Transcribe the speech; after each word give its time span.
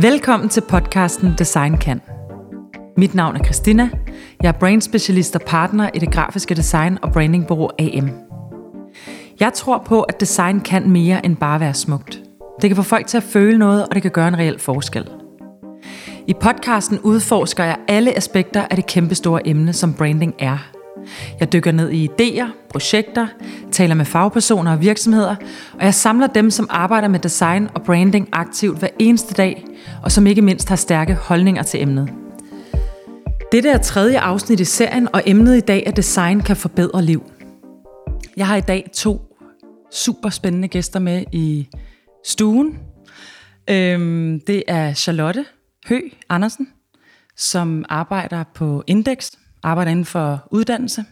Velkommen 0.00 0.48
til 0.48 0.60
podcasten 0.60 1.34
Design 1.38 1.78
Kan. 1.78 2.00
Mit 2.96 3.14
navn 3.14 3.36
er 3.36 3.44
Christina. 3.44 3.90
Jeg 4.42 4.48
er 4.48 4.52
brand 4.52 4.82
specialist 4.82 5.36
og 5.36 5.40
partner 5.46 5.90
i 5.94 5.98
det 5.98 6.12
grafiske 6.12 6.54
design 6.54 6.98
og 7.02 7.12
brandingbureau 7.12 7.70
AM. 7.78 8.10
Jeg 9.40 9.52
tror 9.52 9.82
på, 9.86 10.02
at 10.02 10.20
design 10.20 10.60
kan 10.60 10.90
mere 10.90 11.26
end 11.26 11.36
bare 11.36 11.60
være 11.60 11.74
smukt. 11.74 12.20
Det 12.62 12.70
kan 12.70 12.76
få 12.76 12.82
folk 12.82 13.06
til 13.06 13.16
at 13.16 13.22
føle 13.22 13.58
noget, 13.58 13.88
og 13.88 13.94
det 13.94 14.02
kan 14.02 14.10
gøre 14.10 14.28
en 14.28 14.38
reel 14.38 14.58
forskel. 14.58 15.08
I 16.26 16.34
podcasten 16.40 16.98
udforsker 16.98 17.64
jeg 17.64 17.76
alle 17.88 18.16
aspekter 18.16 18.66
af 18.70 18.76
det 18.76 18.86
kæmpestore 18.86 19.48
emne, 19.48 19.72
som 19.72 19.94
branding 19.94 20.34
er. 20.38 20.75
Jeg 21.40 21.52
dykker 21.52 21.72
ned 21.72 21.90
i 21.90 22.08
idéer, 22.08 22.46
projekter, 22.70 23.26
taler 23.72 23.94
med 23.94 24.04
fagpersoner 24.04 24.72
og 24.72 24.80
virksomheder, 24.80 25.36
og 25.72 25.84
jeg 25.84 25.94
samler 25.94 26.26
dem, 26.26 26.50
som 26.50 26.66
arbejder 26.70 27.08
med 27.08 27.20
design 27.20 27.68
og 27.74 27.82
branding 27.82 28.28
aktivt 28.32 28.78
hver 28.78 28.88
eneste 28.98 29.34
dag, 29.34 29.64
og 30.02 30.12
som 30.12 30.26
ikke 30.26 30.42
mindst 30.42 30.68
har 30.68 30.76
stærke 30.76 31.14
holdninger 31.14 31.62
til 31.62 31.82
emnet. 31.82 32.10
Dette 33.52 33.68
er 33.68 33.78
tredje 33.78 34.20
afsnit 34.20 34.60
i 34.60 34.64
serien, 34.64 35.08
og 35.12 35.22
emnet 35.26 35.56
i 35.56 35.60
dag 35.60 35.82
er 35.86 35.90
design 35.90 36.40
kan 36.40 36.56
forbedre 36.56 37.02
liv. 37.02 37.22
Jeg 38.36 38.46
har 38.46 38.56
i 38.56 38.60
dag 38.60 38.90
to 38.94 39.36
super 39.92 40.30
spændende 40.30 40.68
gæster 40.68 41.00
med 41.00 41.24
i 41.32 41.68
stuen. 42.24 42.78
Øhm, 43.70 44.40
det 44.46 44.62
er 44.68 44.94
Charlotte 44.94 45.44
Hø 45.88 46.00
Andersen, 46.28 46.68
som 47.36 47.84
arbejder 47.88 48.44
på 48.54 48.84
Index, 48.86 49.30
arbejder 49.62 49.90
inden 49.90 50.04
for 50.04 50.48
uddannelse. 50.50 51.04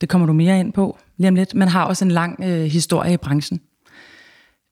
Det 0.00 0.08
kommer 0.08 0.26
du 0.26 0.32
mere 0.32 0.60
ind 0.60 0.72
på 0.72 0.98
lige 1.16 1.28
om 1.28 1.34
lidt, 1.34 1.54
men 1.54 1.68
har 1.68 1.84
også 1.84 2.04
en 2.04 2.10
lang 2.10 2.40
øh, 2.44 2.64
historie 2.64 3.14
i 3.14 3.16
branchen. 3.16 3.60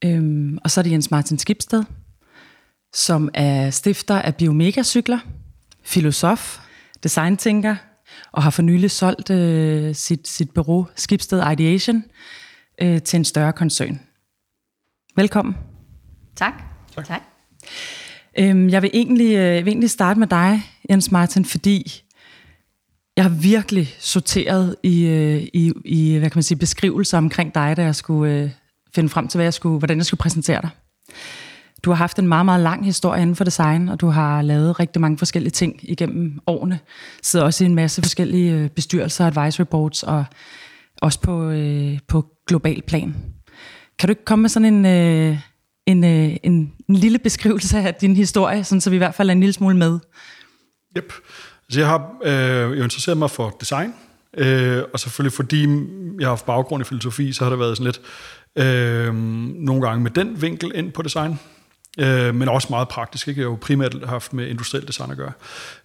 Øhm, 0.04 0.58
og 0.64 0.70
så 0.70 0.80
er 0.80 0.82
det 0.82 0.90
Jens 0.90 1.10
Martin 1.10 1.38
Skibsted, 1.38 1.84
som 2.94 3.30
er 3.34 3.70
stifter 3.70 4.18
af 4.18 4.36
Biomega-cykler, 4.36 5.18
filosof, 5.82 6.58
designtænker, 7.02 7.76
og 8.32 8.42
har 8.42 8.50
for 8.50 8.62
nylig 8.62 8.90
solgt 8.90 9.30
øh, 9.30 9.94
sit, 9.94 10.28
sit 10.28 10.50
bureau 10.50 10.86
Skibsted 10.96 11.52
Ideation 11.52 12.04
øh, 12.80 13.02
til 13.02 13.16
en 13.16 13.24
større 13.24 13.52
koncern. 13.52 14.00
Velkommen. 15.16 15.56
Tak. 16.36 16.52
Tak. 16.96 17.06
tak. 17.06 17.22
Øhm, 18.38 18.68
jeg 18.68 18.82
vil 18.82 18.90
egentlig, 18.94 19.36
øh, 19.36 19.64
vil 19.64 19.68
egentlig 19.68 19.90
starte 19.90 20.20
med 20.20 20.26
dig, 20.26 20.62
Jens 20.90 21.10
Martin, 21.10 21.44
fordi 21.44 22.02
jeg 23.16 23.24
har 23.24 23.30
virkelig 23.42 23.94
sorteret 23.98 24.76
i, 24.82 25.06
øh, 25.06 25.42
i, 25.54 25.72
i 25.84 26.16
hvad 26.18 26.30
kan 26.30 26.36
man 26.38 26.42
sige, 26.42 26.58
beskrivelser 26.58 27.18
omkring 27.18 27.54
dig, 27.54 27.76
da 27.76 27.82
jeg 27.82 27.94
skulle 27.94 28.34
øh, 28.34 28.50
finde 28.94 29.08
frem 29.08 29.28
til, 29.28 29.38
hvad 29.38 29.44
jeg 29.44 29.54
skulle, 29.54 29.78
hvordan 29.78 29.96
jeg 29.96 30.06
skulle 30.06 30.18
præsentere 30.18 30.62
dig. 30.62 30.70
Du 31.82 31.90
har 31.90 31.96
haft 31.96 32.18
en 32.18 32.28
meget, 32.28 32.44
meget 32.44 32.60
lang 32.60 32.84
historie 32.84 33.22
inden 33.22 33.36
for 33.36 33.44
design, 33.44 33.88
og 33.88 34.00
du 34.00 34.06
har 34.06 34.42
lavet 34.42 34.80
rigtig 34.80 35.00
mange 35.00 35.18
forskellige 35.18 35.50
ting 35.50 35.80
igennem 35.82 36.40
årene. 36.46 36.78
Sidder 37.22 37.44
også 37.44 37.64
i 37.64 37.66
en 37.66 37.74
masse 37.74 38.02
forskellige 38.02 38.52
øh, 38.52 38.70
bestyrelser, 38.70 39.26
advisory 39.26 39.66
boards, 39.66 40.02
og 40.02 40.24
også 41.02 41.20
på, 41.20 41.50
øh, 41.50 41.98
på 42.08 42.26
global 42.46 42.82
plan. 42.82 43.16
Kan 43.98 44.06
du 44.06 44.10
ikke 44.10 44.24
komme 44.24 44.42
med 44.42 44.50
sådan 44.50 44.74
en, 44.74 44.86
øh, 44.86 45.38
en, 45.86 46.04
øh, 46.04 46.36
en, 46.42 46.72
en 46.88 46.96
lille 46.96 47.18
beskrivelse 47.18 47.78
af 47.78 47.94
din 47.94 48.16
historie, 48.16 48.64
sådan 48.64 48.80
så 48.80 48.90
vi 48.90 48.96
i 48.96 48.98
hvert 48.98 49.14
fald 49.14 49.28
er 49.28 49.32
en 49.32 49.40
lille 49.40 49.52
smule 49.52 49.76
med? 49.76 49.98
Yep. 50.96 51.12
Så 51.72 51.80
jeg 51.80 51.88
har 51.88 52.12
øh, 52.24 52.78
jo 52.78 52.82
interesseret 52.82 53.18
mig 53.18 53.30
for 53.30 53.56
design, 53.60 53.94
øh, 54.36 54.82
og 54.92 55.00
selvfølgelig 55.00 55.32
fordi 55.32 55.62
jeg 56.20 56.26
har 56.26 56.28
haft 56.28 56.46
baggrund 56.46 56.80
i 56.80 56.84
filosofi, 56.84 57.32
så 57.32 57.44
har 57.44 57.50
der 57.50 57.56
været 57.56 57.76
sådan 57.76 57.92
lidt 57.92 58.00
øh, 58.66 59.14
nogle 59.64 59.82
gange 59.82 60.02
med 60.02 60.10
den 60.10 60.42
vinkel 60.42 60.72
ind 60.74 60.92
på 60.92 61.02
design. 61.02 61.38
Øh, 61.98 62.34
men 62.34 62.48
også 62.48 62.66
meget 62.70 62.88
praktisk. 62.88 63.28
Ikke? 63.28 63.40
Jeg 63.40 63.46
har 63.46 63.50
jo 63.50 63.58
primært 63.60 63.96
haft 64.04 64.32
med 64.32 64.48
industriel 64.48 64.86
design 64.86 65.10
at 65.10 65.16
gøre. 65.16 65.32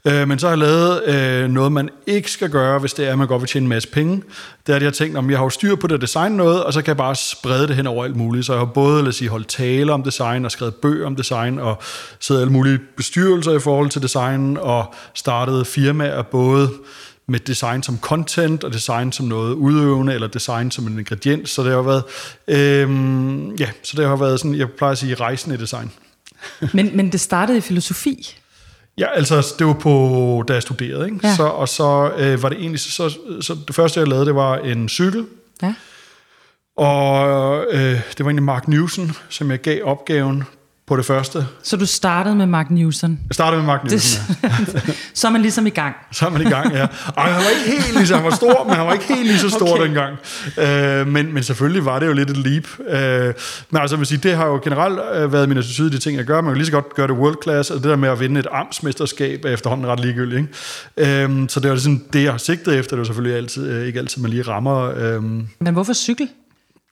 Øh, 0.05 0.27
men 0.27 0.39
så 0.39 0.47
har 0.47 0.51
jeg 0.51 0.57
lavet 0.57 1.03
øh, 1.07 1.49
noget, 1.49 1.71
man 1.71 1.89
ikke 2.05 2.31
skal 2.31 2.49
gøre, 2.49 2.79
hvis 2.79 2.93
det 2.93 3.07
er, 3.07 3.11
at 3.11 3.17
man 3.17 3.27
godt 3.27 3.41
vil 3.41 3.49
tjene 3.49 3.63
en 3.63 3.69
masse 3.69 3.89
penge. 3.89 4.23
Det 4.67 4.73
er, 4.73 4.75
at 4.75 4.81
jeg 4.81 4.87
har 4.87 4.91
tænkt, 4.91 5.17
om 5.17 5.29
jeg 5.29 5.37
har 5.39 5.45
jo 5.45 5.49
styr 5.49 5.75
på 5.75 5.87
det 5.87 6.01
design 6.01 6.31
noget, 6.31 6.63
og 6.63 6.73
så 6.73 6.81
kan 6.81 6.87
jeg 6.87 6.97
bare 6.97 7.15
sprede 7.15 7.67
det 7.67 7.75
hen 7.75 7.87
over 7.87 8.03
alt 8.03 8.15
muligt. 8.15 8.45
Så 8.45 8.53
jeg 8.53 8.59
har 8.59 8.65
både 8.65 9.01
lad 9.01 9.09
os 9.09 9.15
sige, 9.15 9.29
holdt 9.29 9.47
taler 9.47 9.93
om 9.93 10.03
design, 10.03 10.45
og 10.45 10.51
skrevet 10.51 10.75
bøger 10.75 11.05
om 11.05 11.15
design, 11.15 11.59
og 11.59 11.81
siddet 12.19 12.41
alle 12.41 12.53
mulige 12.53 12.79
bestyrelser 12.97 13.51
i 13.51 13.59
forhold 13.59 13.89
til 13.89 14.01
design, 14.01 14.57
og 14.57 14.93
startet 15.13 15.67
firmaer 15.67 16.21
både 16.21 16.69
med 17.27 17.39
design 17.39 17.83
som 17.83 17.99
content, 17.99 18.63
og 18.63 18.73
design 18.73 19.11
som 19.11 19.25
noget 19.25 19.53
udøvende, 19.53 20.13
eller 20.13 20.27
design 20.27 20.71
som 20.71 20.87
en 20.87 20.99
ingrediens. 20.99 21.49
Så 21.49 21.63
det 21.63 21.71
har 21.71 21.81
været, 21.81 22.03
øh, 22.47 23.59
ja, 23.59 23.69
så 23.83 23.97
det 23.97 24.07
har 24.07 24.15
været 24.15 24.39
sådan, 24.39 24.55
jeg 24.55 24.71
plejer 24.71 24.91
at 24.91 24.97
sige, 24.97 25.15
rejsen 25.15 25.53
i 25.53 25.57
design. 25.57 25.91
men, 26.73 26.97
men 26.97 27.11
det 27.11 27.19
startede 27.19 27.57
i 27.57 27.61
filosofi? 27.61 28.35
Ja, 28.97 29.07
altså 29.13 29.55
det 29.59 29.67
var 29.67 29.73
på, 29.73 30.43
da 30.47 30.53
jeg 30.53 30.61
studerede, 30.61 31.05
ikke? 31.05 31.19
Ja. 31.23 31.35
Så, 31.35 31.43
og 31.43 31.69
så 31.69 32.11
øh, 32.17 32.43
var 32.43 32.49
det 32.49 32.57
egentlig, 32.57 32.79
så, 32.79 32.91
så, 32.91 33.17
så 33.41 33.57
det 33.67 33.75
første 33.75 33.99
jeg 33.99 34.07
lavede, 34.07 34.25
det 34.25 34.35
var 34.35 34.57
en 34.57 34.89
cykel. 34.89 35.25
Ja. 35.61 35.73
Og 36.77 37.65
øh, 37.71 37.79
det 37.81 38.19
var 38.19 38.25
egentlig 38.25 38.43
Mark 38.43 38.67
Newson, 38.67 39.11
som 39.29 39.51
jeg 39.51 39.61
gav 39.61 39.83
opgaven 39.83 40.43
på 40.87 40.97
det 40.97 41.05
første. 41.05 41.47
Så 41.63 41.77
du 41.77 41.85
startede 41.85 42.35
med 42.35 42.45
Mark 42.45 42.69
Newson? 42.71 43.11
Jeg 43.11 43.33
startede 43.33 43.61
med 43.61 43.67
Mark 43.67 43.83
Newson, 43.83 44.35
ja. 44.43 44.49
så 45.13 45.27
er 45.27 45.31
man 45.31 45.41
ligesom 45.41 45.67
i 45.67 45.69
gang. 45.69 45.95
Så 46.11 46.25
er 46.25 46.29
man 46.29 46.41
i 46.41 46.49
gang, 46.49 46.73
ja. 46.73 46.87
Og 47.07 47.23
han 47.23 47.35
var 47.35 47.49
ikke 47.49 47.81
helt 47.81 47.93
lige 47.97 48.07
så, 48.07 48.15
han 48.15 48.25
var 48.25 48.35
stor, 48.35 48.63
men 48.63 48.75
han 48.75 48.85
var 48.85 48.93
ikke 48.93 49.05
helt 49.05 49.27
lige 49.27 49.39
så 49.39 49.49
stor 49.49 49.73
okay. 49.73 49.83
dengang. 49.83 50.17
Øh, 50.57 51.07
men, 51.07 51.33
men 51.33 51.43
selvfølgelig 51.43 51.85
var 51.85 51.99
det 51.99 52.07
jo 52.07 52.13
lidt 52.13 52.29
et 52.29 52.37
leap. 52.37 52.63
Øh, 52.89 53.33
men 53.71 53.81
altså, 53.81 53.97
vil 53.97 54.05
sige, 54.05 54.19
det 54.23 54.35
har 54.35 54.47
jo 54.47 54.59
generelt 54.63 54.99
øh, 55.15 55.33
været 55.33 55.49
min 55.49 55.57
attitude, 55.57 55.91
de 55.91 55.97
ting, 55.97 56.17
jeg 56.17 56.25
gør. 56.25 56.41
Man 56.41 56.51
kan 56.51 56.57
lige 56.57 56.65
så 56.65 56.71
godt 56.71 56.95
gøre 56.95 57.07
det 57.07 57.15
world 57.15 57.37
class, 57.43 57.71
og 57.71 57.77
det 57.77 57.85
der 57.85 57.95
med 57.95 58.09
at 58.09 58.19
vinde 58.19 58.39
et 58.39 58.47
amtsmesterskab 58.51 59.45
er 59.45 59.49
efterhånden 59.49 59.87
ret 59.87 59.99
ligegyldigt. 59.99 60.49
Ikke? 60.97 61.23
Øh, 61.23 61.49
så 61.49 61.59
det 61.59 61.71
var 61.71 61.77
sådan, 61.77 62.03
det, 62.13 62.23
jeg 62.23 62.31
har 62.31 62.37
sigtet 62.37 62.77
efter. 62.77 62.95
Det 62.95 62.99
var 62.99 63.05
selvfølgelig 63.05 63.37
altid, 63.37 63.69
øh, 63.69 63.87
ikke 63.87 63.99
altid, 63.99 64.21
man 64.21 64.31
lige 64.31 64.43
rammer. 64.43 64.93
Øh. 64.97 65.23
Men 65.59 65.73
hvorfor 65.73 65.93
cykel? 65.93 66.29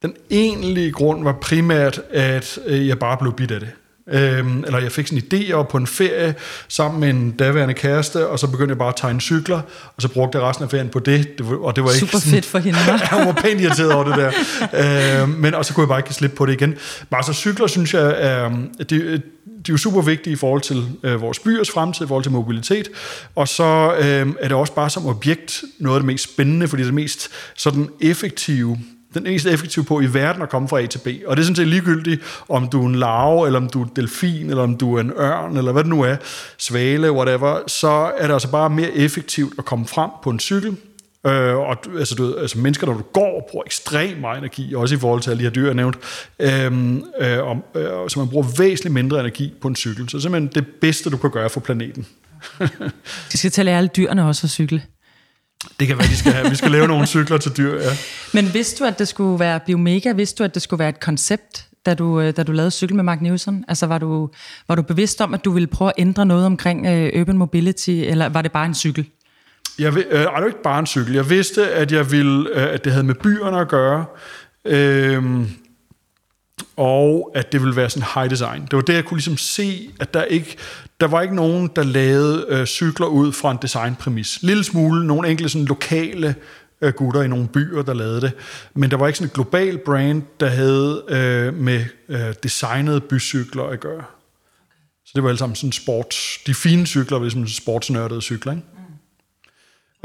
Den 0.02 0.14
egentlige 0.30 0.92
grund 0.92 1.24
var 1.24 1.38
primært, 1.42 2.02
at 2.12 2.60
øh, 2.66 2.88
jeg 2.88 3.00
bare 3.00 3.18
blev 3.18 3.34
bidt 3.34 3.52
af 3.52 3.60
det. 3.60 3.70
Øhm, 4.12 4.64
eller 4.66 4.80
jeg 4.80 4.92
fik 4.92 5.08
sådan 5.08 5.24
en 5.32 5.40
idé, 5.40 5.50
jeg 5.50 5.68
på 5.68 5.78
en 5.78 5.88
ferie 5.88 6.36
sammen 6.68 7.00
med 7.00 7.10
en 7.10 7.32
daværende 7.32 7.74
kæreste, 7.74 8.28
og 8.28 8.40
så 8.40 8.48
begyndte 8.48 8.72
jeg 8.72 8.78
bare 8.78 8.90
at 8.90 8.96
tegne 8.98 9.22
cykler, 9.22 9.62
og 9.96 10.02
så 10.02 10.08
brugte 10.08 10.38
jeg 10.38 10.48
resten 10.48 10.64
af 10.64 10.72
ferien 10.72 10.90
på 10.90 11.00
det. 11.00 11.38
det 11.38 11.50
var, 11.50 11.58
og 11.58 11.76
det 11.76 11.84
var 11.84 11.90
Super 11.90 12.04
ikke 12.04 12.18
sådan, 12.18 12.32
fedt 12.32 12.46
for 12.46 12.60
hende. 12.60 12.80
jeg 13.12 13.26
var 13.26 13.42
pænt 13.42 13.62
irriteret 13.62 13.92
over 13.94 14.04
det 14.04 14.16
der. 14.18 15.22
øhm, 15.22 15.30
men, 15.30 15.54
og 15.54 15.66
så 15.66 15.74
kunne 15.74 15.82
jeg 15.82 15.88
bare 15.88 16.00
ikke 16.00 16.14
slippe 16.14 16.36
på 16.36 16.46
det 16.46 16.54
igen. 16.54 16.70
Men 16.70 16.78
altså 17.12 17.34
cykler, 17.34 17.68
synes 17.68 17.94
jeg, 17.94 18.16
er, 18.18 18.50
det, 18.80 18.90
de 18.90 19.72
er 19.72 19.74
jo 19.74 19.78
super 19.78 20.02
vigtige 20.02 20.34
i 20.34 20.36
forhold 20.36 20.62
til 20.62 20.84
øh, 21.04 21.22
vores 21.22 21.40
byers 21.40 21.72
fremtid, 21.72 22.06
i 22.06 22.08
forhold 22.08 22.24
til 22.24 22.32
mobilitet. 22.32 22.90
Og 23.36 23.48
så 23.48 23.96
øh, 24.00 24.28
er 24.40 24.48
det 24.48 24.52
også 24.52 24.74
bare 24.74 24.90
som 24.90 25.06
objekt 25.06 25.64
noget 25.80 25.96
af 25.96 26.02
det 26.02 26.06
mest 26.06 26.24
spændende, 26.34 26.68
fordi 26.68 26.82
det 26.82 26.88
er 26.88 26.92
det 26.92 26.96
mest 26.96 27.30
sådan 27.56 27.90
effektive 28.02 28.78
den 29.16 29.24
mest 29.24 29.46
effektive 29.46 29.86
på 29.86 30.02
i 30.02 30.14
verden 30.14 30.42
at 30.42 30.50
komme 30.50 30.68
fra 30.68 30.82
A 30.82 30.86
til 30.86 31.00
B. 31.00 31.08
Og 31.26 31.38
det 31.38 31.42
er 31.42 31.46
sådan 31.46 31.56
set 31.56 31.68
ligegyldigt, 31.68 32.22
om 32.50 32.68
du 32.68 32.84
er 32.84 32.88
en 32.88 32.96
larve, 32.96 33.46
eller 33.46 33.60
om 33.60 33.70
du 33.70 33.82
er 33.82 33.86
en 33.86 33.92
delfin, 33.96 34.50
eller 34.50 34.64
om 34.64 34.78
du 34.78 34.96
er 34.96 35.02
en 35.02 35.12
ørn, 35.12 35.58
eller 35.58 35.72
hvad 35.72 35.84
det 35.84 35.90
nu 35.90 36.02
er, 36.02 36.16
svale, 36.58 37.12
whatever, 37.12 37.60
så 37.68 38.12
er 38.18 38.28
det 38.28 38.34
altså 38.34 38.52
bare 38.52 38.70
mere 38.70 38.92
effektivt 38.92 39.54
at 39.58 39.66
komme 39.66 39.88
frem 39.88 40.10
på 40.24 40.30
en 40.30 40.40
cykel, 40.40 40.78
Øh, 41.28 41.56
og 41.56 41.78
altså, 41.98 42.16
du, 42.16 42.36
altså 42.38 42.60
mennesker, 42.60 42.88
der 42.88 42.94
du 42.94 43.02
går, 43.02 43.48
bruger 43.52 43.66
ekstremt 43.66 44.22
meget 44.22 44.38
energi, 44.38 44.76
også 44.76 44.96
i 44.96 44.98
forhold 44.98 45.22
til 45.22 45.30
alle 45.30 45.40
de 45.40 45.44
her 45.44 45.52
dyr, 45.52 45.66
jeg 45.66 45.74
nævnt. 45.74 45.98
Øhm, 46.40 47.04
øh, 47.22 47.44
om, 47.44 47.64
øh, 47.76 48.10
så 48.10 48.20
man 48.20 48.28
bruger 48.30 48.48
væsentligt 48.58 48.94
mindre 48.94 49.20
energi 49.20 49.54
på 49.62 49.68
en 49.68 49.76
cykel. 49.76 50.10
Så 50.10 50.18
det 50.18 50.22
er 50.22 50.22
simpelthen 50.22 50.64
det 50.64 50.74
bedste, 50.82 51.10
du 51.10 51.18
kan 51.18 51.32
gøre 51.32 51.50
for 51.50 51.60
planeten. 51.60 52.06
De 53.32 53.38
skal 53.38 53.52
til 53.52 53.62
at 53.62 53.66
lære 53.66 53.78
alle 53.78 53.90
dyrene 53.96 54.28
også 54.28 54.48
at 54.48 54.52
cykle. 54.52 54.82
Det 55.80 55.88
kan 55.88 55.98
være, 55.98 56.08
de 56.08 56.18
skal 56.18 56.32
have. 56.32 56.50
Vi 56.50 56.56
skal 56.56 56.72
lave 56.72 56.88
nogle 56.88 57.08
cykler 57.08 57.38
til 57.38 57.58
dyr, 57.58 57.74
ja. 57.82 57.98
Men 58.34 58.54
vidste 58.54 58.84
du, 58.84 58.88
at 58.88 59.00
det 59.00 59.08
skulle 59.08 59.40
være 59.40 59.60
Biomega? 59.66 60.12
Vidste 60.12 60.38
du, 60.38 60.44
at 60.44 60.54
det 60.54 60.62
skulle 60.62 60.80
være 60.80 60.90
et 60.90 61.00
koncept, 61.00 61.66
da 61.86 61.94
du, 61.94 62.22
øh, 62.22 62.34
da 62.38 62.44
du 62.44 62.52
lavede 62.52 62.72
cykel 62.72 62.96
med 62.96 63.04
Mark 63.04 63.22
Newson? 63.22 63.66
Altså, 63.68 63.86
var 63.86 63.98
du, 63.98 64.30
var 64.68 64.76
du 64.76 64.82
bevidst 64.82 65.22
om, 65.22 65.34
at 65.34 65.46
du 65.46 65.52
ville 65.52 65.68
prøve 65.68 65.90
at 65.90 65.96
ændre 65.98 66.26
noget 66.26 66.46
omkring 66.46 66.88
uh, 66.88 67.22
urban 67.22 67.38
mobility, 67.38 67.90
eller 67.90 68.30
var 68.30 68.42
det 68.42 68.52
bare 68.52 68.66
en 68.66 68.76
cykel? 68.76 69.06
Jeg, 69.80 69.98
øh, 69.98 70.20
det 70.20 70.26
var 70.26 70.46
ikke 70.46 70.62
bare 70.64 70.80
en 70.80 70.86
cykel. 70.86 71.14
Jeg 71.14 71.30
vidste, 71.30 71.72
at, 71.72 71.92
jeg 71.92 72.12
ville, 72.12 72.50
øh, 72.50 72.74
at 72.74 72.84
det 72.84 72.92
havde 72.92 73.06
med 73.06 73.16
byerne 73.16 73.60
at 73.60 73.68
gøre. 73.68 74.06
Øh, 74.66 75.24
og 76.78 77.32
at 77.36 77.52
det 77.52 77.62
ville 77.62 77.76
være 77.76 77.90
sådan 77.90 78.08
high 78.16 78.30
design. 78.30 78.62
Det 78.62 78.74
var 78.74 78.82
det, 78.82 78.94
jeg 78.94 79.06
kunne 79.06 79.18
ligesom 79.18 79.38
se, 79.38 79.90
at 80.00 80.14
der 80.14 80.24
ikke 80.24 80.58
der 81.00 81.08
var 81.08 81.22
ikke 81.22 81.36
nogen, 81.36 81.70
der 81.76 81.84
lavede 81.84 82.46
øh, 82.50 82.66
cykler 82.66 83.08
ud 83.08 83.32
fra 83.32 83.52
en 83.52 83.58
designpræmis. 83.62 84.40
Lille 84.42 84.64
smule, 84.64 85.08
nogle 85.08 85.30
enkelte 85.30 85.50
sådan 85.50 85.66
lokale 85.66 86.36
øh, 86.82 86.94
gutter 86.94 87.22
i 87.22 87.28
nogle 87.28 87.48
byer, 87.48 87.82
der 87.82 87.94
lavede 87.94 88.22
det. 88.22 88.32
Men 88.74 88.92
der 88.92 88.98
var 88.98 89.08
ikke 89.08 89.18
sådan 89.18 89.28
et 89.28 89.34
global 89.34 89.78
brand, 89.78 90.24
der 90.40 90.48
havde 90.48 91.04
øh, 91.10 91.54
med 91.54 91.86
øh, 92.10 92.34
designede 92.44 93.02
bycykler 93.02 93.64
at 93.64 93.80
gøre. 93.80 94.04
Så 95.06 95.12
det 95.16 95.24
var 95.24 95.30
alle 95.30 95.40
sammen 95.40 95.56
sådan 95.56 95.72
sports... 95.72 96.40
De 96.48 96.54
fine 96.54 96.88
cykler 96.88 97.18
var 97.18 97.26
ligesom 97.26 97.48
sportsnørdede 97.48 98.22
cykler, 98.22 98.52
ikke? 98.52 98.64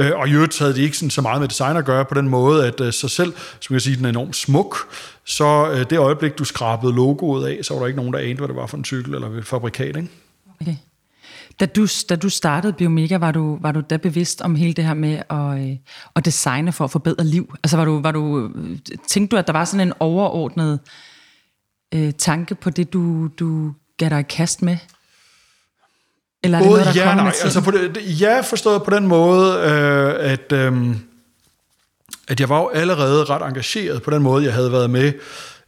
Øh, 0.01 0.13
og 0.15 0.29
i 0.29 0.33
øvrigt 0.33 0.59
havde 0.59 0.75
de 0.75 0.83
ikke 0.83 0.97
sådan 0.97 1.11
så 1.11 1.23
meget 1.23 1.41
med 1.41 1.49
design 1.49 1.77
at 1.77 1.85
gøre 1.85 2.05
på 2.05 2.15
den 2.15 2.29
måde, 2.29 2.67
at 2.67 2.81
øh, 2.81 2.87
uh, 2.87 2.93
sig 2.93 3.11
selv, 3.11 3.33
som 3.61 3.75
jeg 3.75 3.83
sige, 3.83 3.97
den 3.97 4.05
er 4.05 4.09
enormt 4.09 4.37
smuk, 4.37 4.77
så 5.25 5.71
øh, 5.71 5.91
det 5.91 5.99
øjeblik, 5.99 6.39
du 6.39 6.45
skrabede 6.45 6.95
logoet 6.95 7.47
af, 7.47 7.65
så 7.65 7.75
var 7.75 7.81
der 7.81 7.87
ikke 7.87 7.97
nogen, 7.97 8.13
der 8.13 8.19
anede, 8.19 8.35
hvad 8.35 8.49
det 8.49 8.57
var 8.57 8.67
for 8.67 8.77
en 8.77 8.85
cykel 8.85 9.15
eller 9.15 9.43
fabrikat, 9.43 9.97
ikke? 9.97 10.09
Okay. 10.61 10.77
Da 11.61 11.67
du, 11.67 11.87
da 12.09 12.17
du 12.17 12.29
startede 12.29 12.73
Biomega, 12.73 13.17
var 13.17 13.33
du, 13.33 13.59
var 13.61 13.73
du 13.73 13.83
da 13.91 13.97
bevidst 13.97 14.41
om 14.41 14.55
hele 14.55 14.73
det 14.73 14.85
her 14.85 14.95
med 14.95 15.23
at, 15.31 15.71
øh, 15.71 15.77
at 16.17 16.25
designe 16.25 16.73
for 16.73 16.85
at 16.85 16.91
forbedre 16.91 17.25
liv? 17.25 17.55
Altså 17.63 17.77
var 17.77 17.85
du, 17.85 18.01
var 18.01 18.13
du, 18.13 18.53
øh, 18.55 18.79
tænkte 19.09 19.37
du, 19.37 19.39
at 19.39 19.47
der 19.47 19.53
var 19.53 19.65
sådan 19.65 19.89
en 19.89 19.93
overordnet 20.01 20.81
øh, 21.95 22.13
tanke 22.13 22.55
på 22.55 22.71
det, 22.71 22.93
du, 22.93 23.29
du 23.39 23.73
gav 23.97 24.09
dig 24.09 24.21
i 24.21 24.23
kast 24.23 24.63
med? 24.63 24.77
Eller 26.43 26.59
er 26.59 26.63
det 26.63 26.71
Både 26.71 26.81
noget, 26.81 26.95
der 26.95 27.05
ja 27.05 27.15
nej. 27.15 27.33
Altså 27.45 27.61
på 27.61 27.71
det, 27.71 28.21
ja, 28.21 28.41
forstået 28.41 28.83
på 28.83 28.91
den 28.91 29.07
måde, 29.07 29.55
øh, 29.55 30.33
at, 30.33 30.53
øh, 30.53 30.97
at 32.29 32.41
jeg 32.41 32.49
var 32.49 32.59
jo 32.61 32.69
allerede 32.69 33.25
ret 33.25 33.49
engageret 33.49 34.03
på 34.03 34.11
den 34.11 34.23
måde, 34.23 34.45
jeg 34.45 34.55
havde 34.55 34.73
været 34.73 34.91
med 34.91 35.13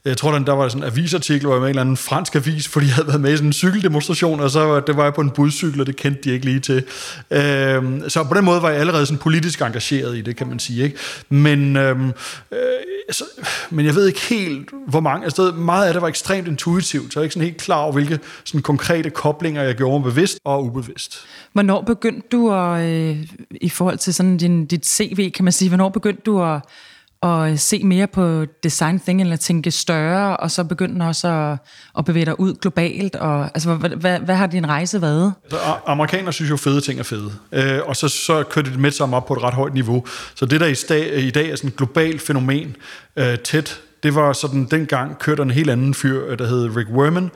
jeg 0.04 0.16
tror, 0.16 0.38
der 0.38 0.52
var 0.52 0.68
sådan 0.68 0.82
en 0.82 0.92
avisartikel, 0.92 1.46
hvor 1.46 1.54
jeg 1.54 1.60
med 1.60 1.68
en 1.68 1.70
eller 1.70 1.80
anden 1.80 1.96
fransk 1.96 2.34
avis, 2.34 2.68
fordi 2.68 2.86
jeg 2.86 2.94
havde 2.94 3.08
været 3.08 3.20
med 3.20 3.32
i 3.32 3.36
sådan 3.36 3.48
en 3.48 3.52
cykeldemonstration, 3.52 4.40
og 4.40 4.50
så 4.50 4.60
var, 4.60 4.80
det 4.80 4.96
var 4.96 5.04
jeg 5.04 5.14
på 5.14 5.20
en 5.20 5.30
budcykel, 5.30 5.80
og 5.80 5.86
det 5.86 5.96
kendte 5.96 6.20
de 6.22 6.30
ikke 6.30 6.44
lige 6.44 6.60
til. 6.60 6.84
Øhm, 7.30 8.10
så 8.10 8.24
på 8.24 8.34
den 8.34 8.44
måde 8.44 8.62
var 8.62 8.70
jeg 8.70 8.80
allerede 8.80 9.06
sådan 9.06 9.18
politisk 9.18 9.60
engageret 9.60 10.16
i 10.16 10.20
det, 10.20 10.36
kan 10.36 10.46
man 10.46 10.58
sige. 10.58 10.84
Ikke? 10.84 10.96
Men, 11.28 11.76
øhm, 11.76 12.06
øh, 12.52 12.58
altså, 13.08 13.24
men 13.70 13.86
jeg 13.86 13.94
ved 13.94 14.06
ikke 14.06 14.20
helt, 14.20 14.68
hvor 14.88 15.00
mange. 15.00 15.24
Altså, 15.24 15.52
meget 15.52 15.86
af 15.86 15.92
det 15.92 16.02
var 16.02 16.08
ekstremt 16.08 16.48
intuitivt, 16.48 17.12
så 17.12 17.20
jeg 17.20 17.22
er 17.22 17.24
ikke 17.24 17.34
sådan 17.34 17.48
helt 17.48 17.60
klar 17.60 17.78
over, 17.78 17.92
hvilke 17.92 18.18
sådan 18.44 18.62
konkrete 18.62 19.10
koblinger 19.10 19.62
jeg 19.62 19.74
gjorde 19.74 20.04
bevidst 20.04 20.38
og 20.44 20.64
ubevidst. 20.64 21.24
Hvornår 21.52 21.82
begyndte 21.82 22.28
du 22.32 22.52
at, 22.52 22.84
øh, 22.84 23.16
i 23.50 23.68
forhold 23.68 23.98
til 23.98 24.14
sådan 24.14 24.36
din, 24.36 24.66
dit 24.66 24.86
CV, 24.86 25.30
kan 25.30 25.44
man 25.44 25.52
sige, 25.52 25.68
hvornår 25.68 25.88
begyndte 25.88 26.22
du 26.26 26.42
at 26.42 26.60
at 27.22 27.50
øh, 27.50 27.58
se 27.58 27.84
mere 27.84 28.06
på 28.06 28.44
design 28.62 29.00
thinking, 29.00 29.20
eller 29.20 29.36
tænke 29.36 29.70
større, 29.70 30.36
og 30.36 30.50
så 30.50 30.64
begynde 30.64 31.06
også 31.06 31.28
at, 31.28 31.58
at 31.98 32.04
bevæge 32.04 32.26
dig 32.26 32.40
ud 32.40 32.54
globalt? 32.54 33.16
Og, 33.16 33.44
altså, 33.44 33.74
hvad, 33.74 33.90
hvad, 33.90 34.18
hvad 34.18 34.34
har 34.34 34.46
din 34.46 34.68
rejse 34.68 35.02
været? 35.02 35.32
Altså, 35.44 35.58
så 35.58 35.74
amerikanere 35.86 36.32
synes 36.32 36.50
jo, 36.50 36.56
fede 36.56 36.80
ting 36.80 36.98
er 36.98 37.02
fede. 37.02 37.32
Øh, 37.52 37.80
og 37.86 37.96
så, 37.96 38.08
så 38.08 38.42
kører 38.42 38.64
det 38.64 38.78
med 38.78 38.90
sammen 38.90 39.16
op 39.16 39.26
på 39.26 39.34
et 39.34 39.42
ret 39.42 39.54
højt 39.54 39.74
niveau. 39.74 40.06
Så 40.34 40.46
det, 40.46 40.60
der 40.60 40.66
i, 40.66 40.74
dag, 40.88 41.18
i 41.18 41.30
dag 41.30 41.50
er 41.50 41.56
sådan 41.56 41.68
et 41.68 41.76
globalt 41.76 42.22
fænomen, 42.22 42.76
øh, 43.16 43.38
tæt, 43.38 43.80
det 44.02 44.14
var 44.14 44.32
sådan, 44.32 44.64
dengang 44.64 45.18
kørte 45.18 45.42
en 45.42 45.50
helt 45.50 45.70
anden 45.70 45.94
fyr, 45.94 46.26
øh, 46.26 46.38
der 46.38 46.46
hed 46.46 46.76
Rick 46.76 46.90
Werman, 46.90 47.30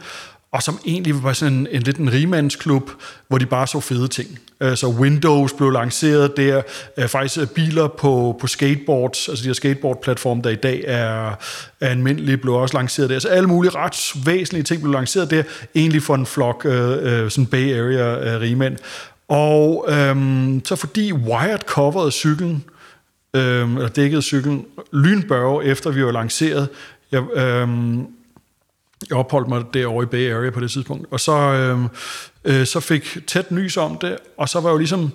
og 0.56 0.62
som 0.62 0.78
egentlig 0.86 1.22
var 1.22 1.32
sådan 1.32 1.52
en, 1.52 1.68
en 1.70 1.82
lidt 1.82 1.96
en 1.96 2.12
rimandsklub, 2.12 2.90
hvor 3.28 3.38
de 3.38 3.46
bare 3.46 3.66
så 3.66 3.80
fede 3.80 4.08
ting. 4.08 4.38
Øh, 4.60 4.76
så 4.76 4.88
Windows 4.88 5.52
blev 5.52 5.70
lanceret 5.70 6.36
der, 6.36 6.62
øh, 6.98 7.08
faktisk 7.08 7.40
øh, 7.40 7.46
biler 7.46 7.88
på, 7.88 8.36
på 8.40 8.46
skateboards, 8.46 9.28
altså 9.28 9.42
de 9.42 9.48
her 9.48 9.54
skateboardplatforme, 9.54 10.42
der 10.42 10.50
i 10.50 10.54
dag 10.54 10.84
er, 10.86 11.30
er 11.80 11.88
almindelige, 11.88 12.36
blev 12.36 12.54
også 12.54 12.76
lanceret 12.76 13.10
der. 13.10 13.18
Så 13.18 13.28
alle 13.28 13.48
mulige 13.48 13.72
ret 13.74 14.26
væsentlige 14.26 14.64
ting 14.64 14.82
blev 14.82 14.92
lanceret 14.92 15.30
der, 15.30 15.42
egentlig 15.74 16.02
for 16.02 16.14
en 16.14 16.26
flok 16.26 16.64
øh, 16.64 17.30
sådan 17.30 17.46
Bay 17.46 17.78
Area 17.78 18.34
øh, 18.34 18.40
rigmænd. 18.40 18.76
Og 19.28 19.86
øhm, 19.88 20.62
så 20.64 20.76
fordi 20.76 21.12
Wired 21.12 21.60
coverede 21.66 22.10
cyklen, 22.10 22.64
øh, 23.34 23.74
eller 23.74 23.88
dækkede 23.88 24.22
cyklen, 24.22 24.64
lynbørge 24.92 25.64
efter 25.64 25.90
vi 25.90 26.04
var 26.04 26.12
lanceret, 26.12 26.68
jeg, 27.12 27.36
øhm, 27.36 28.06
jeg 29.10 29.18
opholdt 29.18 29.48
mig 29.48 29.64
derovre 29.74 30.02
i 30.02 30.06
Bay 30.06 30.32
Area 30.32 30.50
på 30.50 30.60
det 30.60 30.70
tidspunkt, 30.70 31.06
og 31.10 31.20
så, 31.20 31.32
øh, 31.32 31.80
øh, 32.44 32.66
så 32.66 32.80
fik 32.80 33.18
tæt 33.26 33.50
nys 33.50 33.76
om 33.76 33.98
det, 33.98 34.16
og 34.38 34.48
så 34.48 34.60
var 34.60 34.68
jeg 34.68 34.72
jo 34.72 34.78
ligesom, 34.78 35.12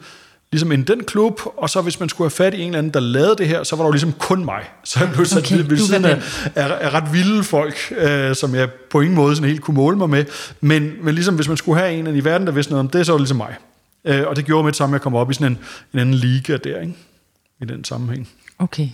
ligesom 0.52 0.72
en 0.72 0.84
den 0.84 1.04
klub, 1.04 1.42
og 1.58 1.70
så 1.70 1.82
hvis 1.82 2.00
man 2.00 2.10
skulle 2.10 2.26
have 2.26 2.32
fat 2.32 2.54
i 2.54 2.62
en 2.62 2.68
eller 2.68 2.78
anden, 2.78 2.94
der 2.94 3.00
lavede 3.00 3.36
det 3.38 3.48
her, 3.48 3.64
så 3.64 3.76
var 3.76 3.84
der 3.84 3.88
jo 3.88 3.92
ligesom 3.92 4.14
kun 4.14 4.46
mig. 4.46 4.64
Så 4.84 5.00
jeg 5.00 5.12
blev 5.14 5.26
sat 5.26 5.52
okay, 5.52 5.66
ved 5.68 5.78
siden 5.78 6.06
af, 6.06 6.22
af, 6.56 6.78
af 6.82 6.94
ret 6.94 7.14
vilde 7.14 7.44
folk, 7.44 7.94
øh, 7.98 8.36
som 8.36 8.56
jeg 8.56 8.72
på 8.72 9.02
ingen 9.02 9.16
måde 9.16 9.36
sådan 9.36 9.50
helt 9.50 9.62
kunne 9.62 9.76
måle 9.76 9.98
mig 9.98 10.10
med, 10.10 10.26
men, 10.62 10.94
men 11.02 11.16
ligesom 11.16 11.36
hvis 11.36 11.48
man 11.48 11.58
skulle 11.58 11.80
have 11.80 11.94
en 11.94 12.16
i 12.16 12.24
verden, 12.24 12.48
der 12.48 12.54
vidste 12.54 12.72
noget 12.72 12.80
om 12.80 12.90
det, 12.90 13.06
så 13.06 13.12
var 13.12 13.18
det 13.18 13.22
ligesom 13.22 13.38
mig. 13.38 13.56
Øh, 14.06 14.28
og 14.28 14.36
det 14.36 14.46
gjorde 14.46 14.64
med 14.64 14.72
det 14.72 14.78
samme, 14.78 14.96
at 14.96 15.00
jeg 15.00 15.04
kom 15.04 15.16
op 15.16 15.32
i 15.32 15.34
sådan 15.34 15.52
en, 15.52 15.60
en 15.94 16.00
anden 16.00 16.16
liga 16.16 16.58
der, 16.58 16.82
ikke? 16.82 16.96
i 17.62 17.66
den 17.66 17.84
sammenhæng. 17.84 18.30
Okay. 18.60 18.90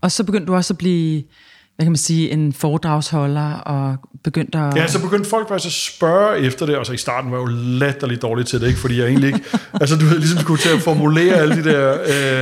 Og 0.00 0.12
så 0.12 0.24
begyndte 0.24 0.46
du 0.46 0.54
også 0.54 0.72
at 0.72 0.78
blive 0.78 1.22
hvad 1.76 1.86
kan 1.86 1.92
man 1.92 1.96
sige, 1.96 2.30
en 2.30 2.52
foredragsholder 2.52 3.52
og 3.54 3.96
begyndte 4.24 4.58
at... 4.58 4.76
Ja, 4.76 4.86
så 4.86 5.02
begyndte 5.02 5.30
folk 5.30 5.48
faktisk 5.48 5.66
at 5.66 5.72
spørge 5.72 6.38
efter 6.38 6.66
det, 6.66 6.76
og 6.76 6.86
så 6.86 6.92
i 6.92 6.96
starten 6.96 7.30
var 7.30 7.38
jeg 7.38 7.46
jo 7.46 7.52
latterligt 7.54 8.22
dårligt 8.22 8.48
til 8.48 8.60
det, 8.60 8.66
ikke? 8.66 8.78
fordi 8.78 8.98
jeg 8.98 9.06
egentlig 9.06 9.26
ikke, 9.26 9.40
altså 9.80 9.96
du 9.96 10.04
havde 10.04 10.20
ligesom 10.20 10.38
skulle 10.38 10.60
til 10.60 10.68
at 10.68 10.80
formulere 10.80 11.34
alle 11.34 11.56
de 11.56 11.64
der 11.64 11.98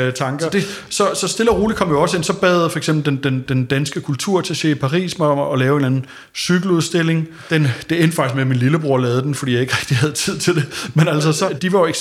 øh, 0.06 0.12
tanker. 0.12 0.44
Så, 0.44 0.50
det, 0.50 0.84
så, 0.88 1.10
så 1.14 1.28
stille 1.28 1.50
og 1.50 1.60
roligt 1.60 1.78
kom 1.78 1.88
jeg 1.88 1.96
også 1.96 2.16
ind, 2.16 2.24
så 2.24 2.32
bad 2.32 2.70
for 2.70 2.78
eksempel 2.78 3.06
den, 3.06 3.22
den, 3.22 3.44
den 3.48 3.64
danske 3.64 4.00
kulturtaché 4.00 4.68
i 4.68 4.74
Paris 4.74 5.18
mig 5.18 5.28
om 5.28 5.52
at 5.52 5.58
lave 5.58 5.70
en 5.70 5.76
eller 5.76 5.86
anden 5.86 6.06
cykeludstilling. 6.36 7.28
Den, 7.50 7.66
det 7.90 8.02
endte 8.02 8.16
faktisk 8.16 8.34
med, 8.34 8.42
at 8.42 8.48
min 8.48 8.58
lillebror 8.58 8.98
lavede 8.98 9.22
den, 9.22 9.34
fordi 9.34 9.52
jeg 9.52 9.60
ikke 9.60 9.74
rigtig 9.80 9.96
havde 9.96 10.12
tid 10.12 10.38
til 10.38 10.54
det. 10.54 10.90
Men 10.94 11.08
altså, 11.08 11.32
så, 11.32 11.56
de 11.62 11.72
var 11.72 11.78
jo 11.78 11.92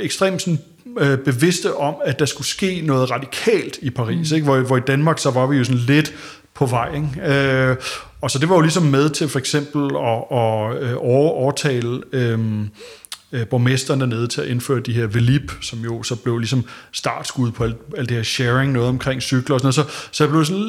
ekstremt 0.00 0.42
sådan 0.42 0.58
øh, 1.00 1.18
bevidste 1.18 1.76
om, 1.76 1.94
at 2.04 2.18
der 2.18 2.24
skulle 2.24 2.48
ske 2.48 2.82
noget 2.84 3.10
radikalt 3.10 3.78
i 3.82 3.90
Paris, 3.90 4.30
mm. 4.30 4.34
ikke? 4.34 4.44
Hvor, 4.44 4.60
hvor 4.60 4.76
i 4.76 4.80
Danmark 4.86 5.18
så 5.18 5.30
var 5.30 5.46
vi 5.46 5.56
jo 5.56 5.64
sådan 5.64 5.80
lidt 5.80 6.12
på 6.58 6.66
vej. 6.66 6.94
Ikke? 6.94 7.34
Øh, 7.34 7.76
og 8.20 8.30
så 8.30 8.38
det 8.38 8.48
var 8.48 8.54
jo 8.54 8.60
ligesom 8.60 8.82
med 8.82 9.10
til 9.10 9.28
for 9.28 9.38
eksempel 9.38 9.96
at, 9.96 10.38
at 10.38 10.82
øh, 10.82 10.92
at 10.92 10.98
overtale 10.98 12.00
øh, 12.12 12.38
øh, 13.32 13.46
borgmesteren 13.46 14.00
dernede 14.00 14.26
til 14.26 14.40
at 14.40 14.48
indføre 14.48 14.80
de 14.80 14.92
her 14.92 15.06
velip, 15.06 15.52
som 15.60 15.78
jo 15.78 16.02
så 16.02 16.16
blev 16.16 16.38
ligesom 16.38 16.64
startskud 16.92 17.50
på 17.50 17.64
alt, 17.64 17.76
alt 17.96 18.08
det 18.08 18.16
her 18.16 18.24
sharing, 18.24 18.72
noget 18.72 18.88
omkring 18.88 19.22
cykler 19.22 19.54
og 19.54 19.60
sådan 19.60 19.74
noget. 19.76 19.92
Så, 19.92 20.08
så 20.12 20.24
jeg 20.24 20.30
blev 20.30 20.44
sådan 20.44 20.62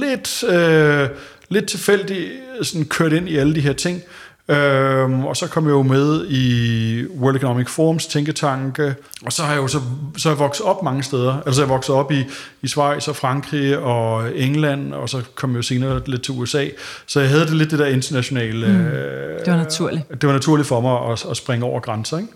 lidt, 0.00 0.44
øh, 0.44 1.08
lidt 1.48 1.66
tilfældigt 1.66 2.30
sådan 2.62 2.84
kørt 2.84 3.12
ind 3.12 3.28
i 3.28 3.36
alle 3.36 3.54
de 3.54 3.60
her 3.60 3.72
ting. 3.72 4.02
Øhm, 4.48 5.24
og 5.24 5.36
så 5.36 5.48
kom 5.48 5.64
jeg 5.64 5.70
jo 5.70 5.82
med 5.82 6.26
i 6.28 7.06
World 7.06 7.36
Economic 7.36 7.68
Forums 7.68 8.06
tænketanke, 8.06 8.94
og 9.24 9.32
så 9.32 9.42
har 9.42 9.52
jeg 9.52 9.62
jo 9.62 9.68
så, 9.68 9.80
så 10.16 10.28
jeg 10.28 10.38
vokset 10.38 10.66
op 10.66 10.82
mange 10.82 11.02
steder. 11.02 11.42
Altså 11.46 11.62
jeg 11.62 11.68
vokset 11.68 11.94
op 11.94 12.12
i, 12.12 12.24
i 12.62 12.68
Schweiz 12.68 13.08
og 13.08 13.16
Frankrig 13.16 13.78
og 13.78 14.36
England, 14.36 14.94
og 14.94 15.08
så 15.08 15.22
kom 15.34 15.50
jeg 15.50 15.56
jo 15.56 15.62
senere 15.62 16.02
lidt 16.06 16.22
til 16.22 16.34
USA. 16.34 16.66
Så 17.06 17.20
jeg 17.20 17.28
havde 17.28 17.46
det 17.46 17.56
lidt 17.56 17.70
det 17.70 17.78
der 17.78 17.86
internationale... 17.86 18.66
Mm. 18.66 19.44
Det 19.44 19.52
var 19.52 19.56
naturligt. 19.56 20.20
Det 20.20 20.26
var 20.26 20.32
naturligt 20.32 20.68
for 20.68 20.80
mig 20.80 21.12
at, 21.12 21.26
at 21.30 21.36
springe 21.36 21.66
over 21.66 21.80
grænser, 21.80 22.18
ikke? 22.18 22.32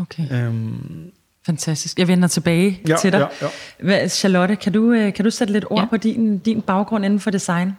Okay. 0.00 0.22
Øhm, 0.32 1.10
Fantastisk. 1.46 1.98
Jeg 1.98 2.08
vender 2.08 2.28
tilbage 2.28 2.80
ja, 2.88 2.96
til 2.96 3.12
dig. 3.12 3.28
Ja, 3.40 3.46
ja. 3.46 3.52
Hvad, 3.84 4.08
Charlotte, 4.08 4.56
kan 4.56 4.72
du, 4.72 4.92
øh, 4.92 5.14
kan 5.14 5.24
du 5.24 5.30
sætte 5.30 5.52
lidt 5.52 5.64
ord 5.70 5.80
ja. 5.80 5.86
på 5.86 5.96
din, 5.96 6.38
din 6.38 6.62
baggrund 6.62 7.04
inden 7.04 7.20
for 7.20 7.30
design? 7.30 7.76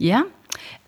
Ja, 0.00 0.20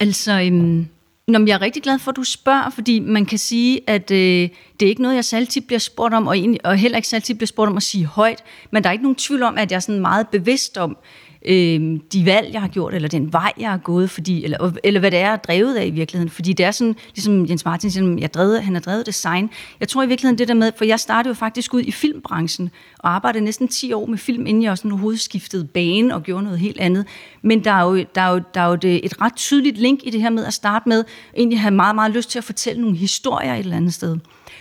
altså... 0.00 0.40
Um 0.52 0.88
Nå, 1.28 1.38
men 1.38 1.48
jeg 1.48 1.54
er 1.54 1.60
rigtig 1.62 1.82
glad 1.82 1.98
for, 1.98 2.10
at 2.10 2.16
du 2.16 2.24
spørger, 2.24 2.70
fordi 2.70 2.98
man 2.98 3.26
kan 3.26 3.38
sige, 3.38 3.80
at 3.86 4.10
øh, 4.10 4.48
det 4.80 4.86
er 4.86 4.90
ikke 4.90 5.02
noget, 5.02 5.14
jeg 5.14 5.24
særlig 5.24 5.48
tit 5.48 5.66
bliver 5.66 5.78
spurgt 5.78 6.14
om, 6.14 6.26
og, 6.26 6.36
egentlig, 6.36 6.66
og 6.66 6.76
heller 6.76 6.98
ikke 6.98 7.08
særlig 7.08 7.24
tit 7.24 7.38
bliver 7.38 7.46
spurgt 7.46 7.70
om 7.70 7.76
at 7.76 7.82
sige 7.82 8.06
højt, 8.06 8.44
men 8.70 8.82
der 8.82 8.88
er 8.88 8.92
ikke 8.92 9.02
nogen 9.02 9.16
tvivl 9.16 9.42
om, 9.42 9.58
at 9.58 9.70
jeg 9.70 9.76
er 9.76 9.80
sådan 9.80 10.00
meget 10.00 10.28
bevidst 10.28 10.78
om, 10.78 10.96
øh, 11.44 11.98
de 12.12 12.26
valg, 12.26 12.52
jeg 12.52 12.60
har 12.60 12.68
gjort, 12.68 12.94
eller 12.94 13.08
den 13.08 13.32
vej, 13.32 13.52
jeg 13.58 13.70
har 13.70 13.78
gået, 13.78 14.10
fordi, 14.10 14.44
eller, 14.44 14.72
eller 14.84 15.00
hvad 15.00 15.10
det 15.10 15.18
er, 15.18 15.24
jeg 15.24 15.32
er 15.32 15.36
drevet 15.36 15.76
af 15.76 15.86
i 15.86 15.90
virkeligheden. 15.90 16.30
Fordi 16.30 16.52
det 16.52 16.66
er 16.66 16.70
sådan, 16.70 16.96
ligesom 17.14 17.46
Jens 17.48 17.64
Martin 17.64 17.90
siger, 17.90 18.16
jeg 18.18 18.34
drevet, 18.34 18.62
han 18.62 18.74
har 18.74 18.80
drevet 18.80 19.06
design. 19.06 19.50
Jeg 19.80 19.88
tror 19.88 20.02
i 20.02 20.06
virkeligheden 20.06 20.38
det 20.38 20.48
der 20.48 20.54
med, 20.54 20.72
for 20.76 20.84
jeg 20.84 21.00
startede 21.00 21.28
jo 21.28 21.34
faktisk 21.34 21.74
ud 21.74 21.82
i 21.82 21.90
filmbranchen, 21.90 22.70
og 22.98 23.14
arbejdede 23.14 23.44
næsten 23.44 23.68
10 23.68 23.92
år 23.92 24.06
med 24.06 24.18
film, 24.18 24.46
inden 24.46 24.62
jeg 24.62 24.70
også 24.70 24.88
overhovedet 24.88 25.20
skiftede 25.20 25.64
bane 25.64 26.14
og 26.14 26.22
gjorde 26.22 26.44
noget 26.44 26.58
helt 26.58 26.80
andet. 26.80 27.06
Men 27.42 27.64
der 27.64 27.70
er 27.70 27.82
jo, 27.82 28.04
der 28.14 28.20
er 28.20 28.30
jo, 28.30 28.40
der 28.54 28.60
er 28.60 28.68
jo 28.68 28.74
det, 28.74 29.04
et 29.04 29.20
ret 29.20 29.36
tydeligt 29.36 29.78
link 29.78 30.00
i 30.02 30.10
det 30.10 30.20
her 30.20 30.30
med 30.30 30.44
at 30.44 30.54
starte 30.54 30.88
med, 30.88 31.04
egentlig 31.36 31.60
have 31.60 31.74
meget, 31.74 31.94
meget 31.94 32.12
lyst 32.12 32.30
til 32.30 32.38
at 32.38 32.44
fortælle 32.44 32.82
nogle 32.82 32.96
historier 32.96 33.54
et 33.54 33.58
eller 33.58 33.76
andet 33.76 33.94
sted. 33.94 34.16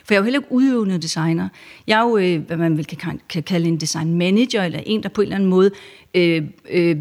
For 0.06 0.14
jeg 0.14 0.16
er 0.16 0.22
jo 0.22 0.24
heller 0.24 0.40
ikke 0.40 0.52
udøvende 0.52 0.98
designer. 0.98 1.50
Jeg 1.88 2.00
er 2.00 2.04
jo, 2.04 2.18
øh, 2.18 2.48
hvad 2.48 2.58
man 2.58 2.78
vil 2.78 2.86
kan, 2.86 3.22
kan 3.30 3.44
kalde 3.44 3.68
en 3.68 3.78
design 3.78 4.18
manager, 4.18 4.64
eller 4.64 4.80
en, 4.86 5.04
der 5.04 5.10
på 5.10 5.22
en 5.22 5.26
eller 5.26 5.36
anden 5.36 5.50
måde 5.50 5.72
øh, 6.14 6.44
øh, 6.70 6.98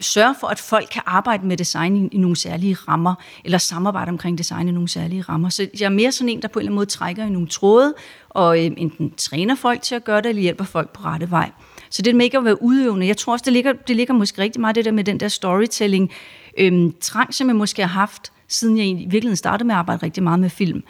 sørge 0.00 0.34
for, 0.40 0.46
at 0.46 0.58
folk 0.58 0.88
kan 0.92 1.02
arbejde 1.06 1.46
med 1.46 1.56
design 1.56 1.96
i, 1.96 2.08
i 2.12 2.18
nogle 2.18 2.36
særlige 2.36 2.74
rammer, 2.74 3.14
eller 3.44 3.58
samarbejde 3.58 4.08
omkring 4.08 4.38
design 4.38 4.68
i 4.68 4.72
nogle 4.72 4.88
særlige 4.88 5.22
rammer. 5.22 5.48
Så 5.48 5.68
jeg 5.80 5.86
er 5.86 5.90
mere 5.90 6.12
sådan 6.12 6.28
en, 6.28 6.42
der 6.42 6.48
på 6.48 6.58
en 6.58 6.62
eller 6.62 6.70
anden 6.70 6.76
måde 6.76 6.86
trækker 6.86 7.24
i 7.24 7.30
nogle 7.30 7.48
tråde, 7.48 7.94
og 8.28 8.58
øh, 8.58 8.64
enten 8.76 9.10
træner 9.16 9.54
folk 9.54 9.82
til 9.82 9.94
at 9.94 10.04
gøre 10.04 10.20
det, 10.20 10.26
eller 10.26 10.42
hjælper 10.42 10.64
folk 10.64 10.90
på 10.92 11.02
rette 11.04 11.30
vej. 11.30 11.50
Så 11.90 12.02
det 12.02 12.16
med 12.16 12.24
ikke 12.24 12.38
at 12.38 12.44
være 12.44 12.62
udøvende, 12.62 13.06
jeg 13.06 13.16
tror 13.16 13.32
også, 13.32 13.42
det 13.44 13.52
ligger, 13.52 13.72
det 13.72 13.96
ligger 13.96 14.14
måske 14.14 14.42
rigtig 14.42 14.60
meget 14.60 14.76
det 14.76 14.84
der 14.84 14.92
med 14.92 15.04
den 15.04 15.20
der 15.20 15.28
storytelling, 15.28 16.10
øh, 16.58 16.90
trang, 17.00 17.34
som 17.34 17.48
jeg 17.48 17.56
måske 17.56 17.82
har 17.82 17.88
haft, 17.88 18.32
siden 18.48 18.78
jeg 18.78 18.86
i 18.86 18.94
virkeligheden 18.94 19.36
startede 19.36 19.66
med 19.66 19.74
at 19.74 19.78
arbejde 19.78 20.02
rigtig 20.02 20.22
meget 20.22 20.40
med 20.40 20.50
film 20.50 20.82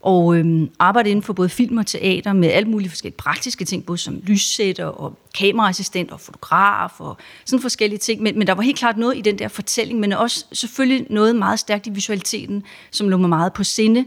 og 0.00 0.36
øhm, 0.36 0.70
arbejde 0.78 1.10
inden 1.10 1.22
for 1.22 1.32
både 1.32 1.48
film 1.48 1.78
og 1.78 1.86
teater 1.86 2.32
med 2.32 2.48
alle 2.48 2.68
mulige 2.68 2.88
forskellige 2.88 3.16
praktiske 3.16 3.64
ting, 3.64 3.86
både 3.86 3.98
som 3.98 4.20
lyssætter 4.22 4.84
og 4.84 5.18
kameraassistent 5.38 6.10
og 6.10 6.20
fotograf 6.20 7.00
og 7.00 7.16
sådan 7.44 7.62
forskellige 7.62 7.98
ting. 7.98 8.22
Men, 8.22 8.38
men 8.38 8.46
der 8.46 8.52
var 8.52 8.62
helt 8.62 8.78
klart 8.78 8.96
noget 8.96 9.16
i 9.16 9.20
den 9.20 9.38
der 9.38 9.48
fortælling, 9.48 10.00
men 10.00 10.12
også 10.12 10.44
selvfølgelig 10.52 11.06
noget 11.10 11.36
meget 11.36 11.58
stærkt 11.58 11.86
i 11.86 11.90
visualiteten, 11.90 12.62
som 12.90 13.08
lå 13.08 13.16
mig 13.16 13.28
meget 13.28 13.52
på 13.52 13.64
sinde. 13.64 14.04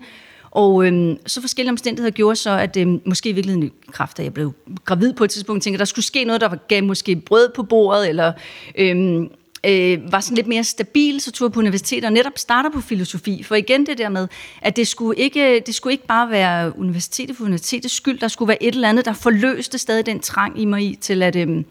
Og 0.52 0.86
øhm, 0.86 1.18
så 1.26 1.42
forskellige 1.42 1.72
omstændigheder 1.72 2.12
gjorde 2.12 2.36
så, 2.36 2.50
at 2.50 2.78
øhm, 2.78 3.02
måske 3.06 3.30
i 3.30 3.34
virkeligheden 3.34 3.68
i 3.68 3.72
kraft 3.92 4.20
af, 4.20 4.24
at 4.24 4.26
jeg 4.26 4.34
blev 4.34 4.54
gravid 4.86 5.14
på 5.14 5.24
et 5.24 5.30
tidspunkt, 5.30 5.64
tænkte, 5.64 5.76
at 5.76 5.80
der 5.80 5.86
skulle 5.86 6.06
ske 6.06 6.24
noget, 6.24 6.42
der 6.42 6.56
gav 6.68 6.84
måske 6.84 7.16
brød 7.16 7.50
på 7.56 7.64
bordet, 7.64 8.10
eller 8.10 8.34
øhm, 8.76 9.30
øh, 9.66 10.12
var 10.12 10.20
sådan 10.20 10.36
lidt 10.36 10.48
mere 10.48 10.64
stabil, 10.64 11.22
så 11.22 11.32
tog 11.32 11.46
jeg 11.46 11.52
på 11.52 11.60
universitetet 11.60 12.06
og 12.06 12.14
netop 12.14 12.38
starter 12.38 12.70
på 12.70 12.82
filosofi. 12.82 13.44
For 13.44 13.56
igen 13.56 13.86
det 13.86 13.98
der 13.98 14.10
med, 14.10 14.28
at 14.62 14.76
det 14.76 14.88
skulle 14.88 15.20
ikke, 15.20 15.64
det 15.66 15.76
skulle 15.76 15.94
ikke 15.94 16.08
bare 16.08 16.30
være 16.30 16.80
universitetet 16.80 17.38
for 17.38 17.44
universitetets 17.44 17.96
skyld, 17.96 18.20
der 18.20 18.28
skulle 18.28 18.48
være 18.48 18.64
et 18.64 18.76
eller 18.76 18.90
andet, 18.90 19.06
der 19.06 19.14
forløste 19.14 19.78
stadig 19.78 20.06
den 20.06 20.20
trang 20.20 20.62
i 20.62 20.66
mig 20.66 20.82
i 20.84 20.98
til 21.02 21.24
at, 21.24 21.36
øh, 21.36 21.64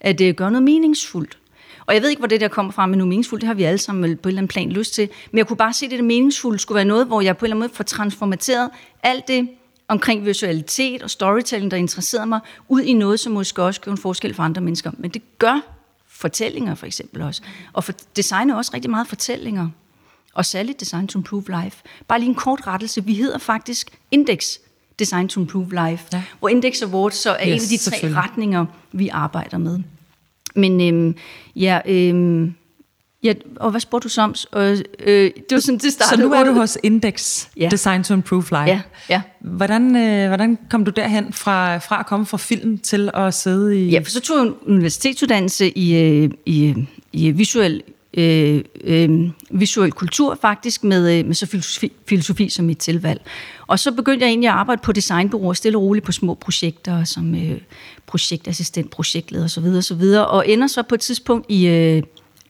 at 0.00 0.20
øh, 0.20 0.34
gøre 0.34 0.50
noget 0.50 0.62
meningsfuldt. 0.62 1.38
Og 1.86 1.94
jeg 1.94 2.02
ved 2.02 2.08
ikke, 2.08 2.20
hvor 2.20 2.28
det 2.28 2.40
der 2.40 2.48
kommer 2.48 2.72
fra 2.72 2.86
med 2.86 2.96
noget 2.96 3.08
meningsfuldt, 3.08 3.40
det 3.40 3.46
har 3.46 3.54
vi 3.54 3.62
alle 3.62 3.78
sammen 3.78 4.02
på 4.02 4.28
en 4.28 4.30
eller 4.30 4.38
anden 4.38 4.48
plan 4.48 4.70
lyst 4.70 4.94
til. 4.94 5.08
Men 5.30 5.38
jeg 5.38 5.46
kunne 5.46 5.56
bare 5.56 5.72
se, 5.72 5.84
at 5.84 5.90
det 5.90 6.04
meningsfulde 6.04 6.58
skulle 6.58 6.76
være 6.76 6.84
noget, 6.84 7.06
hvor 7.06 7.20
jeg 7.20 7.36
på 7.36 7.44
en 7.44 7.46
eller 7.46 7.56
anden 7.56 7.68
måde 7.68 7.76
får 7.76 7.84
transformateret 7.84 8.70
alt 9.02 9.28
det 9.28 9.48
omkring 9.88 10.26
visualitet 10.26 11.02
og 11.02 11.10
storytelling, 11.10 11.70
der 11.70 11.76
interesserede 11.76 12.26
mig, 12.26 12.40
ud 12.68 12.82
i 12.82 12.92
noget, 12.92 13.20
som 13.20 13.32
måske 13.32 13.62
også 13.62 13.80
gør 13.80 13.92
en 13.92 13.98
forskel 13.98 14.34
for 14.34 14.42
andre 14.42 14.62
mennesker. 14.62 14.90
Men 14.98 15.10
det 15.10 15.22
gør 15.38 15.73
fortællinger 16.24 16.74
for 16.74 16.86
eksempel 16.86 17.22
også. 17.22 17.42
Og 17.72 17.84
for 17.84 17.92
design 18.16 18.50
er 18.50 18.54
også 18.54 18.70
rigtig 18.74 18.90
meget 18.90 19.06
fortællinger. 19.06 19.68
Og 20.34 20.44
særligt 20.44 20.80
Design 20.80 21.08
to 21.08 21.18
Improve 21.18 21.44
Life. 21.64 21.82
Bare 22.08 22.18
lige 22.18 22.28
en 22.28 22.34
kort 22.34 22.66
rettelse. 22.66 23.04
Vi 23.04 23.14
hedder 23.14 23.38
faktisk 23.38 23.90
Index 24.10 24.58
Design 24.98 25.28
to 25.28 25.40
Improve 25.40 25.88
Life. 25.88 26.04
Ja. 26.12 26.22
Hvor 26.38 26.48
Index 26.48 26.82
Awards 26.82 27.14
så 27.14 27.30
er 27.30 27.48
yes, 27.48 27.70
en 27.70 27.74
af 27.74 27.78
de 27.78 27.90
tre 27.90 28.22
retninger, 28.22 28.66
vi 28.92 29.08
arbejder 29.08 29.58
med. 29.58 29.78
Men 30.54 30.80
øhm, 30.80 31.16
ja, 31.56 31.80
øhm, 31.86 32.54
Ja, 33.24 33.34
og 33.56 33.70
hvad 33.70 33.80
spurgte 33.80 34.04
du 34.04 34.08
som? 34.08 34.34
Og, 34.52 34.64
øh, 34.64 34.76
det 35.06 35.44
var 35.50 35.58
sådan, 35.58 35.78
det 35.78 35.92
startede. 35.92 36.22
Så 36.22 36.28
nu 36.28 36.34
er 36.34 36.44
du 36.44 36.52
hos 36.52 36.78
Index 36.82 37.46
ja. 37.56 37.68
Design 37.70 38.04
to 38.04 38.14
Improve 38.14 38.42
Life. 38.42 38.52
Ja, 38.54 38.80
ja. 39.08 39.22
Hvordan, 39.40 39.96
øh, 39.96 40.28
hvordan 40.28 40.58
kom 40.70 40.84
du 40.84 40.90
derhen 40.90 41.32
fra, 41.32 41.78
fra 41.78 42.00
at 42.00 42.06
komme 42.06 42.26
fra 42.26 42.36
film 42.36 42.78
til 42.78 43.10
at 43.14 43.34
sidde 43.34 43.80
i... 43.80 43.90
Ja, 43.90 43.98
for 43.98 44.10
så 44.10 44.20
tog 44.20 44.36
jeg 44.36 44.46
en 44.46 44.54
universitetsuddannelse 44.66 45.78
i, 45.78 45.96
øh, 45.96 46.30
i, 46.46 46.74
i 47.12 47.30
visuel, 47.30 47.82
øh, 48.14 48.64
øh, 48.84 49.30
visuel 49.50 49.92
kultur 49.92 50.38
faktisk, 50.40 50.84
med, 50.84 51.18
øh, 51.18 51.26
med 51.26 51.34
så 51.34 51.46
filosofi, 51.46 51.92
filosofi 52.08 52.48
som 52.48 52.64
mit 52.64 52.78
tilvalg. 52.78 53.20
Og 53.66 53.78
så 53.78 53.92
begyndte 53.92 54.24
jeg 54.24 54.30
egentlig 54.30 54.48
at 54.48 54.54
arbejde 54.54 54.80
på 54.84 54.92
designbureauer, 54.92 55.52
stille 55.52 55.78
og 55.78 55.82
roligt 55.82 56.06
på 56.06 56.12
små 56.12 56.34
projekter, 56.34 57.04
som 57.04 57.34
øh, 57.34 57.60
projektassistent, 58.06 58.90
projektleder 58.90 59.44
osv. 59.44 59.64
osv. 59.64 60.02
Og 60.28 60.48
ender 60.48 60.66
så 60.66 60.82
på 60.82 60.94
et 60.94 61.00
tidspunkt 61.00 61.46
i... 61.48 61.66
Øh, 61.66 62.02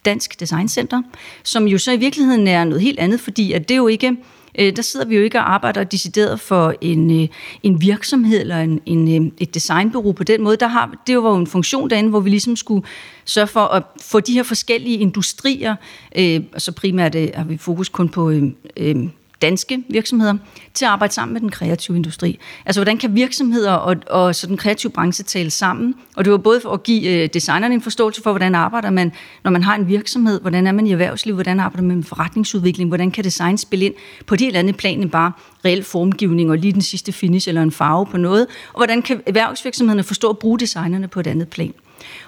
Dansk 0.04 0.40
Designcenter, 0.40 1.02
som 1.42 1.68
jo 1.68 1.78
så 1.78 1.92
i 1.92 1.96
virkeligheden 1.96 2.46
er 2.48 2.64
noget 2.64 2.82
helt 2.82 2.98
andet, 2.98 3.20
fordi 3.20 3.52
at 3.52 3.68
det 3.68 3.76
jo 3.76 3.86
ikke, 3.86 4.16
øh, 4.58 4.76
der 4.76 4.82
sidder 4.82 5.06
vi 5.06 5.16
jo 5.16 5.22
ikke 5.22 5.38
og 5.38 5.54
arbejder 5.54 5.84
decideret 5.84 6.40
for 6.40 6.74
en, 6.80 7.22
øh, 7.22 7.28
en 7.62 7.80
virksomhed 7.80 8.40
eller 8.40 8.60
en, 8.60 8.80
en, 8.86 9.24
øh, 9.24 9.32
et 9.38 9.54
designbureau 9.54 10.12
på 10.12 10.24
den 10.24 10.42
måde. 10.42 10.56
Der 10.56 10.68
har, 10.68 11.02
det 11.06 11.22
var 11.22 11.30
jo 11.30 11.36
en 11.36 11.46
funktion 11.46 11.90
derinde, 11.90 12.10
hvor 12.10 12.20
vi 12.20 12.30
ligesom 12.30 12.56
skulle 12.56 12.86
sørge 13.24 13.46
for 13.46 13.60
at 13.60 13.82
få 14.02 14.20
de 14.20 14.32
her 14.32 14.42
forskellige 14.42 14.98
industrier, 14.98 15.76
øh, 16.18 16.40
og 16.52 16.60
så 16.60 16.72
primært 16.72 17.14
øh, 17.14 17.28
har 17.34 17.44
vi 17.44 17.56
fokus 17.56 17.88
kun 17.88 18.08
på 18.08 18.30
øh, 18.76 19.08
danske 19.42 19.84
virksomheder 19.88 20.34
til 20.74 20.84
at 20.84 20.90
arbejde 20.90 21.14
sammen 21.14 21.32
med 21.32 21.40
den 21.40 21.50
kreative 21.50 21.96
industri. 21.96 22.38
Altså, 22.66 22.80
hvordan 22.80 22.98
kan 22.98 23.14
virksomheder 23.14 23.72
og, 23.72 23.96
og 24.10 24.34
så 24.34 24.46
den 24.46 24.56
kreative 24.56 24.92
branche 24.92 25.24
tale 25.24 25.50
sammen? 25.50 25.94
Og 26.16 26.24
det 26.24 26.30
var 26.30 26.38
både 26.38 26.60
for 26.60 26.70
at 26.70 26.82
give 26.82 27.22
øh, 27.22 27.28
designerne 27.34 27.74
en 27.74 27.80
forståelse 27.80 28.22
for, 28.22 28.32
hvordan 28.32 28.54
arbejder 28.54 28.90
man, 28.90 29.12
når 29.44 29.50
man 29.50 29.62
har 29.62 29.74
en 29.74 29.88
virksomhed, 29.88 30.40
hvordan 30.40 30.66
er 30.66 30.72
man 30.72 30.86
i 30.86 30.92
erhvervsliv, 30.92 31.34
hvordan 31.34 31.60
arbejder 31.60 31.82
man 31.86 31.96
med 31.96 32.04
forretningsudvikling, 32.04 32.90
hvordan 32.90 33.10
kan 33.10 33.24
design 33.24 33.58
spille 33.58 33.84
ind 33.84 33.94
på 34.26 34.36
de 34.36 34.44
helt 34.44 34.56
andet 34.56 34.76
plan 34.76 35.00
end 35.00 35.10
bare 35.10 35.32
reel 35.64 35.84
formgivning 35.84 36.50
og 36.50 36.58
lige 36.58 36.72
den 36.72 36.82
sidste 36.82 37.12
finish 37.12 37.48
eller 37.48 37.62
en 37.62 37.72
farve 37.72 38.06
på 38.06 38.16
noget, 38.16 38.46
og 38.72 38.78
hvordan 38.78 39.02
kan 39.02 39.22
erhvervsvirksomhederne 39.26 40.02
forstå 40.02 40.30
at 40.30 40.38
bruge 40.38 40.58
designerne 40.58 41.08
på 41.08 41.20
et 41.20 41.26
andet 41.26 41.48
plan. 41.48 41.74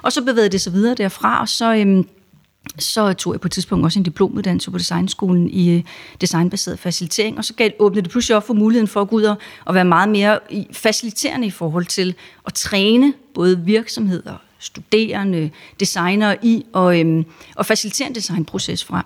Og 0.03 0.13
så 0.13 0.25
bevægede 0.25 0.49
det 0.49 0.61
sig 0.61 0.73
videre 0.73 0.95
derfra, 0.95 1.41
og 1.41 1.49
så... 1.49 1.75
Øhm, 1.75 2.07
så 2.79 3.13
tog 3.13 3.33
jeg 3.33 3.41
på 3.41 3.49
et 3.49 3.53
tidspunkt 3.53 3.85
også 3.85 3.99
en 3.99 4.03
diplomuddannelse 4.03 4.71
på 4.71 4.79
designskolen 4.79 5.51
i 5.51 5.71
øh, 5.71 5.83
designbaseret 6.21 6.79
facilitering, 6.79 7.39
og 7.39 7.45
så 7.45 7.55
gav, 7.55 7.71
åbnede 7.79 8.03
det 8.03 8.11
pludselig 8.11 8.37
op 8.37 8.47
for 8.47 8.55
muligheden 8.55 8.89
for 8.89 9.01
at 9.01 9.09
gå 9.09 9.17
ud 9.17 9.23
og, 9.23 9.37
og 9.65 9.75
være 9.75 9.85
meget 9.85 10.09
mere 10.09 10.39
faciliterende 10.73 11.47
i 11.47 11.51
forhold 11.51 11.87
til 11.87 12.15
at 12.47 12.55
træne 12.55 13.13
både 13.35 13.61
virksomheder, 13.61 14.35
studerende, 14.59 15.51
designere 15.81 16.37
i 16.45 16.67
og, 16.73 17.01
øhm, 17.01 17.25
og 17.55 17.67
facilitere 17.67 18.09
en 18.09 18.15
designproces 18.15 18.85
frem. 18.85 19.05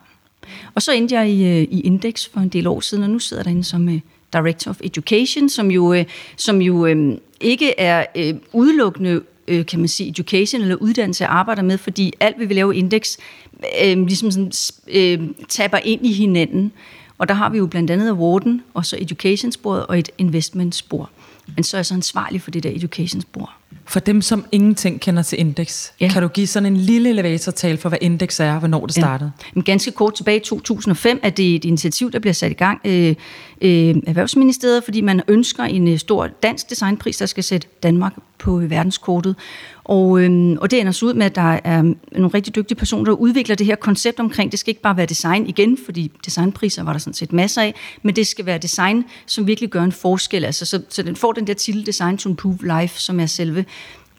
Og 0.75 0.83
så 0.83 0.93
endte 0.93 1.14
jeg 1.14 1.31
i, 1.31 1.45
øh, 1.45 1.62
i 1.62 1.81
Index 1.81 2.29
for 2.33 2.40
en 2.40 2.49
del 2.49 2.67
år 2.67 2.81
siden, 2.81 3.05
og 3.05 3.11
nu 3.11 3.19
sidder 3.19 3.40
jeg 3.40 3.45
derinde 3.45 3.64
som 3.64 3.88
øh, 3.88 4.00
Director 4.33 4.71
of 4.71 4.81
Education, 4.85 5.49
som 5.49 5.71
jo, 5.71 5.95
øh, 5.95 6.05
som 6.37 6.62
jo 6.62 6.87
øh, 6.87 7.19
ikke 7.40 7.81
er 7.81 8.07
øh, 8.17 8.35
udelukkende 8.52 9.23
øh, 9.50 9.67
kan 9.67 9.79
man 9.79 9.88
sige, 9.88 10.09
education 10.09 10.62
eller 10.62 10.76
uddannelse, 10.76 11.26
arbejder 11.26 11.62
med, 11.62 11.79
fordi 11.79 12.12
alt, 12.21 12.37
hvad 12.37 12.47
vi 12.47 12.55
laver 12.55 12.73
Index, 12.73 13.17
øh, 13.85 13.99
ligesom 14.07 14.31
sådan, 14.31 14.52
øh, 14.88 15.29
taber 15.49 15.79
ind 15.79 16.07
i 16.07 16.12
hinanden. 16.12 16.73
Og 17.19 17.29
der 17.29 17.35
har 17.35 17.49
vi 17.49 17.59
jo 17.59 17.67
blandt 17.67 17.90
andet 17.90 18.09
awarden, 18.09 18.62
og 18.75 18.87
så 18.87 18.97
education-sporet 19.00 19.87
og 19.87 19.99
et 19.99 20.11
investment-spor. 20.19 21.11
Men 21.57 21.64
så 21.64 21.76
er 21.76 21.79
jeg 21.79 21.87
så 21.87 21.95
ansvarlig 21.95 22.43
for 22.43 22.50
det 22.50 22.62
der 22.62 22.71
education-spor. 22.71 23.52
For 23.90 24.00
dem, 24.00 24.23
som 24.23 24.44
ingenting 24.52 25.00
kender 25.00 25.23
til 25.23 25.40
Index, 25.40 25.90
ja. 26.00 26.09
kan 26.12 26.23
du 26.23 26.28
give 26.28 26.47
sådan 26.47 26.66
en 26.66 26.76
lille 26.76 27.11
elevatortal 27.11 27.76
for, 27.76 27.88
hvad 27.88 27.99
Index 28.00 28.40
er, 28.40 28.52
og 28.52 28.59
hvornår 28.59 28.87
det 28.87 28.94
startede? 28.94 29.32
Ja. 29.40 29.44
Men 29.54 29.64
ganske 29.64 29.90
kort 29.90 30.14
tilbage 30.14 30.37
i 30.37 30.40
2005 30.40 31.20
er 31.23 31.30
det 31.30 31.54
et 31.54 31.64
initiativ, 31.64 32.12
der 32.12 32.18
bliver 32.18 32.35
sat 32.35 32.50
i 32.50 32.54
gang 32.54 32.80
øh, 32.85 33.14
øh, 33.61 33.97
Erhvervsministeriet, 34.06 34.85
fordi 34.85 35.00
man 35.00 35.23
ønsker 35.28 35.64
en 35.64 35.88
øh, 35.88 35.99
stor 35.99 36.26
dansk 36.26 36.70
designpris, 36.70 37.16
der 37.16 37.26
skal 37.26 37.44
sætte 37.44 37.68
Danmark 37.82 38.14
på 38.38 38.56
verdenskortet. 38.56 39.37
Og, 39.85 40.20
øhm, 40.20 40.56
og 40.56 40.70
det 40.70 40.80
ender 40.80 40.92
så 40.92 41.06
ud 41.06 41.14
med, 41.14 41.26
at 41.26 41.35
der 41.35 41.61
er 41.64 41.82
nogle 42.12 42.28
rigtig 42.35 42.54
dygtige 42.54 42.78
personer, 42.78 43.04
der 43.04 43.12
udvikler 43.12 43.56
det 43.56 43.66
her 43.66 43.76
koncept 43.76 44.20
omkring, 44.20 44.50
det 44.50 44.61
skal 44.61 44.70
ikke 44.70 44.82
bare 44.82 44.97
være 44.97 45.06
design 45.06 45.47
igen, 45.47 45.78
fordi 45.85 46.12
designpriser 46.25 46.82
var 46.82 46.92
der 46.92 46.99
sådan 46.99 47.14
set 47.14 47.32
masser 47.32 47.62
af, 47.62 47.75
men 48.02 48.16
det 48.16 48.26
skal 48.26 48.47
være 48.47 48.59
design, 48.59 49.04
som 49.26 49.47
virkelig 49.47 49.70
gør 49.70 49.82
en 49.82 49.92
forskel. 49.92 50.44
Altså, 50.44 50.66
så, 50.66 50.82
så 50.88 51.02
den 51.02 51.16
får 51.16 51.32
den 51.32 51.47
der 51.47 51.54
titel 51.54 51.87
Design 51.87 52.18
to 52.18 52.28
Improve 52.28 52.80
Life, 52.80 53.00
som 53.00 53.20
er 53.20 53.26
selve 53.26 53.64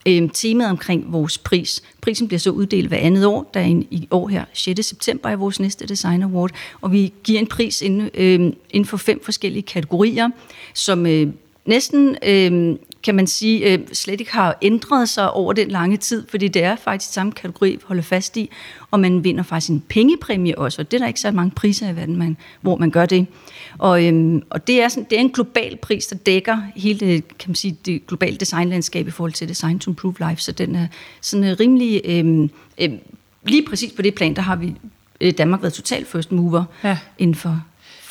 øh, 0.05 0.29
temaet 0.33 0.69
omkring 0.69 1.05
vores 1.13 1.37
pris. 1.37 1.83
Prisen 2.01 2.27
bliver 2.27 2.39
så 2.39 2.49
uddelt 2.49 2.87
hver 2.87 2.97
andet 2.97 3.25
år. 3.25 3.49
Der 3.53 3.59
er 3.59 3.65
en, 3.65 3.87
i 3.91 4.07
år 4.11 4.27
her, 4.27 4.45
6. 4.53 4.85
september, 4.85 5.29
er 5.29 5.35
vores 5.35 5.59
næste 5.59 5.87
Design 5.87 6.23
Award. 6.23 6.51
Og 6.81 6.91
vi 6.91 7.13
giver 7.23 7.39
en 7.39 7.47
pris 7.47 7.81
inden, 7.81 8.09
øh, 8.13 8.53
inden 8.69 8.85
for 8.85 8.97
fem 8.97 9.23
forskellige 9.23 9.63
kategorier, 9.63 10.29
som 10.73 11.05
øh, 11.05 11.27
næsten 11.65 12.17
øh, 12.23 12.75
kan 13.03 13.15
man 13.15 13.27
sige, 13.27 13.73
øh, 13.73 13.79
slet 13.93 14.19
ikke 14.19 14.33
har 14.33 14.57
ændret 14.61 15.09
sig 15.09 15.31
over 15.31 15.53
den 15.53 15.67
lange 15.67 15.97
tid, 15.97 16.27
fordi 16.29 16.47
det 16.47 16.63
er 16.63 16.75
faktisk 16.75 17.13
samme 17.13 17.31
kategori, 17.31 17.71
vi 17.71 17.79
holder 17.83 18.03
fast 18.03 18.37
i, 18.37 18.49
og 18.91 18.99
man 18.99 19.23
vinder 19.23 19.43
faktisk 19.43 19.71
en 19.71 19.83
pengepræmie 19.89 20.57
også, 20.57 20.81
og 20.81 20.91
det 20.91 20.97
er 20.97 21.01
der 21.01 21.07
ikke 21.07 21.19
så 21.19 21.31
mange 21.31 21.51
priser 21.51 21.89
i 21.89 21.95
verden, 21.95 22.17
man, 22.17 22.37
hvor 22.61 22.77
man 22.77 22.91
gør 22.91 23.05
det. 23.05 23.27
Og, 23.77 24.05
øhm, 24.05 24.43
og 24.49 24.67
det, 24.67 24.81
er 24.81 24.89
sådan, 24.89 25.07
det 25.09 25.15
er 25.15 25.21
en 25.21 25.29
global 25.29 25.77
pris, 25.77 26.07
der 26.07 26.15
dækker 26.15 26.57
hele 26.75 26.99
det, 26.99 27.37
kan 27.37 27.49
man 27.49 27.55
sige, 27.55 27.77
det 27.85 28.07
globale 28.07 28.37
designlandskab 28.37 29.07
i 29.07 29.11
forhold 29.11 29.31
til 29.31 29.49
Design 29.49 29.79
to 29.79 29.91
Improve 29.91 30.15
Life, 30.29 30.41
så 30.41 30.51
den 30.51 30.75
er 30.75 30.87
sådan 31.21 31.59
rimelig, 31.59 32.01
øhm, 32.05 32.49
øhm, 32.77 32.99
lige 33.43 33.65
præcis 33.65 33.91
på 33.91 34.01
det 34.01 34.15
plan, 34.15 34.35
der 34.35 34.41
har 34.41 34.55
vi 34.55 34.75
øh, 35.21 35.33
Danmark 35.37 35.61
været 35.61 35.73
totalt 35.73 36.07
first 36.07 36.31
mover 36.31 36.63
ja. 36.83 36.97
inden 37.17 37.35
for, 37.35 37.61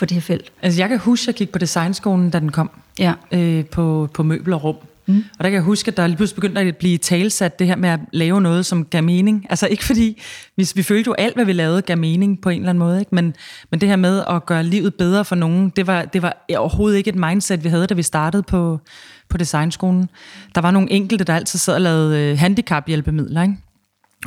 for 0.01 0.07
det 0.07 0.15
her 0.15 0.21
felt. 0.21 0.53
Altså 0.63 0.81
jeg 0.81 0.89
kan 0.89 0.99
huske, 0.99 1.25
at 1.25 1.27
jeg 1.27 1.35
gik 1.35 1.49
på 1.53 1.59
designskolen, 1.59 2.31
da 2.31 2.41
den 2.41 2.53
kom 2.53 2.71
ja. 2.99 3.13
øh, 3.33 3.65
på, 3.65 4.09
på 4.15 4.23
møbel 4.23 4.53
og 4.53 4.65
rum. 4.65 4.77
Mm. 5.07 5.25
Og 5.39 5.45
der 5.45 5.51
kan 5.51 5.55
jeg 5.55 5.63
huske, 5.63 5.91
at 5.91 5.97
der 5.97 6.07
lige 6.07 6.17
pludselig 6.17 6.35
begyndte 6.35 6.61
at 6.61 6.77
blive 6.77 6.99
talsat 6.99 7.59
det 7.59 7.67
her 7.67 7.77
med 7.77 7.89
at 7.89 8.01
lave 8.13 8.41
noget, 8.41 8.67
som 8.67 8.85
gav 8.85 9.03
mening. 9.03 9.47
Altså 9.51 9.67
ikke 9.67 9.85
fordi, 9.85 10.23
vi, 10.57 10.69
vi 10.75 10.83
følte 10.83 11.09
jo 11.09 11.13
alt, 11.13 11.35
hvad 11.35 11.45
vi 11.45 11.53
lavede, 11.53 11.83
gav 11.83 11.99
mening 11.99 12.41
på 12.41 12.49
en 12.49 12.61
eller 12.61 12.71
anden 12.71 12.79
måde. 12.79 13.01
Ikke? 13.01 13.15
Men, 13.15 13.35
men 13.71 13.81
det 13.81 13.89
her 13.89 13.97
med 13.97 14.25
at 14.29 14.47
gøre 14.47 14.63
livet 14.63 14.95
bedre 14.95 15.25
for 15.25 15.37
nogen, 15.37 15.71
det 15.71 15.87
var, 15.87 16.03
det 16.03 16.23
var 16.23 16.45
overhovedet 16.59 16.99
ikke 16.99 17.09
et 17.09 17.17
mindset, 17.17 17.65
vi 17.65 17.69
havde, 17.69 17.87
da 17.87 17.95
vi 17.95 18.03
startede 18.03 18.43
på, 18.43 18.81
på 19.29 19.39
designskolen. 19.39 20.09
Der 20.55 20.61
var 20.61 20.71
nogle 20.71 20.91
enkelte, 20.91 21.25
der 21.25 21.35
altid 21.35 21.59
sad 21.59 21.75
og 21.75 21.81
lavede 21.81 22.19
øh, 22.19 22.39
handicaphjælpemidler. 22.39 23.43
Ikke? 23.43 23.57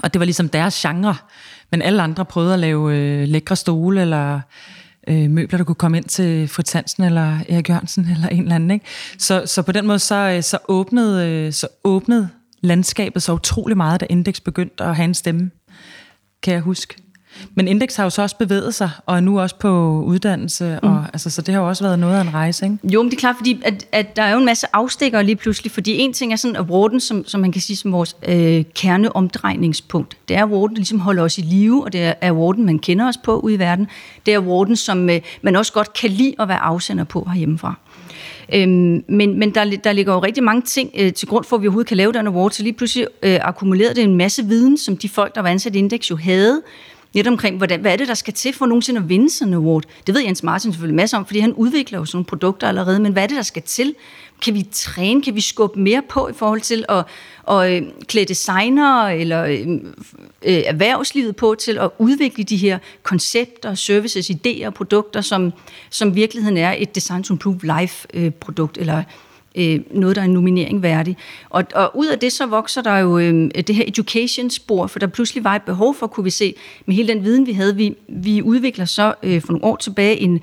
Og 0.03 0.13
det 0.13 0.19
var 0.19 0.25
ligesom 0.25 0.49
deres 0.49 0.75
genre. 0.81 1.15
Men 1.71 1.81
alle 1.81 2.01
andre 2.01 2.25
prøvede 2.25 2.53
at 2.53 2.59
lave 2.59 2.97
øh, 2.97 3.27
lækre 3.27 3.55
stole, 3.55 4.01
eller 4.01 4.39
øh, 5.07 5.29
møbler, 5.29 5.57
der 5.57 5.63
kunne 5.63 5.75
komme 5.75 5.97
ind 5.97 6.05
til 6.05 6.47
Fritz 6.47 6.71
Hansen 6.71 7.03
eller 7.03 7.39
Erik 7.49 7.69
Jørgensen 7.69 8.07
eller 8.11 8.27
en 8.27 8.41
eller 8.41 8.55
anden. 8.55 8.71
Ikke? 8.71 8.85
Så, 9.17 9.43
så 9.45 9.61
på 9.61 9.71
den 9.71 9.87
måde, 9.87 9.99
så, 9.99 10.15
øh, 10.15 10.43
så, 10.43 10.57
åbnede, 10.67 11.27
øh, 11.29 11.53
så 11.53 11.67
åbnede 11.83 12.29
landskabet 12.61 13.23
så 13.23 13.33
utrolig 13.33 13.77
meget, 13.77 14.01
da 14.01 14.05
Index 14.09 14.39
begyndte 14.39 14.83
at 14.83 14.95
have 14.95 15.05
en 15.05 15.13
stemme, 15.13 15.51
kan 16.43 16.53
jeg 16.53 16.61
huske. 16.61 17.02
Men 17.55 17.67
Index 17.67 17.95
har 17.95 18.03
jo 18.03 18.09
så 18.09 18.21
også 18.21 18.37
bevæget 18.37 18.75
sig, 18.75 18.89
og 19.05 19.15
er 19.15 19.19
nu 19.19 19.39
også 19.39 19.55
på 19.55 20.01
uddannelse, 20.01 20.79
mm. 20.83 20.89
og, 20.89 21.05
altså, 21.13 21.29
så 21.29 21.41
det 21.41 21.53
har 21.53 21.61
jo 21.61 21.67
også 21.67 21.83
været 21.83 21.99
noget 21.99 22.17
af 22.17 22.21
en 22.21 22.33
rejse, 22.33 22.65
ikke? 22.65 22.77
Jo, 22.83 23.01
men 23.03 23.11
det 23.11 23.17
er 23.17 23.19
klart, 23.19 23.35
fordi 23.37 23.61
at, 23.65 23.85
at 23.91 24.15
der 24.15 24.23
er 24.23 24.31
jo 24.31 24.37
en 24.37 24.45
masse 24.45 24.67
afstikker 24.73 25.21
lige 25.21 25.35
pludselig, 25.35 25.71
fordi 25.71 25.97
en 25.97 26.13
ting 26.13 26.33
er 26.33 26.35
sådan 26.35 26.55
awarden, 26.55 26.99
som, 26.99 27.27
som 27.27 27.41
man 27.41 27.51
kan 27.51 27.61
sige 27.61 27.77
som 27.77 27.91
vores 27.91 28.15
øh, 28.27 28.63
kerneomdrejningspunkt. 28.75 30.17
Det 30.27 30.37
er 30.37 30.43
awarden, 30.43 30.75
der 30.75 30.79
ligesom 30.79 30.99
holder 30.99 31.23
os 31.23 31.37
i 31.37 31.41
live, 31.41 31.83
og 31.83 31.93
det 31.93 32.01
er 32.01 32.13
awarden, 32.21 32.65
man 32.65 32.79
kender 32.79 33.07
os 33.07 33.17
på 33.17 33.39
ude 33.39 33.53
i 33.53 33.59
verden. 33.59 33.87
Det 34.25 34.33
er 34.33 34.37
awarden, 34.37 34.75
som 34.75 35.09
øh, 35.09 35.21
man 35.41 35.55
også 35.55 35.73
godt 35.73 35.93
kan 35.93 36.09
lide 36.09 36.35
at 36.39 36.47
være 36.47 36.59
afsender 36.59 37.03
på 37.03 37.27
herhjemmefra. 37.27 37.75
Øhm, 38.53 39.03
men 39.07 39.39
men 39.39 39.55
der, 39.55 39.77
der 39.83 39.91
ligger 39.91 40.13
jo 40.13 40.19
rigtig 40.19 40.43
mange 40.43 40.61
ting 40.61 40.91
øh, 40.97 41.13
til 41.13 41.27
grund 41.27 41.45
for, 41.45 41.55
at 41.55 41.61
vi 41.61 41.67
overhovedet 41.67 41.87
kan 41.87 41.97
lave 41.97 42.13
den 42.13 42.27
award, 42.27 42.51
så 42.51 42.63
lige 42.63 42.73
pludselig 42.73 43.07
øh, 43.23 43.39
akkumulerede 43.41 43.95
det 43.95 44.03
en 44.03 44.15
masse 44.15 44.45
viden, 44.45 44.77
som 44.77 44.97
de 44.97 45.09
folk, 45.09 45.35
der 45.35 45.41
var 45.41 45.49
ansat 45.49 45.75
i 45.75 45.77
Index, 45.77 46.09
jo 46.09 46.15
havde, 46.15 46.61
Lidt 47.13 47.27
omkring, 47.27 47.57
hvordan, 47.57 47.81
hvad 47.81 47.93
er 47.93 47.95
det, 47.95 48.07
der 48.07 48.13
skal 48.13 48.33
til 48.33 48.53
for 48.53 48.65
nogensinde 48.65 49.01
at 49.01 49.09
vinde 49.09 49.29
sådan 49.29 49.47
en 49.47 49.53
award? 49.53 49.83
Det 50.07 50.15
ved 50.15 50.21
Jens 50.21 50.43
Martin 50.43 50.71
selvfølgelig 50.71 50.95
masser 50.95 51.17
om, 51.17 51.25
fordi 51.25 51.39
han 51.39 51.53
udvikler 51.53 51.99
jo 51.99 52.05
sådan 52.05 52.17
nogle 52.17 52.25
produkter 52.25 52.67
allerede, 52.67 52.99
men 52.99 53.13
hvad 53.13 53.23
er 53.23 53.27
det, 53.27 53.37
der 53.37 53.43
skal 53.43 53.61
til? 53.61 53.95
Kan 54.41 54.53
vi 54.53 54.67
træne, 54.71 55.21
kan 55.21 55.35
vi 55.35 55.41
skubbe 55.41 55.79
mere 55.79 56.01
på 56.09 56.27
i 56.27 56.33
forhold 56.33 56.61
til 56.61 56.85
at, 56.89 57.05
at 57.49 57.71
øh, 57.71 57.81
klæde 58.07 58.25
designer 58.25 59.07
eller 59.07 59.43
øh, 59.43 59.67
øh, 60.41 60.63
erhvervslivet 60.65 61.35
på 61.35 61.55
til 61.59 61.77
at 61.77 61.89
udvikle 61.97 62.43
de 62.43 62.57
her 62.57 62.79
koncepter, 63.03 63.75
services, 63.75 64.29
idéer 64.29 64.65
og 64.65 64.73
produkter, 64.73 65.21
som, 65.21 65.53
som 65.89 66.15
virkeligheden 66.15 66.57
er 66.57 66.75
et 66.77 66.95
Design 66.95 67.23
to 67.23 67.33
Improve 67.33 67.59
Life-produkt, 67.79 68.77
øh, 68.77 68.81
eller 68.81 69.03
øh, 69.55 69.79
noget, 69.91 70.15
der 70.15 70.21
er 70.21 70.25
en 70.25 70.33
nominering 70.33 70.81
værdig. 70.81 71.17
Og, 71.49 71.63
og 71.75 71.97
ud 71.97 72.07
af 72.07 72.19
det 72.19 72.31
så 72.31 72.45
vokser 72.45 72.81
der 72.81 72.97
jo 72.97 73.17
øh, 73.17 73.51
det 73.67 73.75
her 73.75 73.83
education-spor, 73.87 74.87
for 74.87 74.99
der 74.99 75.07
pludselig 75.07 75.43
var 75.43 75.55
et 75.55 75.61
behov 75.61 75.95
for, 75.95 76.07
kunne 76.07 76.23
vi 76.23 76.29
se, 76.29 76.55
med 76.85 76.95
hele 76.95 77.07
den 77.07 77.23
viden, 77.23 77.47
vi 77.47 77.53
havde. 77.53 77.75
Vi, 77.75 77.95
vi 78.07 78.41
udvikler 78.41 78.85
så 78.85 79.13
øh, 79.23 79.41
for 79.41 79.53
nogle 79.53 79.65
år 79.65 79.75
tilbage 79.75 80.19
en, 80.19 80.39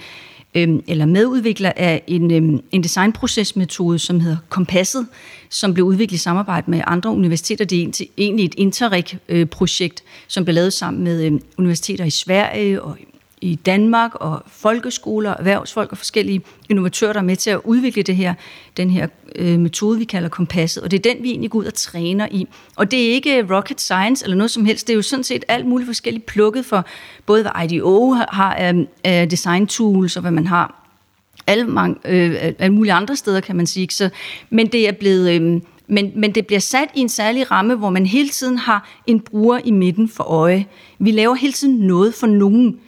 øh, 0.55 0.69
eller 0.87 1.07
medudvikler 1.07 1.73
af 1.77 2.03
en, 2.07 2.31
øh, 2.31 2.61
en 2.73 2.83
designprocesmetode, 2.83 3.99
som 3.99 4.21
hedder 4.21 4.37
Kompasset, 4.49 5.07
som 5.49 5.75
blev 5.75 5.87
udviklet 5.87 6.19
i 6.19 6.23
samarbejde 6.23 6.71
med 6.71 6.81
andre 6.87 7.11
universiteter. 7.11 7.65
Det 7.65 8.01
er 8.01 8.07
egentlig 8.19 8.45
et 8.45 8.55
Interreg-projekt, 8.55 10.03
øh, 10.07 10.25
som 10.29 10.45
blev 10.45 10.55
lavet 10.55 10.73
sammen 10.73 11.05
med 11.05 11.25
øh, 11.25 11.41
universiteter 11.59 12.05
i 12.05 12.11
Sverige 12.11 12.83
og 12.83 12.97
i 13.01 13.10
i 13.41 13.55
Danmark, 13.55 14.15
og 14.15 14.43
folkeskoler, 14.47 15.31
erhvervsfolk 15.31 15.93
og 15.93 15.99
forskellige 15.99 16.43
innovatører, 16.69 17.13
der 17.13 17.21
er 17.21 17.25
med 17.25 17.37
til 17.37 17.51
at 17.51 17.61
udvikle 17.65 18.03
det 18.03 18.17
her, 18.17 18.35
den 18.77 18.91
her 18.91 19.07
øh, 19.37 19.59
metode, 19.59 19.99
vi 19.99 20.05
kalder 20.05 20.29
kompasset. 20.29 20.83
Og 20.83 20.91
det 20.91 21.07
er 21.07 21.15
den, 21.15 21.23
vi 21.23 21.31
egentlig 21.31 21.51
går 21.51 21.59
ud 21.59 21.65
og 21.65 21.75
træner 21.75 22.29
i. 22.31 22.47
Og 22.77 22.91
det 22.91 23.07
er 23.07 23.13
ikke 23.13 23.47
rocket 23.57 23.81
science 23.81 24.25
eller 24.25 24.37
noget 24.37 24.51
som 24.51 24.65
helst. 24.65 24.87
Det 24.87 24.93
er 24.93 24.97
jo 24.97 25.03
sådan 25.03 25.25
set 25.25 25.45
alt 25.49 25.67
muligt 25.67 25.87
forskelligt 25.87 26.27
plukket 26.27 26.67
for 26.67 26.85
både, 27.27 27.43
hvad 27.43 27.71
IDO 27.71 28.13
har 28.13 28.55
af, 28.55 28.75
øh, 29.07 29.31
design 29.31 29.67
tools, 29.67 30.17
og 30.17 30.21
hvad 30.21 30.33
man 30.33 30.47
har 30.47 30.81
alle, 31.47 31.65
mange, 31.65 31.97
øh, 32.05 32.53
alle 32.59 32.75
mulige 32.75 32.93
andre 32.93 33.17
steder, 33.17 33.41
kan 33.41 33.57
man 33.57 33.67
sige. 33.67 33.89
Så, 33.91 34.11
men 34.51 34.67
det 34.67 34.89
er 34.89 34.93
blevet... 34.93 35.31
Øh, 35.31 35.61
men, 35.93 36.13
men 36.15 36.35
det 36.35 36.47
bliver 36.47 36.61
sat 36.61 36.89
i 36.95 37.01
en 37.01 37.09
særlig 37.09 37.51
ramme, 37.51 37.75
hvor 37.75 37.91
man 37.91 38.07
hele 38.07 38.29
tiden 38.29 38.59
har 38.59 38.89
en 39.07 39.21
bruger 39.21 39.61
i 39.65 39.71
midten 39.71 40.09
for 40.09 40.25
øje. 40.25 40.67
Vi 40.99 41.11
laver 41.11 41.35
hele 41.35 41.53
tiden 41.53 41.77
noget 41.77 42.15
for 42.15 42.27
nogen. 42.27 42.81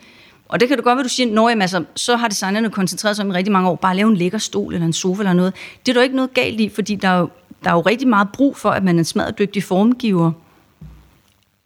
Og 0.53 0.61
det 0.61 0.69
kan 0.69 0.77
du 0.77 0.83
godt 0.83 0.97
være, 0.97 1.05
du 1.05 1.09
siger, 1.09 1.33
når 1.33 1.49
jamen, 1.49 1.63
altså, 1.63 1.85
så 1.97 2.17
har 2.17 2.29
designerne 2.29 2.71
koncentreret 2.71 3.17
sig 3.17 3.25
om 3.25 3.31
i 3.31 3.35
rigtig 3.35 3.53
mange 3.53 3.69
år, 3.69 3.77
bare 3.77 3.91
at 3.93 3.97
lave 3.97 4.11
en 4.11 4.17
lækker 4.17 4.39
stol 4.39 4.75
eller 4.75 4.87
en 4.87 4.93
sofa 4.93 5.23
eller 5.23 5.33
noget. 5.33 5.55
Det 5.87 5.93
er 5.93 5.95
der 5.95 6.03
ikke 6.03 6.17
noget 6.17 6.35
galt 6.35 6.61
i, 6.61 6.69
fordi 6.69 6.95
der 6.95 7.09
er, 7.09 7.19
jo, 7.19 7.29
der 7.65 7.71
er 7.71 7.75
jo 7.75 7.81
rigtig 7.81 8.09
meget 8.09 8.29
brug 8.33 8.57
for, 8.57 8.71
at 8.71 8.85
man 8.85 8.95
er 8.95 8.99
en 8.99 9.05
smadret 9.05 9.39
dygtig 9.39 9.63
formgiver. 9.63 10.33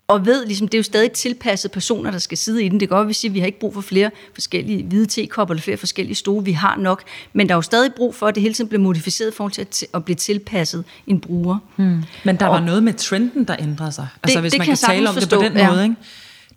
Og 0.08 0.26
ved, 0.26 0.46
ligesom, 0.46 0.68
det 0.68 0.74
er 0.74 0.78
jo 0.78 0.82
stadig 0.82 1.12
tilpasset 1.12 1.70
personer, 1.70 2.10
der 2.10 2.18
skal 2.18 2.38
sidde 2.38 2.64
i 2.64 2.68
den. 2.68 2.80
Det 2.80 2.88
kan 2.88 2.96
godt 2.96 3.08
at 3.08 3.16
sige, 3.16 3.28
at 3.28 3.34
vi 3.34 3.38
har 3.38 3.46
ikke 3.46 3.58
brug 3.58 3.74
for 3.74 3.80
flere 3.80 4.10
forskellige 4.34 4.84
hvide 4.84 5.06
tekopper 5.06 5.54
eller 5.54 5.62
flere 5.62 5.76
forskellige 5.76 6.14
stole. 6.14 6.44
Vi 6.44 6.52
har 6.52 6.76
nok. 6.76 7.02
Men 7.32 7.48
der 7.48 7.54
er 7.54 7.56
jo 7.56 7.62
stadig 7.62 7.94
brug 7.94 8.14
for, 8.14 8.26
at 8.26 8.34
det 8.34 8.42
hele 8.42 8.54
tiden 8.54 8.68
bliver 8.68 8.82
modificeret 8.82 9.32
i 9.32 9.34
forhold 9.36 9.52
til 9.52 9.62
at, 9.62 9.84
at 9.94 10.04
blive 10.04 10.16
tilpasset 10.16 10.84
en 11.06 11.20
bruger. 11.20 11.58
Hmm. 11.76 12.02
Men 12.24 12.36
der 12.36 12.46
og, 12.46 12.52
var 12.52 12.60
noget 12.60 12.82
med 12.82 12.94
trenden, 12.94 13.44
der 13.44 13.56
ændrede 13.58 13.92
sig. 13.92 14.08
Altså 14.22 14.36
det, 14.36 14.42
hvis 14.42 14.52
det 14.52 14.58
man 14.58 14.66
kan, 14.66 14.76
kan 14.76 14.94
tale 14.94 15.08
om 15.08 15.14
forstå, 15.14 15.42
det 15.42 15.44
på 15.44 15.48
den 15.48 15.58
ja. 15.58 15.70
måde, 15.70 15.82
ikke? 15.82 15.96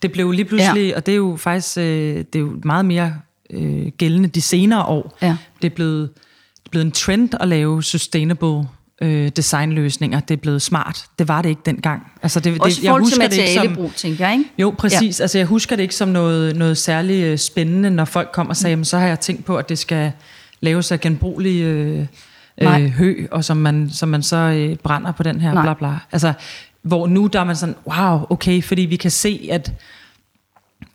Det 0.01 0.12
blev 0.12 0.32
lige 0.32 0.46
pludselig, 0.46 0.89
ja. 0.89 0.96
og 0.96 1.06
det 1.06 1.12
er 1.12 1.15
jo 1.15 1.36
faktisk 1.39 1.77
øh, 1.77 1.84
det 2.18 2.36
er 2.36 2.39
jo 2.39 2.62
meget 2.63 2.86
mere 2.86 3.13
øh, 3.50 3.88
gældende 3.98 4.29
de 4.29 4.41
senere 4.41 4.84
år. 4.84 5.18
Ja. 5.22 5.38
Det 5.62 5.72
er 5.72 5.75
blevet, 5.75 6.10
det 6.56 6.65
er 6.65 6.70
blevet 6.70 6.86
en 6.86 6.91
trend 6.91 7.29
at 7.39 7.48
lave 7.48 7.84
sustainable 7.84 8.68
øh, 9.01 9.29
designløsninger. 9.36 10.20
Det 10.20 10.34
er 10.34 10.41
blevet 10.41 10.62
smart. 10.62 11.06
Det 11.20 11.27
var 11.27 11.41
det 11.41 11.50
ikke 11.50 11.62
dengang. 11.65 12.12
Altså 12.24 12.39
det, 12.39 12.62
Også 12.62 12.82
det, 12.82 12.84
jeg 12.84 12.94
husker 12.94 13.27
det 13.27 13.38
ikke 13.38 13.75
som, 13.75 13.89
tænker 13.96 14.27
jeg, 14.27 14.38
ikke? 14.38 14.51
Jo, 14.57 14.75
præcis. 14.77 15.20
Ja. 15.20 15.24
Altså 15.24 15.38
jeg 15.38 15.48
husker 15.48 15.75
det 15.75 15.83
ikke 15.83 15.96
som 15.96 16.07
noget, 16.07 16.55
noget 16.55 16.77
særligt 16.77 17.25
øh, 17.25 17.38
spændende, 17.38 17.90
når 17.90 18.05
folk 18.05 18.29
kommer 18.33 18.51
og 18.51 18.57
siger, 18.57 18.75
mm. 18.75 18.83
så 18.83 18.98
har 18.98 19.07
jeg 19.07 19.20
tænkt 19.20 19.46
på, 19.46 19.57
at 19.57 19.70
det 19.70 19.79
skal 19.79 20.12
laves 20.62 20.92
af 20.92 21.00
genbrugelige 21.00 21.66
øh, 21.66 22.05
øh, 22.62 22.90
hø, 22.90 23.27
og 23.31 23.46
som 23.46 23.57
man, 23.57 23.90
som 23.90 24.09
man 24.09 24.24
så 24.24 24.35
øh, 24.35 24.75
brænder 24.75 25.12
på 25.12 25.24
den 25.24 25.42
her 25.42 25.53
Nej. 25.53 25.64
bla 25.64 25.74
bla. 25.74 25.98
Altså, 26.12 26.33
hvor 26.81 27.07
nu 27.07 27.27
der 27.27 27.39
er 27.39 27.44
man 27.44 27.55
sådan, 27.55 27.75
wow, 27.85 28.25
okay, 28.29 28.63
fordi 28.63 28.81
vi 28.81 28.96
kan 28.96 29.11
se, 29.11 29.50
at 29.51 29.74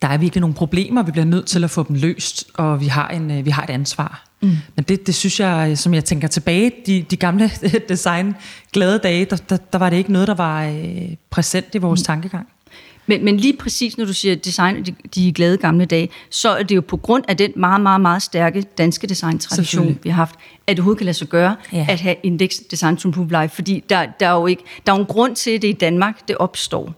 der 0.03 0.09
er 0.09 0.18
virkelig 0.18 0.40
nogle 0.40 0.55
problemer, 0.55 1.03
vi 1.03 1.12
bliver 1.12 1.25
nødt 1.25 1.47
til 1.47 1.64
at 1.64 1.70
få 1.70 1.85
dem 1.88 1.97
løst, 1.97 2.44
og 2.55 2.81
vi 2.81 2.87
har, 2.87 3.09
en, 3.09 3.31
øh, 3.31 3.44
vi 3.44 3.51
har 3.51 3.62
et 3.62 3.70
ansvar. 3.70 4.25
Mm. 4.40 4.57
Men 4.77 4.85
det, 4.88 5.07
det 5.07 5.14
synes 5.14 5.40
jeg, 5.40 5.79
som 5.79 5.94
jeg 5.94 6.05
tænker 6.05 6.29
tilbage, 6.29 6.73
de, 6.87 7.03
de 7.11 7.16
gamle 7.16 7.51
design 7.88 8.35
glade 8.73 8.99
dage, 8.99 9.25
der, 9.25 9.37
der, 9.37 9.57
der 9.57 9.79
var 9.79 9.90
det 9.90 9.97
ikke 9.97 10.12
noget, 10.12 10.29
der 10.29 10.35
var 10.35 10.64
øh, 10.64 11.16
præsent 11.31 11.75
i 11.75 11.79
vores 11.79 12.01
mm. 12.01 12.05
tankegang. 12.05 12.49
Men, 13.07 13.25
men 13.25 13.37
lige 13.37 13.57
præcis, 13.57 13.99
når 13.99 14.05
du 14.05 14.12
siger 14.12 14.35
design, 14.35 14.85
de, 14.85 14.95
de 15.14 15.33
glade 15.33 15.57
gamle 15.57 15.85
dage, 15.85 16.09
så 16.31 16.49
er 16.49 16.62
det 16.62 16.77
jo 16.77 16.81
på 16.81 16.97
grund 16.97 17.25
af 17.29 17.37
den 17.37 17.53
meget, 17.57 17.81
meget, 17.81 18.01
meget 18.01 18.23
stærke 18.23 18.62
danske 18.79 19.07
design-tradition, 19.07 19.99
vi 20.03 20.11
har 20.11 20.17
haft, 20.17 20.35
at 20.67 20.77
det 20.77 20.79
overhovedet 20.79 20.99
kan 20.99 21.05
lade 21.05 21.17
sig 21.17 21.29
gøre 21.29 21.57
ja. 21.73 21.87
at 21.88 22.01
have 22.01 22.17
Index 22.23 22.59
Design 22.71 22.99
Improve 23.05 23.43
Life, 23.43 23.55
fordi 23.55 23.85
der, 23.88 24.07
der, 24.21 24.27
er 24.27 24.35
jo 24.35 24.47
ikke, 24.47 24.62
der 24.87 24.93
er 24.93 24.97
jo 24.97 25.01
en 25.01 25.07
grund 25.07 25.37
til, 25.37 25.51
at 25.51 25.62
det 25.62 25.69
i 25.69 25.73
Danmark 25.73 26.29
det 26.29 26.37
opstår. 26.37 26.95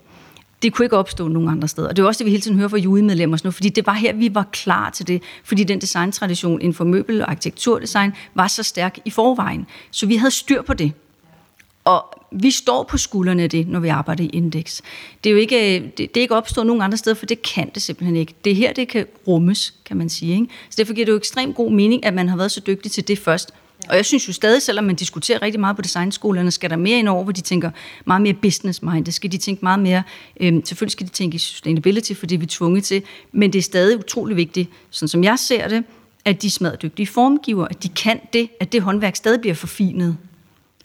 Det 0.63 0.73
kunne 0.73 0.87
ikke 0.87 0.97
opstå 0.97 1.29
nogen 1.29 1.49
andre 1.49 1.69
steder. 1.69 1.89
Og 1.89 1.97
det 1.97 2.03
er 2.03 2.07
også 2.07 2.19
det, 2.19 2.25
vi 2.25 2.31
hele 2.31 2.41
tiden 2.41 2.57
hører 2.57 2.69
fra 2.69 2.77
judemedlemmer 2.77 3.39
nu, 3.45 3.51
fordi 3.51 3.69
det 3.69 3.87
var 3.87 3.93
her, 3.93 4.13
vi 4.15 4.35
var 4.35 4.47
klar 4.53 4.91
til 4.91 5.09
det. 5.09 5.23
Fordi 5.45 5.65
den 5.65 5.81
designtradition 5.81 6.61
inden 6.61 6.75
for 6.75 6.85
møbel- 6.85 7.23
og 7.23 7.31
arkitekturdesign 7.31 8.13
var 8.35 8.49
så 8.49 8.63
stærk 8.63 8.99
i 9.05 9.11
forvejen. 9.11 9.67
Så 9.91 10.07
vi 10.07 10.17
havde 10.17 10.31
styr 10.31 10.63
på 10.63 10.75
det. 10.75 10.93
Og 11.87 12.05
vi 12.33 12.51
står 12.51 12.83
på 12.83 12.99
skuldrene 12.99 13.43
af 13.43 13.51
det, 13.51 13.69
når 13.69 13.81
vi 13.81 13.89
arbejder 13.89 14.25
i 14.25 14.27
Index. 14.27 14.81
Det 15.25 15.31
er 15.31 15.35
jo 15.35 15.39
ikke, 15.41 15.93
det, 15.97 15.99
det 15.99 16.17
er 16.17 16.21
ikke 16.21 16.35
opstået 16.35 16.67
nogen 16.67 16.83
andre 16.83 16.99
steder, 16.99 17.17
for 17.17 17.27
det 17.27 17.43
kan 17.43 17.71
det 17.75 17.83
simpelthen 17.83 18.17
ikke. 18.17 18.35
Det 18.45 18.53
er 18.53 18.57
her, 18.57 18.73
det 18.73 18.89
kan 18.89 19.07
rummes, 19.27 19.75
kan 19.85 19.97
man 19.97 20.09
sige. 20.09 20.33
Ikke? 20.33 20.47
Så 20.71 20.75
derfor 20.79 20.95
giver 20.95 21.05
det 21.05 21.13
jo 21.13 21.17
ekstremt 21.17 21.57
god 21.57 21.71
mening, 21.71 22.05
at 22.05 22.15
man 22.15 22.29
har 22.29 22.37
været 22.37 22.51
så 22.51 22.61
dygtig 22.61 22.93
til 22.93 23.09
det 23.09 23.19
først. 23.19 23.51
Og 23.89 23.97
jeg 23.97 24.05
synes 24.05 24.29
jo 24.29 24.33
stadig, 24.33 24.63
selvom 24.63 24.85
man 24.85 24.95
diskuterer 24.97 25.43
rigtig 25.43 25.61
meget 25.61 25.77
på 25.77 25.83
designskolerne, 25.83 26.51
skal 26.51 26.71
der 26.71 26.77
mere 26.77 26.99
ind 26.99 27.09
over, 27.09 27.25
hvor 27.25 27.33
de 27.33 27.41
tænker 27.41 27.71
meget 28.05 28.23
mere 28.23 28.35
business 28.35 28.83
minded. 28.83 29.13
Skal 29.13 29.33
de 29.33 29.37
tænke 29.37 29.65
meget 29.65 29.81
mere, 29.81 30.03
øh, 30.41 30.53
selvfølgelig 30.65 30.93
skal 30.93 31.07
de 31.07 31.13
tænke 31.13 31.35
i 31.35 31.39
sustainability, 31.39 32.13
for 32.13 32.27
det 32.27 32.35
er 32.35 32.39
vi 32.39 32.47
tvunget 32.47 32.85
til, 32.85 33.03
men 33.33 33.53
det 33.53 33.59
er 33.59 33.63
stadig 33.63 33.99
utrolig 33.99 34.37
vigtigt, 34.37 34.71
sådan 34.91 35.09
som 35.09 35.25
jeg 35.25 35.39
ser 35.39 35.69
det, 35.69 35.85
at 36.25 36.43
de 36.43 36.51
smadrer 36.51 36.77
dygtige 36.77 37.07
formgiver, 37.07 37.65
at 37.65 37.83
de 37.83 37.89
kan 37.89 38.21
det, 38.33 38.49
at 38.61 38.73
det 38.73 38.83
håndværk 38.83 39.17
stadig 39.17 39.41
bliver 39.41 39.55
forfinet. 39.55 40.17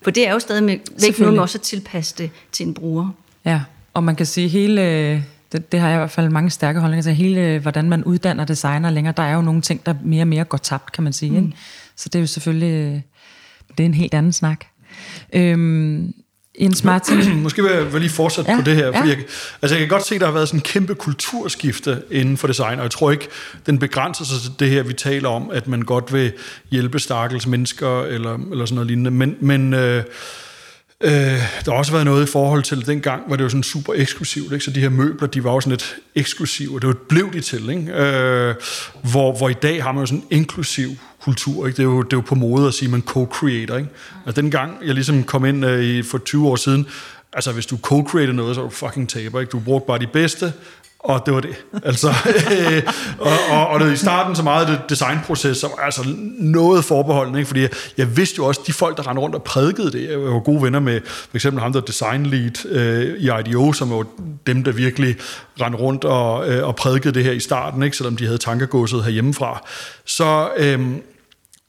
For 0.01 0.11
det 0.11 0.27
er 0.27 0.33
jo 0.33 0.39
stadig 0.39 0.63
med 0.63 0.77
væk 1.01 1.19
noget 1.19 1.33
med 1.33 1.41
også 1.41 1.57
at 1.57 1.61
tilpasse 1.61 2.15
det 2.17 2.29
til 2.51 2.67
en 2.67 2.73
bruger. 2.73 3.09
Ja, 3.45 3.61
og 3.93 4.03
man 4.03 4.15
kan 4.15 4.25
sige 4.25 4.47
hele, 4.47 4.81
det, 5.51 5.71
det 5.71 5.79
har 5.79 5.87
jeg 5.87 5.95
i 5.95 5.99
hvert 5.99 6.11
fald 6.11 6.29
mange 6.29 6.49
stærke 6.49 6.79
holdninger 6.79 7.01
til, 7.01 7.13
hele 7.13 7.59
hvordan 7.59 7.89
man 7.89 8.03
uddanner 8.03 8.45
designer 8.45 8.89
længere, 8.89 9.13
der 9.17 9.23
er 9.23 9.35
jo 9.35 9.41
nogle 9.41 9.61
ting, 9.61 9.85
der 9.85 9.93
mere 10.03 10.23
og 10.23 10.27
mere 10.27 10.43
går 10.43 10.57
tabt, 10.57 10.91
kan 10.91 11.03
man 11.03 11.13
sige. 11.13 11.31
Mm. 11.31 11.37
Ikke? 11.37 11.57
Så 11.95 12.09
det 12.09 12.15
er 12.15 12.19
jo 12.19 12.27
selvfølgelig, 12.27 13.03
det 13.77 13.83
er 13.83 13.85
en 13.85 13.93
helt 13.93 14.13
anden 14.13 14.33
snak. 14.33 14.65
Øhm, 15.33 16.13
Jens 16.61 16.83
Martin. 16.83 17.35
Måske 17.43 17.63
vil 17.63 17.71
jeg 17.71 17.99
lige 17.99 18.09
fortsætte 18.09 18.51
ja, 18.51 18.57
på 18.57 18.63
det 18.63 18.75
her, 18.75 18.85
fordi 18.85 19.09
ja. 19.09 19.15
jeg, 19.15 19.25
altså 19.61 19.75
jeg 19.75 19.79
kan 19.79 19.87
godt 19.87 20.07
se, 20.07 20.15
at 20.15 20.21
der 20.21 20.27
har 20.27 20.33
været 20.33 20.47
sådan 20.47 20.57
en 20.57 20.63
kæmpe 20.63 20.95
kulturskifte 20.95 22.03
inden 22.11 22.37
for 22.37 22.47
design, 22.47 22.77
og 22.77 22.83
jeg 22.83 22.91
tror 22.91 23.11
ikke, 23.11 23.27
den 23.65 23.79
begrænser 23.79 24.25
sig 24.25 24.41
til 24.41 24.51
det 24.59 24.69
her, 24.69 24.83
vi 24.83 24.93
taler 24.93 25.29
om, 25.29 25.49
at 25.53 25.67
man 25.67 25.81
godt 25.81 26.13
vil 26.13 26.31
hjælpe 26.71 26.99
stakkels 26.99 27.47
mennesker, 27.47 28.03
eller, 28.03 28.37
eller 28.51 28.65
sådan 28.65 28.75
noget 28.75 28.87
lignende, 28.87 29.11
men, 29.11 29.35
men 29.39 29.73
øh, 29.73 30.03
Øh, 31.03 31.11
der 31.65 31.71
har 31.71 31.77
også 31.77 31.91
været 31.91 32.05
noget 32.05 32.27
i 32.27 32.31
forhold 32.31 32.63
til 32.63 32.85
den 32.85 33.01
gang, 33.01 33.27
hvor 33.27 33.35
det 33.35 33.43
var 33.43 33.49
sådan 33.49 33.63
super 33.63 33.93
eksklusivt, 33.93 34.53
ikke? 34.53 34.65
så 34.65 34.71
de 34.71 34.79
her 34.79 34.89
møbler, 34.89 35.27
de 35.27 35.43
var 35.43 35.51
også 35.51 35.65
sådan 35.65 35.71
lidt 35.71 35.95
eksklusive, 36.15 36.79
det 36.79 36.87
var 36.87 36.95
blev 37.09 37.33
de 37.33 37.41
til, 37.41 37.69
ikke? 37.69 37.93
Øh, 37.93 38.55
hvor, 39.11 39.37
hvor 39.37 39.49
i 39.49 39.53
dag 39.53 39.83
har 39.83 39.91
man 39.91 40.01
jo 40.01 40.05
sådan 40.05 40.19
en 40.19 40.37
inklusiv 40.37 40.89
kultur, 41.23 41.67
ikke? 41.67 41.77
Det, 41.77 41.83
er 41.83 41.87
jo, 41.87 42.01
det 42.01 42.13
er 42.13 42.17
jo 42.17 42.21
på 42.21 42.35
mode 42.35 42.67
at 42.67 42.73
sige, 42.73 42.87
at 42.87 42.91
man 42.91 43.03
co-creator. 43.09 43.75
Ikke? 43.75 43.89
Altså, 44.25 44.41
den 44.41 44.51
gang, 44.51 44.77
jeg 44.85 44.93
ligesom 44.93 45.23
kom 45.23 45.45
ind 45.45 45.65
øh, 45.65 45.83
i, 45.83 46.03
for 46.03 46.17
20 46.17 46.47
år 46.47 46.55
siden, 46.55 46.87
altså 47.33 47.51
hvis 47.51 47.65
du 47.65 47.75
co-creator 47.75 48.31
noget, 48.31 48.55
så 48.55 48.61
er 48.61 48.65
du 48.65 48.71
fucking 48.71 49.09
taber. 49.09 49.39
Ikke? 49.39 49.49
Du 49.49 49.59
brugte 49.59 49.87
bare 49.87 49.99
de 49.99 50.07
bedste, 50.07 50.53
og 51.03 51.25
det 51.25 51.33
var 51.33 51.39
det. 51.39 51.55
Altså, 51.83 52.09
øh, 52.51 52.83
og, 53.19 53.31
og, 53.51 53.67
og 53.67 53.79
det, 53.79 53.93
i 53.93 53.95
starten 53.95 54.35
så 54.35 54.43
meget 54.43 54.67
det 54.67 54.79
designproces, 54.89 55.57
så 55.57 55.67
var 55.67 55.85
altså 55.85 56.01
noget 56.39 56.85
forbeholden, 56.85 57.35
ikke? 57.35 57.47
fordi 57.47 57.61
jeg, 57.61 57.69
jeg 57.97 58.17
vidste 58.17 58.35
jo 58.37 58.45
også, 58.45 58.61
de 58.67 58.73
folk, 58.73 58.97
der 58.97 59.07
rendte 59.07 59.21
rundt 59.21 59.35
og 59.35 59.43
prædikede 59.43 59.91
det, 59.91 60.09
jeg 60.09 60.19
var 60.19 60.39
gode 60.39 60.61
venner 60.61 60.79
med 60.79 61.01
for 61.05 61.37
eksempel 61.37 61.61
ham, 61.61 61.73
der 61.73 61.81
design 61.81 62.25
lead 62.25 62.65
øh, 62.65 63.17
i 63.17 63.29
IDEO, 63.39 63.73
som 63.73 63.89
var 63.89 64.05
dem, 64.47 64.63
der 64.63 64.71
virkelig 64.71 65.15
rendte 65.61 65.79
rundt 65.79 66.05
og, 66.05 66.49
øh, 66.49 66.67
og 66.67 66.75
prædikede 66.75 67.13
det 67.13 67.23
her 67.23 67.31
i 67.31 67.39
starten, 67.39 67.83
ikke? 67.83 67.97
selvom 67.97 68.17
de 68.17 68.25
havde 68.25 68.37
tankegåset 68.37 69.03
herhjemmefra. 69.03 69.67
Så, 70.05 70.49
øh, 70.57 70.79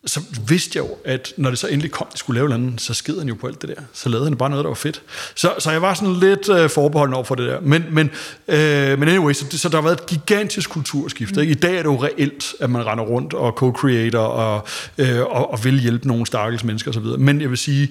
så 0.07 0.21
vidste 0.49 0.79
jeg 0.79 0.85
jo, 0.89 0.97
at 1.05 1.33
når 1.37 1.51
det 1.51 1.59
så 1.59 1.67
endelig 1.67 1.91
kom, 1.91 2.07
at 2.13 2.19
skulle 2.19 2.41
lave 2.41 2.49
noget 2.49 2.81
så 2.81 2.95
sked 2.95 3.19
han 3.19 3.29
jo 3.29 3.35
på 3.35 3.47
alt 3.47 3.63
det 3.63 3.69
der. 3.69 3.83
Så 3.93 4.09
lavede 4.09 4.27
han 4.27 4.37
bare 4.37 4.51
noget, 4.51 4.65
der 4.65 4.69
var 4.71 4.75
fedt. 4.75 5.03
Så, 5.35 5.55
så 5.59 5.71
jeg 5.71 5.83
var 5.83 5.95
sådan 5.95 6.15
lidt 6.15 6.49
øh, 6.49 6.71
forbeholden 6.71 7.15
over 7.15 7.25
for 7.25 7.35
det 7.35 7.49
der. 7.49 7.61
Men, 7.61 7.85
men, 7.91 8.11
øh, 8.49 8.99
men 8.99 9.09
anyway, 9.09 9.33
så, 9.33 9.59
så 9.59 9.69
der 9.69 9.77
har 9.77 9.83
været 9.83 10.01
et 10.01 10.07
gigantisk 10.07 10.71
kulturskift. 10.71 11.37
Ikke? 11.37 11.53
I 11.53 11.55
dag 11.55 11.73
er 11.73 11.77
det 11.77 11.85
jo 11.85 12.03
reelt, 12.03 12.55
at 12.61 12.71
man 12.71 12.87
render 12.87 13.05
rundt 13.05 13.35
og 13.35 13.53
co-creator 13.63 14.19
og, 14.19 14.67
øh, 14.99 15.21
og, 15.21 15.51
og 15.51 15.65
vil 15.65 15.81
hjælpe 15.81 16.09
nogle 16.09 16.27
stakkels 16.27 16.65
mennesker 16.65 16.91
osv. 16.91 17.19
Men 17.19 17.41
jeg 17.41 17.51
vil 17.51 17.59
sige, 17.59 17.89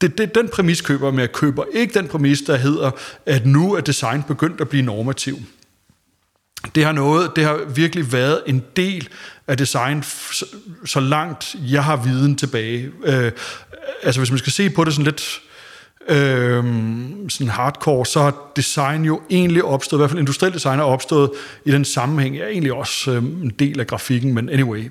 det, 0.00 0.18
det, 0.18 0.34
den 0.34 0.48
præmis 0.48 0.80
køber 0.80 1.10
men 1.10 1.20
jeg 1.20 1.32
køber 1.32 1.64
ikke 1.72 1.94
den 1.94 2.08
præmis, 2.08 2.40
der 2.40 2.56
hedder, 2.56 2.90
at 3.26 3.46
nu 3.46 3.74
er 3.74 3.80
design 3.80 4.22
begyndt 4.22 4.60
at 4.60 4.68
blive 4.68 4.82
normativ 4.82 5.38
det 6.74 6.84
har, 6.84 6.92
noget, 6.92 7.36
det 7.36 7.44
har 7.44 7.60
virkelig 7.74 8.12
været 8.12 8.42
en 8.46 8.62
del 8.76 9.08
af 9.48 9.56
design, 9.56 10.02
så 10.84 11.00
langt 11.00 11.56
jeg 11.70 11.84
har 11.84 11.96
viden 11.96 12.36
tilbage. 12.36 12.90
Øh, 13.04 13.32
altså 14.02 14.20
hvis 14.20 14.30
man 14.30 14.38
skal 14.38 14.52
se 14.52 14.70
på 14.70 14.84
det 14.84 14.92
sådan 14.92 15.04
lidt 15.04 15.40
øh, 16.08 16.64
sådan 17.28 17.48
hardcore, 17.48 18.06
så 18.06 18.20
har 18.20 18.52
design 18.56 19.04
jo 19.04 19.20
egentlig 19.30 19.64
opstået, 19.64 19.98
i 19.98 20.00
hvert 20.00 20.10
fald 20.10 20.20
industriel 20.20 20.52
design 20.52 20.78
er 20.78 20.84
opstået 20.84 21.30
i 21.64 21.70
den 21.70 21.84
sammenhæng, 21.84 22.36
er 22.36 22.46
egentlig 22.46 22.72
også 22.72 23.10
øh, 23.10 23.18
en 23.18 23.52
del 23.58 23.80
af 23.80 23.86
grafikken, 23.86 24.34
men 24.34 24.48
anyway, 24.48 24.90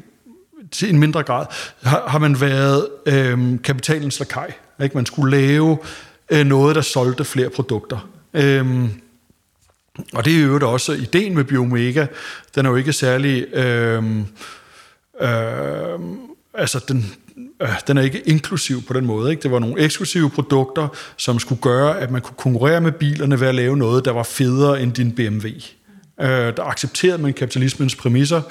til 0.72 0.90
en 0.90 1.00
mindre 1.00 1.24
grad, 1.24 1.46
har, 1.84 2.04
har 2.08 2.20
man 2.20 2.42
været 2.42 2.88
øh, 3.06 3.62
kapitalens 3.64 4.20
lakaj. 4.20 4.52
Ikke? 4.84 4.98
Man 4.98 5.06
skulle 5.06 5.38
lave 5.38 5.78
øh, 6.30 6.46
noget, 6.46 6.76
der 6.76 6.82
solgte 6.82 7.26
flere 7.26 7.50
produkter. 7.50 8.10
Øh, 8.34 8.90
og 10.14 10.26
det 10.26 10.36
er 10.36 10.42
jo 10.42 10.72
også 10.72 10.92
ideen 10.94 11.36
med 11.36 11.44
Biomega. 11.44 12.06
Den 12.56 12.66
er 12.66 12.70
jo 12.70 12.76
ikke 12.76 12.94
særlig... 12.94 13.48
Øh, 13.54 14.04
øh, 15.22 16.00
altså, 16.54 16.86
den, 16.88 17.14
øh, 17.62 17.70
den 17.88 17.98
er 17.98 18.02
ikke 18.02 18.20
inklusiv 18.20 18.82
på 18.82 18.94
den 18.94 19.06
måde. 19.06 19.32
Ikke? 19.32 19.44
Det 19.44 19.52
var 19.52 19.60
nogle 19.60 19.82
eksklusive 19.82 20.30
produkter, 20.30 20.88
som 21.18 21.40
skulle 21.40 21.62
gøre, 21.62 22.00
at 22.00 22.12
man 22.12 22.22
kunne 22.22 22.38
konkurrere 22.38 22.82
med 22.82 22.92
bilerne 22.92 23.40
ved 23.40 23.48
at 23.48 23.56
lave 23.56 23.78
noget, 23.78 24.06
der 24.06 24.12
var 24.12 24.24
federe 24.24 24.82
end 24.82 24.94
din 24.94 25.12
BMW. 25.12 25.48
Øh, 26.22 26.28
der 26.28 26.64
accepterede 26.64 27.22
man 27.22 27.34
kapitalismens 27.34 27.96
præmisser. 27.96 28.42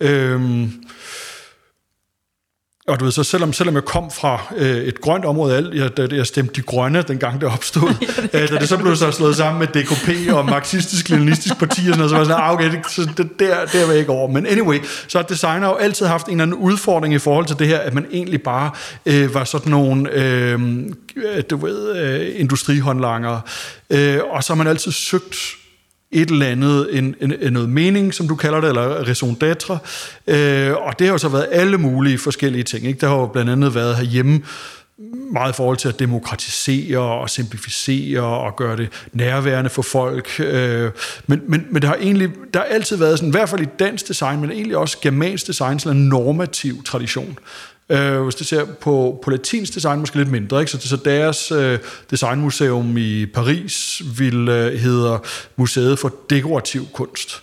Øh, 0.00 0.68
og 2.88 3.00
du 3.00 3.04
ved, 3.04 3.12
så 3.12 3.24
selvom, 3.24 3.52
selvom 3.52 3.74
jeg 3.74 3.84
kom 3.84 4.10
fra 4.10 4.54
øh, 4.56 4.76
et 4.76 5.00
grønt 5.00 5.24
område, 5.24 5.56
alt, 5.56 5.74
jeg, 5.74 5.96
da 5.96 6.08
jeg 6.12 6.26
stemte 6.26 6.54
de 6.54 6.62
grønne, 6.62 7.02
dengang 7.02 7.40
det 7.40 7.48
opstod, 7.48 7.88
ja, 8.00 8.22
det 8.22 8.42
øh, 8.42 8.48
da 8.48 8.56
det 8.56 8.68
så 8.68 8.76
blev 8.76 8.96
så 8.96 9.10
slået 9.10 9.36
sammen 9.36 9.58
med 9.58 9.66
DKP 9.66 10.32
og 10.32 10.44
marxistisk-leninistisk 10.44 11.58
parti 11.58 11.80
og 11.80 11.94
sådan 11.94 11.96
noget, 11.96 12.10
så 12.10 12.16
var 12.16 12.20
jeg 12.20 12.26
sådan, 12.26 12.42
ah, 12.42 12.52
okay, 12.52 12.70
det, 12.70 12.90
så 12.90 13.08
det, 13.16 13.38
der, 13.38 13.66
der 13.72 13.84
var 13.84 13.92
jeg 13.92 14.00
ikke 14.00 14.12
over. 14.12 14.28
Men 14.28 14.46
anyway, 14.46 14.78
så 15.08 15.18
har 15.18 15.22
designer 15.22 15.68
jo 15.68 15.74
altid 15.74 16.06
haft 16.06 16.26
en 16.26 16.32
eller 16.32 16.42
anden 16.42 16.56
udfordring 16.56 17.14
i 17.14 17.18
forhold 17.18 17.46
til 17.46 17.58
det 17.58 17.66
her, 17.66 17.78
at 17.78 17.94
man 17.94 18.06
egentlig 18.12 18.42
bare 18.42 18.70
øh, 19.06 19.34
var 19.34 19.44
sådan 19.44 19.70
nogle, 19.70 20.10
øh, 20.12 20.60
du 21.50 21.56
ved, 21.56 21.96
øh, 21.96 22.40
industrihåndlanger. 22.40 23.40
Øh, 23.90 24.18
og 24.30 24.44
så 24.44 24.52
har 24.52 24.56
man 24.56 24.66
altid 24.66 24.92
søgt 24.92 25.36
et 26.14 26.30
eller 26.30 26.46
andet, 26.46 26.98
en, 26.98 27.14
en, 27.20 27.34
en 27.40 27.52
noget 27.52 27.68
mening, 27.68 28.14
som 28.14 28.28
du 28.28 28.34
kalder 28.34 28.60
det, 28.60 28.68
eller 28.68 28.82
raison 28.82 29.36
d'être. 29.44 29.72
Øh, 30.26 30.72
og 30.76 30.98
det 30.98 31.06
har 31.06 31.14
jo 31.14 31.18
så 31.18 31.28
været 31.28 31.46
alle 31.52 31.78
mulige 31.78 32.18
forskellige 32.18 32.64
ting. 32.64 32.86
Ikke? 32.86 33.00
Der 33.00 33.08
har 33.08 33.16
jo 33.16 33.26
blandt 33.26 33.50
andet 33.50 33.74
været 33.74 33.96
herhjemme 33.96 34.42
meget 35.32 35.52
i 35.52 35.56
forhold 35.56 35.76
til 35.76 35.88
at 35.88 35.98
demokratisere 35.98 36.98
og 36.98 37.30
simplificere 37.30 38.22
og 38.22 38.56
gøre 38.56 38.76
det 38.76 38.88
nærværende 39.12 39.70
for 39.70 39.82
folk. 39.82 40.40
Øh, 40.40 40.90
men, 41.26 41.42
men, 41.48 41.66
men 41.70 41.82
der 41.82 41.88
har 41.88 41.94
egentlig, 41.94 42.30
der 42.54 42.60
har 42.60 42.66
altid 42.66 42.96
været 42.96 43.18
sådan, 43.18 43.28
i 43.28 43.30
hvert 43.30 43.48
fald 43.48 43.60
i 43.60 43.68
dansk 43.78 44.08
design, 44.08 44.40
men 44.40 44.50
egentlig 44.50 44.76
også 44.76 44.98
germansk 45.02 45.46
design, 45.46 45.78
sådan 45.78 45.98
en 45.98 46.08
normativ 46.08 46.84
tradition. 46.84 47.38
Øh, 47.88 48.22
hvis 48.22 48.34
du 48.34 48.44
ser 48.44 48.64
på, 48.64 49.20
på 49.22 49.30
latinsk 49.30 49.74
design, 49.74 50.00
måske 50.00 50.16
lidt 50.16 50.30
mindre. 50.30 50.60
Ikke? 50.60 50.72
Så, 50.72 50.88
så 50.88 50.96
deres 50.96 51.52
øh, 51.52 51.78
designmuseum 52.10 52.96
i 52.96 53.26
Paris 53.26 54.02
vil 54.18 54.48
øh, 54.48 54.78
hedder 54.78 55.18
Museet 55.56 55.98
for 55.98 56.14
Dekorativ 56.30 56.86
Kunst. 56.92 57.42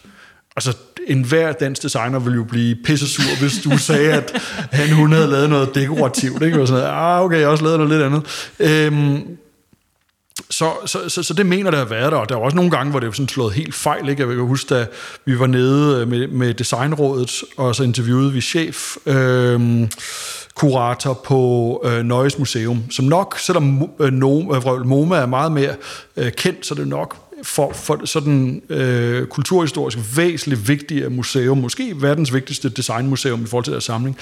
Altså, 0.55 0.77
enhver 1.07 1.51
dansk 1.51 1.83
designer 1.83 2.19
ville 2.19 2.35
jo 2.35 2.43
blive 2.43 2.75
pisse 2.85 3.07
sur, 3.07 3.39
hvis 3.39 3.61
du 3.63 3.77
sagde, 3.91 4.13
at 4.13 4.41
han, 4.71 4.89
hun 4.89 5.11
havde 5.11 5.27
lavet 5.27 5.49
noget 5.49 5.75
dekorativt. 5.75 6.43
Ikke? 6.43 6.61
Og 6.61 6.67
sådan, 6.67 6.83
ah, 6.87 7.21
okay, 7.21 7.37
jeg 7.37 7.45
har 7.45 7.51
også 7.51 7.63
lavet 7.63 7.79
noget 7.79 7.91
lidt 7.91 8.03
andet. 8.03 8.23
Øhm, 8.59 9.37
så, 10.51 10.71
så, 10.85 11.09
så, 11.09 11.23
så 11.23 11.33
det 11.33 11.45
mener 11.45 11.71
der 11.71 11.77
har 11.77 11.85
været 11.85 12.11
der, 12.11 12.17
og 12.17 12.29
der 12.29 12.35
var 12.35 12.43
også 12.43 12.55
nogle 12.55 12.71
gange, 12.71 12.91
hvor 12.91 12.99
det 12.99 13.07
var 13.07 13.13
sådan 13.13 13.27
slået 13.27 13.53
helt 13.53 13.75
fejl. 13.75 14.09
Ikke? 14.09 14.27
Jeg 14.27 14.35
kan 14.35 14.45
huske, 14.45 14.75
da 14.75 14.85
vi 15.25 15.39
var 15.39 15.47
nede 15.47 16.01
øh, 16.01 16.07
med, 16.07 16.27
med 16.27 16.53
Designrådet, 16.53 17.43
og 17.57 17.75
så 17.75 17.83
interviewede 17.83 18.33
vi 18.33 18.41
chef, 18.41 18.97
øh, 19.05 19.87
kurator 20.55 21.13
på 21.13 21.81
øh, 21.85 22.03
Nøjes 22.03 22.39
Museum, 22.39 22.83
som 22.91 23.05
nok, 23.05 23.39
selvom 23.39 23.89
øh, 23.99 24.07
øh 24.07 24.85
MoMA 24.85 25.15
er 25.15 25.25
meget 25.25 25.51
mere 25.51 25.75
øh, 26.17 26.31
kendt, 26.31 26.65
så 26.65 26.75
det 26.75 26.81
er 26.81 26.85
nok 26.85 27.15
for, 27.43 27.71
for 27.73 28.05
sådan 28.05 28.61
øh, 28.69 29.27
kulturhistorisk 29.27 29.97
væsentligt 30.15 30.67
vigtigere 30.67 31.09
museum, 31.09 31.57
måske 31.57 31.93
verdens 31.95 32.33
vigtigste 32.33 32.69
designmuseum 32.69 33.43
i 33.43 33.47
forhold 33.47 33.63
til 33.63 33.71
deres 33.71 33.83
samling. 33.83 34.17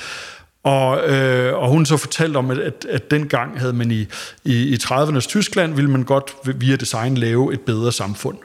Og, 0.64 1.10
øh, 1.10 1.56
og 1.56 1.70
hun 1.70 1.86
så 1.86 1.98
fortalte 1.98 2.38
om, 2.38 2.52
at, 2.52 2.58
at, 2.58 2.86
at 2.90 3.12
dengang 3.12 3.60
havde 3.60 3.74
man 3.74 3.92
i, 3.92 4.08
i, 4.44 4.74
i 4.74 4.76
30'ernes 4.76 5.28
Tyskland, 5.28 5.74
ville 5.74 5.92
man 5.92 6.04
godt 6.04 6.36
via 6.56 6.76
design 6.76 7.18
lave 7.18 7.54
et 7.54 7.62
bedre 7.62 7.92
samfund. 7.92 8.38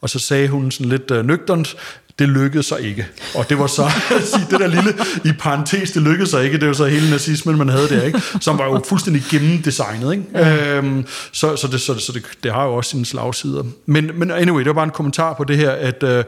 Og 0.00 0.10
så 0.10 0.18
sagde 0.18 0.48
hun 0.48 0.70
sådan 0.70 0.90
lidt 0.90 1.10
øh, 1.10 1.24
nøgternt, 1.24 1.76
det 2.22 2.30
lykkedes 2.30 2.66
så 2.66 2.76
ikke. 2.76 3.06
Og 3.34 3.48
det 3.48 3.58
var 3.58 3.66
så, 3.66 3.82
at 4.16 4.22
sige, 4.22 4.46
det 4.50 4.60
der 4.60 4.66
lille 4.66 4.94
i 5.24 5.32
parentes, 5.38 5.90
det 5.90 6.02
lykkedes 6.02 6.30
så 6.30 6.38
ikke, 6.38 6.58
det 6.58 6.68
var 6.68 6.74
så 6.74 6.84
hele 6.84 7.10
nazismen, 7.10 7.58
man 7.58 7.68
havde 7.68 7.88
der, 7.88 8.02
ikke? 8.02 8.22
som 8.40 8.58
var 8.58 8.64
jo 8.64 8.82
fuldstændig 8.88 9.22
gennemdesignet. 9.30 10.12
Ikke? 10.12 10.24
Ja. 10.34 10.76
Øhm, 10.76 11.06
så 11.32 11.56
så, 11.56 11.66
det, 11.66 11.80
så, 11.80 11.98
så 11.98 12.12
det, 12.12 12.24
det 12.42 12.52
har 12.52 12.64
jo 12.64 12.74
også 12.74 12.90
sine 12.90 13.06
slagsider. 13.06 13.62
Men, 13.86 14.10
men 14.14 14.30
anyway, 14.30 14.58
det 14.58 14.66
var 14.66 14.72
bare 14.72 14.84
en 14.84 14.90
kommentar 14.90 15.34
på 15.34 15.44
det 15.44 15.56
her, 15.56 15.70
at 15.70 16.02
øh, 16.02 16.24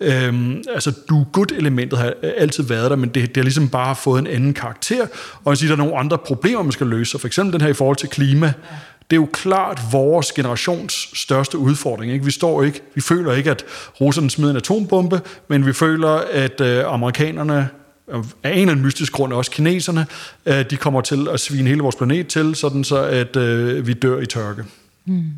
øh, 0.00 0.54
altså, 0.74 0.92
du 1.08 1.26
good 1.32 1.52
elementet 1.52 1.98
har 1.98 2.14
altid 2.36 2.64
været 2.64 2.90
der, 2.90 2.96
men 2.96 3.08
det, 3.08 3.28
det 3.28 3.36
har 3.36 3.42
ligesom 3.42 3.68
bare 3.68 3.96
fået 3.96 4.20
en 4.20 4.26
anden 4.26 4.54
karakter, 4.54 5.06
og 5.44 5.52
at 5.52 5.58
sige, 5.58 5.68
der 5.68 5.74
er 5.74 5.78
nogle 5.78 5.96
andre 5.96 6.18
problemer, 6.18 6.62
man 6.62 6.72
skal 6.72 6.86
løse. 6.86 7.18
For 7.18 7.26
eksempel 7.26 7.52
den 7.52 7.60
her 7.60 7.68
i 7.68 7.74
forhold 7.74 7.96
til 7.96 8.08
klima. 8.08 8.46
Ja 8.46 8.76
det 9.10 9.16
er 9.16 9.20
jo 9.20 9.28
klart 9.32 9.80
vores 9.92 10.32
generations 10.32 11.10
største 11.14 11.58
udfordring. 11.58 12.12
Ikke? 12.12 12.24
Vi 12.24 12.30
står 12.30 12.62
ikke, 12.62 12.80
vi 12.94 13.00
føler 13.00 13.32
ikke, 13.32 13.50
at 13.50 13.64
russerne 14.00 14.30
smider 14.30 14.50
en 14.50 14.56
atombombe, 14.56 15.20
men 15.48 15.66
vi 15.66 15.72
føler, 15.72 16.10
at 16.32 16.60
øh, 16.60 16.84
amerikanerne 16.86 17.68
øh, 18.08 18.24
af 18.42 18.50
en 18.50 18.58
eller 18.58 18.72
anden 18.72 18.84
mystisk 18.84 19.12
grund, 19.12 19.32
også 19.32 19.50
kineserne, 19.50 20.06
øh, 20.46 20.70
de 20.70 20.76
kommer 20.76 21.00
til 21.00 21.28
at 21.28 21.40
svine 21.40 21.68
hele 21.68 21.82
vores 21.82 21.96
planet 21.96 22.26
til, 22.26 22.54
sådan 22.54 22.84
så 22.84 23.02
at 23.02 23.36
øh, 23.36 23.86
vi 23.86 23.92
dør 23.92 24.20
i 24.20 24.26
tørke. 24.26 24.64
Mm. 25.04 25.32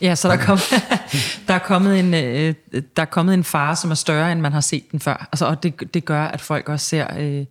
Ja, 0.00 0.14
så 0.14 0.28
der 0.28 0.34
er 0.34 0.44
kommet, 0.44 0.64
der 1.48 1.54
er 1.54 1.58
kommet, 1.58 1.98
en, 1.98 2.14
øh, 2.14 2.54
der 2.96 3.02
er 3.02 3.06
kommet 3.06 3.34
en 3.34 3.44
fare, 3.44 3.76
som 3.76 3.90
er 3.90 3.94
større, 3.94 4.32
end 4.32 4.40
man 4.40 4.52
har 4.52 4.60
set 4.60 4.92
den 4.92 5.00
før. 5.00 5.28
Altså, 5.32 5.46
og 5.46 5.62
det, 5.62 5.94
det 5.94 6.04
gør, 6.04 6.24
at 6.24 6.40
folk 6.40 6.68
også 6.68 6.86
ser 6.86 7.06
øh, 7.18 7.44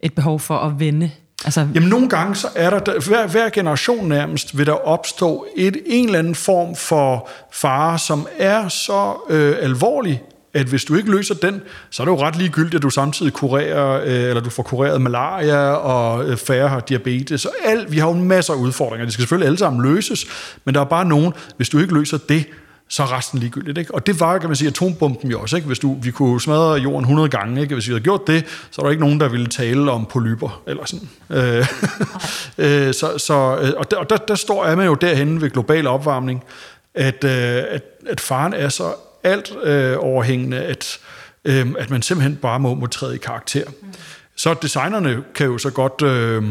et 0.00 0.14
behov 0.14 0.40
for 0.40 0.58
at 0.58 0.80
vende 0.80 1.10
Altså... 1.44 1.68
Jamen 1.74 1.88
nogle 1.88 2.08
gange, 2.08 2.34
så 2.34 2.48
er 2.54 2.70
der, 2.70 3.00
hver, 3.08 3.26
hver 3.26 3.48
generation 3.50 4.08
nærmest, 4.08 4.58
vil 4.58 4.66
der 4.66 4.88
opstå 4.88 5.46
et, 5.56 5.76
en 5.86 6.06
eller 6.06 6.18
anden 6.18 6.34
form 6.34 6.76
for 6.76 7.28
fare, 7.52 7.98
som 7.98 8.26
er 8.38 8.68
så 8.68 9.14
øh, 9.30 9.56
alvorlig, 9.60 10.22
at 10.54 10.66
hvis 10.66 10.84
du 10.84 10.94
ikke 10.94 11.10
løser 11.10 11.34
den, 11.34 11.60
så 11.90 12.02
er 12.02 12.04
det 12.04 12.12
jo 12.12 12.22
ret 12.22 12.36
ligegyldigt, 12.36 12.74
at 12.74 12.82
du 12.82 12.90
samtidig 12.90 13.32
kurerer, 13.32 14.02
øh, 14.04 14.28
eller 14.28 14.40
du 14.40 14.50
får 14.50 14.62
kureret 14.62 15.00
malaria, 15.00 15.70
og 15.70 16.24
øh, 16.24 16.36
færre 16.36 16.68
har 16.68 16.80
diabetes. 16.80 17.44
Og 17.44 17.52
alt, 17.64 17.92
vi 17.92 17.98
har 17.98 18.08
jo 18.08 18.14
masser 18.14 18.52
af 18.52 18.56
udfordringer. 18.56 19.06
De 19.06 19.12
skal 19.12 19.22
selvfølgelig 19.22 19.46
alle 19.46 19.58
sammen 19.58 19.82
løses, 19.82 20.26
men 20.64 20.74
der 20.74 20.80
er 20.80 20.84
bare 20.84 21.04
nogen, 21.04 21.32
hvis 21.56 21.68
du 21.68 21.78
ikke 21.78 21.94
løser 21.94 22.18
det, 22.28 22.46
så 22.88 23.02
er 23.02 23.16
resten 23.16 23.38
ligegyldigt. 23.38 23.78
Ikke? 23.78 23.94
Og 23.94 24.06
det 24.06 24.20
var, 24.20 24.38
kan 24.38 24.48
man 24.48 24.56
sige, 24.56 24.68
atombomben 24.68 25.30
jo 25.30 25.40
også. 25.40 25.56
Ikke? 25.56 25.66
Hvis 25.66 25.78
du, 25.78 25.96
vi 26.02 26.10
kunne 26.10 26.40
smadre 26.40 26.74
jorden 26.74 27.00
100 27.00 27.28
gange, 27.28 27.62
ikke? 27.62 27.74
hvis 27.74 27.86
vi 27.86 27.92
havde 27.92 28.04
gjort 28.04 28.26
det, 28.26 28.44
så 28.70 28.82
var 28.82 28.84
der 28.84 28.90
ikke 28.90 29.04
nogen, 29.04 29.20
der 29.20 29.28
ville 29.28 29.46
tale 29.46 29.90
om 29.90 30.06
polyper. 30.06 30.62
Eller 30.66 30.84
sådan. 30.84 31.08
Øh, 31.30 31.66
øh, 32.88 32.94
så, 32.94 33.18
så, 33.18 33.58
øh, 33.62 33.72
og 33.76 33.90
der, 33.90 33.96
og 33.96 34.10
der, 34.10 34.16
der 34.16 34.34
står 34.34 34.64
er 34.64 34.76
man 34.76 34.86
jo 34.86 34.94
derhenne 34.94 35.40
ved 35.40 35.50
global 35.50 35.86
opvarmning, 35.86 36.44
at, 36.94 37.24
at, 37.24 37.82
at 38.06 38.20
faren 38.20 38.54
er 38.54 38.68
så 38.68 38.94
alt 39.22 39.52
øh, 39.62 39.96
overhængende, 39.98 40.56
at, 40.56 40.98
øh, 41.44 41.66
at 41.78 41.90
man 41.90 42.02
simpelthen 42.02 42.36
bare 42.36 42.60
må, 42.60 42.74
må 42.74 42.86
træde 42.86 43.14
i 43.14 43.18
karakter. 43.18 43.64
Mm. 43.82 43.88
Så 44.36 44.54
designerne 44.62 45.24
kan 45.34 45.46
jo 45.46 45.58
så 45.58 45.70
godt... 45.70 46.02
Øh, 46.02 46.44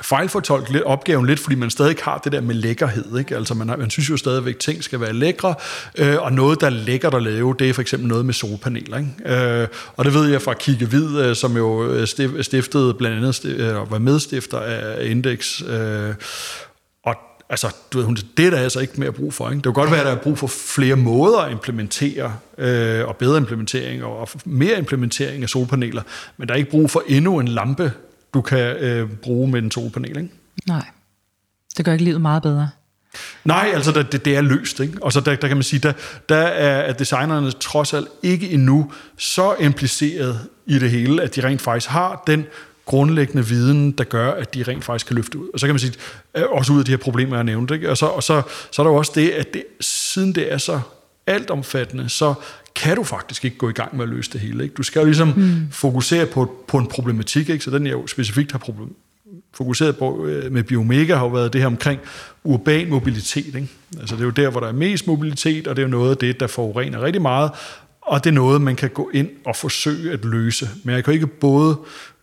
fejlfortolke 0.00 0.72
lidt, 0.72 0.82
opgaven 0.82 1.26
lidt, 1.26 1.40
fordi 1.40 1.56
man 1.56 1.70
stadig 1.70 1.96
har 2.02 2.18
det 2.18 2.32
der 2.32 2.40
med 2.40 2.54
lækkerhed. 2.54 3.18
Ikke? 3.18 3.36
Altså 3.36 3.54
man, 3.54 3.66
man 3.66 3.90
synes 3.90 4.10
jo 4.10 4.16
stadigvæk, 4.16 4.54
at 4.54 4.60
ting 4.60 4.84
skal 4.84 5.00
være 5.00 5.12
lækre, 5.12 5.54
øh, 5.98 6.22
og 6.22 6.32
noget, 6.32 6.60
der 6.60 6.66
er 6.66 6.70
lækkert 6.70 7.14
at 7.14 7.22
lave, 7.22 7.54
det 7.58 7.68
er 7.68 7.72
for 7.72 7.82
eksempel 7.82 8.08
noget 8.08 8.26
med 8.26 8.34
solpaneler. 8.34 8.98
Ikke? 8.98 9.60
Øh, 9.60 9.68
og 9.96 10.04
det 10.04 10.14
ved 10.14 10.30
jeg 10.30 10.42
fra 10.42 10.54
Kigge 10.54 10.86
Hvid, 10.86 11.18
øh, 11.18 11.36
som 11.36 11.56
jo 11.56 11.86
øh, 11.86 12.06
stiftede 12.42 12.94
blandt 12.94 13.16
andet, 13.16 13.44
øh, 13.44 13.90
var 13.90 13.98
medstifter 13.98 14.58
af 14.58 15.06
Index, 15.06 15.62
øh, 15.62 16.14
og 17.04 17.16
altså, 17.50 17.74
du 17.92 17.98
ved, 17.98 18.04
hun, 18.04 18.16
det 18.36 18.46
er 18.46 18.50
der 18.50 18.58
altså 18.58 18.80
ikke 18.80 19.00
mere 19.00 19.12
brug 19.12 19.34
for. 19.34 19.48
Ikke? 19.48 19.56
Det 19.56 19.64
kan 19.64 19.72
godt 19.72 19.90
være, 19.90 20.00
at 20.00 20.06
der 20.06 20.12
er 20.12 20.22
brug 20.22 20.38
for 20.38 20.46
flere 20.46 20.96
måder 20.96 21.38
at 21.38 21.52
implementere, 21.52 22.36
øh, 22.58 23.08
og 23.08 23.16
bedre 23.16 23.36
implementering, 23.36 24.04
og, 24.04 24.18
og 24.18 24.28
mere 24.44 24.78
implementering 24.78 25.42
af 25.42 25.48
solpaneler, 25.48 26.02
men 26.36 26.48
der 26.48 26.54
er 26.54 26.58
ikke 26.58 26.70
brug 26.70 26.90
for 26.90 27.02
endnu 27.06 27.38
en 27.40 27.48
lampe, 27.48 27.92
du 28.34 28.40
kan 28.40 28.76
øh, 28.76 29.10
bruge 29.10 29.50
med 29.50 29.62
en 29.62 29.70
solpanel. 29.70 30.16
Ikke? 30.16 30.30
Nej, 30.66 30.86
det 31.76 31.84
gør 31.84 31.92
ikke 31.92 32.04
livet 32.04 32.20
meget 32.20 32.42
bedre. 32.42 32.70
Nej, 33.44 33.70
altså 33.74 33.92
det, 33.92 34.24
det 34.24 34.36
er 34.36 34.40
løst. 34.40 34.80
Ikke? 34.80 35.02
Og 35.02 35.12
så 35.12 35.20
der, 35.20 35.36
der 35.36 35.48
kan 35.48 35.56
man 35.56 35.62
sige, 35.62 35.80
der, 35.80 35.92
der 36.28 36.36
er 36.36 36.92
designerne 36.92 37.50
trods 37.50 37.94
alt 37.94 38.08
ikke 38.22 38.50
endnu 38.50 38.92
så 39.18 39.54
impliceret 39.60 40.40
i 40.66 40.78
det 40.78 40.90
hele, 40.90 41.22
at 41.22 41.36
de 41.36 41.44
rent 41.44 41.62
faktisk 41.62 41.90
har 41.90 42.22
den 42.26 42.46
grundlæggende 42.86 43.46
viden, 43.46 43.92
der 43.92 44.04
gør, 44.04 44.32
at 44.32 44.54
de 44.54 44.62
rent 44.62 44.84
faktisk 44.84 45.06
kan 45.06 45.16
løfte 45.16 45.38
ud. 45.38 45.48
Og 45.54 45.60
så 45.60 45.66
kan 45.66 45.74
man 45.74 45.80
sige, 45.80 45.92
øh, 46.34 46.44
også 46.50 46.72
ud 46.72 46.78
af 46.78 46.84
de 46.84 46.92
her 46.92 46.96
problemer, 46.96 47.32
jeg 47.32 47.38
har 47.38 47.42
nævnt. 47.42 47.70
Ikke? 47.70 47.90
Og, 47.90 47.96
så, 47.96 48.06
og 48.06 48.22
så, 48.22 48.42
så 48.70 48.82
er 48.82 48.84
der 48.84 48.90
jo 48.90 48.96
også 48.96 49.12
det, 49.14 49.30
at 49.30 49.54
det, 49.54 49.64
siden 49.80 50.34
det 50.34 50.52
er 50.52 50.58
så 50.58 50.80
altomfattende, 51.26 52.08
så 52.08 52.34
kan 52.76 52.96
du 52.96 53.04
faktisk 53.04 53.44
ikke 53.44 53.56
gå 53.56 53.68
i 53.68 53.72
gang 53.72 53.96
med 53.96 54.04
at 54.04 54.08
løse 54.08 54.32
det 54.32 54.40
hele. 54.40 54.62
Ikke? 54.62 54.74
Du 54.74 54.82
skal 54.82 55.00
jo 55.00 55.04
ligesom 55.04 55.28
mm. 55.36 55.68
fokusere 55.70 56.26
på, 56.26 56.64
på 56.68 56.78
en 56.78 56.86
problematik, 56.86 57.48
ikke? 57.48 57.64
så 57.64 57.70
den 57.70 57.86
jeg 57.86 57.92
jo 57.92 58.06
specifikt 58.06 58.52
har 58.52 58.58
problem, 58.58 58.94
fokuseret 59.54 59.96
på 59.96 60.26
øh, 60.26 60.52
med 60.52 60.62
Biomega, 60.62 61.14
har 61.14 61.24
jo 61.24 61.30
været 61.30 61.52
det 61.52 61.60
her 61.60 61.66
omkring 61.66 62.00
urban 62.44 62.90
mobilitet. 62.90 63.46
Ikke? 63.46 63.68
Altså 64.00 64.14
det 64.14 64.20
er 64.20 64.24
jo 64.24 64.30
der, 64.30 64.50
hvor 64.50 64.60
der 64.60 64.68
er 64.68 64.72
mest 64.72 65.06
mobilitet, 65.06 65.66
og 65.66 65.76
det 65.76 65.82
er 65.82 65.86
jo 65.86 65.90
noget 65.90 66.10
af 66.10 66.16
det, 66.16 66.40
der 66.40 66.46
forurener 66.46 67.02
rigtig 67.02 67.22
meget, 67.22 67.50
og 68.06 68.24
det 68.24 68.30
er 68.30 68.34
noget, 68.34 68.60
man 68.60 68.76
kan 68.76 68.90
gå 68.90 69.10
ind 69.14 69.28
og 69.44 69.56
forsøge 69.56 70.12
at 70.12 70.24
løse. 70.24 70.68
Men 70.82 70.94
jeg 70.94 71.04
kan 71.04 71.14
ikke 71.14 71.26
både 71.26 71.76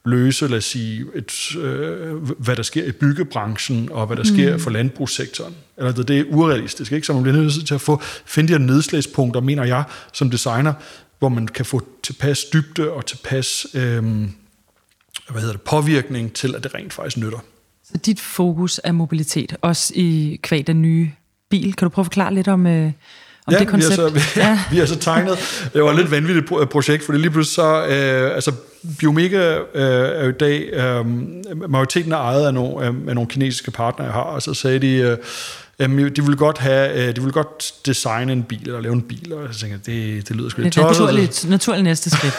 løse, 0.06 0.48
lad 0.48 0.58
os 0.58 0.66
sige, 0.66 1.06
et, 1.16 1.56
øh, 1.56 2.16
hvad 2.16 2.56
der 2.56 2.64
sker 2.64 2.86
i 2.86 2.92
byggebranchen, 2.92 3.92
og 3.92 4.08
hvad 4.08 4.18
der 4.18 4.24
sker 4.24 4.54
mm. 4.54 4.60
for 4.60 4.70
landbrugssektoren. 4.70 5.56
Eller 5.78 5.92
det, 5.92 6.08
det 6.08 6.20
er 6.20 6.24
urealistisk, 6.30 6.92
ikke? 6.92 7.08
Så 7.08 7.14
man 7.14 7.24
bliver 7.24 7.38
nødt 7.38 7.68
til 7.68 7.74
at 7.74 7.82
få, 7.82 8.02
finde 8.26 8.48
de 8.48 8.54
her 8.54 8.66
nedslagspunkter, 8.66 9.42
mener 9.42 9.64
jeg, 9.64 9.84
som 10.14 10.30
designer, 10.30 10.74
hvor 11.20 11.30
man 11.30 11.48
kan 11.48 11.66
få 11.66 11.82
tilpas 12.04 12.44
dybde 12.44 12.92
og 12.92 13.06
tilpas 13.06 13.68
øh, 13.74 14.04
hvad 15.30 15.42
hedder 15.42 15.54
det, 15.54 15.62
påvirkning 15.62 16.34
til, 16.34 16.56
at 16.56 16.64
det 16.64 16.76
rent 16.76 16.94
faktisk 16.94 17.18
nytter. 17.18 17.40
Så 17.84 17.98
dit 17.98 18.20
fokus 18.20 18.82
er 18.84 18.92
mobilitet, 18.92 19.56
også 19.62 19.94
i 19.96 20.40
kvæg 20.44 20.68
den 20.68 20.82
nye 20.82 21.12
bil. 21.50 21.74
Kan 21.74 21.86
du 21.86 21.90
prøve 21.90 22.04
at 22.04 22.06
forklare 22.06 22.34
lidt 22.34 22.48
om, 22.48 22.68
øh, 22.68 22.92
om 23.46 23.54
ja, 23.54 23.60
det 23.60 23.68
koncept? 23.68 23.98
Vi 23.98 24.02
har, 24.02 24.10
så, 24.10 24.14
vi, 24.14 24.42
ja. 24.42 24.60
vi 24.72 24.78
har 24.78 24.86
så 24.86 25.00
tegnet, 25.00 25.38
det 25.74 25.84
var 25.84 25.90
et 25.90 25.96
lidt 25.96 26.12
vanvittigt 26.12 26.70
projekt, 26.72 27.04
for 27.04 27.12
det 27.12 27.22
lige 27.22 27.32
pludselig 27.32 27.56
så, 27.56 27.86
øh, 27.86 28.36
altså 28.36 28.52
Biomega 29.00 29.58
øh, 29.58 29.64
er 29.74 30.24
jo 30.24 30.30
i 30.30 30.34
dag, 30.40 30.70
øh, 30.74 31.06
majoriteten 31.70 32.12
er 32.12 32.18
ejet 32.18 32.48
af 32.48 32.54
nogle, 32.54 32.86
af 32.86 33.16
nogle 33.16 33.30
kinesiske 33.30 33.72
partnere, 33.72 34.06
jeg 34.06 34.14
har, 34.14 34.22
og 34.22 34.42
så 34.42 34.54
sagde 34.54 34.80
de, 34.80 35.18
øh, 35.80 36.10
de 36.16 36.22
ville 36.22 36.36
godt 36.36 36.58
have, 36.58 36.94
øh, 36.94 37.16
de 37.16 37.22
ville 37.22 37.32
godt 37.32 37.74
designe 37.86 38.34
en 38.34 38.44
bil, 38.44 38.62
eller 38.66 38.82
lave 38.82 38.94
en 38.94 39.02
bil, 39.02 39.34
og 39.34 39.54
så 39.54 39.60
tænkte 39.60 39.92
jeg, 39.92 39.96
det, 39.96 40.28
det 40.28 40.36
lyder 40.36 40.50
sgu 40.50 40.62
lidt 40.62 40.74
tosset. 40.74 41.04
Naturligt, 41.04 41.46
naturligt 41.50 41.84
næste 41.84 42.10
skridt. 42.10 42.34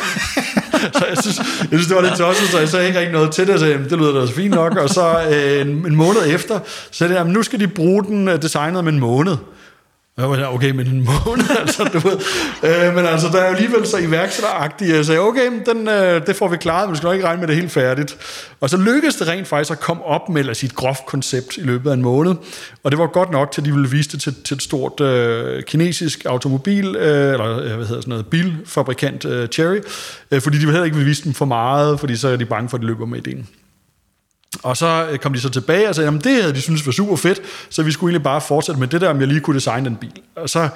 så 0.98 1.06
jeg 1.08 1.16
synes, 1.22 1.38
jeg 1.38 1.68
synes, 1.68 1.86
det 1.86 1.96
var 1.96 2.02
lidt 2.02 2.16
tosset, 2.16 2.48
så 2.48 2.58
jeg 2.58 2.68
sagde 2.68 2.86
ikke 2.86 2.98
rigtig 2.98 3.12
noget 3.12 3.32
til 3.32 3.46
det, 3.46 3.60
så 3.60 3.66
jeg, 3.66 3.78
det 3.78 3.98
lyder 3.98 4.20
da 4.20 4.26
så 4.26 4.32
fint 4.32 4.54
nok, 4.54 4.76
og 4.76 4.88
så 4.88 5.22
øh, 5.30 5.60
en, 5.60 5.68
en 5.68 5.96
måned 5.96 6.20
efter, 6.26 6.60
så 6.66 6.98
sagde 6.98 7.14
jeg, 7.14 7.24
nu 7.24 7.42
skal 7.42 7.60
de 7.60 7.68
bruge 7.68 8.04
den 8.04 8.28
øh, 8.28 8.42
designet 8.42 8.78
om 8.78 8.88
en 8.88 9.00
måned. 9.00 9.36
Jeg 10.16 10.30
var 10.30 10.46
okay, 10.46 10.70
men 10.70 10.86
en 10.86 11.08
måned, 11.24 11.56
altså, 11.60 11.84
du 11.84 11.98
ved. 11.98 12.18
Øh, 12.62 12.94
men 12.94 13.06
altså, 13.06 13.28
der 13.28 13.38
er 13.38 13.48
jo 13.48 13.54
alligevel 13.54 13.86
så 13.86 13.98
iværksætteragtigt. 13.98 14.90
Øh, 14.90 14.96
jeg 14.96 15.04
sagde, 15.04 15.20
okay, 15.20 15.50
den, 15.66 15.88
øh, 15.88 16.26
det 16.26 16.36
får 16.36 16.48
vi 16.48 16.56
klaret, 16.56 16.88
men 16.88 16.92
vi 16.92 16.96
skal 16.96 17.06
nok 17.06 17.14
ikke 17.14 17.26
regne 17.26 17.40
med 17.40 17.48
det 17.48 17.56
helt 17.56 17.72
færdigt. 17.72 18.16
Og 18.60 18.70
så 18.70 18.76
lykkedes 18.76 19.16
det 19.16 19.28
rent 19.28 19.48
faktisk 19.48 19.72
at 19.72 19.80
komme 19.80 20.04
op 20.04 20.28
med 20.28 20.40
eller 20.40 20.54
sit 20.54 20.74
groft 20.74 21.06
koncept 21.06 21.56
i 21.56 21.60
løbet 21.60 21.90
af 21.90 21.94
en 21.94 22.02
måned. 22.02 22.34
Og 22.84 22.90
det 22.90 22.98
var 22.98 23.06
godt 23.06 23.30
nok 23.30 23.52
til, 23.52 23.60
at 23.60 23.64
de 23.64 23.72
ville 23.72 23.90
vise 23.90 24.10
det 24.10 24.20
til, 24.20 24.34
til 24.44 24.54
et 24.54 24.62
stort 24.62 25.00
øh, 25.00 25.62
kinesisk 25.62 26.24
automobil, 26.24 26.96
øh, 26.96 27.32
eller 27.32 27.58
øh, 27.58 27.76
hvad 27.76 27.86
hedder 27.86 28.00
sådan 28.00 28.04
noget, 28.06 28.26
bilfabrikant 28.26 29.24
øh, 29.24 29.48
Cherry, 29.48 29.80
øh, 30.30 30.40
fordi 30.40 30.56
de 30.56 30.60
ville 30.60 30.72
heller 30.72 30.84
ikke 30.84 30.96
ville 30.96 31.08
vise 31.08 31.24
dem 31.24 31.34
for 31.34 31.44
meget, 31.44 32.00
fordi 32.00 32.16
så 32.16 32.28
er 32.28 32.36
de 32.36 32.44
bange 32.44 32.68
for, 32.68 32.76
at 32.76 32.80
de 32.80 32.86
løber 32.86 33.06
med 33.06 33.26
ideen. 33.26 33.48
Og 34.62 34.76
så 34.76 35.08
øh, 35.10 35.18
kom 35.18 35.32
de 35.32 35.40
så 35.40 35.50
tilbage 35.50 35.88
og 35.88 35.94
sagde, 35.94 36.08
at 36.08 36.24
det 36.24 36.42
havde 36.42 36.54
de 36.54 36.60
synes 36.60 36.86
var 36.86 36.92
super 36.92 37.16
fedt, 37.16 37.40
så 37.70 37.82
vi 37.82 37.92
skulle 37.92 38.10
egentlig 38.10 38.24
bare 38.24 38.40
fortsætte 38.40 38.80
med 38.80 38.88
det 38.88 39.00
der, 39.00 39.08
om 39.08 39.20
jeg 39.20 39.28
lige 39.28 39.40
kunne 39.40 39.54
designe 39.54 39.84
den 39.84 39.96
bil. 39.96 40.20
Og 40.36 40.50
så 40.50 40.68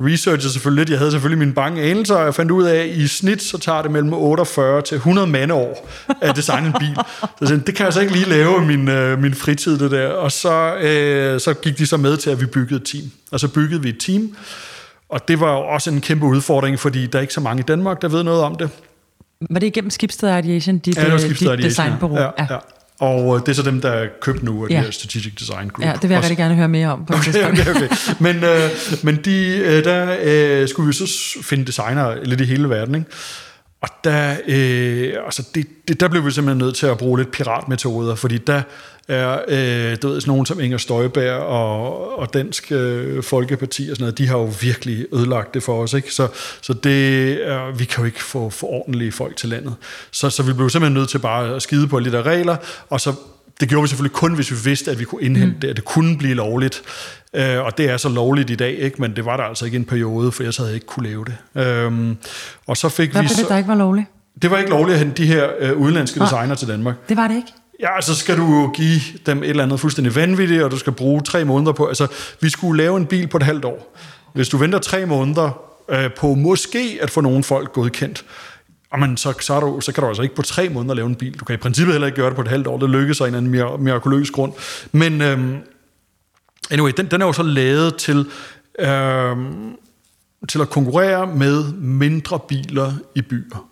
researchede 0.00 0.52
selvfølgelig 0.52 0.80
lidt. 0.80 0.90
Jeg 0.90 0.98
havde 0.98 1.10
selvfølgelig 1.10 1.38
mine 1.38 1.52
bange 1.52 1.82
anelser, 1.82 2.14
og 2.14 2.24
jeg 2.24 2.34
fandt 2.34 2.50
ud 2.50 2.64
af, 2.64 2.76
at 2.76 2.86
i 2.86 3.06
snit 3.06 3.42
så 3.42 3.58
tager 3.58 3.82
det 3.82 3.90
mellem 3.90 4.12
48 4.12 4.82
til 4.82 4.94
100 4.94 5.26
mandeår 5.26 5.88
at 6.20 6.36
designe 6.36 6.66
en 6.66 6.74
bil. 6.78 6.96
Så 7.20 7.46
sagde, 7.46 7.62
det 7.66 7.74
kan 7.74 7.84
jeg 7.84 7.92
så 7.92 8.00
ikke 8.00 8.12
lige 8.12 8.28
lave 8.28 8.62
i 8.62 8.66
min, 8.66 8.88
øh, 8.88 9.18
min 9.18 9.34
fritid, 9.34 9.78
det 9.78 9.90
der. 9.90 10.08
Og 10.08 10.32
så, 10.32 10.74
øh, 10.76 11.40
så 11.40 11.54
gik 11.54 11.78
de 11.78 11.86
så 11.86 11.96
med 11.96 12.16
til, 12.16 12.30
at 12.30 12.40
vi 12.40 12.46
byggede 12.46 12.80
et 12.80 12.86
team. 12.86 13.10
Og 13.30 13.40
så 13.40 13.48
byggede 13.48 13.82
vi 13.82 13.88
et 13.88 14.00
team, 14.00 14.36
og 15.08 15.28
det 15.28 15.40
var 15.40 15.52
jo 15.52 15.58
også 15.58 15.90
en 15.90 16.00
kæmpe 16.00 16.26
udfordring, 16.26 16.78
fordi 16.78 17.06
der 17.06 17.18
er 17.18 17.22
ikke 17.22 17.34
så 17.34 17.40
mange 17.40 17.60
i 17.60 17.64
Danmark, 17.64 18.02
der 18.02 18.08
ved 18.08 18.22
noget 18.22 18.42
om 18.42 18.54
det. 18.54 18.70
Var 19.50 19.60
det 19.60 19.66
igennem 19.66 19.90
Skibsted 19.90 20.38
Ideation, 20.38 20.78
dit, 20.78 20.96
ja, 20.96 21.04
det 21.04 21.12
var 21.12 21.18
Skibsted 21.18 21.56
dit 21.56 21.64
designbureau? 21.64 22.18
Ja, 22.18 22.30
ja. 22.38 22.46
ja. 22.50 22.58
Og 23.00 23.40
det 23.40 23.48
er 23.48 23.52
så 23.52 23.62
dem, 23.62 23.80
der 23.80 23.88
er 23.88 24.06
købt 24.20 24.42
nu 24.42 24.64
af 24.64 24.70
ja. 24.70 24.80
her 24.80 24.90
Strategic 24.90 25.34
Design 25.34 25.68
Group. 25.68 25.86
Ja, 25.86 25.92
det 25.92 26.02
vil 26.02 26.10
jeg 26.10 26.18
Også. 26.18 26.30
rigtig 26.30 26.36
gerne 26.36 26.54
høre 26.54 26.68
mere 26.68 26.88
om 26.88 27.06
på 27.06 27.14
okay, 27.14 27.50
okay, 27.50 27.70
okay. 27.70 27.88
Men, 28.20 28.44
øh, 28.44 28.70
men 29.02 29.16
de, 29.24 29.56
øh, 29.56 29.84
der 29.84 30.16
øh, 30.22 30.68
skulle 30.68 30.86
vi 30.86 30.92
så 30.92 31.38
finde 31.42 31.64
designer 31.64 32.24
lidt 32.24 32.40
i 32.40 32.44
hele 32.44 32.68
verden, 32.68 32.94
ikke? 32.94 33.06
Og 33.80 33.88
der, 34.04 34.36
øh, 34.48 35.14
altså 35.24 35.48
det, 35.54 35.66
det, 35.88 36.00
der 36.00 36.08
blev 36.08 36.26
vi 36.26 36.30
simpelthen 36.30 36.58
nødt 36.58 36.76
til 36.76 36.86
at 36.86 36.98
bruge 36.98 37.18
lidt 37.18 37.30
piratmetoder, 37.30 38.14
fordi 38.14 38.38
der 38.38 38.62
er 39.08 39.40
øh, 39.48 39.96
du 40.02 40.08
ved, 40.08 40.20
sådan 40.20 40.30
nogen 40.30 40.46
som 40.46 40.60
Inger 40.60 40.78
Støjberg 40.78 41.40
og, 41.40 42.18
og 42.18 42.34
Dansk 42.34 42.72
øh, 42.72 43.22
Folkeparti 43.22 43.88
og 43.90 43.96
sådan 43.96 44.02
noget, 44.02 44.18
de 44.18 44.26
har 44.26 44.38
jo 44.38 44.52
virkelig 44.60 45.06
ødelagt 45.12 45.54
det 45.54 45.62
for 45.62 45.82
os. 45.82 45.94
Ikke? 45.94 46.12
Så, 46.12 46.28
så 46.60 46.72
det 46.72 47.32
er, 47.48 47.76
vi 47.76 47.84
kan 47.84 47.98
jo 47.98 48.04
ikke 48.04 48.22
få, 48.22 48.50
få 48.50 48.66
ordentlige 48.66 49.12
folk 49.12 49.36
til 49.36 49.48
landet. 49.48 49.74
Så, 50.10 50.30
så 50.30 50.42
vi 50.42 50.52
blev 50.52 50.70
simpelthen 50.70 50.94
nødt 50.94 51.08
til 51.08 51.18
bare 51.18 51.54
at 51.54 51.62
skide 51.62 51.88
på 51.88 51.98
lidt 51.98 52.14
af 52.14 52.22
regler, 52.22 52.56
og 52.90 53.00
så 53.00 53.14
det 53.60 53.68
gjorde 53.68 53.82
vi 53.82 53.88
selvfølgelig 53.88 54.14
kun, 54.14 54.34
hvis 54.34 54.50
vi 54.50 54.56
vidste, 54.64 54.90
at 54.90 54.98
vi 54.98 55.04
kunne 55.04 55.22
indhente 55.22 55.54
mm. 55.54 55.60
det, 55.60 55.68
at 55.68 55.76
det 55.76 55.84
kunne 55.84 56.18
blive 56.18 56.34
lovligt. 56.34 56.82
Øh, 57.34 57.64
og 57.64 57.78
det 57.78 57.90
er 57.90 57.96
så 57.96 58.08
lovligt 58.08 58.50
i 58.50 58.54
dag, 58.54 58.78
ikke? 58.78 59.00
men 59.00 59.16
det 59.16 59.24
var 59.24 59.36
der 59.36 59.44
altså 59.44 59.64
ikke 59.64 59.76
en 59.76 59.84
periode, 59.84 60.32
for 60.32 60.42
ellers 60.42 60.56
havde 60.56 60.68
jeg 60.68 60.74
ikke 60.74 60.86
kunne 60.86 61.08
lave 61.08 61.24
det. 61.24 61.62
Øhm, 61.62 62.16
og 62.66 62.76
så 62.76 62.88
fik 62.88 63.12
Hvad 63.12 63.22
vi 63.22 63.28
så, 63.28 63.40
det, 63.40 63.48
der 63.48 63.56
ikke 63.56 63.68
var 63.68 63.74
lovligt? 63.74 64.06
Det 64.42 64.50
var 64.50 64.58
ikke 64.58 64.70
lovligt 64.70 64.94
at 64.94 64.98
hente 64.98 65.22
de 65.22 65.26
her 65.26 65.48
øh, 65.58 65.76
udenlandske 65.76 66.20
designer 66.20 66.54
til 66.54 66.68
Danmark. 66.68 67.08
Det 67.08 67.16
var 67.16 67.28
det 67.28 67.36
ikke? 67.36 67.52
Ja, 67.80 68.00
så 68.00 68.14
skal 68.14 68.36
du 68.36 68.70
give 68.74 69.00
dem 69.26 69.42
et 69.42 69.50
eller 69.50 69.62
andet 69.62 69.80
fuldstændig 69.80 70.14
vanvittigt, 70.16 70.62
og 70.62 70.70
du 70.70 70.78
skal 70.78 70.92
bruge 70.92 71.20
tre 71.20 71.44
måneder 71.44 71.72
på... 71.72 71.86
Altså, 71.86 72.06
vi 72.40 72.50
skulle 72.50 72.82
lave 72.82 72.96
en 72.96 73.06
bil 73.06 73.26
på 73.26 73.36
et 73.36 73.42
halvt 73.42 73.64
år. 73.64 73.96
Hvis 74.34 74.48
du 74.48 74.56
venter 74.56 74.78
tre 74.78 75.06
måneder 75.06 75.60
øh, 75.90 76.10
på 76.18 76.34
måske 76.34 76.98
at 77.02 77.10
få 77.10 77.20
nogle 77.20 77.42
folk 77.44 77.72
godkendt, 77.72 78.24
man 78.98 79.16
så, 79.16 79.34
så, 79.40 79.54
er 79.54 79.60
du, 79.60 79.80
så 79.80 79.92
kan 79.92 80.02
du 80.02 80.08
altså 80.08 80.22
ikke 80.22 80.34
på 80.34 80.42
tre 80.42 80.68
måneder 80.68 80.94
lave 80.94 81.06
en 81.06 81.14
bil. 81.14 81.38
Du 81.38 81.44
kan 81.44 81.54
i 81.54 81.56
princippet 81.56 81.94
heller 81.94 82.06
ikke 82.06 82.16
gøre 82.16 82.26
det 82.26 82.36
på 82.36 82.42
et 82.42 82.48
halvt 82.48 82.66
år. 82.66 82.78
Det 82.78 82.90
lykkes 82.90 83.20
af 83.20 83.28
en 83.28 83.34
anden 83.34 83.50
mirakuløs 83.84 84.30
grund. 84.30 84.52
Men 84.92 85.20
øhm, 85.22 85.56
anyway, 86.70 86.92
den, 86.96 87.06
den 87.06 87.22
er 87.22 87.26
jo 87.26 87.32
så 87.32 87.42
lavet 87.42 87.96
til, 87.96 88.26
øhm, 88.78 89.76
til 90.48 90.60
at 90.60 90.70
konkurrere 90.70 91.26
med 91.26 91.72
mindre 91.72 92.40
biler 92.48 92.92
i 93.14 93.22
byer. 93.22 93.68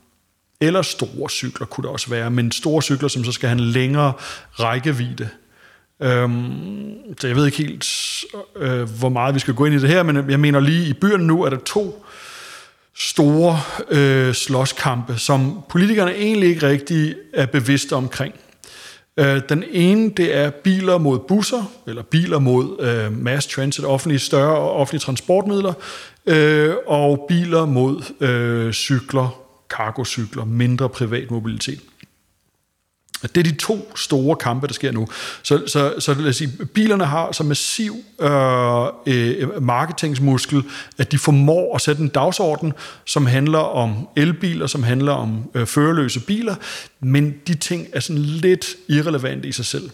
Eller 0.60 0.82
store 0.82 1.30
cykler 1.30 1.66
kunne 1.66 1.82
det 1.82 1.90
også 1.90 2.10
være, 2.10 2.30
men 2.30 2.52
store 2.52 2.82
cykler, 2.82 3.08
som 3.08 3.24
så 3.24 3.32
skal 3.32 3.48
have 3.48 3.58
en 3.58 3.64
længere 3.64 4.12
rækkevidde. 4.52 5.28
Øhm, 6.02 6.92
så 7.20 7.26
jeg 7.26 7.36
ved 7.36 7.46
ikke 7.46 7.58
helt, 7.58 7.86
øh, 8.56 8.82
hvor 8.98 9.08
meget 9.08 9.34
vi 9.34 9.40
skal 9.40 9.54
gå 9.54 9.64
ind 9.64 9.74
i 9.74 9.78
det 9.78 9.88
her, 9.88 10.02
men 10.02 10.30
jeg 10.30 10.40
mener 10.40 10.60
lige, 10.60 10.88
i 10.88 10.92
byerne 10.92 11.26
nu 11.26 11.42
er 11.42 11.50
der 11.50 11.58
to 11.66 12.03
store 12.96 13.60
øh, 13.90 14.34
slåskampe, 14.34 15.18
som 15.18 15.62
politikerne 15.68 16.14
egentlig 16.14 16.48
ikke 16.48 16.68
rigtig 16.68 17.14
er 17.34 17.46
bevidste 17.46 17.92
omkring. 17.96 18.34
Øh, 19.16 19.40
den 19.48 19.64
ene, 19.70 20.10
det 20.10 20.36
er 20.36 20.50
biler 20.50 20.98
mod 20.98 21.18
busser, 21.18 21.72
eller 21.86 22.02
biler 22.02 22.38
mod 22.38 22.80
øh, 22.80 23.18
mass 23.18 23.46
transit, 23.46 23.84
offentlige 23.84 24.18
større 24.18 24.58
offentlige 24.58 25.00
transportmidler, 25.00 25.72
øh, 26.26 26.74
og 26.86 27.24
biler 27.28 27.66
mod 27.66 28.02
øh, 28.20 28.72
cykler, 28.72 29.40
cargocykler, 29.68 30.44
mindre 30.44 30.88
privat 30.88 31.30
mobilitet. 31.30 31.80
Det 33.28 33.46
er 33.46 33.50
de 33.50 33.56
to 33.56 33.92
store 33.96 34.36
kampe, 34.36 34.66
der 34.66 34.72
sker 34.72 34.92
nu. 34.92 35.08
Så, 35.42 35.62
så, 35.66 35.94
så 35.98 36.14
lad 36.14 36.28
os 36.28 36.36
sige, 36.36 36.50
bilerne 36.66 37.04
har 37.04 37.32
så 37.32 37.42
massiv 37.42 37.96
øh, 38.20 38.86
øh, 39.06 39.62
marketingsmuskel, 39.62 40.62
at 40.98 41.12
de 41.12 41.18
formår 41.18 41.74
at 41.74 41.80
sætte 41.80 42.02
en 42.02 42.08
dagsorden, 42.08 42.72
som 43.04 43.26
handler 43.26 43.58
om 43.58 44.08
elbiler, 44.16 44.66
som 44.66 44.82
handler 44.82 45.12
om 45.12 45.50
øh, 45.54 45.66
førerløse 45.66 46.20
biler, 46.20 46.54
men 47.00 47.34
de 47.46 47.54
ting 47.54 47.86
er 47.92 48.00
sådan 48.00 48.22
lidt 48.22 48.66
irrelevante 48.88 49.48
i 49.48 49.52
sig 49.52 49.64
selv. 49.64 49.90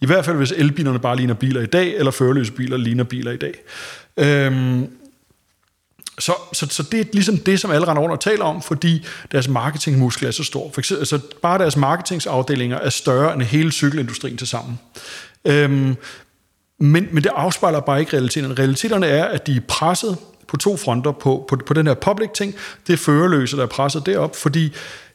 I 0.00 0.06
hvert 0.06 0.24
fald 0.24 0.36
hvis 0.36 0.52
elbilerne 0.56 0.98
bare 0.98 1.16
ligner 1.16 1.34
biler 1.34 1.60
i 1.60 1.66
dag, 1.66 1.94
eller 1.96 2.10
førerløse 2.10 2.52
biler 2.52 2.76
ligner 2.76 3.04
biler 3.04 3.32
i 3.32 3.36
dag. 3.36 3.54
Øhm, 4.16 4.88
så, 6.18 6.32
så, 6.52 6.66
så 6.70 6.82
det 6.82 7.00
er 7.00 7.04
ligesom 7.12 7.36
det, 7.36 7.60
som 7.60 7.70
alle 7.70 7.88
render 7.88 8.02
rundt 8.02 8.12
og 8.12 8.20
taler 8.20 8.44
om, 8.44 8.62
fordi 8.62 9.06
deres 9.32 9.48
marketingmuskel 9.48 10.26
er 10.26 10.30
så 10.30 10.44
stor. 10.44 10.70
For 10.74 10.80
eksempel, 10.80 11.00
altså 11.00 11.20
bare 11.42 11.58
deres 11.58 11.76
marketingsafdelinger 11.76 12.78
er 12.78 12.90
større 12.90 13.34
end 13.34 13.42
hele 13.42 13.72
cykelindustrien 13.72 14.36
til 14.36 14.46
sammen. 14.46 14.78
Øhm, 15.44 15.96
men, 16.78 17.08
men 17.12 17.24
det 17.24 17.30
afspejler 17.34 17.80
bare 17.80 18.00
ikke 18.00 18.12
realiteten. 18.12 18.58
Realiteterne 18.58 19.06
er, 19.06 19.24
at 19.24 19.46
de 19.46 19.56
er 19.56 19.60
presset 19.68 20.18
på 20.48 20.56
to 20.56 20.76
fronter 20.76 21.12
på, 21.12 21.46
på, 21.48 21.56
på 21.66 21.74
den 21.74 21.86
her 21.86 21.94
public 21.94 22.30
ting. 22.30 22.54
Det 22.86 22.92
er 22.92 22.96
førerløse, 22.96 23.56
der 23.56 23.62
er 23.62 23.66
presset 23.66 24.06
derop, 24.06 24.36
fordi 24.36 24.72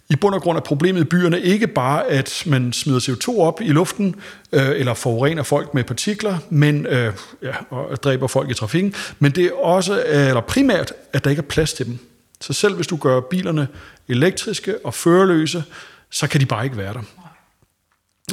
i 0.09 0.15
bund 0.15 0.35
og 0.35 0.41
grund 0.41 0.57
er 0.57 0.61
problemet 0.61 1.01
i 1.01 1.03
byerne 1.03 1.41
ikke 1.41 1.67
bare, 1.67 2.07
at 2.07 2.43
man 2.45 2.73
smider 2.73 2.99
CO2 2.99 3.39
op 3.39 3.61
i 3.61 3.67
luften, 3.67 4.15
øh, 4.51 4.69
eller 4.69 4.93
forurener 4.93 5.43
folk 5.43 5.73
med 5.73 5.83
partikler, 5.83 6.37
men 6.49 6.85
øh, 6.85 7.13
ja, 7.41 7.53
og 7.69 8.03
dræber 8.03 8.27
folk 8.27 8.51
i 8.51 8.53
trafikken, 8.53 8.93
men 9.19 9.31
det 9.31 9.45
er 9.45 9.53
også, 9.53 10.03
øh, 10.03 10.27
eller 10.27 10.41
primært, 10.41 10.93
at 11.13 11.23
der 11.23 11.29
ikke 11.29 11.39
er 11.39 11.47
plads 11.47 11.73
til 11.73 11.85
dem. 11.85 11.97
Så 12.41 12.53
selv 12.53 12.75
hvis 12.75 12.87
du 12.87 12.97
gør 12.97 13.21
bilerne 13.21 13.67
elektriske 14.07 14.85
og 14.85 14.93
førerløse, 14.93 15.63
så 16.11 16.27
kan 16.27 16.41
de 16.41 16.45
bare 16.45 16.63
ikke 16.63 16.77
være 16.77 16.93
der. 16.93 17.01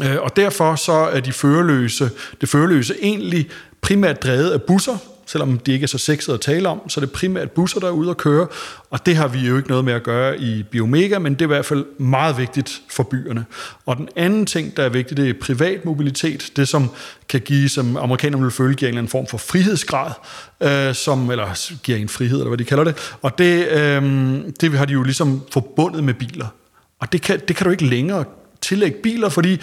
Øh, 0.03 0.23
og 0.23 0.37
derfor 0.37 0.77
så 0.77 0.93
er 0.93 1.21
de 1.21 1.33
førerløse, 1.33 2.11
det 2.41 2.49
førerløse 2.49 2.95
egentlig 3.03 3.51
primært 3.81 4.23
drevet 4.23 4.51
af 4.51 4.63
busser, 4.63 4.99
selvom 5.27 5.59
de 5.59 5.73
ikke 5.73 5.85
er 5.85 5.89
så 5.89 5.99
sexede 5.99 6.35
at 6.35 6.41
tale 6.41 6.69
om, 6.69 6.89
så 6.89 7.01
er 7.01 7.05
det 7.05 7.13
primært 7.13 7.51
busser, 7.51 7.81
der 7.81 7.87
er 7.87 7.91
ude 7.91 8.11
at 8.11 8.17
køre, 8.17 8.47
og 8.91 9.07
det 9.07 9.17
har 9.17 9.29
vi 9.29 9.39
jo 9.39 9.57
ikke 9.57 9.69
noget 9.69 9.85
med 9.85 9.93
at 9.93 10.03
gøre 10.03 10.41
i 10.41 10.63
Biomega, 10.63 11.19
men 11.19 11.33
det 11.33 11.41
er 11.41 11.47
i 11.47 11.47
hvert 11.47 11.65
fald 11.65 11.85
meget 11.99 12.39
vigtigt 12.39 12.83
for 12.91 13.03
byerne. 13.03 13.45
Og 13.87 13.97
den 13.97 14.09
anden 14.17 14.47
ting, 14.47 14.77
der 14.77 14.83
er 14.83 14.89
vigtigt, 14.89 15.17
det 15.17 15.31
er 15.31 15.35
privat 15.41 15.85
mobilitet, 15.85 16.53
det 16.57 16.69
som 16.69 16.91
kan 17.29 17.41
give, 17.41 17.69
som 17.69 17.97
amerikanerne 17.97 18.43
vil 18.43 18.53
føle, 18.53 18.75
giver 18.75 18.89
en 18.89 18.93
eller 18.93 19.01
anden 19.01 19.11
form 19.11 19.27
for 19.27 19.39
frihedsgrad, 19.39 20.13
øh, 20.61 20.95
som, 20.95 21.31
eller 21.31 21.77
giver 21.83 21.99
en 21.99 22.09
frihed, 22.09 22.37
eller 22.37 22.49
hvad 22.49 22.59
de 22.59 22.65
kalder 22.65 22.85
det, 22.85 23.15
og 23.23 23.39
det, 23.39 23.69
øh, 23.69 24.03
det 24.61 24.73
har 24.73 24.85
de 24.85 24.93
jo 24.93 25.03
ligesom 25.03 25.43
forbundet 25.53 26.05
med 26.05 26.15
biler. 26.15 26.47
Og 27.01 27.13
det 27.13 27.23
kan, 27.23 27.41
det 27.49 27.57
kan 27.57 27.65
du 27.65 27.71
ikke 27.71 27.87
længere 27.87 28.25
tillægge 28.61 28.99
biler, 29.03 29.29
fordi 29.29 29.61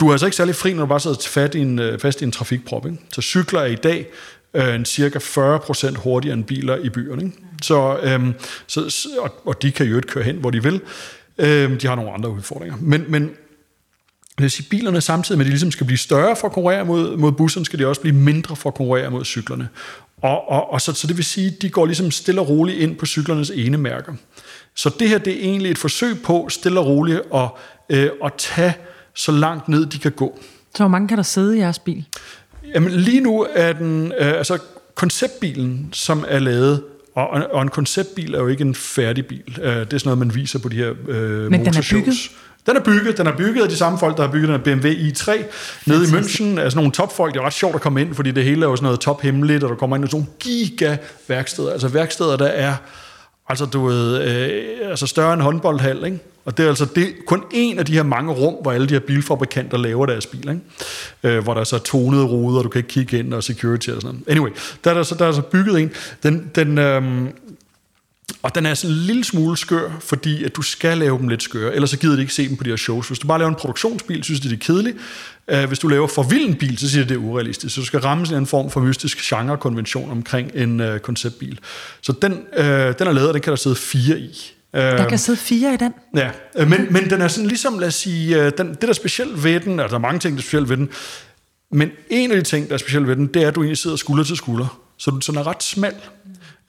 du 0.00 0.08
er 0.08 0.12
altså 0.12 0.26
ikke 0.26 0.36
særlig 0.36 0.54
fri, 0.54 0.72
når 0.72 0.80
du 0.80 0.86
bare 0.86 1.00
sidder 1.00 1.16
fast 1.28 1.54
i 1.54 1.58
en, 1.58 1.78
øh, 1.78 1.98
fast 1.98 2.20
i 2.20 2.24
en 2.24 2.32
trafikprop. 2.32 2.86
Ikke? 2.86 2.98
Så 3.12 3.22
cykler 3.22 3.60
er 3.60 3.66
i 3.66 3.74
dag 3.74 4.06
øh, 4.54 4.74
en 4.74 4.84
cirka 4.84 5.18
40% 5.18 5.98
hurtigere 5.98 6.34
end 6.36 6.44
biler 6.44 6.76
i 6.76 6.88
byerne. 6.88 7.22
Ikke? 7.22 7.36
Så, 7.62 7.98
øh, 8.02 8.34
så, 8.66 9.08
og, 9.18 9.34
og 9.44 9.62
de 9.62 9.72
kan 9.72 9.86
jo 9.86 9.96
ikke 9.96 10.08
køre 10.08 10.24
hen, 10.24 10.36
hvor 10.36 10.50
de 10.50 10.62
vil. 10.62 10.80
Øh, 11.38 11.80
de 11.80 11.86
har 11.86 11.94
nogle 11.94 12.12
andre 12.12 12.30
udfordringer. 12.30 12.76
Men, 12.80 13.04
men 13.08 13.22
det 14.36 14.42
vil 14.42 14.50
sige, 14.50 14.66
bilerne 14.70 15.00
samtidig 15.00 15.38
med, 15.38 15.44
at 15.44 15.46
de 15.46 15.50
ligesom 15.50 15.70
skal 15.70 15.86
blive 15.86 15.98
større 15.98 16.36
for 16.36 16.46
at 16.46 16.52
konkurrere 16.52 16.84
mod, 16.84 17.16
mod 17.16 17.32
busserne, 17.32 17.66
skal 17.66 17.78
de 17.78 17.86
også 17.86 18.00
blive 18.00 18.16
mindre 18.16 18.56
for 18.56 18.70
at 18.70 18.74
konkurrere 18.74 19.10
mod 19.10 19.24
cyklerne. 19.24 19.68
Og, 20.22 20.48
og, 20.50 20.72
og 20.72 20.80
så, 20.80 20.92
så 20.92 21.06
det 21.06 21.16
vil 21.16 21.24
sige, 21.24 21.46
at 21.46 21.62
de 21.62 21.70
går 21.70 21.86
ligesom 21.86 22.10
stille 22.10 22.40
og 22.40 22.48
roligt 22.48 22.78
ind 22.78 22.96
på 22.96 23.06
cyklernes 23.06 23.50
ene 23.50 23.78
mærker. 23.78 24.12
Så 24.74 24.90
det 24.98 25.08
her 25.08 25.18
det 25.18 25.32
er 25.32 25.40
egentlig 25.40 25.70
et 25.70 25.78
forsøg 25.78 26.22
på 26.22 26.48
stille 26.48 26.80
og 26.80 26.86
roligt 26.86 27.20
at, 27.34 27.48
øh, 27.88 28.10
at 28.24 28.32
tage 28.38 28.74
så 29.14 29.32
langt 29.32 29.68
ned 29.68 29.86
de 29.86 29.98
kan 29.98 30.12
gå. 30.12 30.38
Så 30.74 30.82
hvor 30.82 30.88
mange 30.88 31.08
kan 31.08 31.16
der 31.16 31.22
sidde 31.22 31.56
i 31.56 31.60
jeres 31.60 31.78
bil? 31.78 32.04
Jamen 32.74 32.90
lige 32.90 33.20
nu 33.20 33.46
er 33.54 33.72
den, 33.72 34.12
øh, 34.18 34.28
altså 34.28 34.58
konceptbilen, 34.94 35.88
som 35.92 36.24
er 36.28 36.38
lavet, 36.38 36.82
og, 37.14 37.28
og 37.52 37.62
en 37.62 37.68
konceptbil 37.68 38.34
er 38.34 38.38
jo 38.38 38.48
ikke 38.48 38.62
en 38.62 38.74
færdig 38.74 39.26
bil. 39.26 39.58
Øh, 39.62 39.76
det 39.76 39.92
er 39.92 39.98
sådan 39.98 40.00
noget, 40.04 40.18
man 40.18 40.34
viser 40.34 40.58
på 40.58 40.68
de 40.68 40.76
her 40.76 40.92
øh, 41.08 41.50
Men 41.50 41.64
den 41.64 41.76
er 41.76 41.88
bygget? 41.92 42.14
Den 42.66 42.76
er 42.76 42.80
bygget, 42.80 43.18
den 43.18 43.26
er 43.26 43.36
bygget 43.36 43.62
af 43.62 43.68
de 43.68 43.76
samme 43.76 43.98
folk, 43.98 44.16
der 44.16 44.22
har 44.22 44.32
bygget 44.32 44.48
den 44.48 44.60
BMW 44.80 44.88
i3 44.88 45.32
nede 45.86 46.04
i 46.04 46.06
München. 46.06 46.60
Altså 46.60 46.76
nogle 46.78 46.92
topfolk, 46.92 47.34
det 47.34 47.40
er 47.40 47.46
ret 47.46 47.52
sjovt 47.52 47.74
at 47.74 47.80
komme 47.80 48.00
ind, 48.00 48.14
fordi 48.14 48.30
det 48.30 48.44
hele 48.44 48.64
er 48.64 48.70
jo 48.70 48.76
sådan 48.76 48.84
noget 48.84 49.00
tophemmeligt, 49.00 49.64
og 49.64 49.70
der 49.70 49.76
kommer 49.76 49.96
ind 49.96 50.04
i 50.04 50.08
sådan 50.08 50.18
nogle 50.18 50.32
giga 50.40 50.96
værksteder. 51.28 51.72
Altså 51.72 51.88
værksteder, 51.88 52.36
der 52.36 52.46
er 52.46 52.74
altså 53.48 53.66
du 53.66 53.86
ved, 53.86 54.22
øh, 54.22 54.90
altså 54.90 55.06
større 55.06 55.34
end 55.34 55.42
håndboldhal, 55.42 56.04
ikke? 56.04 56.18
Og 56.44 56.56
det 56.56 56.64
er 56.64 56.68
altså 56.68 56.84
det, 56.84 57.14
kun 57.26 57.42
en 57.50 57.78
af 57.78 57.86
de 57.86 57.92
her 57.92 58.02
mange 58.02 58.32
rum, 58.32 58.54
hvor 58.62 58.72
alle 58.72 58.88
de 58.88 58.94
her 58.94 59.00
bilfabrikanter 59.00 59.78
laver 59.78 60.06
deres 60.06 60.26
bil, 60.26 60.48
ikke? 60.48 61.36
Øh, 61.36 61.42
hvor 61.42 61.54
der 61.54 61.60
er 61.60 61.64
så 61.64 61.78
tonede 61.78 62.24
ruder, 62.24 62.62
du 62.62 62.68
kan 62.68 62.78
ikke 62.78 62.88
kigge 62.88 63.18
ind, 63.18 63.34
og 63.34 63.44
security 63.44 63.88
og 63.88 64.02
sådan 64.02 64.14
noget. 64.14 64.28
Anyway, 64.28 64.50
der 64.84 64.90
er 64.90 64.94
der 64.94 65.02
så, 65.02 65.14
der 65.14 65.26
er 65.26 65.32
så 65.32 65.42
bygget 65.42 65.80
en. 65.80 65.90
Den, 66.22 66.50
den, 66.54 66.78
øhm, 66.78 67.28
og 68.42 68.54
den 68.54 68.66
er 68.66 68.74
sådan 68.74 68.96
en 68.96 69.02
lille 69.02 69.24
smule 69.24 69.56
skør, 69.56 69.90
fordi 70.00 70.44
at 70.44 70.56
du 70.56 70.62
skal 70.62 70.98
lave 70.98 71.18
dem 71.18 71.28
lidt 71.28 71.42
skøre, 71.42 71.74
ellers 71.74 71.90
så 71.90 71.98
gider 71.98 72.14
de 72.14 72.20
ikke 72.20 72.34
se 72.34 72.48
dem 72.48 72.56
på 72.56 72.64
de 72.64 72.70
her 72.70 72.76
shows. 72.76 73.06
Hvis 73.06 73.18
du 73.18 73.26
bare 73.26 73.38
laver 73.38 73.48
en 73.48 73.54
produktionsbil, 73.54 74.24
synes 74.24 74.40
de, 74.40 74.48
det 74.48 74.54
er 74.54 74.64
kedeligt. 74.66 74.96
Uh, 75.52 75.58
øh, 75.58 75.68
hvis 75.68 75.78
du 75.78 75.88
laver 75.88 76.06
for 76.06 76.22
vild 76.22 76.48
en 76.48 76.54
bil, 76.54 76.78
så 76.78 76.90
siger 76.90 77.02
de, 77.02 77.08
det 77.08 77.14
er 77.14 77.18
urealistisk. 77.18 77.74
Så 77.74 77.80
du 77.80 77.86
skal 77.86 78.00
ramme 78.00 78.26
sådan 78.26 78.42
en 78.42 78.46
form 78.46 78.70
for 78.70 78.80
mystisk 78.80 79.18
genrekonvention 79.18 80.10
omkring 80.10 80.50
en 80.54 80.80
øh, 80.80 81.00
konceptbil. 81.00 81.58
Så 82.00 82.12
den, 82.22 82.32
øh, 82.56 82.64
den 82.98 83.06
er 83.06 83.12
lavet, 83.12 83.28
og 83.28 83.34
den 83.34 83.42
kan 83.42 83.50
der 83.50 83.56
sidde 83.56 83.76
fire 83.76 84.18
i. 84.18 84.52
Der 84.72 85.08
kan 85.08 85.18
sidde 85.18 85.38
fire 85.38 85.74
i 85.74 85.76
den? 85.76 85.94
Ja, 86.16 86.30
men, 86.54 86.86
men 86.90 87.10
den 87.10 87.20
er 87.20 87.28
sådan 87.28 87.48
ligesom, 87.48 87.78
lad 87.78 87.88
os 87.88 87.94
sige, 87.94 88.50
den, 88.50 88.68
det 88.68 88.82
der 88.82 88.88
er 88.88 88.92
specielt 88.92 89.44
ved 89.44 89.60
den, 89.60 89.80
altså 89.80 89.90
der 89.90 89.98
er 89.98 90.06
mange 90.06 90.20
ting, 90.20 90.34
der 90.34 90.38
er 90.38 90.42
specielt 90.42 90.68
ved 90.68 90.76
den, 90.76 90.88
men 91.72 91.90
en 92.10 92.30
af 92.30 92.36
de 92.36 92.42
ting, 92.42 92.68
der 92.68 92.74
er 92.74 92.78
specielt 92.78 93.08
ved 93.08 93.16
den, 93.16 93.26
det 93.26 93.42
er, 93.42 93.48
at 93.48 93.54
du 93.54 93.60
egentlig 93.60 93.78
sidder 93.78 93.96
skulder 93.96 94.24
til 94.24 94.36
skulder. 94.36 94.78
Så 94.98 95.10
den 95.26 95.36
er 95.36 95.46
ret 95.46 95.62
smal 95.62 95.94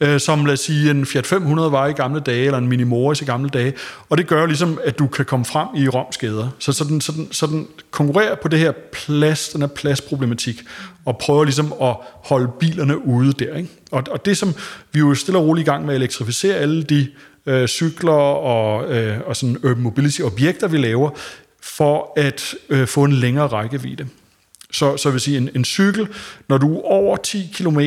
øh, 0.03 0.19
som 0.19 0.45
lad 0.45 0.53
os 0.53 0.59
sige 0.59 0.91
en 0.91 1.05
Fiat 1.05 1.25
500 1.25 1.71
var 1.71 1.87
i 1.87 1.91
gamle 1.91 2.19
dage, 2.19 2.45
eller 2.45 2.57
en 2.57 2.67
Mini 2.67 2.83
Morris 2.83 3.21
i 3.21 3.25
gamle 3.25 3.49
dage. 3.49 3.73
Og 4.09 4.17
det 4.17 4.27
gør 4.27 4.45
ligesom, 4.45 4.79
at 4.83 4.99
du 4.99 5.07
kan 5.07 5.25
komme 5.25 5.45
frem 5.45 5.67
i 5.75 5.87
romskader. 5.87 6.49
Så, 6.59 6.71
så, 6.71 6.83
den, 6.83 7.01
så, 7.01 7.11
den, 7.11 7.31
så 7.31 7.47
den 7.47 7.67
konkurrerer 7.91 8.35
på 8.35 8.47
det 8.47 8.59
her 8.59 8.71
plads, 8.91 9.49
den 9.49 9.61
her 9.61 9.67
pladsproblematik, 9.67 10.61
og 11.05 11.17
prøver 11.17 11.43
ligesom 11.43 11.73
at 11.81 11.95
holde 12.23 12.51
bilerne 12.59 13.05
ude 13.05 13.33
der. 13.33 13.55
Ikke? 13.55 13.69
Og, 13.91 14.03
og 14.11 14.25
det, 14.25 14.37
som 14.37 14.53
vi 14.91 14.99
jo 14.99 15.15
stille 15.15 15.37
og 15.37 15.45
roligt 15.45 15.67
i 15.67 15.71
gang 15.71 15.85
med 15.85 15.93
at 15.93 15.99
elektrificere 15.99 16.55
alle 16.55 16.83
de 16.83 17.07
øh, 17.45 17.67
cykler 17.67 18.13
og, 18.13 18.95
øh, 18.95 19.17
og 19.25 19.35
sådan 19.35 19.57
urban 19.57 19.83
mobility 19.83 20.21
objekter, 20.21 20.67
vi 20.67 20.77
laver, 20.77 21.09
for 21.61 22.13
at 22.15 22.55
øh, 22.69 22.87
få 22.87 23.03
en 23.03 23.13
længere 23.13 23.47
rækkevidde. 23.47 24.07
Så, 24.71 24.97
så 24.97 25.09
vil 25.09 25.21
sige, 25.21 25.37
en, 25.37 25.49
en 25.55 25.65
cykel, 25.65 26.07
når 26.49 26.57
du 26.57 26.77
er 26.77 26.81
over 26.83 27.17
10 27.17 27.51
km, 27.53 27.79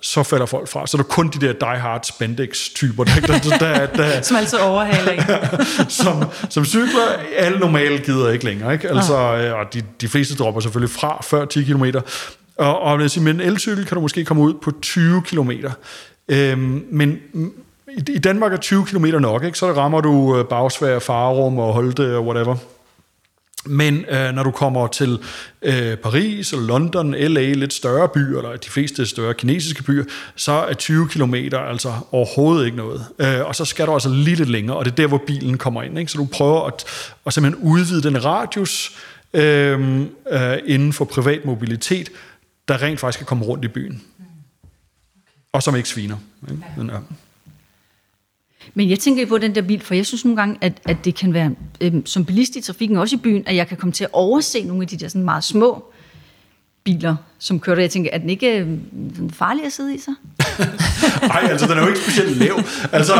så 0.00 0.22
falder 0.22 0.46
folk 0.46 0.68
fra. 0.68 0.86
Så 0.86 0.96
er 0.96 1.02
der 1.02 1.08
kun 1.08 1.28
de 1.28 1.46
der 1.46 1.52
die-hard 1.52 2.02
spandex-typer, 2.04 3.04
der, 3.04 3.20
der, 3.20 3.58
der, 3.58 3.86
der, 3.86 4.22
som 4.28 4.36
altså 4.36 4.58
overhaler 4.58 5.12
en. 5.12 5.20
som, 6.02 6.24
som 6.50 6.64
cykler, 6.64 7.06
alle 7.36 7.58
normale 7.58 7.98
gider 7.98 8.30
ikke 8.30 8.44
længere. 8.44 8.72
Ikke? 8.72 8.88
Altså, 8.88 9.16
ah. 9.16 9.52
Og 9.52 9.74
de, 9.74 9.82
de 10.00 10.08
fleste 10.08 10.34
dropper 10.34 10.60
selvfølgelig 10.60 10.94
fra 10.94 11.22
før 11.22 11.44
10 11.44 11.64
km. 11.64 11.84
Og, 12.56 12.80
og 12.80 13.10
sige, 13.10 13.24
med 13.24 13.34
en 13.34 13.40
elcykel 13.40 13.84
kan 13.86 13.94
du 13.94 14.00
måske 14.00 14.24
komme 14.24 14.42
ud 14.42 14.54
på 14.62 14.72
20 14.82 15.22
km. 15.22 15.50
Øhm, 16.28 16.84
men 16.90 17.18
i, 17.96 18.12
i 18.12 18.18
Danmark 18.18 18.52
er 18.52 18.56
20 18.56 18.86
km 18.86 19.06
nok, 19.06 19.44
ikke? 19.44 19.58
så 19.58 19.72
rammer 19.72 20.00
du 20.00 20.38
øh, 20.38 20.44
bagsvær, 20.44 20.98
farum 20.98 21.58
og 21.58 21.72
holde 21.72 22.16
og 22.16 22.26
whatever. 22.26 22.56
Men 23.66 24.04
øh, 24.04 24.32
når 24.32 24.42
du 24.42 24.50
kommer 24.50 24.86
til 24.86 25.18
øh, 25.62 25.96
Paris 25.96 26.52
eller 26.52 26.66
London, 26.66 27.14
LA, 27.14 27.52
lidt 27.52 27.72
større 27.72 28.08
byer, 28.08 28.38
eller 28.38 28.56
de 28.56 28.70
fleste 28.70 29.06
større 29.06 29.34
kinesiske 29.34 29.82
byer, 29.82 30.04
så 30.36 30.52
er 30.52 30.74
20 30.74 31.08
km 31.08 31.34
altså 31.34 31.92
overhovedet 32.12 32.64
ikke 32.64 32.76
noget. 32.76 33.06
Øh, 33.18 33.46
og 33.46 33.56
så 33.56 33.64
skal 33.64 33.86
du 33.86 33.92
altså 33.92 34.08
lige 34.08 34.36
lidt 34.36 34.48
længere, 34.48 34.76
og 34.76 34.84
det 34.84 34.90
er 34.90 34.96
der, 34.96 35.06
hvor 35.06 35.22
bilen 35.26 35.58
kommer 35.58 35.82
ind. 35.82 35.98
Ikke? 35.98 36.12
Så 36.12 36.18
du 36.18 36.28
prøver 36.32 36.66
at, 36.66 36.84
at 37.26 37.32
simpelthen 37.32 37.64
udvide 37.64 38.02
den 38.02 38.24
radius 38.24 38.96
øh, 39.32 40.00
øh, 40.30 40.58
inden 40.66 40.92
for 40.92 41.04
privat 41.04 41.44
mobilitet, 41.44 42.10
der 42.68 42.82
rent 42.82 43.00
faktisk 43.00 43.18
kan 43.18 43.26
komme 43.26 43.44
rundt 43.44 43.64
i 43.64 43.68
byen. 43.68 44.02
Og 45.52 45.62
som 45.62 45.76
ikke 45.76 45.88
sviner. 45.88 46.16
Ikke? 46.50 46.64
Men, 46.76 46.90
ja. 46.90 46.96
Men 48.74 48.90
jeg 48.90 48.98
tænker 48.98 49.26
på 49.26 49.38
den 49.38 49.54
der 49.54 49.62
bil, 49.62 49.80
for 49.80 49.94
jeg 49.94 50.06
synes 50.06 50.24
nogle 50.24 50.36
gange, 50.36 50.56
at, 50.60 50.72
at 50.88 50.96
det 51.04 51.14
kan 51.14 51.34
være, 51.34 51.50
øh, 51.80 51.92
som 52.04 52.24
bilist 52.24 52.56
i 52.56 52.60
trafikken, 52.60 52.96
også 52.96 53.16
i 53.16 53.18
byen, 53.18 53.42
at 53.46 53.56
jeg 53.56 53.68
kan 53.68 53.76
komme 53.76 53.92
til 53.92 54.04
at 54.04 54.10
overse 54.12 54.62
nogle 54.62 54.82
af 54.82 54.88
de 54.88 54.96
der 54.96 55.08
sådan 55.08 55.24
meget 55.24 55.44
små 55.44 55.84
biler, 56.84 57.16
som 57.38 57.60
kører 57.60 57.74
der. 57.74 57.82
Jeg 57.82 57.90
tænker, 57.90 58.10
er 58.12 58.18
den 58.18 58.30
ikke 58.30 58.58
øh, 58.58 58.66
farlig 59.32 59.64
at 59.64 59.72
sidde 59.72 59.94
i 59.94 59.98
så? 59.98 60.14
Nej, 61.28 61.48
altså 61.50 61.66
den 61.66 61.78
er 61.78 61.82
jo 61.82 61.88
ikke 61.88 62.00
specielt 62.00 62.36
lav. 62.36 62.60
Altså, 62.92 63.14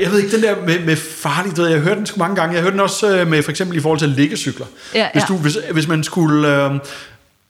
jeg 0.00 0.10
ved 0.10 0.18
ikke, 0.18 0.36
den 0.36 0.42
der 0.42 0.66
med, 0.66 0.84
med 0.84 0.96
farlig, 0.96 1.58
jeg 1.58 1.78
har 1.78 1.88
hørt 1.88 1.96
den 1.96 2.06
sgu 2.06 2.18
mange 2.18 2.36
gange. 2.36 2.52
Jeg 2.52 2.60
har 2.60 2.64
hørt 2.64 2.72
den 2.72 2.80
også 2.80 3.18
øh, 3.18 3.28
med 3.28 3.42
for 3.42 3.50
eksempel 3.50 3.76
i 3.76 3.80
forhold 3.80 3.98
til 3.98 4.08
liggecykler. 4.08 4.66
Ja, 4.94 5.00
ja. 5.00 5.08
Hvis, 5.12 5.22
du, 5.28 5.36
hvis, 5.36 5.58
hvis 5.72 5.88
man 5.88 6.04
skulle... 6.04 6.64
Øh, 6.64 6.80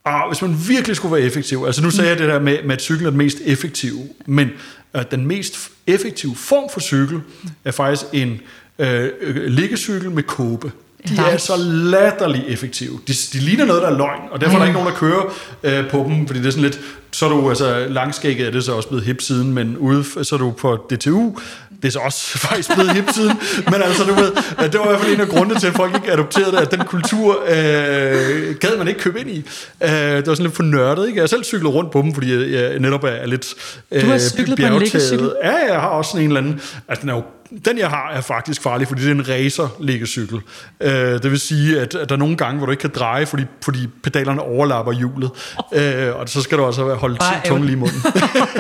Ah, 0.05 0.29
hvis 0.29 0.43
man 0.43 0.57
virkelig 0.69 0.97
skulle 0.97 1.15
være 1.17 1.25
effektiv, 1.25 1.65
altså 1.67 1.83
nu 1.83 1.91
sagde 1.91 2.11
jeg 2.11 2.19
det 2.19 2.29
der 2.29 2.41
med, 2.41 2.63
med 2.65 2.75
at 2.75 2.83
cyklen 2.83 3.07
er 3.07 3.11
den 3.11 3.19
mest 3.19 3.39
effektive, 3.45 3.99
men 4.27 4.51
øh, 4.97 5.03
den 5.11 5.27
mest 5.27 5.71
effektive 5.87 6.37
form 6.37 6.71
for 6.73 6.81
cykel 6.81 7.21
er 7.65 7.71
faktisk 7.71 8.05
en 8.13 8.41
øh, 8.79 9.11
liggecykel 9.47 10.11
med 10.11 10.23
kåbe. 10.23 10.73
De 11.09 11.17
er 11.17 11.37
så 11.37 11.57
latterligt 11.67 12.45
effektive. 12.49 13.01
De, 13.09 13.13
de 13.33 13.39
ligner 13.39 13.65
noget, 13.65 13.83
der 13.83 13.89
er 13.89 13.97
løgn, 13.97 14.21
og 14.31 14.41
derfor 14.41 14.55
er 14.55 14.59
der 14.59 14.67
ikke 14.67 14.79
nogen, 14.79 14.93
der 14.93 14.99
kører 14.99 15.35
øh, 15.63 15.91
på 15.91 15.99
dem, 16.09 16.27
fordi 16.27 16.41
det 16.41 16.47
er 16.47 16.51
sådan 16.51 16.63
lidt, 16.63 16.81
så 17.13 17.27
er 17.27 17.31
du 17.31 17.49
altså 17.49 17.87
langskægget, 17.89 18.47
er 18.47 18.51
det 18.51 18.65
så 18.65 18.73
også 18.73 18.89
blevet 18.89 19.05
hip 19.05 19.21
siden, 19.21 19.53
men 19.53 19.77
ude, 19.77 20.05
så 20.25 20.35
er 20.35 20.39
du 20.39 20.51
på 20.51 20.77
DTU, 20.91 21.39
det 21.83 21.89
er 21.89 21.93
så 21.93 21.99
også 21.99 22.39
faktisk 22.49 22.75
blevet 22.75 22.93
hip 22.93 23.11
siden, 23.15 23.33
men 23.71 23.83
altså 23.83 24.05
du 24.05 24.15
ved, 24.15 24.33
det 24.71 24.81
var 24.81 24.85
i 24.85 24.89
hvert 24.89 25.01
fald 25.01 25.15
en 25.15 25.21
af 25.21 25.29
grundene 25.29 25.61
til, 25.61 25.67
at 25.67 25.75
folk 25.75 25.95
ikke 25.95 26.13
adopterede 26.13 26.53
det, 26.53 26.59
at 26.59 26.71
den 26.71 26.81
kultur 26.81 27.43
øh, 27.49 28.55
gad 28.61 28.79
man 28.79 28.89
ikke 28.89 29.01
købe 29.01 29.21
ind 29.21 29.31
i. 29.31 29.45
Øh, 29.83 29.91
det 29.91 30.27
var 30.27 30.35
sådan 30.35 30.47
lidt 30.47 30.57
for 30.57 30.63
nørdet, 30.63 31.07
ikke? 31.07 31.17
Jeg 31.17 31.23
har 31.23 31.27
selv 31.27 31.45
cyklet 31.45 31.75
rundt 31.75 31.91
på 31.91 32.03
dem, 32.03 32.15
fordi 32.15 32.55
jeg 32.55 32.79
netop 32.79 33.05
er 33.05 33.27
lidt 33.27 33.55
øh, 33.91 34.03
Du 34.03 34.07
har 34.07 34.19
cyklet 34.19 34.59
på 34.59 34.67
en 34.67 34.79
liggecykel? 34.79 35.33
Ja, 35.45 35.73
jeg 35.73 35.81
har 35.81 35.89
også 35.89 36.11
sådan 36.11 36.25
en 36.25 36.31
eller 36.31 36.41
anden, 36.41 36.61
altså 36.89 37.03
den 37.03 37.09
er 37.09 37.15
jo 37.15 37.23
den 37.65 37.79
jeg 37.79 37.89
har 37.89 38.11
er 38.11 38.21
faktisk 38.21 38.63
farlig, 38.63 38.89
fordi 38.89 39.03
det 39.03 39.09
er 39.09 39.15
en 39.15 39.29
racer 39.29 39.69
liggecykel. 39.81 40.41
Øh, 40.81 40.93
det 40.93 41.31
vil 41.31 41.41
sige, 41.41 41.81
at, 41.81 41.95
at 41.95 42.09
der 42.09 42.15
er 42.15 42.19
nogle 42.19 42.37
gange, 42.37 42.57
hvor 42.57 42.67
du 42.67 42.73
ikke 42.73 42.81
kan 42.81 42.91
dreje, 42.91 43.27
fordi, 43.27 43.45
fordi 43.63 43.89
pedalerne 44.03 44.41
overlapper 44.41 44.93
hjulet. 44.93 45.31
Øh, 45.75 46.17
og 46.17 46.29
så 46.29 46.43
skal 46.43 46.59
du 46.59 46.67
altså 46.67 46.95
holde 46.95 47.19
tungen 47.45 47.65
lige 47.65 47.77
i 47.77 47.79
munden. 47.79 48.03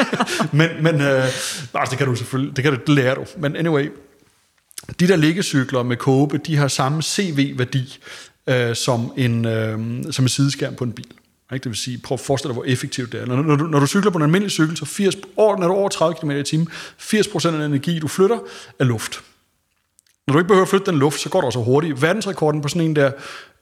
men 0.59 0.69
men 0.81 1.01
øh, 1.01 1.25
altså, 1.75 1.91
det 1.91 1.99
kan 1.99 2.07
du 2.07 2.15
selvfølgelig, 2.15 2.57
det 2.57 2.65
kan 2.65 2.73
du, 2.73 2.79
det 2.87 2.95
lærer 2.95 3.15
du. 3.15 3.25
Men 3.39 3.57
anyway, 3.57 3.91
de 5.01 5.09
der 5.09 5.17
liggecykler 5.17 5.83
med 5.83 5.97
kåbe, 5.97 6.39
de 6.39 6.57
har 6.57 6.69
samme 6.69 7.03
CV-værdi 7.03 7.99
øh, 8.47 8.77
som, 8.77 9.13
en, 9.17 9.45
øh, 9.45 9.79
som 10.11 10.25
en 10.25 10.29
sideskærm 10.29 10.75
på 10.75 10.85
en 10.85 10.93
bil. 10.93 11.07
Ikke? 11.55 11.65
Det 11.65 11.71
vil 11.71 11.79
sige, 11.79 11.99
prøv 11.99 12.15
at 12.15 12.21
forestille 12.21 12.49
dig, 12.49 12.55
hvor 12.55 12.65
effektivt 12.65 13.13
det 13.13 13.21
er. 13.21 13.27
Når, 13.27 13.43
når, 13.43 13.57
du, 13.57 13.65
når 13.65 13.81
du 13.81 13.87
cykler 13.87 14.11
på 14.11 14.19
en 14.19 14.25
almindelig 14.25 14.51
cykel, 14.51 14.77
så 14.77 14.85
80, 14.85 15.17
når 15.37 15.57
du 15.57 15.75
over 15.75 15.89
30 15.89 16.15
km 16.21 16.31
i 16.31 16.43
timen, 16.43 16.69
80% 17.01 17.47
af 17.47 17.53
den 17.53 17.61
energi, 17.61 17.99
du 17.99 18.09
flytter, 18.09 18.39
er 18.79 18.85
luft. 18.85 19.21
Når 20.27 20.33
du 20.33 20.39
ikke 20.39 20.49
behøver 20.49 20.65
at 20.65 20.69
flytte 20.69 20.87
den 20.91 20.99
luft, 20.99 21.21
så 21.21 21.29
går 21.29 21.41
det 21.41 21.47
også 21.47 21.63
hurtigt. 21.63 22.03
Verdensrekorden 22.03 22.61
på 22.61 22.69
sådan 22.69 22.83
en 22.83 22.97
der, 22.97 23.11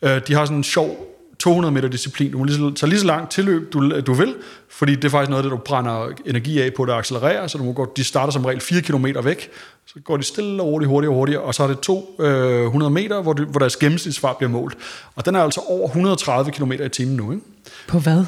øh, 0.03 0.21
de 0.27 0.35
har 0.35 0.45
sådan 0.45 0.57
en 0.57 0.65
sjov 0.65 1.11
200 1.41 1.75
meter 1.75 1.89
disciplin. 1.89 2.33
Du 2.33 2.39
må 2.39 2.45
lige 2.45 2.57
så, 2.57 2.71
tage 2.75 2.91
lige 2.91 3.01
så 3.01 3.07
langt 3.07 3.31
tilløb, 3.31 3.73
du, 3.73 4.01
du 4.01 4.13
vil, 4.13 4.35
fordi 4.69 4.95
det 4.95 5.05
er 5.05 5.09
faktisk 5.09 5.31
noget, 5.31 5.45
det 5.45 5.51
du 5.51 5.57
brænder 5.57 6.09
energi 6.27 6.61
af 6.61 6.75
på, 6.75 6.85
der 6.85 6.95
accelererer, 6.95 7.47
så 7.47 7.59
du 7.59 7.65
må 7.65 7.73
gå, 7.73 7.93
de 7.97 8.05
starter 8.05 8.33
som 8.33 8.45
regel 8.45 8.61
4 8.61 8.83
km 8.83 9.07
væk, 9.25 9.51
så 9.87 9.95
går 10.05 10.17
de 10.17 10.23
stille 10.23 10.63
og 10.63 10.69
roligt, 10.69 10.89
hurtigere 10.89 11.13
og 11.13 11.17
hurtigere, 11.17 11.43
og 11.43 11.55
så 11.55 11.63
er 11.63 11.67
det 11.67 11.81
200 11.81 12.89
øh, 12.89 12.93
meter, 12.93 13.23
hvor, 13.23 13.33
du, 13.33 13.45
hvor 13.45 13.59
deres 13.59 13.77
gennemsnitsfart 13.77 14.37
bliver 14.37 14.51
målt. 14.51 14.77
Og 15.15 15.27
den 15.27 15.35
er 15.35 15.43
altså 15.43 15.61
over 15.61 15.87
130 15.87 16.53
km 16.53 16.73
i 16.73 16.89
timen 16.89 17.17
nu. 17.17 17.33
Ikke? 17.33 17.45
På 17.89 17.99
hvad? 17.99 18.25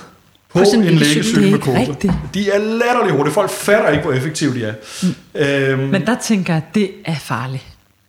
På, 0.49 0.59
på 0.59 0.65
en 0.75 0.85
lægecykel 0.85 1.51
med. 1.51 1.69
Rigtigt. 1.69 2.13
De 2.35 2.51
er 2.51 2.59
latterligt 2.59 3.17
hurtige. 3.17 3.35
Folk 3.35 3.51
fatter 3.51 3.89
ikke, 3.91 4.05
hvor 4.05 4.13
effektive 4.13 4.55
de 4.55 4.65
er. 4.65 4.75
Mm. 5.03 5.15
Øhm, 5.41 5.89
Men 5.91 6.07
der 6.07 6.17
tænker 6.23 6.55
jeg, 6.55 6.63
at 6.69 6.75
det 6.75 6.91
er 7.05 7.15
farligt. 7.15 7.65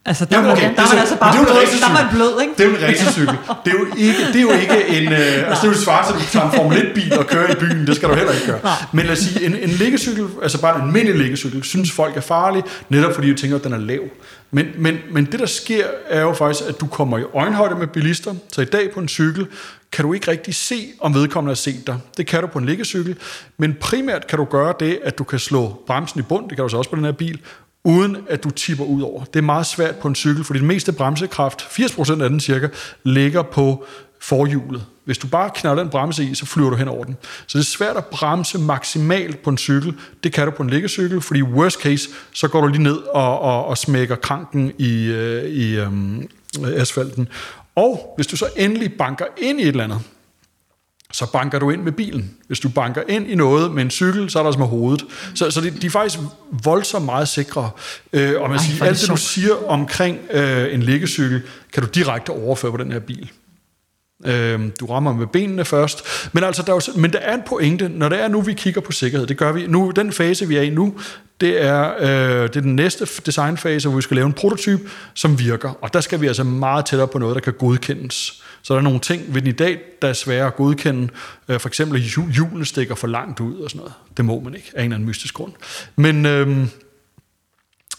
Altså, 0.06 0.26
der, 0.26 0.36
Jamen, 0.36 0.52
okay. 0.52 0.62
der, 0.62 0.76
der 0.76 0.82
er 0.82 0.90
man 0.90 0.98
altså 0.98 1.18
bare 1.18 1.34
det 1.34 1.40
er 1.40 1.46
blød, 1.46 1.80
der 1.82 1.88
er 1.88 2.04
man 2.04 2.14
blød, 2.16 2.42
ikke? 2.42 2.54
Det 2.58 2.64
er 2.66 2.70
jo 2.70 2.76
en 2.76 2.84
racercykel. 2.84 3.38
Det 3.66 3.74
er 3.74 3.78
jo 3.80 3.86
ikke, 3.98 4.28
det 4.28 4.36
er 4.36 4.42
jo 4.42 4.52
ikke 4.52 4.88
en... 4.88 5.14
Øh, 5.14 5.50
altså, 5.50 5.62
det 5.62 5.68
er 5.70 5.78
jo 5.78 5.84
svart, 5.84 6.06
at 6.10 6.16
du 6.16 6.26
tager 6.32 6.46
en 6.46 6.56
Formel 6.56 6.78
1-bil 6.78 7.14
og 7.20 7.28
kører 7.28 7.52
i 7.52 7.56
byen. 7.56 7.88
Det 7.88 7.96
skal 7.96 8.10
du 8.10 8.14
heller 8.14 8.34
ikke 8.34 8.46
gøre. 8.46 8.60
Nej. 8.64 8.74
Men 8.92 9.06
lad 9.06 9.14
os 9.14 9.20
sige, 9.20 9.46
en, 9.46 9.56
en 9.56 9.70
liggecykel, 9.70 10.28
altså 10.42 10.62
bare 10.62 10.76
en 10.76 10.82
almindelig 10.82 11.22
liggecykel, 11.22 11.64
synes 11.64 11.92
folk 11.92 12.18
er 12.18 12.22
farlig, 12.22 12.64
netop 12.90 13.14
fordi 13.16 13.30
de 13.30 13.38
tænker, 13.38 13.58
at 13.58 13.64
den 13.64 13.74
er 13.74 13.78
lav. 13.78 14.02
Men, 14.52 14.66
men, 14.78 14.98
men 15.12 15.26
det, 15.26 15.40
der 15.40 15.46
sker, 15.46 15.86
er 16.10 16.22
jo 16.22 16.34
faktisk, 16.34 16.70
at 16.70 16.82
du 16.82 16.88
kommer 16.88 17.18
i 17.18 17.24
øjenhøjde 17.34 17.76
med 17.76 17.88
bilister. 17.88 18.34
Så 18.52 18.62
i 18.62 18.66
dag 18.66 18.92
på 18.92 19.00
en 19.00 19.08
cykel, 19.08 19.48
kan 19.92 20.06
du 20.06 20.14
ikke 20.14 20.32
rigtig 20.32 20.56
se, 20.56 20.88
om 21.00 21.14
vedkommende 21.14 21.50
har 21.50 21.56
set 21.56 21.88
dig. 21.88 21.98
Det 22.18 22.28
kan 22.28 22.42
du 22.42 22.48
på 22.48 22.60
en 22.60 22.66
liggecykel. 22.66 23.18
Men 23.58 23.76
primært 23.82 24.28
kan 24.28 24.40
du 24.40 24.46
gøre 24.46 24.74
det, 24.80 25.00
at 25.04 25.18
du 25.18 25.24
kan 25.24 25.40
slå 25.40 25.84
bremsen 25.88 26.20
i 26.20 26.24
bund, 26.24 26.50
det 26.50 26.58
kan 26.58 26.64
du 26.64 26.70
så 26.70 26.78
også 26.78 26.90
på 26.90 26.96
den 26.96 27.06
her 27.06 27.12
bil, 27.12 27.40
uden 27.84 28.18
at 28.30 28.44
du 28.44 28.50
tipper 28.50 28.86
ud 28.86 29.02
over. 29.02 29.24
Det 29.24 29.40
er 29.40 29.44
meget 29.44 29.66
svært 29.66 29.96
på 29.96 30.08
en 30.08 30.16
cykel, 30.16 30.44
fordi 30.44 30.60
den 30.60 30.68
meste 30.68 30.92
bremsekraft, 30.92 31.62
80% 31.62 32.24
af 32.24 32.30
den 32.30 32.40
cirka, 32.40 32.68
ligger 33.04 33.42
på 33.42 33.86
forhjulet. 34.22 34.86
Hvis 35.06 35.18
du 35.18 35.28
bare 35.28 35.50
knalder 35.56 35.84
den 35.84 35.90
bremse 35.90 36.24
i, 36.24 36.36
så 36.36 36.46
flyver 36.46 36.70
du 36.70 36.76
hen 36.76 36.88
over 36.88 37.04
den. 37.04 37.18
Så 37.48 37.58
det 37.58 37.64
er 37.64 37.68
svært 37.68 37.98
at 37.98 38.06
bremse 38.06 38.60
maksimalt 38.60 39.44
på 39.44 39.50
en 39.50 39.58
cykel. 39.58 39.94
Det 40.24 40.34
kan 40.34 40.46
du 40.46 40.52
på 40.52 40.64
en 40.64 40.70
liggecykel, 40.70 41.22
fordi 41.22 41.42
worst 41.42 41.82
case, 41.82 42.10
så 42.34 42.48
går 42.48 42.62
du 42.62 42.68
lige 42.68 42.84
ned 42.84 42.98
og, 42.98 43.40
og, 43.40 43.66
og 43.66 43.78
smækker 43.78 44.16
kranken 44.16 44.72
i, 44.78 45.06
øh, 45.06 45.44
i 45.44 45.76
øhm, 45.76 46.30
asfalten. 46.64 47.28
Og 47.76 48.14
hvis 48.16 48.28
du 48.28 48.38
så 48.38 48.46
endelig 48.56 48.94
banker 48.98 49.26
ind 49.38 49.60
i 49.60 49.64
et 49.64 49.68
eller 49.68 49.84
andet, 49.84 50.00
så 51.14 51.32
banker 51.32 51.60
du 51.60 51.70
ind 51.70 51.82
med 51.82 51.92
bilen. 51.92 52.32
Hvis 52.48 52.60
du 52.60 52.70
banker 52.70 53.02
ind 53.10 53.28
i 53.28 53.36
noget 53.36 53.72
med 53.72 53.84
en 53.84 53.90
cykel, 53.90 54.30
så 54.30 54.40
er 54.40 54.44
der 54.44 54.52
som 54.52 54.60
med 54.60 54.68
hovedet. 54.68 55.06
Så, 55.36 55.52
så 55.52 55.62
de, 55.62 55.70
de 55.70 55.86
er 55.86 55.90
faktisk 55.90 56.20
voldsomt 56.64 57.06
meget 57.06 57.28
sikre. 57.28 57.70
Øh, 58.14 58.42
og 58.42 58.50
man 58.50 58.60
Ej, 58.60 58.64
siger, 58.64 58.86
alt 58.86 59.02
det, 59.02 59.10
du 59.10 59.18
siger 59.18 59.68
omkring 59.68 60.18
øh, 60.32 60.74
en 60.74 60.84
liggecykel, 60.84 61.42
kan 61.74 61.84
du 61.84 61.90
direkte 61.90 62.30
overføre 62.30 62.72
på 62.72 62.78
den 62.78 62.92
her 62.92 63.00
bil. 63.00 63.32
Øh, 64.26 64.60
du 64.80 64.86
rammer 64.86 65.14
med 65.14 65.28
benene 65.28 65.66
først. 65.66 66.04
Men, 66.34 66.44
altså, 66.44 66.64
der 66.64 66.74
er 66.74 66.82
jo, 66.88 67.00
men 67.02 67.14
der 67.14 67.20
er 67.20 67.34
en 67.34 67.44
pointe, 67.48 67.90
når 67.90 68.10
det 68.10 68.22
er 68.22 68.28
nu, 68.28 68.42
vi 68.42 68.54
kigger 68.54 68.82
på 68.82 68.92
sikkerhed. 68.92 69.28
Det 69.28 69.38
gør 69.38 69.52
vi 69.52 69.68
nu. 69.68 69.92
Den 69.96 70.12
fase, 70.12 70.48
vi 70.48 70.58
er 70.58 70.62
i 70.62 70.70
nu, 70.70 70.96
det 71.42 71.64
er, 71.64 71.94
øh, 72.00 72.48
det 72.48 72.56
er 72.56 72.62
den 72.62 72.76
næste 72.76 73.08
designfase, 73.26 73.90
hvor 73.90 73.96
vi 73.96 74.02
skal 74.02 74.16
lave 74.16 74.28
en 74.28 74.34
prototype, 74.34 74.90
som 75.14 75.40
virker. 75.40 75.78
Og 75.82 75.94
der 75.94 76.02
skal 76.02 76.22
vi 76.22 76.28
altså 76.28 76.44
meget 76.44 76.86
tættere 76.86 77.08
på 77.08 77.20
noget, 77.20 77.36
der 77.36 77.42
kan 77.42 77.54
godkendes. 77.54 78.44
Så 78.64 78.74
der 78.74 78.80
er 78.80 78.84
nogle 78.84 79.00
ting 79.00 79.34
ved 79.34 79.42
den 79.42 79.50
i 79.50 79.52
dag, 79.52 79.80
der 80.02 80.08
er 80.08 80.14
svære 80.14 80.48
at 80.48 80.56
godkende. 80.56 81.10
Øh, 81.48 81.60
for 81.60 81.68
eksempel, 81.68 81.98
at 81.98 82.04
hjulene 82.34 82.66
stikker 82.66 82.96
for 82.96 83.08
langt 83.08 83.40
ud 83.40 83.60
og 83.60 83.70
sådan 83.70 83.80
noget. 83.80 83.94
Det 84.18 84.26
må 84.26 84.40
man 84.40 84.56
ikke, 84.56 84.72
af 84.76 84.80
en 84.80 84.86
eller 84.86 84.96
anden 84.96 85.08
mystisk 85.08 85.34
grund. 85.34 85.54
Men... 85.96 86.26
Øhm, 86.26 86.62
øh, 86.62 86.68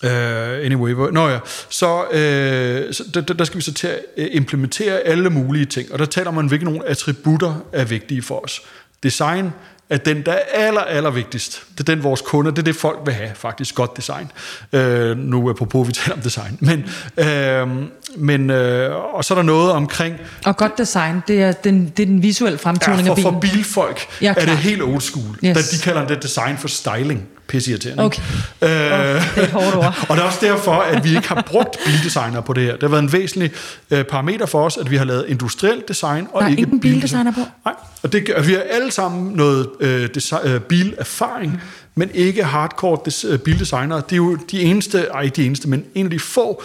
Uh, 0.02 0.10
anyway, 0.10 0.92
nå 1.12 1.28
ja, 1.28 1.38
så, 1.70 2.02
uh, 2.02 2.92
så 2.94 3.04
der, 3.14 3.20
der 3.20 3.44
skal 3.44 3.56
vi 3.56 3.62
så 3.62 3.74
til 3.74 3.86
at 3.86 4.00
øh, 4.16 4.28
implementere 4.32 5.00
alle 5.00 5.30
mulige 5.30 5.64
ting, 5.64 5.92
og 5.92 5.98
der 5.98 6.04
taler 6.04 6.30
man, 6.30 6.46
hvilke 6.46 6.64
nogle 6.64 6.88
attributter 6.88 7.66
er 7.72 7.84
vigtige 7.84 8.22
for 8.22 8.44
os. 8.44 8.62
Design 9.02 9.50
at 9.90 10.04
den, 10.04 10.22
der 10.26 10.32
er 10.32 10.66
aller, 10.66 10.80
aller 10.80 11.10
vigtigst, 11.10 11.62
det 11.78 11.88
er 11.88 11.94
den, 11.94 12.04
vores 12.04 12.20
kunder, 12.20 12.50
det 12.50 12.58
er 12.58 12.62
det, 12.62 12.76
folk 12.76 12.98
vil 13.04 13.14
have, 13.14 13.30
faktisk 13.34 13.74
godt 13.74 13.96
design. 13.96 14.32
Øh, 14.72 15.18
nu 15.18 15.48
er 15.48 15.52
på, 15.52 15.82
vi 15.82 15.92
taler 15.92 16.16
om 16.16 16.22
design. 16.22 16.58
Men, 16.60 16.84
øh, 17.16 17.68
men, 18.16 18.50
øh, 18.50 19.14
og 19.14 19.24
så 19.24 19.34
er 19.34 19.38
der 19.38 19.42
noget 19.42 19.72
omkring... 19.72 20.16
Og 20.44 20.56
godt 20.56 20.78
design, 20.78 21.22
det 21.28 21.42
er 21.42 21.52
den, 21.52 21.92
det 21.96 22.02
er 22.02 22.06
den 22.06 22.22
visuelle 22.22 22.58
fremtoning 22.58 23.08
ja, 23.08 23.12
for, 23.12 23.30
af 23.30 23.40
bilen. 23.40 23.54
For 23.54 23.56
bilfolk 23.56 24.00
ja, 24.22 24.34
er 24.36 24.44
det 24.44 24.56
helt 24.56 24.82
old 24.82 25.00
school. 25.00 25.38
Yes. 25.44 25.68
De 25.68 25.78
kalder 25.82 26.06
det 26.06 26.22
design 26.22 26.58
for 26.58 26.68
styling 26.68 27.28
pisseirriterende. 27.48 28.04
Okay. 28.04 28.22
Øh, 28.62 28.68
oh, 28.68 28.70
det 28.70 28.92
er 29.36 29.42
et 29.42 29.50
hårdt 29.50 29.76
ord. 29.76 29.84
og 30.08 30.16
det 30.16 30.22
er 30.22 30.26
også 30.26 30.38
derfor, 30.42 30.72
at 30.72 31.04
vi 31.04 31.16
ikke 31.16 31.28
har 31.28 31.42
brugt 31.46 31.76
bildesigner 31.86 32.40
på 32.40 32.52
det 32.52 32.62
her. 32.62 32.72
Det 32.72 32.82
har 32.82 32.88
været 32.88 33.02
en 33.02 33.12
væsentlig 33.12 33.50
øh, 33.90 34.04
parameter 34.04 34.46
for 34.46 34.64
os, 34.64 34.76
at 34.76 34.90
vi 34.90 34.96
har 34.96 35.04
lavet 35.04 35.24
industriel 35.28 35.82
design 35.88 36.26
og 36.32 36.40
Der 36.40 36.46
er 36.46 36.50
ikke 36.50 36.62
ingen 36.62 36.80
bildesigner 36.80 37.32
på? 37.32 37.40
Nej, 37.64 37.74
og 38.02 38.12
det, 38.12 38.28
at 38.28 38.48
vi 38.48 38.52
har 38.52 38.60
alle 38.60 38.90
sammen 38.90 39.32
noget 39.32 39.68
øh, 39.80 40.08
design, 40.14 40.48
øh, 40.48 40.60
bilerfaring, 40.60 41.52
mm. 41.52 41.58
men 41.94 42.10
ikke 42.14 42.44
hardcore 42.44 42.98
des, 43.04 43.24
øh, 43.24 43.38
bildesignere. 43.38 43.98
Det 43.98 44.12
er 44.12 44.16
jo 44.16 44.38
de 44.50 44.60
eneste, 44.60 45.00
ej 45.00 45.30
de 45.36 45.46
eneste, 45.46 45.68
men 45.68 45.84
en 45.94 46.06
af 46.06 46.10
de 46.10 46.20
få, 46.20 46.62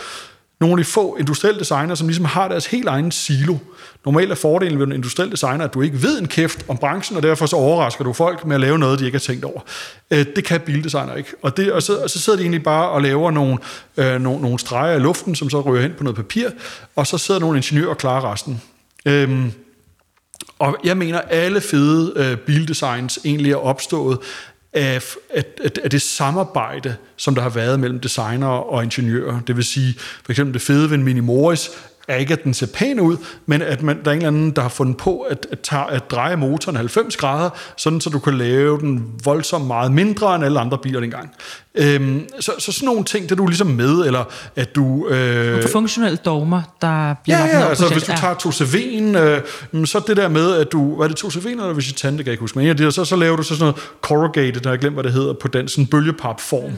nogle 0.60 0.74
af 0.74 0.78
de 0.78 0.91
få 0.91 1.16
industrielle 1.20 1.60
designer, 1.60 1.95
som 1.95 2.07
ligesom 2.07 2.26
har 2.26 2.47
deres 2.47 2.66
helt 2.66 2.88
egen 2.88 3.12
silo. 3.12 3.57
Normalt 4.05 4.32
er 4.32 4.36
fordelen 4.36 4.80
ved 4.80 4.88
en 4.88 4.91
industriel 4.91 5.32
designer, 5.32 5.66
at 5.66 5.74
du 5.74 5.82
ikke 5.82 6.03
ved 6.03 6.20
en 6.20 6.28
kæft 6.28 6.66
om 6.68 6.78
branchen, 6.78 7.18
og 7.18 7.24
derfor 7.24 7.45
så 7.45 7.55
overrasker 7.55 8.03
du 8.03 8.14
folk 8.14 8.45
med 8.45 8.55
at 8.55 8.62
lave 8.62 8.80
noget, 8.80 8.99
de 8.99 9.05
ikke 9.05 9.16
har 9.16 9.20
tænkt 9.20 9.45
over. 9.45 9.62
Øh, 10.12 10.26
det 10.36 10.43
kan 10.43 10.62
bildesigner 10.62 11.16
ikke. 11.16 11.30
Og, 11.41 11.57
det, 11.57 11.72
og, 11.72 11.84
så, 11.84 11.97
og 12.03 12.10
så 12.10 12.20
sidder 12.20 12.38
de 12.38 12.43
egentlig 12.43 12.64
bare 12.64 12.89
og 12.89 13.01
laver 13.01 13.32
nogle, 13.32 13.57
øh, 13.97 14.22
nogle, 14.22 14.41
nogle 14.41 14.60
streger 14.60 14.95
i 14.95 14.99
luften, 14.99 15.36
som 15.36 15.49
så 15.49 15.62
ryger 15.62 15.82
hen 15.82 15.93
på 15.97 16.03
noget 16.03 16.16
papir, 16.16 16.49
og 16.95 17.07
så 17.07 17.18
sidder 17.18 17.39
nogle 17.39 17.57
ingeniører 17.57 17.89
og 17.89 17.97
klarer 17.97 18.32
resten. 18.32 18.62
Øhm, 19.05 19.51
og 20.60 20.78
jeg 20.84 20.97
mener, 20.97 21.22
alle 21.22 21.62
fede 21.62 22.14
øh, 22.16 22.38
bildesigns 22.38 23.20
egentlig 23.26 23.51
er 23.51 23.55
opstået 23.55 24.18
af, 24.74 25.16
af, 25.30 25.44
af 25.84 25.90
det 25.90 26.02
samarbejde, 26.02 26.96
som 27.18 27.36
der 27.36 27.42
har 27.42 27.50
været 27.50 27.80
mellem 27.80 28.00
designer 28.00 28.48
og 28.48 28.84
ingeniører. 28.84 29.40
Det 29.48 29.56
vil 29.56 29.64
sige, 29.64 29.94
for 30.00 30.32
eksempel 30.32 30.54
det 30.54 30.62
fede 30.62 30.90
ved 30.90 30.98
en 30.98 31.04
Mini 31.04 31.20
Morris 31.20 31.72
er 32.08 32.16
ikke, 32.16 32.34
at 32.34 32.44
den 32.44 32.54
ser 32.54 32.68
pæn 32.68 33.00
ud, 33.00 33.18
men 33.46 33.62
at 33.62 33.82
man, 33.82 34.04
der 34.04 34.12
er 34.12 34.16
en 34.16 34.18
eller 34.18 34.28
anden, 34.28 34.52
der 34.52 34.62
har 34.62 34.70
fundet 34.70 34.98
på 34.98 35.22
at, 35.22 35.48
at, 35.52 35.60
tage, 35.60 35.92
at 35.92 36.12
dreje 36.12 36.36
motoren 36.36 36.76
90 36.76 37.18
grader, 37.18 37.50
sådan 37.78 38.02
så 38.02 38.10
du 38.10 38.20
kan 38.20 38.38
lave 38.38 38.80
den 38.80 39.20
voldsomt 39.24 39.68
meget 39.68 39.92
mindre 39.92 40.36
end 40.36 40.46
alle 40.46 40.60
andre 40.60 40.78
biler 40.78 41.00
dengang. 41.00 41.36
Øhm, 41.76 42.28
så, 42.40 42.52
så 42.60 42.72
sådan 42.72 42.86
nogle 42.86 43.04
ting, 43.04 43.24
det 43.24 43.32
er 43.32 43.36
du 43.36 43.48
ligesom 43.48 43.68
med, 43.68 44.06
eller 44.06 44.24
at 44.56 44.76
du... 44.76 45.08
Øh, 45.08 45.68
funktionelle 45.68 46.18
dogmer, 46.18 46.62
der 46.82 47.16
bliver 47.24 47.40
ja, 47.40 47.60
ja, 47.60 47.70
altså 47.70 47.94
hvis 47.94 48.04
du 48.04 48.12
tager 48.18 48.34
2CV'en, 48.34 49.18
øh, 49.78 49.86
så 49.86 50.02
det 50.08 50.18
der 50.18 50.28
med, 50.28 50.56
at 50.56 50.72
du... 50.72 50.96
Hvad 50.96 51.10
er 51.10 51.14
det 51.14 51.24
2CV'en 51.24 51.50
eller 51.50 51.74
Visitan, 51.74 52.18
det 52.18 52.18
kan 52.18 52.26
jeg 52.26 52.34
ikke 52.34 52.42
huske, 52.42 52.60
men 52.60 52.78
ja, 52.78 52.92
så, 52.92 53.06
så 53.06 53.16
laver 53.16 53.36
du 53.36 53.44
så 53.44 53.56
sådan 53.56 53.64
noget 53.64 53.76
corrugated, 54.02 54.62
der 54.62 54.70
jeg 54.70 54.80
glemt, 54.80 54.96
hvad 54.96 55.04
det 55.04 55.14
hedder, 55.14 55.34
på 55.34 55.48
den 55.48 55.68
sådan 55.68 55.86
bølgepapform. 55.86 56.72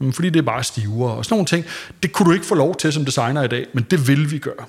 Mm. 0.00 0.12
Fordi 0.12 0.30
det 0.30 0.38
er 0.38 0.44
bare 0.44 0.64
stivere 0.64 1.12
og 1.12 1.24
sådan 1.24 1.34
nogle 1.34 1.46
ting. 1.46 1.64
Det 2.02 2.12
kunne 2.12 2.26
du 2.26 2.32
ikke 2.32 2.46
få 2.46 2.54
lov 2.54 2.76
til 2.76 2.92
som 2.92 3.04
designer 3.04 3.42
i 3.42 3.48
dag, 3.48 3.66
men 3.72 3.86
det 3.90 4.08
vil 4.08 4.30
vi 4.30 4.38
gøre. 4.38 4.64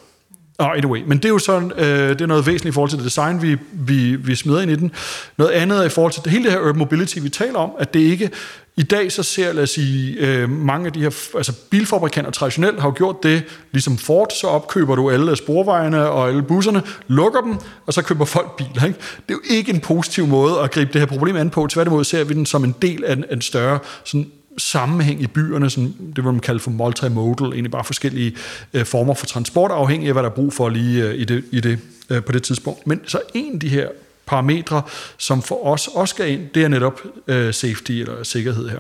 Oh, 0.60 0.72
anyway, 0.78 1.04
men 1.08 1.18
det 1.18 1.26
er 1.26 1.30
jo 1.30 1.40
sådan, 1.40 1.72
øh, 1.78 2.10
det 2.10 2.22
er 2.22 2.26
noget 2.26 2.46
væsentligt 2.46 2.74
i 2.74 2.76
forhold 2.76 2.90
til 2.90 2.98
det 2.98 3.06
design, 3.06 3.42
vi, 3.42 3.58
vi, 3.72 4.16
vi 4.16 4.36
smider 4.36 4.62
ind 4.62 4.72
i 4.72 4.76
den. 4.76 4.92
Noget 5.38 5.52
andet 5.52 5.80
er 5.80 5.84
i 5.84 5.90
forhold 5.90 6.14
til 6.14 6.24
det, 6.24 6.32
hele 6.32 6.44
det 6.44 6.52
her 6.52 6.60
urban 6.60 6.78
mobility, 6.78 7.18
vi 7.22 7.30
taler 7.30 7.60
om, 7.60 7.72
at 7.80 7.94
det 7.94 8.00
ikke, 8.00 8.30
i 8.78 8.84
dag 8.84 9.12
så 9.12 9.24
ser, 9.24 9.54
lad 9.54 9.64
os 9.64 9.70
sige, 9.70 10.14
øh, 10.20 10.50
mange 10.50 10.86
af 10.86 10.94
de 10.94 11.00
her, 11.00 11.38
altså 11.38 11.54
bilfabrikanter 11.70 12.32
traditionelt 12.32 12.80
har 12.82 12.88
jo 12.88 12.94
gjort 12.98 13.24
det, 13.24 13.44
ligesom 13.72 13.98
Ford, 13.98 14.28
så 14.42 14.48
opkøber 14.48 14.96
du 14.96 15.10
alle 15.10 15.36
sporvejene 15.36 16.10
og 16.10 16.28
alle 16.28 16.44
busserne, 16.44 16.82
lukker 17.08 17.42
dem, 17.42 17.56
og 17.86 17.94
så 17.94 18.02
køber 18.02 18.26
folk 18.26 18.56
biler. 18.58 18.86
Ikke? 18.86 19.00
Det 19.00 19.34
er 19.34 19.38
jo 19.50 19.56
ikke 19.56 19.74
en 19.74 19.80
positiv 19.80 20.28
måde 20.28 20.60
at 20.60 20.72
gribe 20.72 20.94
det 20.94 21.02
her 21.02 21.06
problem 21.06 21.36
an 21.36 21.50
på, 21.50 21.68
tværtimod 21.68 22.04
ser 22.04 22.24
vi 22.24 22.34
den 22.34 22.46
som 22.46 22.64
en 22.64 22.76
del 22.82 23.04
af 23.04 23.14
en, 23.14 23.26
en 23.32 23.42
større 23.42 23.80
sådan 24.04 24.32
sammenhæng 24.58 25.22
i 25.22 25.28
byerne, 25.28 25.70
sådan, 25.70 25.94
det 26.16 26.24
vil 26.24 26.34
man 26.34 26.40
kalde 26.40 26.60
for 26.60 26.72
multimodal, 26.72 27.48
egentlig 27.48 27.72
bare 27.72 27.84
forskellige 27.84 28.36
øh, 28.74 28.86
former 28.86 29.14
for 29.14 29.26
transport, 29.26 29.72
afhængig 29.72 30.08
af, 30.08 30.14
hvad 30.14 30.24
der 30.24 30.30
er 30.30 30.34
brug 30.34 30.54
for 30.54 30.70
lige 30.70 31.04
øh, 31.04 31.16
i 31.16 31.26
det, 31.26 31.44
i 31.52 31.60
det, 31.60 31.80
øh, 32.10 32.24
på 32.24 32.32
det 32.32 32.44
tidspunkt. 32.44 32.88
Men 32.88 33.02
så 33.06 33.20
en 33.34 33.54
af 33.54 33.60
de 33.60 33.70
her 33.70 33.88
parametre, 34.28 34.82
som 35.18 35.42
for 35.42 35.66
os 35.66 35.88
også 35.88 36.16
skal 36.16 36.32
ind, 36.32 36.50
det 36.56 36.64
er 36.64 36.68
netop 36.68 37.02
øh, 37.28 37.54
safety 37.54 37.92
eller 37.92 38.24
sikkerhed 38.24 38.70
her. 38.70 38.80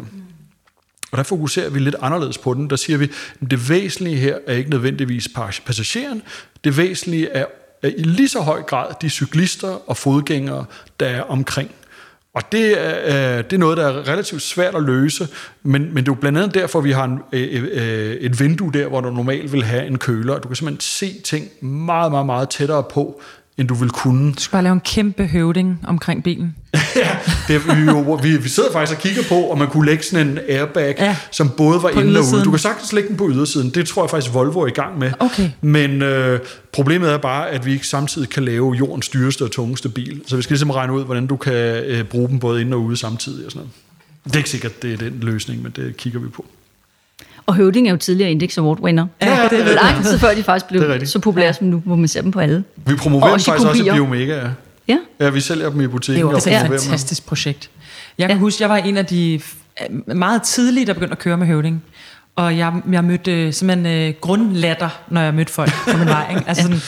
Og 1.11 1.17
der 1.17 1.23
fokuserer 1.23 1.69
vi 1.69 1.79
lidt 1.79 1.95
anderledes 2.01 2.37
på 2.37 2.53
den. 2.53 2.69
Der 2.69 2.75
siger 2.75 2.97
vi, 2.97 3.11
at 3.41 3.51
det 3.51 3.69
væsentlige 3.69 4.17
her 4.17 4.37
er 4.47 4.53
ikke 4.53 4.69
nødvendigvis 4.69 5.27
passageren. 5.65 6.21
Det 6.63 6.77
væsentlige 6.77 7.29
er, 7.29 7.45
er 7.81 7.87
i 7.97 8.03
lige 8.03 8.29
så 8.29 8.39
høj 8.39 8.61
grad 8.61 8.93
de 9.01 9.09
cyklister 9.09 9.89
og 9.89 9.97
fodgængere, 9.97 10.65
der 10.99 11.05
er 11.05 11.21
omkring. 11.21 11.71
Og 12.33 12.51
det 12.51 12.81
er, 12.81 13.37
øh, 13.37 13.43
det 13.43 13.53
er 13.53 13.57
noget, 13.57 13.77
der 13.77 13.87
er 13.87 14.07
relativt 14.07 14.41
svært 14.41 14.75
at 14.75 14.83
løse, 14.83 15.27
men, 15.63 15.81
men 15.81 15.95
det 15.95 16.09
er 16.09 16.13
jo 16.15 16.19
blandt 16.19 16.37
andet 16.37 16.53
derfor, 16.53 16.81
vi 16.81 16.91
har 16.91 17.03
en, 17.03 17.19
øh, 17.31 17.63
øh, 17.71 18.15
et 18.15 18.39
vindue 18.39 18.71
der, 18.73 18.87
hvor 18.87 19.01
du 19.01 19.09
normalt 19.09 19.53
vil 19.53 19.63
have 19.63 19.85
en 19.85 19.97
køler. 19.97 20.39
Du 20.39 20.47
kan 20.47 20.55
simpelthen 20.55 20.81
se 20.81 21.21
ting 21.23 21.65
meget, 21.65 22.11
meget, 22.11 22.25
meget 22.25 22.49
tættere 22.49 22.83
på 22.83 23.21
end 23.57 23.67
du 23.67 23.73
vil 23.73 23.89
kunne. 23.89 24.33
Du 24.33 24.39
skal 24.41 24.51
bare 24.51 24.63
lave 24.63 24.73
en 24.73 24.79
kæmpe 24.79 25.27
høvding 25.27 25.79
omkring 25.87 26.23
bilen. 26.23 26.55
ja, 26.95 27.17
det, 27.47 27.67
vi, 27.67 27.81
jo, 27.81 28.13
vi, 28.23 28.37
vi 28.37 28.49
sidder 28.49 28.71
faktisk 28.71 28.97
og 28.97 29.01
kigger 29.03 29.23
på, 29.29 29.51
om 29.51 29.57
man 29.57 29.67
kunne 29.67 29.85
lægge 29.85 30.03
sådan 30.03 30.27
en 30.27 30.39
airbag, 30.49 30.95
Ja. 30.99 31.15
som 31.31 31.49
både 31.57 31.83
var 31.83 31.89
inde 31.89 32.19
og 32.19 32.25
ude. 32.33 32.43
Du 32.43 32.49
kan 32.49 32.59
sagtens 32.59 32.93
lægge 32.93 33.09
den 33.09 33.17
på 33.17 33.29
ydersiden. 33.29 33.69
Det 33.69 33.87
tror 33.87 34.03
jeg 34.03 34.09
faktisk 34.09 34.33
Volvo 34.33 34.59
er 34.59 34.67
i 34.67 34.71
gang 34.71 34.99
med. 34.99 35.11
Okay. 35.19 35.49
Men 35.61 36.01
øh, 36.01 36.39
problemet 36.73 37.11
er 37.11 37.17
bare, 37.17 37.49
at 37.49 37.65
vi 37.65 37.73
ikke 37.73 37.87
samtidig 37.87 38.29
kan 38.29 38.43
lave 38.43 38.73
jordens 38.73 39.09
dyreste 39.09 39.41
og 39.43 39.51
tungeste 39.51 39.89
bil. 39.89 40.21
Så 40.27 40.35
vi 40.35 40.41
skal 40.41 40.53
ligesom 40.53 40.69
regne 40.71 40.93
ud, 40.93 41.03
hvordan 41.05 41.27
du 41.27 41.37
kan 41.37 41.53
øh, 41.53 42.03
bruge 42.03 42.29
dem 42.29 42.39
både 42.39 42.61
inde 42.61 42.75
og 42.77 42.81
ude 42.81 42.97
samtidig. 42.97 43.45
Og 43.45 43.51
sådan 43.51 43.59
noget. 43.59 43.71
Det 44.25 44.33
er 44.33 44.37
ikke 44.37 44.49
sikkert, 44.49 44.81
det 44.81 44.93
er 44.93 44.97
den 44.97 45.17
løsning, 45.21 45.63
men 45.63 45.71
det 45.75 45.97
kigger 45.97 46.19
vi 46.19 46.27
på. 46.27 46.45
Og 47.47 47.55
Høvding 47.55 47.87
er 47.87 47.91
jo 47.91 47.97
tidligere 47.97 48.31
Index 48.31 48.57
Award 48.57 48.79
winner. 48.79 49.07
Ja, 49.21 49.47
det 49.49 49.59
jeg. 49.65 49.77
Lang 49.83 50.05
tid 50.05 50.19
før 50.19 50.33
de 50.33 50.43
faktisk 50.43 50.65
er 50.65 50.69
blev 50.69 51.05
så 51.07 51.19
populære 51.19 51.53
som 51.53 51.67
nu, 51.67 51.81
hvor 51.85 51.95
man 51.95 52.07
ser 52.07 52.21
dem 52.21 52.31
på 52.31 52.39
alle. 52.39 52.63
Vi 52.75 52.95
promoverer 52.95 53.23
Og 53.25 53.29
dem 53.29 53.33
også 53.33 53.51
faktisk 53.51 53.67
også 53.69 53.83
i. 53.83 53.89
Biomega. 53.91 54.49
Ja. 54.87 54.97
Ja. 55.19 55.29
vi 55.29 55.39
sælger 55.41 55.69
dem 55.69 55.79
i 55.79 55.83
Det 55.83 55.87
er 55.87 55.91
butikken. 55.91 56.21
jo 56.21 56.27
og 56.31 56.37
et 56.37 56.43
promoverer 56.43 56.67
dem. 56.67 56.79
fantastisk 56.79 57.25
projekt. 57.25 57.69
Jeg 58.17 58.27
kan 58.27 58.37
Ja. 58.37 58.41
huske, 58.41 58.61
jeg 58.61 58.69
var 58.69 58.77
en 58.77 58.97
af 58.97 59.05
de 59.05 59.39
meget 60.07 60.41
tidlige, 60.43 60.85
der 60.85 60.93
begyndte 60.93 61.11
at 61.11 61.19
køre 61.19 61.37
med 61.37 61.47
høvding. 61.47 61.83
Og 62.35 62.57
jeg, 62.57 62.73
jeg 62.91 63.03
mødte 63.03 63.31
øh, 63.45 63.53
simpelthen 63.53 64.07
øh, 64.07 64.13
grundlatter, 64.21 64.89
når 65.09 65.21
jeg 65.21 65.33
mødte 65.33 65.51
folk 65.53 65.71
på 65.91 65.97
min 65.97 66.07
vej. 66.07 66.25
Ikke? 66.29 66.43
Altså 66.47 66.63
sådan, 66.63 66.79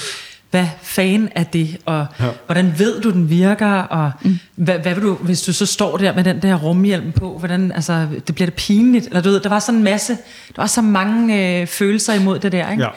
hvad 0.51 0.67
fanden 0.81 1.29
er 1.35 1.43
det? 1.43 1.77
Og 1.85 2.05
ja. 2.19 2.25
hvordan 2.45 2.73
ved 2.77 3.01
du, 3.01 3.11
den 3.11 3.29
virker? 3.29 3.71
Og 3.71 4.11
mm. 4.21 4.39
hvad, 4.55 4.79
hvad 4.79 4.93
vil 4.93 5.03
du, 5.03 5.13
hvis 5.13 5.41
du 5.41 5.53
så 5.53 5.65
står 5.65 5.97
der 5.97 6.15
med 6.15 6.23
den 6.23 6.41
der 6.41 6.55
rumhjelm 6.55 7.11
på? 7.11 7.37
Hvordan, 7.37 7.71
altså, 7.71 8.07
det 8.27 8.35
bliver 8.35 8.45
det 8.45 8.53
pinligt? 8.53 9.07
Eller 9.07 9.21
du 9.21 9.29
ved, 9.29 9.39
der 9.39 9.49
var 9.49 9.59
sådan 9.59 9.77
en 9.77 9.83
masse, 9.83 10.13
der 10.55 10.61
var 10.61 10.67
så 10.67 10.81
mange 10.81 11.59
øh, 11.61 11.67
følelser 11.67 12.13
imod 12.13 12.39
det 12.39 12.51
der, 12.51 12.71
ikke? 12.71 12.83
Ja. 12.83 12.89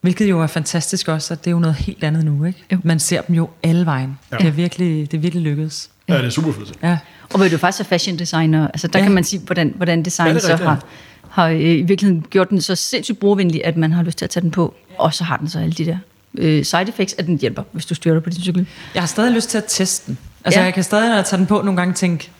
Hvilket 0.00 0.30
jo 0.30 0.40
er 0.40 0.46
fantastisk 0.46 1.08
også, 1.08 1.34
at 1.34 1.44
det 1.44 1.46
er 1.50 1.52
jo 1.52 1.58
noget 1.58 1.76
helt 1.76 2.04
andet 2.04 2.24
nu, 2.24 2.44
ikke? 2.44 2.64
Jo. 2.72 2.78
Man 2.82 3.00
ser 3.00 3.20
dem 3.20 3.36
jo 3.36 3.48
alle 3.62 3.86
vejen. 3.86 4.18
Ja. 4.32 4.36
Det, 4.36 4.46
er 4.46 4.50
virkelig, 4.50 5.10
det 5.10 5.16
er 5.16 5.20
virkelig 5.20 5.42
lykkedes. 5.44 5.90
Ja, 6.08 6.18
det 6.18 6.24
er 6.24 6.30
super 6.30 6.52
fedt. 6.52 6.72
Ja. 6.82 6.98
Og 7.32 7.36
hvor 7.36 7.48
du 7.48 7.58
faktisk 7.58 7.80
er 7.80 7.84
fashion 7.84 8.18
designer, 8.18 8.68
altså 8.68 8.88
der 8.88 8.98
Ja. 8.98 9.04
kan 9.04 9.14
man 9.14 9.24
sige, 9.24 9.40
hvordan, 9.46 9.72
hvordan 9.76 10.02
design 10.02 10.26
Ja, 10.26 10.34
det 10.34 10.38
er 10.38 10.46
så 10.46 10.52
rigtigt, 10.52 10.68
har, 10.68 10.84
har 11.28 11.48
øh, 11.48 11.60
i 11.60 11.82
virkeligheden 11.82 12.24
gjort 12.30 12.50
den 12.50 12.60
så 12.60 12.74
sindssygt 12.74 13.18
brugervenlig, 13.18 13.64
at 13.64 13.76
man 13.76 13.92
har 13.92 14.02
lyst 14.02 14.18
til 14.18 14.24
at 14.24 14.30
tage 14.30 14.42
den 14.42 14.50
på. 14.50 14.74
Og 14.98 15.14
så 15.14 15.24
har 15.24 15.36
den 15.36 15.48
så 15.48 15.58
alle 15.58 15.72
de 15.72 15.84
der 15.84 15.98
øh, 16.38 16.64
side 16.64 16.88
effects, 16.88 17.14
at 17.18 17.26
den 17.26 17.38
hjælper, 17.38 17.62
hvis 17.72 17.86
du 17.86 17.94
styrer 17.94 18.20
på 18.20 18.30
din 18.30 18.42
cykel. 18.42 18.66
Jeg 18.94 19.02
har 19.02 19.06
stadig 19.06 19.32
lyst 19.32 19.50
til 19.50 19.58
at 19.58 19.64
teste 19.68 20.06
den. 20.06 20.18
Altså, 20.44 20.58
ja. 20.58 20.62
Ja. 20.62 20.64
jeg 20.66 20.74
kan 20.74 20.82
stadig, 20.84 21.08
når 21.08 21.16
jeg 21.16 21.24
tager 21.24 21.38
den 21.38 21.46
på, 21.46 21.62
nogle 21.62 21.76
gange 21.76 21.94
tænke, 21.94 22.30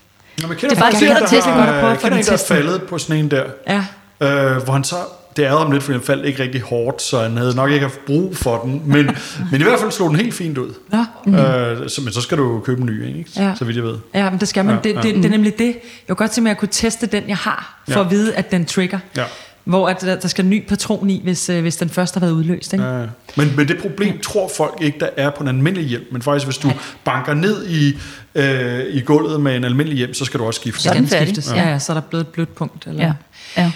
Nå, 0.43 0.49
men 0.49 0.57
kender 0.57 0.75
Det 0.75 0.83
er 0.83 0.89
en, 0.89 1.01
dyrt 1.01 1.11
at 1.23 1.29
teste. 1.31 1.51
der 1.51 1.57
Godt 1.57 1.69
at 1.69 1.75
prøve 1.75 1.81
har, 1.81 1.95
at 1.95 2.01
få 2.01 2.09
den 2.09 2.19
en, 2.19 2.25
der 2.25 2.33
er 2.33 2.37
faldet 2.49 2.83
på 2.83 2.99
sådan 2.99 3.17
en 3.25 3.31
der, 3.31 3.45
ja, 3.69 3.85
øh, 4.21 4.63
hvor 4.63 4.73
han 4.73 4.85
så, 4.85 4.97
det 5.37 5.43
ærede 5.43 5.59
ham 5.59 5.73
lidt, 5.73 5.83
fordi 5.83 5.99
han 5.99 6.07
faldt 6.07 6.27
ikke 6.27 6.43
rigtig 6.43 6.61
hårdt, 6.61 7.03
så 7.03 7.23
han 7.23 7.37
havde 7.37 7.55
nok 7.57 7.71
ikke 7.71 7.83
haft 7.83 7.99
brug 8.07 8.37
for 8.37 8.63
den, 8.63 8.83
men, 8.85 9.07
men 9.51 9.61
i 9.61 9.65
hvert 9.65 9.81
fald 9.81 9.91
slog 9.91 10.09
den 10.11 10.17
helt 10.19 10.35
fint 10.35 10.59
ud. 10.59 10.75
Nå. 10.89 11.05
Mm. 11.27 11.35
Øh, 11.35 11.89
så, 11.91 12.01
men 12.03 12.13
så 12.13 12.21
skal 12.21 12.39
du 12.39 12.61
købe 12.61 12.81
en 12.81 12.87
ny, 12.87 13.07
ikke? 13.19 13.31
Ja. 13.37 13.55
så 13.59 13.65
vidt 13.65 13.77
jeg 13.77 13.85
ved. 13.85 13.99
ja 14.15 14.31
men 14.31 14.41
det 14.41 14.49
skal 14.49 14.65
man. 14.65 14.75
Ja, 14.75 14.81
det, 14.89 14.95
ja. 14.97 15.01
det, 15.01 15.15
det, 15.15 15.25
er 15.25 15.29
nemlig 15.31 15.59
det. 15.59 15.67
Jeg 15.67 15.75
kunne 16.09 16.17
godt 16.17 16.31
tænke 16.31 16.43
mig, 16.43 16.51
at 16.51 16.55
jeg 16.55 16.59
kunne 16.61 16.69
teste 16.73 17.07
den, 17.07 17.29
jeg 17.29 17.37
har, 17.37 17.83
for 17.89 18.01
Ja. 18.01 18.05
at 18.05 18.11
vide, 18.11 18.35
at 18.35 18.51
den 18.51 18.65
trigger. 18.65 18.99
Ja. 19.17 19.25
Hvor 19.65 19.89
at 19.89 20.01
der, 20.01 20.21
der 20.21 20.29
skal 20.29 20.45
en 20.45 20.51
ny 20.51 20.67
patron 20.69 21.11
i, 21.11 21.21
hvis, 21.25 21.49
øh, 21.49 21.61
hvis 21.63 21.77
den 21.77 21.89
først 21.89 22.15
har 22.15 22.21
været 22.21 22.33
udløst. 22.33 22.73
Ikke? 22.73 22.85
Ja. 22.85 23.07
Men, 23.37 23.57
men 23.57 23.69
det 23.69 23.79
problem 23.83 24.19
tror 24.19 24.51
folk 24.57 24.79
ikke, 24.83 24.99
der 25.01 25.09
er 25.17 25.31
på 25.31 25.43
en 25.43 25.49
almindelig 25.49 25.89
hjem. 25.89 26.09
Men 26.13 26.23
faktisk, 26.23 26.47
hvis 26.47 26.59
du 26.59 26.71
banker 27.05 27.35
ned 27.35 27.67
i, 27.67 27.99
øh, 28.35 28.81
i 28.95 29.01
gulvet 29.01 29.41
med 29.41 29.57
en 29.57 29.65
almindelig 29.65 29.99
hjem, 29.99 30.15
så 30.15 30.25
skal 30.25 30.41
du 30.41 30.45
også 30.45 30.61
skifte. 30.61 30.83
Så 30.83 30.89
Så 30.89 30.95
den 30.95 31.09
skiftes. 31.09 31.53
Ja. 31.53 31.63
Ja. 31.63 31.71
ja, 31.71 31.79
så 31.79 31.93
er 31.93 31.95
der 31.95 32.01
blevet 32.01 32.25
et 32.25 32.29
blødt 32.29 32.55
punkt. 32.55 32.87
Eller? 32.87 33.05
Ja. 33.07 33.13
ja. 33.57 33.71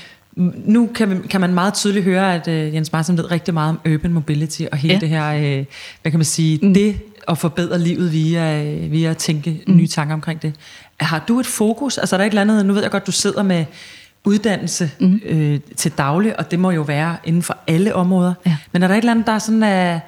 Nu 0.65 0.89
kan, 0.95 1.09
man- 1.09 1.23
kan 1.23 1.41
man 1.41 1.55
meget 1.55 1.75
tydeligt 1.75 2.05
høre, 2.05 2.35
at 2.35 2.49
øh, 2.49 2.75
Jens 2.75 2.93
Martin 2.93 3.17
ved 3.19 3.31
rigtig 3.31 3.55
meget 3.55 3.71
om 3.85 3.93
urban 3.93 4.13
mobility 4.13 4.63
og 4.73 4.79
hele 4.79 4.95
Ja. 4.95 5.01
det 5.01 5.09
her, 5.09 5.29
øh, 5.59 5.65
hvad 6.03 6.13
kan 6.13 6.19
man 6.19 6.25
sige, 6.25 6.59
mm. 6.63 6.75
det 6.75 6.97
at 7.29 7.39
forbedre 7.39 7.79
livet 7.79 8.13
via, 8.13 8.65
øh, 8.65 8.93
via 8.93 9.11
at 9.11 9.17
tænke 9.17 9.61
mm. 9.67 9.77
nye 9.77 9.89
tanker 9.89 10.15
omkring 10.15 10.43
det. 10.43 10.53
Har 11.01 11.25
du 11.29 11.41
et 11.41 11.47
fokus? 11.47 11.99
Altså 11.99 12.17
er 12.17 12.19
der 12.19 12.25
et 12.25 12.29
eller 12.29 12.41
andet, 12.43 12.67
nu 12.67 12.73
ved 12.73 12.83
jeg 12.83 12.91
godt, 12.91 13.07
du 13.07 13.13
sidder 13.13 13.43
med 13.43 13.65
uddannelse 14.25 14.91
mm. 15.01 15.21
øh, 15.25 15.61
til 15.77 15.93
daglig, 15.93 16.39
og 16.39 16.51
det 16.51 16.59
må 16.59 16.71
jo 16.71 16.83
være 16.83 17.17
inden 17.25 17.43
for 17.43 17.57
alle 17.67 17.95
områder. 17.95 18.35
Ja. 18.47 18.57
Men 18.73 18.83
er 18.83 18.89
der 18.89 18.95
et 18.95 18.99
eller 18.99 19.11
andet, 19.11 19.27
der 19.27 19.33
er 19.33 19.39
sådan 19.39 19.63
er 19.63 20.01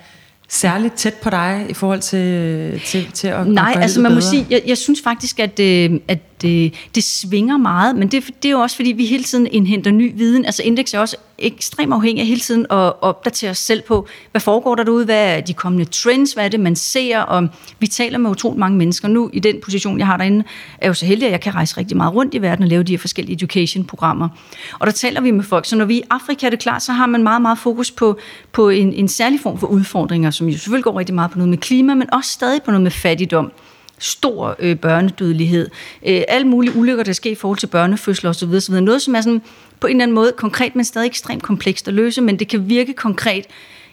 særligt 0.49 0.95
tæt 0.95 1.15
på 1.15 1.31
dig 1.31 1.67
i 1.69 1.75
forhold 1.75 2.01
til, 2.01 2.81
til, 2.87 3.13
til 3.13 3.29
at, 3.29 3.47
Nej, 3.47 3.73
at 3.77 3.83
altså 3.83 4.01
man 4.01 4.13
må 4.13 4.17
bedre? 4.17 4.31
sige, 4.31 4.47
jeg, 4.51 4.63
jeg 4.67 4.79
synes 4.79 5.01
faktisk, 5.05 5.41
at, 5.41 5.61
øh, 5.61 5.91
at 6.09 6.19
det, 6.43 6.65
øh, 6.65 6.71
det 6.95 7.05
svinger 7.05 7.57
meget, 7.57 7.97
men 7.97 8.09
det, 8.09 8.27
det 8.43 8.49
er 8.49 8.53
jo 8.53 8.61
også, 8.61 8.77
fordi 8.77 8.93
vi 8.93 9.07
hele 9.07 9.25
tiden 9.25 9.47
indhenter 9.47 9.91
ny 9.91 10.13
viden. 10.17 10.45
Altså 10.45 10.63
Index 10.63 10.95
er 10.95 10.99
også 10.99 11.17
ekstremt 11.39 11.93
afhængig 11.93 12.21
af 12.21 12.27
hele 12.27 12.41
tiden 12.41 12.67
at 12.71 13.03
opdatere 13.03 13.51
os 13.51 13.59
selv 13.59 13.83
på, 13.83 14.07
hvad 14.31 14.41
foregår 14.41 14.75
der 14.75 14.83
derude, 14.85 15.05
hvad 15.05 15.37
er 15.37 15.41
de 15.41 15.55
kommende 15.55 15.85
trends, 15.85 16.33
hvad 16.33 16.45
er 16.45 16.49
det, 16.49 16.61
man 16.61 16.77
ser, 16.77 17.21
og 17.21 17.49
vi 17.79 17.87
taler 17.87 18.19
med 18.19 18.31
utroligt 18.31 18.59
mange 18.59 18.79
mennesker. 18.79 19.09
Nu 19.09 19.31
i 19.33 19.39
den 19.39 19.57
position, 19.65 19.99
jeg 19.99 20.07
har 20.07 20.17
derinde, 20.17 20.39
er 20.39 20.79
jeg 20.81 20.89
jo 20.89 20.95
så 20.95 21.07
heldig, 21.07 21.27
at 21.27 21.33
jeg 21.33 21.41
kan 21.41 21.55
rejse 21.55 21.77
rigtig 21.77 21.97
meget 21.97 22.15
rundt 22.15 22.35
i 22.35 22.43
verden 22.43 22.63
og 22.63 22.69
lave 22.69 22.83
de 22.83 22.93
her 22.93 22.99
forskellige 22.99 23.35
education-programmer. 23.35 24.29
Og 24.79 24.87
der 24.87 24.93
taler 24.93 25.21
vi 25.21 25.31
med 25.31 25.45
folk, 25.45 25.67
så 25.67 25.77
når 25.77 25.85
vi 25.85 25.97
er 25.99 26.03
i 26.03 26.07
Afrika, 26.11 26.47
er 26.47 26.51
det 26.51 26.59
klart, 26.59 26.83
så 26.83 26.93
har 26.93 27.07
man 27.07 27.23
meget, 27.23 27.43
meget 27.43 27.59
fokus 27.59 27.91
på, 27.91 28.19
på 28.53 28.69
en, 28.69 28.93
en 28.93 29.09
særlig 29.09 29.41
form 29.41 29.59
for 29.59 29.67
udfordringer, 29.67 30.31
som 30.31 30.49
jo 30.49 30.53
selvfølgelig 30.53 30.85
går 30.85 30.99
rigtig 30.99 31.15
meget 31.15 31.31
på 31.31 31.39
noget 31.39 31.49
med 31.49 31.59
klima, 31.59 31.95
men 31.95 32.15
også 32.15 32.31
stadig 32.31 32.63
på 32.63 32.71
noget 32.71 32.83
med 32.83 32.91
fattigdom 32.91 33.53
stor 34.01 34.57
øh, 34.59 34.77
børnedødelighed, 34.77 35.71
øh, 36.07 36.23
alle 36.29 36.47
mulige 36.47 36.77
ulykker, 36.77 37.05
der 37.05 37.13
sker 37.13 37.31
i 37.31 37.35
forhold 37.35 37.59
til 37.59 37.67
børnefødsler 37.67 38.31
osv. 38.31 38.49
osv. 38.49 38.75
Noget, 38.75 39.03
som 39.03 39.15
er 39.15 39.21
sådan 39.21 39.43
på 39.81 39.87
en 39.87 39.91
eller 39.91 40.03
anden 40.03 40.15
måde 40.15 40.33
konkret, 40.37 40.77
men 40.77 40.85
stadig 40.85 41.07
ekstremt 41.07 41.43
komplekst 41.43 41.89
at 41.89 41.95
løse, 41.95 42.21
men 42.21 42.39
det 42.39 42.49
kan 42.49 42.69
virke 42.69 42.93
konkret 42.93 43.47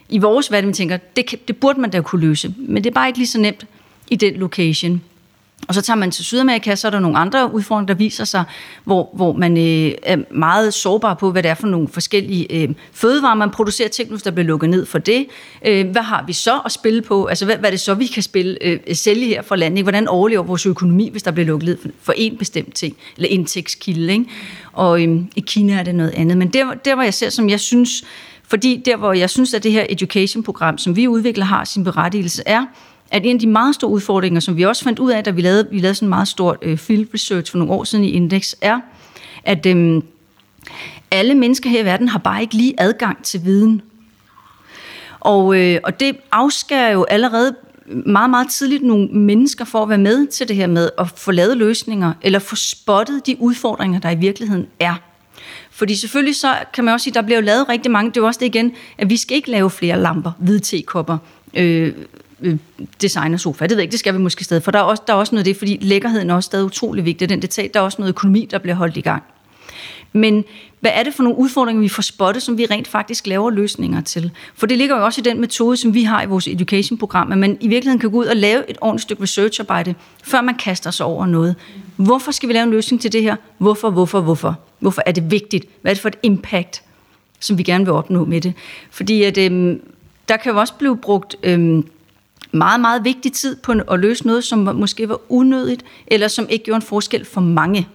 i 0.09 0.17
vores 0.17 0.51
verden, 0.51 0.67
vi 0.67 0.73
tænker, 0.73 0.97
det, 0.97 1.25
kan, 1.25 1.39
det 1.47 1.57
burde 1.57 1.81
man 1.81 1.89
da 1.89 2.01
kunne 2.01 2.21
løse, 2.21 2.53
men 2.57 2.83
det 2.83 2.89
er 2.89 2.93
bare 2.93 3.07
ikke 3.07 3.19
lige 3.19 3.27
så 3.27 3.39
nemt 3.39 3.65
i 4.09 4.15
den 4.15 4.33
location. 4.33 5.01
Og 5.67 5.73
så 5.73 5.81
tager 5.81 5.97
man 5.97 6.11
til 6.11 6.25
Sydamerika, 6.25 6.75
så 6.75 6.87
er 6.87 6.91
der 6.91 6.99
nogle 6.99 7.17
andre 7.17 7.53
udfordringer, 7.53 7.87
der 7.87 7.97
viser 7.97 8.23
sig, 8.23 8.43
hvor, 8.83 9.09
hvor 9.13 9.33
man 9.33 9.57
øh, 9.57 9.91
er 10.03 10.17
meget 10.31 10.73
sårbar 10.73 11.13
på, 11.13 11.31
hvad 11.31 11.43
det 11.43 11.51
er 11.51 11.55
for 11.55 11.67
nogle 11.67 11.87
forskellige 11.87 12.61
øh, 12.61 12.69
fødevarer, 12.91 13.35
man 13.35 13.51
producerer 13.51 13.89
Tænk 13.89 14.09
hvis 14.09 14.23
der 14.23 14.31
bliver 14.31 14.47
lukket 14.47 14.69
ned 14.69 14.85
for 14.85 14.97
det. 14.97 15.25
Øh, 15.65 15.89
hvad 15.89 16.01
har 16.01 16.23
vi 16.27 16.33
så 16.33 16.59
at 16.65 16.71
spille 16.71 17.01
på? 17.01 17.25
Altså, 17.25 17.45
hvad, 17.45 17.57
hvad 17.57 17.69
er 17.69 17.71
det 17.71 17.79
så, 17.79 17.93
vi 17.93 18.05
kan 18.05 18.23
spille, 18.23 18.57
øh, 18.61 18.79
sælge 18.93 19.25
her 19.25 19.41
fra 19.41 19.55
landet? 19.55 19.77
Ikke? 19.77 19.85
Hvordan 19.85 20.07
overlever 20.07 20.43
vores 20.43 20.65
økonomi, 20.65 21.09
hvis 21.09 21.23
der 21.23 21.31
bliver 21.31 21.47
lukket 21.47 21.69
ned 21.69 21.77
for, 21.81 21.89
for 22.01 22.13
en 22.17 22.37
bestemt 22.37 22.75
ting, 22.75 22.97
eller 23.17 23.29
indtægtskilde? 23.29 24.13
Ikke? 24.13 24.25
Og 24.73 25.03
øh, 25.03 25.21
i 25.35 25.43
Kina 25.47 25.73
er 25.73 25.83
det 25.83 25.95
noget 25.95 26.11
andet. 26.11 26.37
Men 26.37 26.47
der, 26.47 26.73
der, 26.73 26.95
hvor 26.95 27.03
jeg 27.03 27.13
ser, 27.13 27.29
som 27.29 27.49
jeg 27.49 27.59
synes, 27.59 28.03
fordi 28.47 28.81
der, 28.85 28.97
hvor 28.97 29.13
jeg 29.13 29.29
synes, 29.29 29.53
at 29.53 29.63
det 29.63 29.71
her 29.71 29.85
education-program, 29.89 30.77
som 30.77 30.95
vi 30.95 31.07
udvikler, 31.07 31.45
har 31.45 31.63
sin 31.63 31.83
berettigelse, 31.83 32.43
er, 32.45 32.65
at 33.11 33.25
en 33.25 33.35
af 33.35 33.39
de 33.39 33.47
meget 33.47 33.75
store 33.75 33.91
udfordringer, 33.91 34.39
som 34.39 34.57
vi 34.57 34.65
også 34.65 34.83
fandt 34.83 34.99
ud 34.99 35.11
af, 35.11 35.23
da 35.23 35.31
vi 35.31 35.41
lavede, 35.41 35.67
vi 35.71 35.79
lavede 35.79 35.95
sådan 35.95 36.05
en 36.05 36.09
meget 36.09 36.27
stor 36.27 36.57
øh, 36.61 36.77
field 36.77 37.07
research 37.13 37.51
for 37.51 37.57
nogle 37.57 37.73
år 37.73 37.83
siden 37.83 38.05
i 38.05 38.09
Index, 38.09 38.53
er, 38.61 38.79
at 39.43 39.65
øh, 39.65 40.01
alle 41.11 41.35
mennesker 41.35 41.69
her 41.69 41.81
i 41.81 41.85
verden 41.85 42.07
har 42.07 42.19
bare 42.19 42.41
ikke 42.41 42.55
lige 42.55 42.73
adgang 42.77 43.23
til 43.23 43.45
viden. 43.45 43.81
Og, 45.19 45.59
øh, 45.59 45.79
og 45.83 45.99
det 45.99 46.17
afskærer 46.31 46.91
jo 46.91 47.03
allerede 47.03 47.55
meget, 48.05 48.29
meget 48.29 48.49
tidligt 48.49 48.83
nogle 48.83 49.07
mennesker 49.07 49.65
for 49.65 49.83
at 49.83 49.89
være 49.89 49.97
med 49.97 50.27
til 50.27 50.47
det 50.47 50.55
her 50.55 50.67
med 50.67 50.89
at 50.97 51.09
få 51.09 51.31
lavet 51.31 51.57
løsninger, 51.57 52.13
eller 52.21 52.39
få 52.39 52.55
spottet 52.55 53.27
de 53.27 53.35
udfordringer, 53.39 53.99
der 53.99 54.09
i 54.09 54.15
virkeligheden 54.15 54.67
er. 54.79 54.95
Fordi 55.71 55.95
selvfølgelig 55.95 56.35
så 56.35 56.55
kan 56.73 56.83
man 56.83 56.93
også 56.93 57.03
sige, 57.03 57.11
at 57.11 57.15
der 57.15 57.21
bliver 57.21 57.39
jo 57.39 57.45
lavet 57.45 57.69
rigtig 57.69 57.91
mange, 57.91 58.09
det 58.09 58.17
er 58.17 58.21
jo 58.21 58.27
også 58.27 58.39
det 58.39 58.45
igen, 58.45 58.73
at 58.97 59.09
vi 59.09 59.17
skal 59.17 59.37
ikke 59.37 59.51
lave 59.51 59.69
flere 59.69 59.99
lamper, 59.99 60.31
hvide 60.39 60.59
tekopper, 60.59 61.17
øh, 61.53 61.93
øh, 62.41 62.57
designer 63.01 63.37
sofa. 63.37 63.63
Det 63.63 63.71
ved 63.71 63.77
jeg 63.77 63.83
ikke, 63.83 63.91
det 63.91 63.99
skal 63.99 64.13
vi 64.13 64.19
måske 64.19 64.43
stadig, 64.43 64.63
for 64.63 64.71
der 64.71 64.79
er 64.79 64.83
også, 64.83 65.03
der 65.07 65.13
er 65.13 65.17
også 65.17 65.35
noget 65.35 65.41
af 65.41 65.45
det, 65.45 65.57
fordi 65.57 65.77
lækkerheden 65.81 66.29
er 66.29 66.35
også 66.35 66.47
stadig 66.47 66.65
utrolig 66.65 67.05
vigtig, 67.05 67.29
den 67.29 67.41
detalje, 67.41 67.69
der 67.73 67.79
er 67.79 67.83
også 67.83 67.97
noget 67.99 68.09
økonomi, 68.09 68.47
der 68.51 68.57
bliver 68.57 68.75
holdt 68.75 68.97
i 68.97 69.01
gang. 69.01 69.23
Men 70.13 70.45
hvad 70.79 70.91
er 70.93 71.03
det 71.03 71.13
for 71.13 71.23
nogle 71.23 71.37
udfordringer, 71.37 71.81
vi 71.81 71.89
får 71.89 72.01
spottet, 72.01 72.43
som 72.43 72.57
vi 72.57 72.65
rent 72.65 72.87
faktisk 72.87 73.27
laver 73.27 73.49
løsninger 73.49 74.01
til? 74.01 74.31
For 74.55 74.67
det 74.67 74.77
ligger 74.77 74.97
jo 74.97 75.05
også 75.05 75.21
i 75.21 75.23
den 75.23 75.41
metode, 75.41 75.77
som 75.77 75.93
vi 75.93 76.03
har 76.03 76.23
i 76.23 76.25
vores 76.25 76.47
education-program, 76.47 77.31
at 77.31 77.37
man 77.37 77.57
i 77.61 77.67
virkeligheden 77.67 77.99
kan 77.99 78.11
gå 78.11 78.17
ud 78.17 78.25
og 78.25 78.35
lave 78.35 78.69
et 78.69 78.77
ordentligt 78.81 79.01
stykke 79.01 79.23
researcharbejde, 79.23 79.95
før 80.23 80.41
man 80.41 80.55
kaster 80.55 80.91
sig 80.91 81.05
over 81.05 81.25
noget. 81.25 81.55
Hvorfor 81.95 82.31
skal 82.31 82.49
vi 82.49 82.53
lave 82.53 82.63
en 82.63 82.71
løsning 82.71 83.01
til 83.01 83.13
det 83.13 83.23
her? 83.23 83.35
Hvorfor, 83.57 83.89
hvorfor, 83.89 84.21
hvorfor? 84.21 84.59
Hvorfor 84.79 85.01
er 85.05 85.11
det 85.11 85.31
vigtigt? 85.31 85.65
Hvad 85.81 85.91
er 85.91 85.93
det 85.93 86.01
for 86.01 86.09
et 86.09 86.17
impact, 86.23 86.83
som 87.39 87.57
vi 87.57 87.63
gerne 87.63 87.85
vil 87.85 87.93
opnå 87.93 88.25
med 88.25 88.41
det? 88.41 88.53
Fordi 88.91 89.23
at, 89.23 89.37
øhm, 89.37 89.81
der 90.29 90.37
kan 90.37 90.51
jo 90.51 90.59
også 90.59 90.73
blive 90.73 90.97
brugt 90.97 91.35
øhm, 91.43 91.87
meget, 92.51 92.79
meget 92.79 93.03
vigtig 93.03 93.33
tid 93.33 93.55
på 93.55 93.73
at 93.91 93.99
løse 93.99 94.27
noget, 94.27 94.43
som 94.43 94.59
måske 94.59 95.09
var 95.09 95.19
unødigt, 95.29 95.85
eller 96.07 96.27
som 96.27 96.47
ikke 96.49 96.65
gjorde 96.65 96.75
en 96.75 96.81
forskel 96.81 97.25
for 97.25 97.41
mange. 97.41 97.87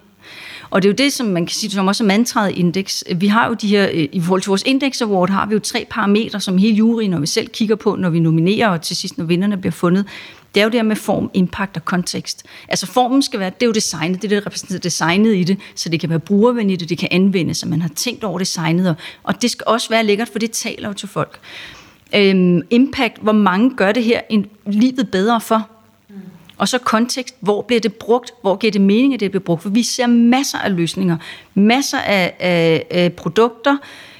Og 0.72 0.82
det 0.82 0.88
er 0.88 0.92
jo 0.92 0.96
det, 1.04 1.12
som 1.12 1.26
man 1.26 1.46
kan 1.46 1.54
sige, 1.54 1.70
som 1.70 1.86
også 1.86 2.04
er 2.04 2.06
mantraet 2.06 2.58
indeks. 2.58 3.04
Vi 3.16 3.26
har 3.26 3.48
jo 3.48 3.54
de 3.54 3.68
her, 3.68 3.88
øh, 3.92 4.08
i 4.12 4.20
forhold 4.20 4.42
til 4.42 4.48
vores 4.48 4.62
Index 4.66 5.02
Award, 5.02 5.30
har 5.30 5.46
vi 5.46 5.54
jo 5.54 5.58
tre 5.58 5.86
parametre, 5.90 6.40
som 6.40 6.58
hele 6.58 6.74
juryen, 6.74 7.10
når 7.10 7.18
vi 7.18 7.26
selv 7.26 7.48
kigger 7.48 7.76
på, 7.76 7.96
når 7.96 8.10
vi 8.10 8.20
nominerer, 8.20 8.68
og 8.68 8.82
til 8.82 8.96
sidst, 8.96 9.18
når 9.18 9.24
vinderne 9.24 9.56
bliver 9.56 9.72
fundet. 9.72 10.06
Det 10.54 10.60
er 10.60 10.64
jo 10.64 10.70
det 10.70 10.78
her 10.78 10.82
med 10.82 10.96
form, 10.96 11.30
impact 11.34 11.76
og 11.76 11.84
kontekst. 11.84 12.46
Altså 12.68 12.86
formen 12.86 13.22
skal 13.22 13.40
være, 13.40 13.50
det 13.50 13.62
er 13.62 13.66
jo 13.66 13.72
designet, 13.72 14.22
det 14.22 14.24
er 14.24 14.28
det, 14.28 14.42
der 14.42 14.46
repræsenterer 14.46 14.80
designet 14.80 15.36
i 15.36 15.44
det, 15.44 15.58
så 15.74 15.88
det 15.88 16.00
kan 16.00 16.10
være 16.10 16.18
brugervenligt, 16.18 16.82
og 16.82 16.88
det 16.88 16.98
kan 16.98 17.08
anvendes, 17.10 17.56
så 17.56 17.68
man 17.68 17.82
har 17.82 17.90
tænkt 17.96 18.24
over 18.24 18.38
designet, 18.38 18.88
og, 18.88 18.94
og 19.22 19.42
det 19.42 19.50
skal 19.50 19.64
også 19.66 19.88
være 19.88 20.04
lækkert, 20.04 20.28
for 20.28 20.38
det 20.38 20.50
taler 20.50 20.88
jo 20.88 20.94
til 20.94 21.08
folk. 21.08 21.40
Øhm, 22.14 22.62
impact, 22.70 23.18
hvor 23.22 23.32
mange 23.32 23.76
gør 23.76 23.92
det 23.92 24.04
her 24.04 24.20
en, 24.28 24.46
livet 24.66 25.10
bedre 25.10 25.40
for. 25.40 25.68
Mm. 26.08 26.14
Og 26.58 26.68
så 26.68 26.78
kontekst, 26.78 27.36
hvor 27.40 27.62
bliver 27.62 27.80
det 27.80 27.94
brugt, 27.94 28.34
hvor 28.40 28.56
giver 28.56 28.70
det 28.70 28.80
mening, 28.80 29.14
at 29.14 29.20
det 29.20 29.30
bliver 29.30 29.44
brugt. 29.44 29.62
For 29.62 29.70
vi 29.70 29.82
ser 29.82 30.06
masser 30.06 30.58
af 30.58 30.76
løsninger, 30.76 31.16
masser 31.54 31.98
af, 31.98 32.34
af, 32.38 32.86
af 32.90 33.12
produkter, 33.12 33.76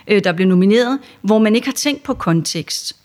øh, 0.09 0.25
der 0.25 0.33
bliver 0.33 0.49
nomineret, 0.49 0.99
hvor 1.23 1.39
man 1.39 1.55
ikke 1.55 1.67
har 1.67 1.73
tænkt 1.73 2.03
på 2.03 2.15
kontekst. 2.15 2.97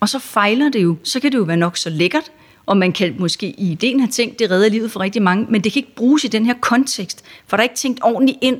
Og 0.00 0.08
så 0.08 0.18
fejler 0.18 0.68
det 0.68 0.82
jo. 0.82 0.96
Så 1.04 1.20
kan 1.20 1.32
det 1.32 1.38
jo 1.38 1.42
være 1.42 1.56
nok 1.56 1.76
så 1.76 1.90
lækkert, 1.90 2.32
og 2.66 2.76
man 2.76 2.92
kan 2.92 3.16
måske 3.18 3.46
i 3.46 3.72
ideen 3.72 4.00
have 4.00 4.10
tænkt, 4.10 4.38
det 4.38 4.50
redder 4.50 4.68
livet 4.68 4.90
for 4.90 5.00
rigtig 5.00 5.22
mange, 5.22 5.46
men 5.50 5.64
det 5.64 5.72
kan 5.72 5.80
ikke 5.80 5.94
bruges 5.94 6.24
i 6.24 6.28
den 6.28 6.46
her 6.46 6.54
kontekst, 6.60 7.24
for 7.46 7.56
der 7.56 7.62
er 7.62 7.64
ikke 7.64 7.74
tænkt 7.74 8.00
ordentligt 8.02 8.38
ind 8.40 8.56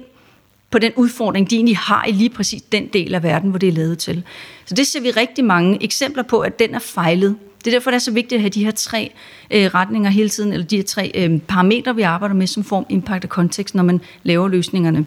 på 0.70 0.78
den 0.78 0.92
udfordring, 0.96 1.50
de 1.50 1.56
egentlig 1.56 1.76
har 1.76 2.04
i 2.04 2.12
lige 2.12 2.30
præcis 2.30 2.62
den 2.62 2.86
del 2.86 3.14
af 3.14 3.22
verden, 3.22 3.50
hvor 3.50 3.58
det 3.58 3.68
er 3.68 3.72
lavet 3.72 3.98
til. 3.98 4.22
Så 4.64 4.74
det 4.74 4.86
ser 4.86 5.00
vi 5.00 5.10
rigtig 5.10 5.44
mange 5.44 5.82
eksempler 5.84 6.22
på, 6.22 6.40
at 6.40 6.58
den 6.58 6.74
er 6.74 6.78
fejlet. 6.78 7.36
Det 7.58 7.66
er 7.66 7.76
derfor, 7.76 7.90
det 7.90 7.96
er 7.96 8.00
så 8.00 8.10
vigtigt 8.10 8.32
at 8.32 8.40
have 8.40 8.50
de 8.50 8.64
her 8.64 8.70
tre 8.70 9.12
øh, 9.50 9.66
retninger 9.74 10.10
hele 10.10 10.28
tiden, 10.28 10.52
eller 10.52 10.66
de 10.66 10.76
her 10.76 10.82
tre 10.82 11.12
øh, 11.14 11.38
parametre, 11.40 11.96
vi 11.96 12.02
arbejder 12.02 12.34
med, 12.34 12.46
som 12.46 12.64
form, 12.64 12.86
impact 12.88 13.24
og 13.24 13.30
kontekst, 13.30 13.74
når 13.74 13.82
man 13.82 14.00
laver 14.22 14.48
løsningerne. 14.48 15.06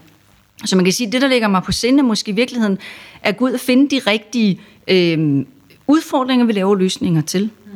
Så 0.66 0.76
man 0.76 0.86
kan 0.86 0.94
sige, 0.94 1.08
at 1.08 1.14
det, 1.14 1.22
der 1.22 1.28
ligger 1.28 1.48
mig 1.48 1.64
på 1.64 1.72
sinde, 1.72 2.04
måske 2.04 2.32
i 2.32 2.36
virkeligheden, 2.36 2.78
er 3.24 3.30
at 3.30 3.38
gå 3.38 3.46
ud 3.46 3.52
og 3.52 3.60
finde 3.60 3.96
de 3.96 4.02
rigtige 4.08 4.62
øh, 4.88 5.46
udfordringer, 5.88 6.46
vi 6.46 6.54
laver 6.54 6.76
løsninger 6.76 7.22
til. 7.22 7.44
Mm. 7.44 7.72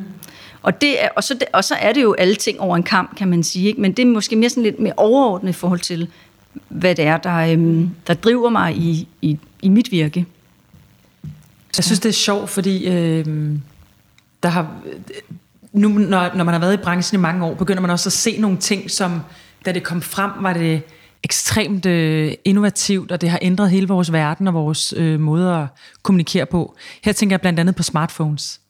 Og, 0.62 0.80
det 0.80 1.04
er, 1.04 1.08
og, 1.16 1.24
så, 1.24 1.38
og 1.52 1.64
så 1.64 1.74
er 1.74 1.92
det 1.92 2.02
jo 2.02 2.12
alle 2.12 2.34
ting 2.34 2.60
over 2.60 2.76
en 2.76 2.82
kamp, 2.82 3.16
kan 3.16 3.28
man 3.28 3.42
sige. 3.42 3.68
Ikke? 3.68 3.80
Men 3.80 3.92
det 3.92 4.02
er 4.02 4.06
måske 4.06 4.36
mere 4.36 4.50
sådan 4.50 4.62
lidt 4.62 4.80
mere 4.80 4.94
overordnet 4.96 5.50
i 5.50 5.52
forhold 5.52 5.80
til, 5.80 6.08
hvad 6.68 6.94
det 6.94 7.04
er, 7.04 7.16
der, 7.16 7.36
øhm, 7.36 7.90
der 8.06 8.14
driver 8.14 8.50
mig 8.50 8.76
i, 8.76 9.08
i, 9.22 9.38
i 9.62 9.68
mit 9.68 9.92
virke. 9.92 10.26
Jeg 11.76 11.84
synes, 11.84 12.00
det 12.00 12.08
er 12.08 12.12
sjovt, 12.12 12.50
fordi 12.50 12.86
øh, 12.86 13.56
der 14.42 14.48
har, 14.48 14.70
nu, 15.72 15.88
når, 15.88 16.34
når 16.34 16.44
man 16.44 16.54
har 16.54 16.58
været 16.58 16.74
i 16.74 16.82
branchen 16.82 17.20
i 17.20 17.22
mange 17.22 17.44
år, 17.44 17.54
begynder 17.54 17.80
man 17.80 17.90
også 17.90 18.08
at 18.08 18.12
se 18.12 18.40
nogle 18.40 18.56
ting, 18.56 18.90
som 18.90 19.20
da 19.64 19.72
det 19.72 19.82
kom 19.82 20.02
frem, 20.02 20.30
var 20.40 20.52
det 20.52 20.82
ekstremt 21.22 21.86
øh, 21.86 22.32
innovativt, 22.44 23.12
og 23.12 23.20
det 23.20 23.30
har 23.30 23.38
ændret 23.42 23.70
hele 23.70 23.88
vores 23.88 24.12
verden 24.12 24.48
og 24.48 24.54
vores 24.54 24.94
øh, 24.96 25.20
måde 25.20 25.56
at 25.56 25.66
kommunikere 26.02 26.46
på. 26.46 26.76
Her 27.04 27.12
tænker 27.12 27.34
jeg 27.34 27.40
blandt 27.40 27.60
andet 27.60 27.76
på 27.76 27.82
smartphones. 27.82 28.60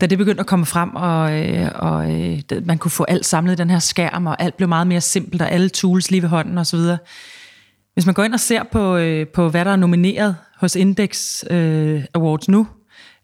Da 0.00 0.06
det 0.06 0.18
begyndte 0.18 0.40
at 0.40 0.46
komme 0.46 0.66
frem, 0.66 0.90
og, 0.94 1.32
øh, 1.32 1.70
og 1.74 2.12
øh, 2.12 2.42
man 2.64 2.78
kunne 2.78 2.90
få 2.90 3.04
alt 3.04 3.26
samlet 3.26 3.52
i 3.52 3.56
den 3.56 3.70
her 3.70 3.78
skærm, 3.78 4.26
og 4.26 4.42
alt 4.42 4.56
blev 4.56 4.68
meget 4.68 4.86
mere 4.86 5.00
simpelt, 5.00 5.42
og 5.42 5.50
alle 5.50 5.68
tools 5.68 6.10
lige 6.10 6.22
ved 6.22 6.28
hånden 6.28 6.58
osv. 6.58 6.80
Hvis 7.94 8.06
man 8.06 8.14
går 8.14 8.24
ind 8.24 8.34
og 8.34 8.40
ser 8.40 8.62
på, 8.72 8.96
øh, 8.96 9.26
på 9.26 9.48
hvad 9.48 9.64
der 9.64 9.70
er 9.70 9.76
nomineret 9.76 10.36
hos 10.60 10.76
Index 10.76 11.44
øh, 11.50 12.04
Awards 12.14 12.48
nu, 12.48 12.66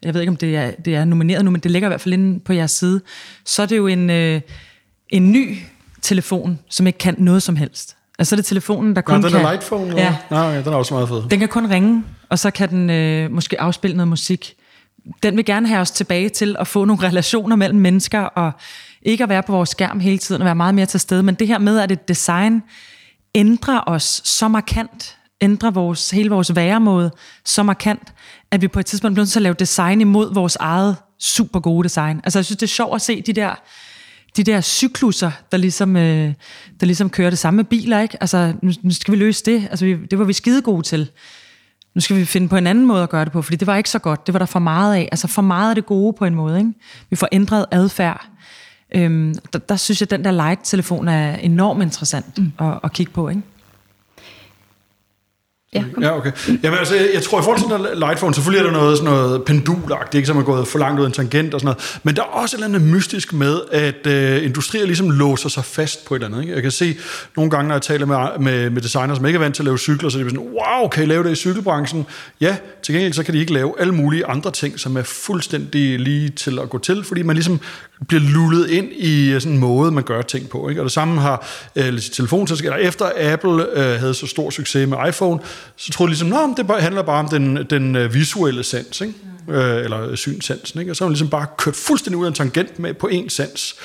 jeg 0.03 0.13
ved 0.13 0.21
ikke, 0.21 0.31
om 0.31 0.37
det 0.37 0.55
er, 0.55 0.71
det 0.71 0.95
er 0.95 1.05
nomineret 1.05 1.45
nu, 1.45 1.51
men 1.51 1.61
det 1.61 1.71
ligger 1.71 1.87
i 1.87 1.89
hvert 1.89 2.01
fald 2.01 2.13
inde 2.13 2.39
på 2.39 2.53
jeres 2.53 2.71
side, 2.71 3.01
så 3.45 3.61
er 3.61 3.65
det 3.65 3.77
jo 3.77 3.87
en, 3.87 4.09
øh, 4.09 4.41
en 5.09 5.31
ny 5.31 5.57
telefon, 6.01 6.59
som 6.69 6.87
ikke 6.87 6.99
kan 6.99 7.15
noget 7.17 7.43
som 7.43 7.55
helst. 7.55 7.95
Altså 8.19 8.35
det 8.35 8.41
er 8.41 8.47
telefonen, 8.47 8.95
der 8.95 9.01
kun 9.01 9.15
Nå, 9.15 9.21
den 9.21 9.31
kan... 9.31 9.45
er 9.45 9.51
lightphone? 9.51 9.87
Eller? 9.87 10.03
Ja. 10.03 10.15
Nej, 10.31 10.41
ja, 10.41 10.61
den 10.61 10.67
er 10.67 10.77
også 10.77 10.93
meget 10.93 11.09
fed. 11.09 11.23
Den 11.29 11.39
kan 11.39 11.47
kun 11.47 11.69
ringe, 11.69 12.03
og 12.29 12.39
så 12.39 12.51
kan 12.51 12.69
den 12.69 12.89
øh, 12.89 13.31
måske 13.31 13.61
afspille 13.61 13.97
noget 13.97 14.07
musik. 14.07 14.55
Den 15.23 15.37
vil 15.37 15.45
gerne 15.45 15.67
have 15.67 15.79
os 15.79 15.91
tilbage 15.91 16.29
til 16.29 16.55
at 16.59 16.67
få 16.67 16.85
nogle 16.85 17.07
relationer 17.07 17.55
mellem 17.55 17.79
mennesker, 17.79 18.19
og 18.19 18.51
ikke 19.01 19.23
at 19.23 19.29
være 19.29 19.43
på 19.43 19.51
vores 19.51 19.69
skærm 19.69 19.99
hele 19.99 20.17
tiden, 20.17 20.41
og 20.41 20.45
være 20.45 20.55
meget 20.55 20.75
mere 20.75 20.85
til 20.85 20.99
stede. 20.99 21.23
Men 21.23 21.35
det 21.35 21.47
her 21.47 21.57
med, 21.57 21.79
at 21.79 21.91
et 21.91 22.07
design 22.07 22.63
ændrer 23.35 23.79
os 23.87 24.21
så 24.23 24.47
markant, 24.47 25.17
ændrer 25.41 25.71
vores, 25.71 26.11
hele 26.11 26.29
vores 26.29 26.55
væremåde 26.55 27.11
så 27.45 27.63
markant, 27.63 28.13
at 28.51 28.61
vi 28.61 28.67
på 28.67 28.79
et 28.79 28.85
tidspunkt 28.85 29.13
bliver 29.13 29.23
nødt 29.23 29.31
til 29.31 29.39
at 29.39 29.43
lave 29.43 29.55
design 29.59 30.01
imod 30.01 30.33
vores 30.33 30.55
eget 30.55 30.95
super 31.19 31.59
gode 31.59 31.83
design. 31.83 32.21
Altså 32.23 32.39
jeg 32.39 32.45
synes, 32.45 32.57
det 32.57 32.65
er 32.65 32.67
sjovt 32.67 32.95
at 32.95 33.01
se 33.01 33.21
de 33.21 33.33
der 33.33 33.55
de 34.37 34.43
der 34.43 34.61
cykluser, 34.61 35.31
der 35.51 35.57
ligesom, 35.57 35.95
øh, 35.95 36.33
der 36.79 36.85
ligesom 36.85 37.09
kører 37.09 37.29
det 37.29 37.39
samme 37.39 37.55
med 37.55 37.63
biler, 37.63 37.99
ikke? 37.99 38.17
Altså, 38.21 38.53
nu, 38.61 38.71
nu 38.81 38.91
skal 38.91 39.11
vi 39.11 39.17
løse 39.17 39.45
det. 39.45 39.67
Altså, 39.69 39.85
vi, 39.85 40.05
det 40.11 40.19
var 40.19 40.25
vi 40.25 40.33
skide 40.33 40.61
gode 40.61 40.81
til. 40.81 41.09
Nu 41.95 42.01
skal 42.01 42.17
vi 42.17 42.25
finde 42.25 42.49
på 42.49 42.55
en 42.55 42.67
anden 42.67 42.85
måde 42.85 43.03
at 43.03 43.09
gøre 43.09 43.25
det 43.25 43.33
på, 43.33 43.41
fordi 43.41 43.55
det 43.55 43.67
var 43.67 43.75
ikke 43.75 43.89
så 43.89 43.99
godt. 43.99 44.27
Det 44.27 44.33
var 44.33 44.39
der 44.39 44.45
for 44.45 44.59
meget 44.59 44.95
af. 44.95 45.09
Altså, 45.11 45.27
for 45.27 45.41
meget 45.41 45.69
af 45.69 45.75
det 45.75 45.85
gode 45.85 46.13
på 46.13 46.25
en 46.25 46.35
måde, 46.35 46.57
ikke? 46.57 46.73
Vi 47.09 47.15
får 47.15 47.27
ændret 47.31 47.65
adfærd. 47.71 48.27
Øhm, 48.95 49.35
der, 49.53 49.59
der 49.59 49.75
synes 49.75 50.01
jeg, 50.01 50.05
at 50.05 50.11
den 50.17 50.25
der 50.25 50.31
light-telefon 50.31 51.07
er 51.07 51.35
enormt 51.35 51.81
interessant 51.81 52.37
mm. 52.37 52.51
at, 52.59 52.79
at 52.83 52.93
kigge 52.93 53.11
på, 53.11 53.29
ikke? 53.29 53.41
Ja, 55.75 55.83
Ja, 56.01 56.17
okay. 56.17 56.31
Jamen, 56.63 56.79
altså, 56.79 56.95
jeg, 57.13 57.23
tror, 57.23 57.39
i 57.39 57.43
forhold 57.43 57.59
til 57.59 57.87
den 57.87 57.99
lightphone, 57.99 58.33
selvfølgelig 58.33 58.67
er 58.67 58.71
der 58.71 58.79
noget, 58.79 58.97
sådan 58.97 59.13
noget 59.13 59.43
pendulagtigt, 59.43 60.15
ikke, 60.15 60.27
som 60.27 60.37
er 60.37 60.43
gået 60.43 60.67
for 60.67 60.79
langt 60.79 60.99
ud 60.99 61.05
af 61.05 61.09
en 61.09 61.13
tangent 61.13 61.53
og 61.53 61.59
sådan 61.59 61.65
noget. 61.65 61.99
Men 62.03 62.15
der 62.15 62.21
er 62.21 62.25
også 62.25 62.55
et 62.55 62.63
eller 62.63 62.77
andet 62.77 62.93
mystisk 62.93 63.33
med, 63.33 63.61
at 63.71 64.07
øh, 64.07 64.45
industrier 64.45 64.85
ligesom 64.85 65.09
låser 65.09 65.49
sig 65.49 65.65
fast 65.65 66.05
på 66.05 66.15
et 66.15 66.23
eller 66.23 66.27
andet. 66.27 66.41
Ikke? 66.41 66.53
Jeg 66.53 66.61
kan 66.61 66.71
se 66.71 66.97
nogle 67.35 67.51
gange, 67.51 67.67
når 67.67 67.75
jeg 67.75 67.81
taler 67.81 68.05
med, 68.05 68.17
med, 68.39 68.69
med 68.69 68.81
designere, 68.81 69.15
som 69.15 69.25
ikke 69.25 69.37
er 69.37 69.41
vant 69.41 69.55
til 69.55 69.61
at 69.61 69.65
lave 69.65 69.77
cykler, 69.77 70.09
så 70.09 70.19
er 70.19 70.23
de 70.23 70.29
sådan, 70.29 70.45
wow, 70.45 70.87
kan 70.87 71.03
I 71.03 71.05
lave 71.05 71.23
det 71.23 71.31
i 71.31 71.35
cykelbranchen? 71.35 72.05
Ja, 72.41 72.57
til 72.83 72.93
gengæld 72.95 73.13
så 73.13 73.23
kan 73.23 73.33
de 73.33 73.39
ikke 73.39 73.53
lave 73.53 73.73
alle 73.79 73.93
mulige 73.93 74.25
andre 74.25 74.51
ting, 74.51 74.79
som 74.79 74.97
er 74.97 75.03
fuldstændig 75.03 75.99
lige 75.99 76.29
til 76.29 76.59
at 76.59 76.69
gå 76.69 76.77
til, 76.77 77.03
fordi 77.03 77.21
man 77.21 77.35
ligesom 77.35 77.59
bliver 78.07 78.21
lullet 78.21 78.69
ind 78.69 78.91
i 78.93 79.39
sådan 79.39 79.51
en 79.51 79.59
måde, 79.59 79.91
man 79.91 80.03
gør 80.03 80.21
ting 80.21 80.49
på. 80.49 80.69
Ikke? 80.69 80.81
Og 80.81 80.85
det 80.85 80.91
samme 80.91 81.21
har 81.21 81.47
øh, 81.75 81.99
telefonselskaber. 81.99 82.75
Efter 82.75 83.33
Apple 83.33 83.79
øh, 83.79 83.99
havde 83.99 84.13
så 84.13 84.27
stor 84.27 84.49
succes 84.49 84.89
med 84.89 84.97
iPhone, 85.07 85.39
så 85.75 85.91
troede 85.91 86.09
de 86.09 86.11
ligesom, 86.11 86.33
at 86.33 86.57
det 86.57 86.81
handler 86.81 87.01
bare 87.01 87.19
om 87.19 87.29
den, 87.29 87.65
den 87.69 87.95
øh, 87.95 88.13
visuelle 88.13 88.63
sans, 88.63 89.01
ikke? 89.01 89.13
Mm. 89.47 89.53
Øh, 89.53 89.83
eller 89.83 90.15
synsansen. 90.15 90.79
Ikke? 90.79 90.91
Og 90.91 90.95
så 90.95 91.03
har 91.03 91.09
man 91.09 91.13
ligesom 91.13 91.29
bare 91.29 91.45
kørt 91.57 91.75
fuldstændig 91.75 92.17
ud 92.17 92.25
af 92.25 92.29
en 92.29 92.35
tangent 92.35 92.79
med 92.79 92.93
på 92.93 93.09
én 93.13 93.29
sans. 93.29 93.75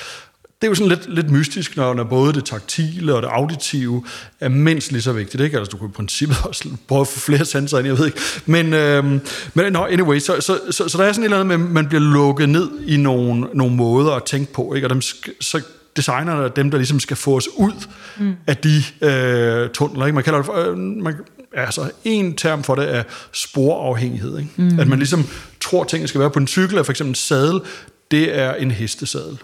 Det 0.61 0.67
er 0.67 0.71
jo 0.71 0.75
sådan 0.75 0.89
lidt, 0.89 1.13
lidt 1.13 1.31
mystisk, 1.31 1.77
når, 1.77 1.93
når 1.93 2.03
både 2.03 2.33
det 2.33 2.45
taktile 2.45 3.15
og 3.15 3.21
det 3.21 3.29
auditive 3.31 4.03
er 4.39 4.49
mindst 4.49 4.91
lige 4.91 5.01
så 5.01 5.13
vigtigt. 5.13 5.43
Ikke? 5.43 5.57
Altså, 5.57 5.71
du 5.71 5.77
kan 5.77 5.87
i 5.87 5.91
princippet 5.91 6.37
også 6.47 6.69
prøve 6.87 7.01
at 7.01 7.07
få 7.07 7.19
flere 7.19 7.45
sanser 7.45 7.77
ind, 7.77 7.87
jeg 7.87 7.97
ved 7.97 8.05
ikke. 8.05 8.19
Men, 8.45 8.73
øhm, 8.73 9.21
men 9.53 9.73
no, 9.73 9.85
anyway, 9.85 10.19
så, 10.19 10.41
så, 10.41 10.59
så, 10.71 10.87
så, 10.87 10.97
der 10.97 11.03
er 11.03 11.11
sådan 11.11 11.23
et 11.23 11.25
eller 11.25 11.39
andet 11.39 11.59
med, 11.59 11.67
man 11.69 11.87
bliver 11.87 12.01
lukket 12.01 12.49
ned 12.49 12.69
i 12.87 12.97
nogle, 12.97 13.47
nogle 13.53 13.75
måder 13.75 14.11
at 14.11 14.23
tænke 14.23 14.53
på. 14.53 14.73
Ikke? 14.73 14.87
Og 14.87 14.89
dem, 14.89 15.01
så 15.41 15.61
designerne 15.95 16.43
er 16.43 16.47
dem, 16.47 16.71
der 16.71 16.77
ligesom 16.77 16.99
skal 16.99 17.17
få 17.17 17.35
os 17.35 17.47
ud 17.57 17.87
mm. 18.19 18.33
af 18.47 18.57
de 18.57 18.83
øh, 19.01 19.69
tunneler. 19.69 20.05
Ikke? 20.05 20.15
Man 20.15 20.23
kalder 20.23 20.41
det, 20.41 20.67
øh, 20.67 20.77
man, 20.77 21.15
altså 21.53 21.91
en 22.03 22.35
term 22.35 22.63
for 22.63 22.75
det 22.75 22.95
er 22.95 23.03
sporafhængighed. 23.31 24.37
Ikke? 24.37 24.49
Mm. 24.55 24.79
At 24.79 24.87
man 24.87 24.99
ligesom 24.99 25.25
tror, 25.59 25.81
at 25.81 25.87
tingene 25.87 26.07
skal 26.07 26.21
være 26.21 26.29
på 26.29 26.39
en 26.39 26.47
cykel, 26.47 26.77
er 26.77 26.83
for 26.83 26.91
eksempel 26.91 27.11
en 27.11 27.15
sadel, 27.15 27.61
det 28.11 28.37
er 28.39 28.53
en 28.53 28.71
hestesadel. 28.71 29.37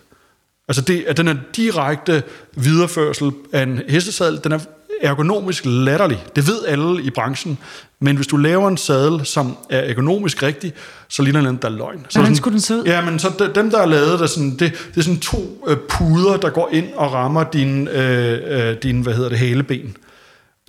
Altså 0.67 0.81
det, 0.81 1.03
at 1.07 1.17
den 1.17 1.27
er 1.27 1.35
direkte 1.55 2.23
videreførsel 2.55 3.31
af 3.51 3.63
en 3.63 3.81
hestesadel, 3.87 4.39
den 4.43 4.51
er 4.51 4.59
ergonomisk 5.01 5.63
latterlig. 5.65 6.23
Det 6.35 6.47
ved 6.47 6.65
alle 6.67 7.03
i 7.03 7.09
branchen. 7.09 7.57
Men 7.99 8.15
hvis 8.15 8.27
du 8.27 8.37
laver 8.37 8.67
en 8.67 8.77
sadel, 8.77 9.25
som 9.25 9.57
er 9.69 9.79
ergonomisk 9.79 10.43
rigtig, 10.43 10.73
så 11.07 11.21
ligner 11.21 11.41
den 11.41 11.59
der 11.61 11.67
er 11.67 11.71
løgn. 11.71 11.97
Så 11.97 11.99
Hvordan 11.99 12.09
sådan, 12.09 12.35
skulle 12.35 12.53
den 12.53 12.61
se 12.61 12.75
ud? 12.75 12.83
Ja, 12.83 13.01
men 13.01 13.19
så 13.19 13.31
de, 13.39 13.51
dem, 13.55 13.71
der 13.71 13.79
er 13.79 13.85
lavet, 13.85 14.19
der 14.19 14.25
sådan, 14.25 14.51
det, 14.51 14.59
det 14.59 14.97
er 14.97 15.01
sådan 15.01 15.19
to 15.19 15.65
øh, 15.67 15.77
puder, 15.77 16.37
der 16.37 16.49
går 16.49 16.69
ind 16.73 16.87
og 16.95 17.13
rammer 17.13 17.43
din, 17.43 17.87
øh, 17.87 18.69
øh, 18.69 18.75
din 18.83 19.01
hvad 19.01 19.13
hedder 19.13 19.29
det, 19.29 19.39
hæleben. 19.39 19.97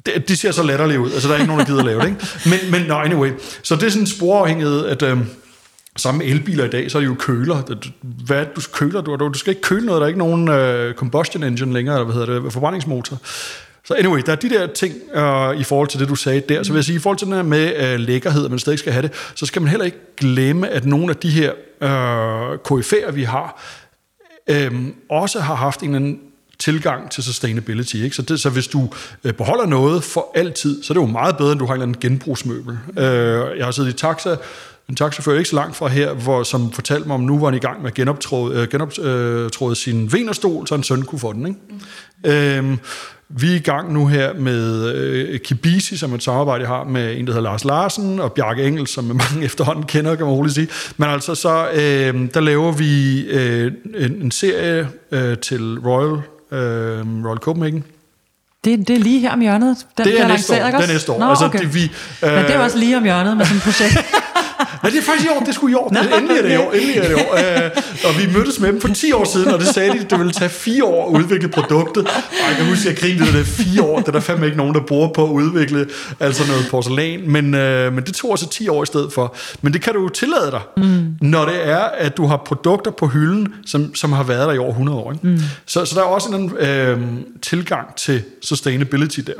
Det, 0.06 0.28
de 0.28 0.36
ser 0.36 0.50
så 0.50 0.62
latterlige 0.62 1.00
ud. 1.00 1.12
Altså, 1.12 1.28
der 1.28 1.34
er 1.34 1.38
ikke 1.38 1.48
nogen, 1.48 1.60
der 1.60 1.66
gider 1.66 1.84
lave 1.84 2.00
det, 2.00 2.06
ikke? 2.06 2.26
Men, 2.46 2.70
men 2.70 2.88
no, 2.88 3.00
anyway. 3.00 3.30
Så 3.62 3.74
det 3.74 3.82
er 3.82 3.88
sådan 3.88 4.02
en 4.02 4.06
sporafhængighed, 4.06 4.86
at... 4.86 5.02
Øh, 5.02 5.18
Samme 5.96 6.24
elbiler 6.24 6.64
i 6.64 6.68
dag, 6.68 6.90
så 6.90 6.98
er 6.98 7.00
det 7.00 7.08
jo 7.08 7.14
køler. 7.18 7.62
Hvad 8.02 8.46
du 8.56 8.60
køler? 8.72 9.00
Du, 9.00 9.16
du 9.16 9.38
skal 9.38 9.50
ikke 9.50 9.62
køle 9.62 9.86
noget, 9.86 10.00
der 10.00 10.04
er 10.04 10.08
ikke 10.08 10.18
nogen 10.18 10.48
uh, 10.48 10.94
combustion 10.94 11.42
engine 11.42 11.72
længere, 11.72 11.94
eller 11.96 12.12
hvad 12.12 12.26
hedder 12.26 12.42
det, 12.42 12.52
forbrændingsmotor. 12.52 13.18
Så 13.84 13.94
anyway, 13.94 14.20
der 14.26 14.32
er 14.32 14.36
de 14.36 14.50
der 14.50 14.66
ting 14.66 14.94
uh, 14.94 15.60
i 15.60 15.64
forhold 15.64 15.88
til 15.88 16.00
det, 16.00 16.08
du 16.08 16.14
sagde 16.14 16.40
der. 16.40 16.62
Så 16.62 16.72
vil 16.72 16.78
jeg 16.78 16.84
sige, 16.84 16.96
i 16.96 16.98
forhold 16.98 17.18
til 17.18 17.26
den 17.26 17.34
her 17.34 17.42
med 17.42 17.94
uh, 17.94 18.00
lækkerhed, 18.00 18.44
at 18.44 18.50
man 18.50 18.58
stadig 18.58 18.78
skal 18.78 18.92
have 18.92 19.02
det, 19.02 19.12
så 19.34 19.46
skal 19.46 19.62
man 19.62 19.70
heller 19.70 19.84
ikke 19.84 19.98
glemme, 20.16 20.68
at 20.68 20.84
nogle 20.84 21.10
af 21.10 21.16
de 21.16 21.30
her 21.30 21.52
uh, 21.80 22.78
KF'er, 22.78 23.10
vi 23.10 23.22
har, 23.22 23.62
um, 24.70 24.94
også 25.10 25.40
har 25.40 25.54
haft 25.54 25.80
en 25.80 25.86
eller 25.86 25.96
anden 25.96 26.20
tilgang 26.58 27.10
til 27.10 27.22
sustainability. 27.22 27.94
Ikke? 27.94 28.16
Så, 28.16 28.22
det, 28.22 28.40
så 28.40 28.50
hvis 28.50 28.66
du 28.66 28.88
øh, 29.24 29.32
beholder 29.32 29.66
noget 29.66 30.04
for 30.04 30.32
altid, 30.34 30.82
så 30.82 30.92
er 30.92 30.94
det 30.94 31.00
jo 31.00 31.06
meget 31.06 31.36
bedre, 31.36 31.52
end 31.52 31.60
du 31.60 31.66
har 31.66 31.74
en 31.74 31.80
eller 31.80 31.86
anden 31.86 32.00
genbrugsmøbel. 32.00 32.78
Øh, 32.98 33.58
jeg 33.58 33.64
har 33.64 33.70
siddet 33.70 33.90
i 33.90 33.92
taxa, 33.92 34.36
en 34.88 34.96
taxachauffør 34.96 35.38
ikke 35.38 35.50
så 35.50 35.56
langt 35.56 35.76
fra 35.76 35.88
her, 35.88 36.14
hvor, 36.14 36.42
som 36.42 36.72
fortalte 36.72 37.06
mig 37.06 37.14
om, 37.14 37.20
nu 37.20 37.38
var 37.38 37.46
han 37.46 37.54
i 37.54 37.58
gang 37.58 37.82
med 37.82 37.90
at 37.90 37.94
genoptråde, 37.94 38.60
øh, 38.60 38.68
genoptråde 38.68 39.70
øh, 39.70 39.76
sin 39.76 40.12
venerstol, 40.12 40.66
så 40.66 40.74
en 40.74 40.82
søn 40.82 41.02
kunne 41.02 41.18
få 41.18 41.32
den. 41.32 41.46
Ikke? 41.46 41.60
Mm. 42.24 42.30
Øhm, 42.30 42.78
vi 43.28 43.52
er 43.52 43.56
i 43.56 43.58
gang 43.58 43.92
nu 43.92 44.06
her 44.06 44.34
med 44.34 44.94
øh, 44.94 45.40
Kibisi, 45.40 45.96
som 45.96 46.14
et 46.14 46.22
samarbejde, 46.22 46.60
jeg 46.60 46.68
har 46.68 46.84
med 46.84 47.18
en, 47.18 47.26
der 47.26 47.32
hedder 47.32 47.50
Lars 47.50 47.64
Larsen, 47.64 48.20
og 48.20 48.32
Bjarke 48.32 48.66
Engel, 48.66 48.86
som 48.86 49.04
mange 49.04 49.44
efterhånden 49.44 49.84
kender, 49.84 50.14
kan 50.14 50.26
man 50.26 50.34
roligt 50.34 50.54
sige. 50.54 50.68
Men 50.96 51.08
altså, 51.08 51.34
så 51.34 51.68
øh, 51.70 52.28
der 52.34 52.40
laver 52.40 52.72
vi 52.72 53.20
øh, 53.26 53.72
en, 53.94 54.12
en 54.22 54.30
serie 54.30 54.88
øh, 55.10 55.38
til 55.38 55.78
Royal, 55.78 56.22
øh, 56.52 57.24
Royal 57.24 57.38
Copenhagen, 57.38 57.84
det, 58.64 58.88
det 58.88 58.96
er 58.96 59.00
lige 59.00 59.20
her 59.20 59.32
om 59.32 59.40
hjørnet. 59.40 59.76
Den 59.98 60.06
det 60.06 60.20
er 60.20 60.28
næste 60.28 60.52
år. 60.52 60.66
ikke 60.66 60.78
Det 60.78 60.88
er 60.88 60.92
næste 60.92 61.12
år. 61.12 61.18
Nå, 61.18 61.28
altså, 61.28 61.44
okay. 61.44 61.58
det, 61.58 61.74
vi, 61.74 61.92
Men 62.22 62.30
det 62.30 62.50
er 62.50 62.56
jo 62.56 62.62
også 62.62 62.78
lige 62.78 62.96
om 62.96 63.04
hjørnet 63.04 63.36
med 63.36 63.44
sådan 63.44 63.56
et 63.56 63.62
projekt. 63.62 63.94
Ja, 64.86 64.90
det 64.90 64.98
er 64.98 65.02
faktisk 65.02 65.26
i 65.26 65.28
år. 65.28 65.40
Det 65.40 65.54
skulle 65.54 65.72
i 65.72 65.74
år. 65.74 65.88
Det, 65.88 66.18
endelig 66.18 66.36
er 66.38 66.42
det 66.42 66.52
i 66.52 66.56
år. 66.56 66.72
Endelig 66.72 66.96
er 66.96 67.02
det 67.02 67.10
i 67.10 67.14
år. 67.14 67.32
Uh, 67.32 68.08
og 68.08 68.18
vi 68.18 68.32
mødtes 68.38 68.60
med 68.60 68.68
dem 68.72 68.80
for 68.80 68.88
10 68.88 69.12
år 69.12 69.24
siden, 69.24 69.48
og 69.48 69.60
det 69.60 69.68
sagde 69.68 69.92
de, 69.92 69.98
at 69.98 70.10
det 70.10 70.18
ville 70.18 70.32
tage 70.32 70.48
fire 70.48 70.84
år 70.84 71.08
at 71.08 71.20
udvikle 71.20 71.48
produktet. 71.48 72.06
Og 72.06 72.48
jeg 72.48 72.56
kan 72.56 72.66
huske, 72.66 72.88
at 72.88 72.94
jeg 72.94 73.02
grinede 73.02 73.26
det 73.26 73.34
der 73.34 73.44
fire 73.44 73.82
år. 73.82 73.98
Det 73.98 74.08
er 74.08 74.12
der 74.12 74.20
fandme 74.20 74.46
ikke 74.46 74.58
nogen, 74.58 74.74
der 74.74 74.80
bruger 74.80 75.08
på 75.08 75.24
at 75.24 75.30
udvikle 75.30 75.86
altså 76.20 76.46
noget 76.48 76.66
porcelæn. 76.70 77.30
Men, 77.30 77.44
uh, 77.44 77.94
men 77.94 78.04
det 78.04 78.14
tog 78.14 78.30
også 78.30 78.48
10 78.48 78.68
år 78.68 78.82
i 78.82 78.86
stedet 78.86 79.12
for. 79.12 79.36
Men 79.62 79.72
det 79.72 79.82
kan 79.82 79.94
du 79.94 80.02
jo 80.02 80.08
tillade 80.08 80.50
dig, 80.50 80.60
mm. 80.76 81.16
når 81.20 81.44
det 81.44 81.68
er, 81.68 81.82
at 81.82 82.16
du 82.16 82.26
har 82.26 82.42
produkter 82.46 82.90
på 82.90 83.06
hylden, 83.06 83.54
som, 83.66 83.94
som 83.94 84.12
har 84.12 84.22
været 84.22 84.48
der 84.48 84.54
i 84.54 84.58
over 84.58 84.70
100 84.70 84.98
år. 84.98 85.12
Ikke? 85.12 85.26
Mm. 85.26 85.38
Så, 85.66 85.84
så 85.84 85.94
der 85.94 86.00
er 86.00 86.06
også 86.06 86.28
en 86.28 86.44
uh, 86.44 87.02
tilgang 87.42 87.96
til 87.96 88.22
sustainability 88.42 89.20
der. 89.20 89.32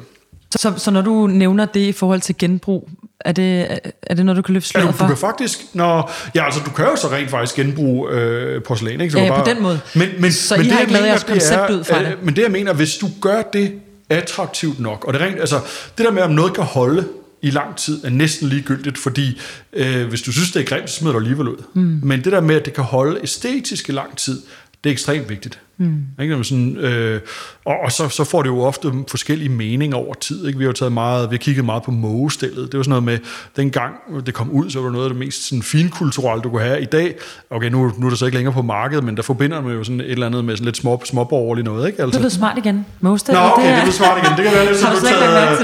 Så, 0.50 0.72
så 0.76 0.90
når 0.90 1.02
du 1.02 1.26
nævner 1.26 1.64
det 1.64 1.80
i 1.80 1.92
forhold 1.92 2.20
til 2.20 2.34
genbrug, 2.38 2.88
er 3.20 3.32
det, 3.32 3.78
er 4.02 4.14
det 4.14 4.24
noget, 4.24 4.36
du 4.36 4.42
kan 4.42 4.52
løfte 4.54 4.68
sløret 4.68 4.86
ja, 4.86 4.90
for? 4.90 5.04
du 5.04 5.08
kan 5.08 5.16
faktisk, 5.16 5.58
når, 5.72 6.12
ja, 6.34 6.44
altså 6.44 6.60
du 6.66 6.70
kan 6.70 6.84
jo 6.84 6.96
så 6.96 7.08
rent 7.08 7.30
faktisk 7.30 7.56
genbruge 7.56 8.10
øh, 8.10 8.62
porcelæn, 8.62 9.00
ikke? 9.00 9.12
Så 9.12 9.18
ja, 9.18 9.28
bare, 9.28 9.44
på 9.44 9.50
den 9.50 9.62
måde. 9.62 9.80
Men, 9.94 10.08
men, 10.18 10.32
så 10.32 10.56
men 10.56 10.66
I 10.66 10.68
det, 10.68 10.74
har 10.74 10.80
ikke 10.80 10.92
lavet 10.92 11.06
jeres 11.06 11.24
koncept 11.24 11.70
ud 11.70 11.84
fra 11.84 12.02
det? 12.02 12.16
Men 12.22 12.36
det 12.36 12.42
jeg 12.42 12.50
mener, 12.50 12.72
hvis 12.72 12.96
du 12.96 13.08
gør 13.20 13.42
det 13.42 13.72
attraktivt 14.10 14.80
nok, 14.80 15.04
og 15.04 15.12
det, 15.12 15.22
rent, 15.22 15.40
altså, 15.40 15.60
det 15.98 16.06
der 16.06 16.12
med, 16.12 16.22
om 16.22 16.30
noget 16.30 16.54
kan 16.54 16.64
holde 16.64 17.08
i 17.42 17.50
lang 17.50 17.76
tid, 17.76 18.04
er 18.04 18.10
næsten 18.10 18.48
ligegyldigt, 18.48 18.98
fordi 18.98 19.40
øh, 19.72 20.08
hvis 20.08 20.22
du 20.22 20.32
synes, 20.32 20.52
det 20.52 20.60
er 20.60 20.66
grimt, 20.66 20.90
så 20.90 20.96
smider 20.96 21.12
du 21.12 21.18
alligevel 21.18 21.48
ud. 21.48 21.62
Mm. 21.74 22.00
Men 22.02 22.24
det 22.24 22.32
der 22.32 22.40
med, 22.40 22.56
at 22.56 22.64
det 22.64 22.72
kan 22.72 22.84
holde 22.84 23.20
æstetisk 23.22 23.88
i 23.88 23.92
lang 23.92 24.16
tid, 24.16 24.42
det 24.84 24.90
er 24.90 24.92
ekstremt 24.92 25.28
vigtigt. 25.28 25.58
Mm. 25.78 26.22
Ikke? 26.22 26.44
Sådan, 26.44 26.76
øh, 26.76 27.20
og 27.64 27.76
og 27.84 27.92
så, 27.92 28.08
så 28.08 28.24
får 28.24 28.42
det 28.42 28.48
jo 28.48 28.60
ofte 28.60 28.92
forskellige 29.08 29.48
meninger 29.48 29.96
over 29.96 30.14
tid. 30.14 30.46
Ikke? 30.46 30.58
Vi 30.58 30.64
har 30.64 30.68
jo 30.68 30.72
taget 30.72 30.92
meget, 30.92 31.30
vi 31.30 31.34
har 31.34 31.38
kigget 31.38 31.64
meget 31.64 31.82
på 31.82 31.90
mågestillet. 31.90 32.72
Det 32.72 32.78
var 32.78 32.82
sådan 32.82 32.90
noget 32.90 33.04
med, 33.04 33.18
dengang 33.56 33.94
det 34.26 34.34
kom 34.34 34.50
ud, 34.50 34.70
så 34.70 34.78
var 34.78 34.86
det 34.86 34.92
noget 34.92 35.06
af 35.06 35.10
det 35.10 35.18
mest 35.18 35.48
sådan, 35.48 35.62
finkulturelle, 35.62 36.42
du 36.42 36.50
kunne 36.50 36.62
have. 36.62 36.80
I 36.80 36.84
dag, 36.84 37.14
okay, 37.50 37.70
nu, 37.70 37.92
nu 37.98 38.06
er 38.06 38.10
det 38.10 38.18
så 38.18 38.26
ikke 38.26 38.36
længere 38.36 38.54
på 38.54 38.62
markedet, 38.62 39.04
men 39.04 39.16
der 39.16 39.22
forbinder 39.22 39.60
man 39.60 39.72
jo 39.72 39.84
sådan 39.84 40.00
et 40.00 40.10
eller 40.10 40.26
andet 40.26 40.44
med 40.44 40.56
sådan 40.56 40.64
lidt 40.64 40.76
små, 40.76 41.02
småborgerligt 41.04 41.64
noget. 41.64 41.86
Ikke? 41.86 42.02
Altså. 42.02 42.18
Det 42.18 42.26
er 42.26 42.30
smart 42.30 42.58
igen. 42.58 42.86
Mågestillet. 43.00 43.42
Nå, 43.42 43.50
okay, 43.50 43.80
det 43.80 43.88
er 43.88 43.92
smart 43.92 44.18
igen. 44.24 44.36
Det 44.36 44.44
kan 44.44 44.52
være 44.52 44.66
lidt, 44.66 44.78
så 44.78 44.86
du 44.92 45.06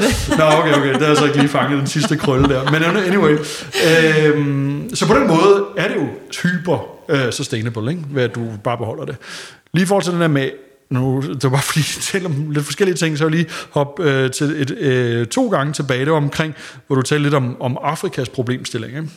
det? 0.01 0.39
Nå, 0.39 0.45
okay, 0.45 0.75
okay. 0.75 0.95
Det 0.95 1.07
har 1.07 1.15
så 1.15 1.25
ikke 1.25 1.37
lige 1.37 1.49
fanget 1.49 1.79
den 1.79 1.87
sidste 1.87 2.17
krølle 2.17 2.49
der. 2.49 2.71
Men 2.71 2.83
anyway. 2.83 3.37
Øhm, 3.89 4.95
så 4.95 5.07
på 5.07 5.15
den 5.15 5.27
måde 5.27 5.65
er 5.77 5.89
det 5.89 5.97
jo 5.97 6.07
typer 6.31 6.92
øh, 7.09 7.33
sustainable, 7.33 7.91
ikke? 7.91 8.03
ved 8.11 8.23
at 8.23 8.35
du 8.35 8.49
bare 8.65 8.79
beholder 8.79 9.05
det. 9.05 9.17
Lige 9.75 9.85
i 9.85 9.87
forhold 9.87 10.05
til 10.05 10.13
den 10.13 10.21
der 10.21 10.29
med, 10.29 10.51
nu, 10.91 11.23
det 11.23 11.45
var 11.45 11.51
bare 11.51 11.63
fordi, 11.63 11.81
jeg 12.15 12.27
om 12.27 12.51
lidt 12.51 12.65
forskellige 12.65 12.97
ting, 12.97 13.19
så 13.19 13.25
jeg 13.25 13.31
lige 13.31 13.47
hoppe 13.71 14.11
øh, 14.11 14.31
til 14.31 14.47
et, 14.47 14.71
øh, 14.71 15.27
to 15.27 15.49
gange 15.49 15.73
tilbage, 15.73 16.01
det 16.05 16.11
var 16.11 16.17
omkring, 16.17 16.55
hvor 16.87 16.97
du 16.97 17.03
talte 17.03 17.23
lidt 17.23 17.35
om, 17.35 17.63
om 17.63 17.79
Afrikas 17.83 18.29
problemstilling. 18.29 18.97
Ikke? 18.97 19.09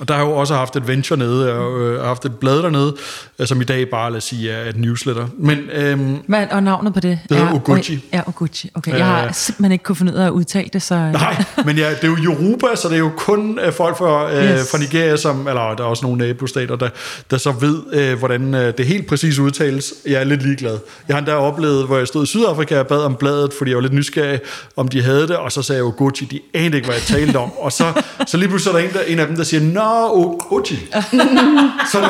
Og 0.00 0.08
der 0.08 0.14
har 0.14 0.22
jo 0.22 0.32
også 0.32 0.54
haft 0.54 0.76
et 0.76 0.88
venture 0.88 1.18
nede, 1.18 1.52
og 1.52 1.80
øh, 1.80 2.04
haft 2.04 2.24
et 2.24 2.34
blad 2.34 2.62
dernede, 2.62 2.96
øh, 3.38 3.46
som 3.46 3.60
i 3.60 3.64
dag 3.64 3.90
bare, 3.90 4.10
lad 4.10 4.16
os 4.16 4.24
sige, 4.24 4.50
er 4.50 4.68
et 4.68 4.76
newsletter. 4.76 5.26
Men, 5.38 5.58
øhm, 5.72 6.16
Hvad, 6.28 6.46
og 6.50 6.62
navnet 6.62 6.94
på 6.94 7.00
det? 7.00 7.18
Det 7.28 7.36
hedder 7.36 7.52
Uguchi. 7.52 8.04
Ja, 8.12 8.20
Uguchi. 8.26 8.70
Okay, 8.74 8.98
jeg 8.98 9.06
har 9.06 9.32
simpelthen 9.32 9.72
ikke 9.72 9.84
kunnet 9.84 9.98
finde 9.98 10.12
ud 10.12 10.18
af 10.18 10.26
at 10.26 10.30
udtale 10.30 10.68
det, 10.72 10.82
så... 10.82 10.94
Nej, 10.94 11.44
men 11.64 11.76
ja, 11.76 11.90
det 11.90 12.04
er 12.04 12.08
jo 12.08 12.16
Yoruba, 12.16 12.76
så 12.76 12.88
det 12.88 12.94
er 12.94 12.98
jo 12.98 13.10
kun 13.16 13.58
øh, 13.58 13.72
folk 13.72 13.98
fra, 13.98 14.32
øh, 14.32 14.44
yes. 14.44 14.70
fra 14.70 14.78
Nigeria, 14.78 15.16
som, 15.16 15.48
eller 15.48 15.74
der 15.74 15.84
er 15.84 15.88
også 15.88 16.06
nogle 16.06 16.18
nabostater, 16.18 16.76
der, 16.76 16.88
der 17.30 17.38
så 17.38 17.52
ved, 17.52 17.82
øh, 17.92 18.18
hvordan 18.18 18.54
øh, 18.54 18.76
det 18.78 18.86
helt 18.86 19.06
præcis 19.06 19.38
udtales. 19.38 19.94
Jeg 20.06 20.20
er 20.20 20.24
lidt 20.24 20.42
ligeglad. 20.42 20.78
Jeg 21.08 21.16
har 21.16 21.18
endda 21.18 21.34
oplevet, 21.34 21.86
hvor 21.86 21.98
jeg 21.98 22.06
stod 22.06 22.24
i 22.24 22.26
Sydafrika 22.26 22.78
og 22.78 22.86
bad 22.86 23.00
om 23.00 23.14
bladet, 23.14 23.52
fordi 23.58 23.70
jeg 23.70 23.76
var 23.76 23.82
lidt 23.82 23.94
nysgerrig, 23.94 24.40
om 24.76 24.88
de 24.88 25.02
havde 25.02 25.28
det, 25.28 25.36
og 25.36 25.52
så 25.52 25.62
sagde 25.62 25.78
jeg 25.78 25.84
Uguchi, 25.84 26.24
de 26.24 26.40
anede 26.54 26.76
ikke, 26.76 26.86
hvad 26.86 26.96
jeg 26.96 27.02
talte 27.02 27.36
om. 27.36 27.52
Og 27.58 27.72
så, 27.72 28.02
så 28.26 28.36
lige 28.36 28.48
pludselig 28.48 28.74
er 28.74 28.78
der 28.80 28.88
en, 28.88 28.94
der, 28.94 29.00
en 29.00 29.18
af 29.18 29.26
dem, 29.26 29.36
der 29.36 29.44
siger, 29.44 29.62
Nå, 29.84 30.40
Uchi. 30.50 30.76
så, 31.92 31.98
uh, 31.98 32.06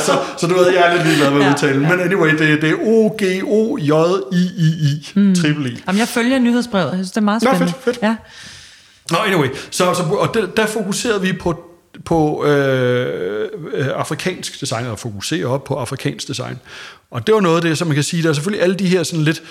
så, 0.00 0.18
så 0.38 0.46
du 0.46 0.54
ved, 0.54 0.70
jeg 0.70 0.86
er 0.86 0.94
lidt 0.94 1.06
ligeglad 1.06 1.30
med 1.30 1.40
ja, 1.40 1.50
udtalen. 1.50 1.82
Ja. 1.82 1.88
Men 1.88 2.00
anyway, 2.00 2.30
det, 2.30 2.62
det 2.62 2.70
er 2.70 2.74
O-G-O-J-I-I-I. 2.80 3.52
Mm. 5.14 5.34
Triple 5.34 5.70
I. 5.70 5.82
Jamen, 5.86 5.98
jeg 5.98 6.08
følger 6.08 6.38
nyhedsbrevet. 6.38 6.86
Jeg 6.86 6.94
synes, 6.94 7.10
det 7.10 7.16
er 7.16 7.20
meget 7.20 7.42
spændende. 7.42 7.64
Nå, 7.64 7.70
fedt, 7.70 7.84
fedt. 7.84 7.98
Ja. 8.02 8.16
Nå, 9.10 9.16
anyway. 9.26 9.48
Så, 9.70 9.94
så, 9.94 10.02
og 10.02 10.34
der, 10.34 10.46
der 10.46 10.66
fokuserede 10.66 11.22
vi 11.22 11.32
på 11.32 11.70
på 12.04 12.44
øh, 12.44 13.50
afrikansk 13.94 14.60
design, 14.60 14.86
og 14.86 14.98
fokusere 14.98 15.46
op 15.46 15.64
på 15.64 15.74
afrikansk 15.74 16.28
design. 16.28 16.58
Og 17.10 17.26
det 17.26 17.34
var 17.34 17.40
noget 17.40 17.56
af 17.56 17.62
det, 17.62 17.78
som 17.78 17.86
man 17.86 17.94
kan 17.94 18.04
sige, 18.04 18.22
der 18.22 18.28
er 18.28 18.32
selvfølgelig 18.32 18.62
alle 18.62 18.74
de 18.74 18.86
her 18.86 19.02
sådan 19.02 19.24
lidt 19.24 19.42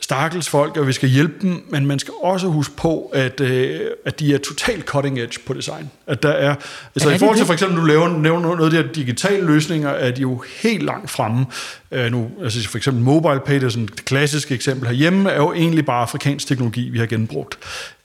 stakkels 0.00 0.48
folk, 0.48 0.76
og 0.76 0.86
vi 0.86 0.92
skal 0.92 1.08
hjælpe 1.08 1.34
dem, 1.42 1.66
men 1.68 1.86
man 1.86 1.98
skal 1.98 2.14
også 2.22 2.46
huske 2.46 2.76
på, 2.76 3.10
at, 3.14 3.40
øh, 3.40 3.80
at 4.04 4.20
de 4.20 4.34
er 4.34 4.38
totalt 4.38 4.84
cutting 4.84 5.18
edge 5.18 5.40
på 5.46 5.54
design. 5.54 5.90
At 6.06 6.22
der 6.22 6.28
er, 6.28 6.54
altså 6.94 7.08
ja, 7.08 7.14
i 7.14 7.18
forhold 7.18 7.36
til 7.36 7.46
for 7.46 7.52
eksempel, 7.52 7.78
du 7.80 7.84
laver, 7.84 8.08
nævner 8.08 8.56
noget 8.56 8.64
af 8.64 8.70
de 8.70 8.76
her 8.76 8.92
digitale 8.92 9.46
løsninger, 9.46 9.90
er 9.90 10.10
de 10.10 10.20
jo 10.20 10.42
helt 10.62 10.82
langt 10.82 11.10
fremme. 11.10 11.46
Øh, 11.92 12.10
nu, 12.12 12.30
altså 12.42 12.68
for 12.68 12.76
eksempel 12.76 13.02
MobilePay, 13.02 13.54
det 13.54 13.62
er 13.62 13.68
sådan 13.68 13.84
et 13.84 14.04
klassisk 14.04 14.52
eksempel 14.52 14.88
herhjemme, 14.88 15.30
er 15.30 15.36
jo 15.36 15.52
egentlig 15.52 15.86
bare 15.86 16.02
afrikansk 16.02 16.46
teknologi, 16.46 16.88
vi 16.88 16.98
har 16.98 17.06
genbrugt. 17.06 17.58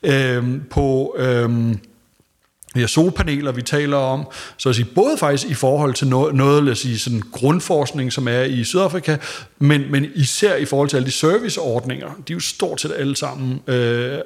Øh, 0.04 0.44
på... 0.70 1.16
Øh, 1.20 1.76
vi 2.76 2.80
har 2.80 2.88
solpaneler, 2.88 3.52
vi 3.52 3.62
taler 3.62 3.98
om, 3.98 4.28
så 4.58 4.70
at 4.70 4.76
sige, 4.76 4.86
både 4.86 5.18
faktisk 5.18 5.52
i 5.52 5.54
forhold 5.54 5.94
til 5.94 6.08
noget, 6.08 6.36
noget 6.36 6.64
lad 6.64 6.72
os 6.72 6.80
sige, 6.80 7.00
sådan 7.00 7.22
grundforskning, 7.32 8.14
som 8.14 8.28
er 8.28 8.42
i 8.42 8.64
Sydafrika, 8.64 9.18
men, 9.60 9.92
men 9.92 10.06
især 10.16 10.56
i 10.56 10.66
forhold 10.66 10.90
til 10.90 10.98
alle 10.98 11.06
de 11.06 11.12
serviceordninger, 11.12 12.08
de 12.08 12.34
er 12.34 12.36
jo 12.36 12.40
stort 12.40 12.82
set 12.82 12.94
alle 12.98 13.16
sammen 13.16 13.62
øh, 13.68 14.20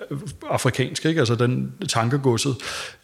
afrikanske, 0.50 1.10
ikke? 1.10 1.20
altså 1.20 1.36
den 1.36 1.72
tankegodset 1.90 2.56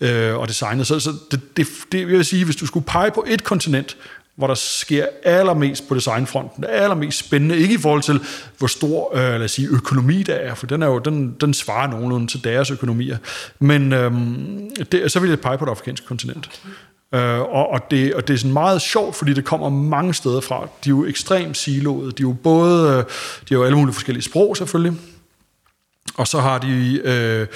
øh, 0.01 0.35
og 0.35 0.47
designet. 0.47 0.87
Så, 0.87 0.99
så 0.99 1.11
det, 1.31 1.57
det, 1.57 1.67
det 1.91 2.07
vil 2.07 2.15
jeg 2.15 2.25
sige, 2.25 2.45
hvis 2.45 2.55
du 2.55 2.65
skulle 2.65 2.85
pege 2.85 3.11
på 3.11 3.25
et 3.27 3.43
kontinent, 3.43 3.97
hvor 4.35 4.47
der 4.47 4.55
sker 4.55 5.05
allermest 5.23 5.87
på 5.87 5.95
designfronten. 5.95 6.63
Det 6.63 6.75
er 6.75 6.81
allermest 6.81 7.19
spændende, 7.27 7.57
ikke 7.57 7.73
i 7.73 7.77
forhold 7.77 8.01
til, 8.01 8.21
hvor 8.57 8.67
stor 8.67 9.15
øh, 9.15 9.21
lad 9.21 9.43
os 9.43 9.51
sige, 9.51 9.67
økonomi 9.67 10.23
der 10.23 10.33
er, 10.33 10.55
for 10.55 10.67
den, 10.67 10.81
er 10.81 10.87
jo, 10.87 10.99
den, 10.99 11.35
den 11.41 11.53
svarer 11.53 11.87
nogenlunde 11.87 12.27
til 12.27 12.43
deres 12.43 12.71
økonomier. 12.71 13.17
Men 13.59 13.93
øhm, 13.93 14.69
det, 14.91 15.11
så 15.11 15.19
vil 15.19 15.29
jeg 15.29 15.39
pege 15.39 15.57
på 15.57 15.65
det 15.65 15.71
afrikanske 15.71 16.07
kontinent. 16.07 16.61
Øh, 17.13 17.39
og, 17.39 17.69
og, 17.69 17.91
det, 17.91 18.13
og 18.13 18.27
det 18.27 18.33
er 18.33 18.37
sådan 18.37 18.53
meget 18.53 18.81
sjovt, 18.81 19.15
fordi 19.15 19.33
det 19.33 19.45
kommer 19.45 19.69
mange 19.69 20.13
steder 20.13 20.41
fra. 20.41 20.61
De 20.61 20.89
er 20.89 20.91
jo 20.91 21.05
ekstremt 21.05 21.57
siloede. 21.57 22.11
De 22.11 22.23
er 22.23 22.27
jo 22.27 22.33
både, 22.33 22.89
øh, 22.89 23.03
de 23.49 23.53
har 23.53 23.55
jo 23.55 23.63
alle 23.63 23.77
mulige 23.77 23.93
forskellige 23.93 24.23
sprog 24.23 24.57
selvfølgelig, 24.57 24.93
og 26.17 26.27
så 26.27 26.39
har 26.39 26.57
de... 26.57 27.01
Øh, 27.03 27.47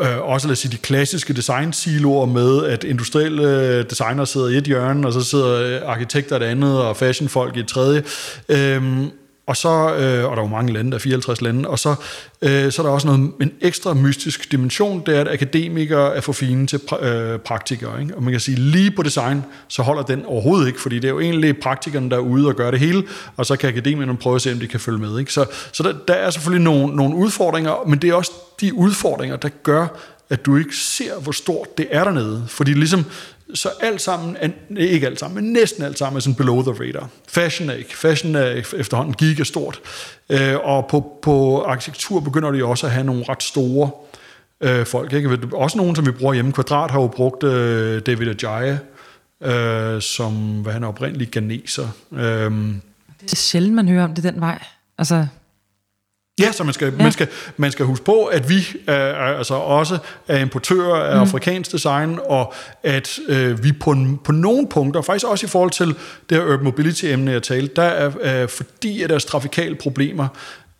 Øh, 0.00 0.20
også 0.20 0.46
lad 0.46 0.52
os 0.52 0.58
sige, 0.58 0.72
de 0.72 0.76
klassiske 0.76 1.34
design-siloer 1.34 2.26
med, 2.26 2.64
at 2.64 2.84
industrielle 2.84 3.82
designer 3.82 4.24
sidder 4.24 4.48
i 4.48 4.56
et 4.56 4.64
hjørne, 4.64 5.06
og 5.06 5.12
så 5.12 5.20
sidder 5.20 5.62
øh, 5.62 5.90
arkitekter 5.90 6.36
et 6.36 6.42
andet, 6.42 6.80
og 6.80 6.96
fashionfolk 6.96 7.56
i 7.56 7.60
et 7.60 7.68
tredje. 7.68 8.02
Øh, 8.48 9.06
og 9.46 9.56
så, 9.56 9.68
øh, 9.68 10.30
og 10.30 10.36
der 10.36 10.42
er 10.42 10.46
jo 10.46 10.46
mange 10.46 10.72
lande, 10.72 10.90
der 10.90 10.96
er 10.96 11.00
54 11.00 11.40
lande, 11.40 11.68
og 11.68 11.78
så, 11.78 11.94
øh, 12.42 12.72
så 12.72 12.82
er 12.82 12.86
der 12.86 12.92
også 12.92 13.06
noget, 13.06 13.32
en 13.40 13.52
ekstra 13.60 13.94
mystisk 13.94 14.52
dimension, 14.52 15.02
det 15.06 15.16
er, 15.16 15.20
at 15.20 15.28
akademikere 15.28 16.16
er 16.16 16.20
for 16.20 16.32
fine 16.32 16.66
til 16.66 16.80
pra- 16.92 17.04
øh, 17.04 17.38
praktikere. 17.38 18.02
Ikke? 18.02 18.16
Og 18.16 18.22
man 18.22 18.32
kan 18.32 18.40
sige, 18.40 18.56
lige 18.56 18.90
på 18.90 19.02
design, 19.02 19.44
så 19.68 19.82
holder 19.82 20.02
den 20.02 20.24
overhovedet 20.24 20.66
ikke, 20.66 20.80
fordi 20.80 20.96
det 20.96 21.04
er 21.04 21.12
jo 21.12 21.20
egentlig 21.20 21.58
praktikerne, 21.58 22.10
der 22.10 22.16
er 22.16 22.20
ude 22.20 22.48
og 22.48 22.54
gør 22.54 22.70
det 22.70 22.80
hele, 22.80 23.04
og 23.36 23.46
så 23.46 23.56
kan 23.56 23.68
akademikerne 23.68 24.16
prøve 24.16 24.36
at 24.36 24.42
se, 24.42 24.52
om 24.52 24.58
de 24.58 24.66
kan 24.66 24.80
følge 24.80 24.98
med. 24.98 25.18
Ikke? 25.18 25.32
Så, 25.32 25.46
så 25.72 25.82
der, 25.82 25.92
der 26.08 26.14
er 26.14 26.30
selvfølgelig 26.30 26.64
nogle, 26.64 26.96
nogle 26.96 27.16
udfordringer, 27.16 27.84
men 27.86 27.98
det 27.98 28.10
er 28.10 28.14
også 28.14 28.32
de 28.60 28.74
udfordringer, 28.74 29.36
der 29.36 29.48
gør, 29.62 29.86
at 30.30 30.46
du 30.46 30.56
ikke 30.56 30.76
ser, 30.76 31.20
hvor 31.20 31.32
stort 31.32 31.78
det 31.78 31.86
er 31.90 32.04
dernede. 32.04 32.44
Fordi 32.48 32.72
ligesom, 32.72 33.04
så 33.54 33.68
alt 33.80 34.00
sammen, 34.00 34.36
ikke 34.76 35.06
alt 35.06 35.20
sammen, 35.20 35.44
men 35.44 35.52
næsten 35.52 35.84
alt 35.84 35.98
sammen 35.98 36.16
er 36.16 36.20
sådan 36.20 36.34
below 36.34 36.62
the 36.62 36.84
radar. 36.84 37.08
Fashion 37.28 37.70
er 37.70 37.74
ikke. 37.74 37.96
Fashion 37.96 38.34
er 38.34 38.62
efterhånden 38.76 39.14
gigastort. 39.14 39.80
Øh, 40.28 40.56
og 40.62 40.86
på, 40.86 41.18
på 41.22 41.62
arkitektur 41.62 42.20
begynder 42.20 42.50
de 42.50 42.64
også 42.64 42.86
at 42.86 42.92
have 42.92 43.06
nogle 43.06 43.24
ret 43.28 43.42
store 43.42 43.90
øh, 44.60 44.86
folk. 44.86 45.12
Ikke? 45.12 45.38
Også 45.52 45.78
nogen, 45.78 45.96
som 45.96 46.06
vi 46.06 46.10
bruger 46.10 46.34
hjemme. 46.34 46.52
Kvadrat 46.52 46.90
har 46.90 47.00
jo 47.00 47.06
brugt 47.06 47.44
øh, 47.44 48.02
David 48.06 48.44
Ajayi, 48.44 48.76
øh, 49.42 50.02
som 50.02 50.62
hvad 50.62 50.72
han 50.72 50.82
er 50.82 50.88
oprindeligt 50.88 51.30
ganeser. 51.30 51.88
Øh, 52.12 52.50
det 53.20 53.32
er 53.32 53.36
sjældent, 53.36 53.74
man 53.74 53.88
hører 53.88 54.04
om 54.04 54.14
det 54.14 54.24
den 54.24 54.40
vej. 54.40 54.64
Altså, 54.98 55.26
Ja, 56.40 56.52
så 56.52 56.64
man 56.64 56.74
skal, 56.74 56.92
ja. 56.98 57.02
man, 57.02 57.12
skal, 57.12 57.28
man 57.56 57.72
skal 57.72 57.86
huske 57.86 58.04
på, 58.04 58.24
at 58.24 58.48
vi 58.48 58.66
er, 58.86 59.14
altså 59.14 59.54
også 59.54 59.98
er 60.28 60.38
importører 60.38 61.04
af 61.04 61.16
mm. 61.16 61.20
afrikansk 61.20 61.72
design, 61.72 62.18
og 62.28 62.54
at 62.82 63.18
øh, 63.28 63.64
vi 63.64 63.72
på, 63.72 63.96
på 64.24 64.32
nogle 64.32 64.68
punkter, 64.68 65.02
faktisk 65.02 65.26
også 65.26 65.46
i 65.46 65.48
forhold 65.48 65.70
til 65.70 65.86
det 66.28 66.38
her 66.38 66.44
urban 66.44 66.64
mobility-emne, 66.64 67.30
jeg 67.30 67.42
talte, 67.42 67.74
der 67.76 67.82
er, 67.82 68.42
øh, 68.42 68.48
fordi 68.48 69.02
af 69.02 69.08
deres 69.08 69.24
trafikale 69.24 69.74
problemer, 69.74 70.28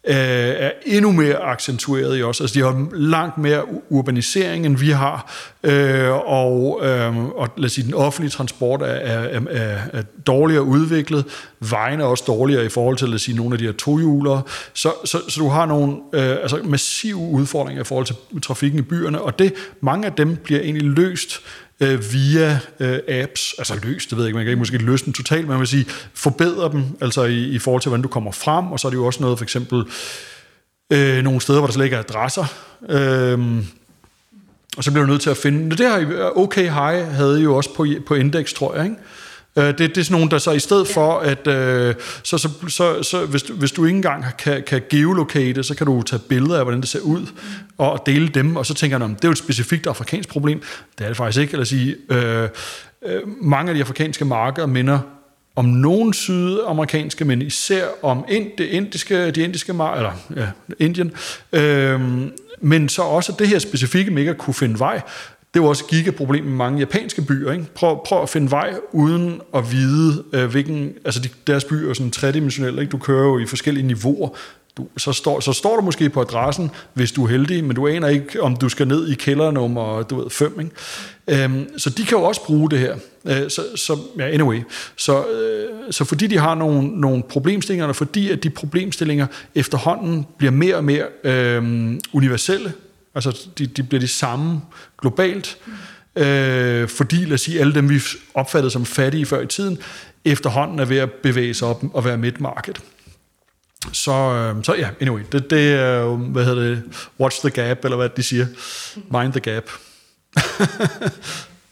øh, 0.06 0.16
er 0.16 0.70
endnu 0.86 1.12
mere 1.12 1.36
accentueret 1.36 2.18
i 2.18 2.22
os. 2.22 2.40
Altså, 2.40 2.54
de 2.54 2.64
har 2.64 2.88
langt 2.92 3.38
mere 3.38 3.62
urbanisering, 3.88 4.66
end 4.66 4.76
vi 4.76 4.90
har, 4.90 5.32
øh, 5.62 6.10
og, 6.10 6.80
øh, 6.82 7.24
og 7.24 7.48
lad 7.56 7.64
os 7.64 7.72
sige, 7.72 7.84
den 7.84 7.94
offentlige 7.94 8.30
transport 8.30 8.82
er, 8.82 8.86
er, 8.86 9.40
er, 9.50 9.78
er 9.92 10.02
dårligere 10.26 10.62
udviklet, 10.62 11.24
vejen 11.60 12.00
er 12.00 12.04
også 12.04 12.24
dårligere 12.26 12.64
i 12.64 12.68
forhold 12.68 12.96
til, 12.96 13.08
lad 13.08 13.14
os 13.14 13.22
sige, 13.22 13.36
nogle 13.36 13.54
af 13.54 13.58
de 13.58 13.64
her 13.64 13.72
tohjulere, 13.72 14.42
så, 14.72 14.92
så, 15.04 15.18
så 15.28 15.40
du 15.40 15.48
har 15.48 15.66
nogle 15.66 15.96
øh, 16.12 16.30
altså 16.30 16.60
massive 16.64 17.16
udfordringer 17.16 17.82
i 17.82 17.84
forhold 17.84 18.06
til 18.06 18.16
trafikken 18.42 18.78
i 18.78 18.82
byerne, 18.82 19.22
og 19.22 19.38
det, 19.38 19.54
mange 19.80 20.06
af 20.06 20.12
dem 20.12 20.36
bliver 20.36 20.60
egentlig 20.60 20.88
løst 20.88 21.36
øh, 21.36 21.63
Øh, 21.84 22.12
via 22.12 22.58
øh, 22.80 22.98
apps, 23.08 23.54
altså 23.58 23.74
løst, 23.82 24.10
det 24.10 24.18
ved 24.18 24.24
jeg 24.24 24.28
ikke, 24.28 24.36
man 24.36 24.44
kan 24.44 24.50
ikke 24.50 24.58
måske 24.58 24.78
løse 24.78 25.04
dem 25.04 25.12
totalt, 25.12 25.40
men 25.40 25.48
man 25.48 25.58
vil 25.58 25.68
sige, 25.68 25.86
forbedre 26.14 26.72
dem, 26.72 26.84
altså 27.00 27.24
i, 27.24 27.48
i 27.48 27.58
forhold 27.58 27.82
til, 27.82 27.88
hvordan 27.88 28.02
du 28.02 28.08
kommer 28.08 28.32
frem, 28.32 28.72
og 28.72 28.80
så 28.80 28.88
er 28.88 28.90
det 28.90 28.96
jo 28.96 29.06
også 29.06 29.20
noget, 29.20 29.38
for 29.38 29.44
eksempel, 29.44 29.84
øh, 30.92 31.22
nogle 31.22 31.40
steder, 31.40 31.58
hvor 31.58 31.66
der 31.66 31.74
slet 31.74 31.84
ikke 31.84 31.96
er 31.96 32.00
adresser, 32.00 32.44
øh, 32.88 33.64
og 34.76 34.84
så 34.84 34.90
bliver 34.90 35.04
du 35.04 35.10
nødt 35.10 35.22
til 35.22 35.30
at 35.30 35.36
finde, 35.36 35.76
det 35.76 35.78
her 35.78 36.30
OK 36.38 36.54
High 36.54 37.14
havde 37.14 37.40
jo 37.40 37.56
også 37.56 37.74
på, 37.74 37.86
på 38.06 38.14
index, 38.14 38.52
tror 38.52 38.74
jeg, 38.74 38.84
ikke? 38.84 38.96
Øh, 39.56 39.66
det, 39.66 39.78
det 39.78 39.98
er 39.98 40.02
sådan 40.02 40.14
nogle, 40.14 40.30
der 40.30 40.38
så 40.38 40.50
i 40.50 40.58
stedet 40.58 40.88
for, 40.88 41.18
at 41.18 41.46
øh, 41.46 41.94
så, 42.22 42.38
så, 42.38 42.48
så, 42.68 43.02
så 43.02 43.26
hvis, 43.26 43.42
hvis 43.42 43.72
du 43.72 43.84
ikke 43.84 43.96
engang 43.96 44.24
kan, 44.38 44.62
kan 44.66 44.82
geolocate, 44.90 45.62
så 45.62 45.74
kan 45.74 45.86
du 45.86 46.02
tage 46.02 46.22
billeder 46.28 46.58
af, 46.58 46.64
hvordan 46.64 46.80
det 46.80 46.88
ser 46.88 47.00
ud, 47.00 47.26
og 47.78 48.02
dele 48.06 48.28
dem, 48.28 48.56
og 48.56 48.66
så 48.66 48.74
tænker 48.74 48.98
jeg, 48.98 49.08
det 49.08 49.24
er 49.24 49.28
jo 49.28 49.32
et 49.32 49.38
specifikt 49.38 49.86
afrikansk 49.86 50.28
problem. 50.28 50.62
Det 50.98 51.04
er 51.04 51.08
det 51.08 51.16
faktisk 51.16 51.40
ikke. 51.40 51.52
Eller 51.52 51.64
sige, 51.64 51.96
øh, 52.10 52.48
øh, 53.06 53.20
mange 53.42 53.70
af 53.70 53.74
de 53.74 53.80
afrikanske 53.80 54.24
markeder 54.24 54.66
minder 54.66 54.98
om 55.56 55.64
nogle 55.64 56.14
sydamerikanske, 56.14 57.24
men 57.24 57.42
især 57.42 57.84
om 58.02 58.24
ind, 58.28 58.46
det 58.58 58.64
indiske, 58.64 59.30
de 59.30 59.42
indiske 59.42 59.72
markeder, 59.72 60.10
eller 60.10 60.42
ja, 60.42 60.48
Indien, 60.84 61.12
øh, 61.52 62.00
men 62.60 62.88
så 62.88 63.02
også 63.02 63.34
det 63.38 63.48
her 63.48 63.58
specifikke 63.58 64.10
mega 64.10 64.32
kunne 64.32 64.54
finde 64.54 64.78
vej, 64.78 65.00
det 65.54 65.60
er 65.60 65.64
jo 65.64 65.68
også 65.68 65.84
et 65.84 65.90
gigaproblem 65.90 66.46
i 66.46 66.50
mange 66.50 66.78
japanske 66.78 67.22
byer. 67.22 67.52
Ikke? 67.52 67.64
Prøv, 67.74 68.00
prøv 68.06 68.22
at 68.22 68.28
finde 68.28 68.50
vej 68.50 68.74
uden 68.92 69.40
at 69.54 69.72
vide, 69.72 70.24
øh, 70.32 70.50
hvilken... 70.50 70.92
Altså 71.04 71.20
de, 71.20 71.28
deres 71.46 71.64
byer 71.64 71.90
er 71.90 71.94
sådan 71.94 72.10
tredimensionelle. 72.10 72.80
Ikke? 72.80 72.90
Du 72.90 72.98
kører 72.98 73.24
jo 73.24 73.38
i 73.38 73.46
forskellige 73.46 73.86
niveauer. 73.86 74.28
Du, 74.76 74.86
så, 74.96 75.12
står, 75.12 75.40
så 75.40 75.52
står 75.52 75.76
du 75.76 75.82
måske 75.82 76.10
på 76.10 76.20
adressen, 76.20 76.70
hvis 76.94 77.12
du 77.12 77.24
er 77.24 77.28
heldig, 77.28 77.64
men 77.64 77.76
du 77.76 77.88
aner 77.88 78.08
ikke, 78.08 78.42
om 78.42 78.56
du 78.56 78.68
skal 78.68 78.88
ned 78.88 79.08
i 79.08 79.14
kældernummer 79.14 80.02
du 80.02 80.20
ved, 80.20 80.30
5. 80.30 80.60
Ikke? 80.60 81.44
Øhm, 81.44 81.78
så 81.78 81.90
de 81.90 82.04
kan 82.04 82.18
jo 82.18 82.24
også 82.24 82.44
bruge 82.44 82.70
det 82.70 82.78
her. 82.78 82.96
Øh, 83.24 83.50
så, 83.50 83.62
så, 83.76 83.98
ja, 84.18 84.28
anyway. 84.28 84.62
Så, 84.96 85.26
øh, 85.26 85.92
så 85.92 86.04
fordi 86.04 86.26
de 86.26 86.38
har 86.38 86.54
nogle, 86.54 87.00
nogle 87.00 87.22
problemstillinger, 87.22 87.86
og 87.86 87.96
fordi 87.96 88.30
at 88.30 88.42
de 88.42 88.50
problemstillinger 88.50 89.26
efterhånden 89.54 90.26
bliver 90.38 90.52
mere 90.52 90.76
og 90.76 90.84
mere 90.84 91.04
øh, 91.24 91.94
universelle, 92.12 92.72
Altså, 93.14 93.48
de, 93.58 93.66
de 93.66 93.82
bliver 93.82 94.00
de 94.00 94.08
samme 94.08 94.60
globalt, 95.00 95.58
øh, 96.16 96.88
fordi, 96.88 97.16
lad 97.16 97.32
os 97.32 97.40
sige, 97.40 97.60
alle 97.60 97.74
dem, 97.74 97.90
vi 97.90 98.00
opfattede 98.34 98.70
som 98.70 98.86
fattige 98.86 99.26
før 99.26 99.40
i 99.40 99.46
tiden, 99.46 99.78
efterhånden 100.24 100.78
er 100.78 100.84
ved 100.84 100.98
at 100.98 101.12
bevæge 101.12 101.54
sig 101.54 101.68
op 101.68 101.84
og 101.92 102.04
være 102.04 102.16
midtmarked. 102.16 102.74
Så, 103.92 104.12
øh, 104.12 104.64
så 104.64 104.74
ja, 104.74 104.88
anyway, 105.00 105.22
det, 105.32 105.50
det 105.50 105.72
er 105.72 105.96
jo, 105.96 106.16
hvad 106.16 106.44
hedder 106.44 106.62
det, 106.62 106.82
watch 107.20 107.40
the 107.40 107.50
gap, 107.50 107.84
eller 107.84 107.96
hvad 107.96 108.08
de 108.08 108.22
siger, 108.22 108.46
mind 109.10 109.32
the 109.32 109.40
gap. 109.40 109.64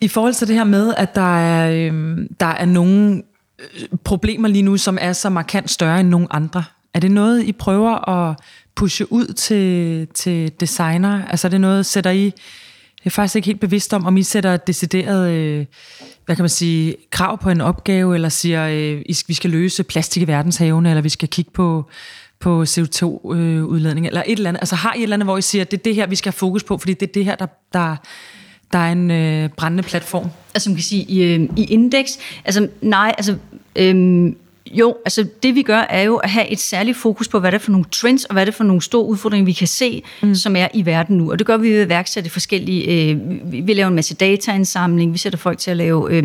I 0.00 0.08
forhold 0.08 0.34
til 0.34 0.48
det 0.48 0.56
her 0.56 0.64
med, 0.64 0.94
at 0.96 1.14
der 1.14 1.36
er, 1.38 1.70
øh, 1.92 2.18
der 2.40 2.46
er 2.46 2.64
nogle 2.64 3.22
øh, 3.58 3.88
problemer 4.04 4.48
lige 4.48 4.62
nu, 4.62 4.76
som 4.76 4.98
er 5.00 5.12
så 5.12 5.30
markant 5.30 5.70
større 5.70 6.00
end 6.00 6.08
nogle 6.08 6.26
andre, 6.30 6.64
er 6.94 7.00
det 7.00 7.10
noget, 7.10 7.42
I 7.42 7.52
prøver 7.52 8.08
at 8.08 8.36
pushe 8.74 9.12
ud 9.12 9.26
til, 9.26 10.06
til 10.14 10.52
designer? 10.60 11.26
Altså 11.26 11.46
er 11.46 11.50
det 11.50 11.60
noget, 11.60 11.86
sætter 11.86 12.10
I... 12.10 12.24
Jeg 13.04 13.08
er 13.08 13.10
faktisk 13.10 13.36
ikke 13.36 13.46
helt 13.46 13.60
bevidst 13.60 13.94
om, 13.94 14.06
om 14.06 14.16
I 14.16 14.22
sætter 14.22 14.56
decideret, 14.56 15.30
øh, 15.30 15.66
hvad 16.26 16.36
kan 16.36 16.42
man 16.42 16.48
sige, 16.48 16.96
krav 17.10 17.38
på 17.42 17.50
en 17.50 17.60
opgave, 17.60 18.14
eller 18.14 18.28
siger, 18.28 18.68
øh, 18.68 19.02
vi 19.28 19.34
skal 19.34 19.50
løse 19.50 19.82
plastik 19.82 20.22
i 20.22 20.26
verdenshavene, 20.26 20.88
eller 20.88 21.02
vi 21.02 21.08
skal 21.08 21.28
kigge 21.28 21.50
på, 21.50 21.84
på 22.40 22.62
CO2-udledning, 22.62 24.06
øh, 24.06 24.08
eller 24.08 24.22
et 24.26 24.32
eller 24.36 24.48
andet. 24.48 24.60
Altså 24.60 24.76
har 24.76 24.94
I 24.94 24.98
et 24.98 25.02
eller 25.02 25.16
andet, 25.16 25.26
hvor 25.26 25.38
I 25.38 25.42
siger, 25.42 25.62
at 25.62 25.70
det 25.70 25.78
er 25.78 25.82
det 25.82 25.94
her, 25.94 26.06
vi 26.06 26.16
skal 26.16 26.32
have 26.32 26.38
fokus 26.38 26.64
på, 26.64 26.78
fordi 26.78 26.94
det 26.94 27.08
er 27.08 27.12
det 27.12 27.24
her, 27.24 27.34
der, 27.34 27.46
der, 27.72 27.96
der 28.72 28.78
er 28.78 28.92
en 28.92 29.10
øh, 29.10 29.48
brændende 29.48 29.82
platform? 29.82 30.28
Altså 30.54 30.70
man 30.70 30.76
kan 30.76 30.82
sige, 30.82 31.02
i, 31.02 31.22
øh, 31.22 31.48
i 31.56 31.64
indeks, 31.64 32.18
altså 32.44 32.68
nej, 32.80 33.14
altså 33.18 33.36
øh, 33.76 34.32
jo, 34.70 34.96
altså 35.04 35.26
det 35.42 35.54
vi 35.54 35.62
gør 35.62 35.78
er 35.78 36.02
jo 36.02 36.16
at 36.16 36.30
have 36.30 36.48
et 36.48 36.58
særligt 36.58 36.96
fokus 36.96 37.28
på, 37.28 37.40
hvad 37.40 37.52
det 37.52 37.58
er 37.58 37.62
for 37.62 37.70
nogle 37.70 37.86
trends, 37.92 38.24
og 38.24 38.32
hvad 38.32 38.46
det 38.46 38.52
er 38.52 38.56
for 38.56 38.64
nogle 38.64 38.82
store 38.82 39.04
udfordringer, 39.04 39.44
vi 39.44 39.52
kan 39.52 39.66
se, 39.66 40.02
mm. 40.22 40.34
som 40.34 40.56
er 40.56 40.68
i 40.74 40.86
verden 40.86 41.16
nu. 41.16 41.30
Og 41.30 41.38
det 41.38 41.46
gør 41.46 41.56
vi 41.56 41.70
ved 41.70 41.80
at 41.80 41.88
værksætte 41.88 42.30
forskellige... 42.30 43.10
Øh, 43.10 43.18
vi 43.66 43.74
laver 43.74 43.88
en 43.88 43.94
masse 43.94 44.14
dataindsamling, 44.14 45.12
vi 45.12 45.18
sætter 45.18 45.38
folk 45.38 45.58
til 45.58 45.70
at 45.70 45.76
lave 45.76 46.12
øh, 46.12 46.24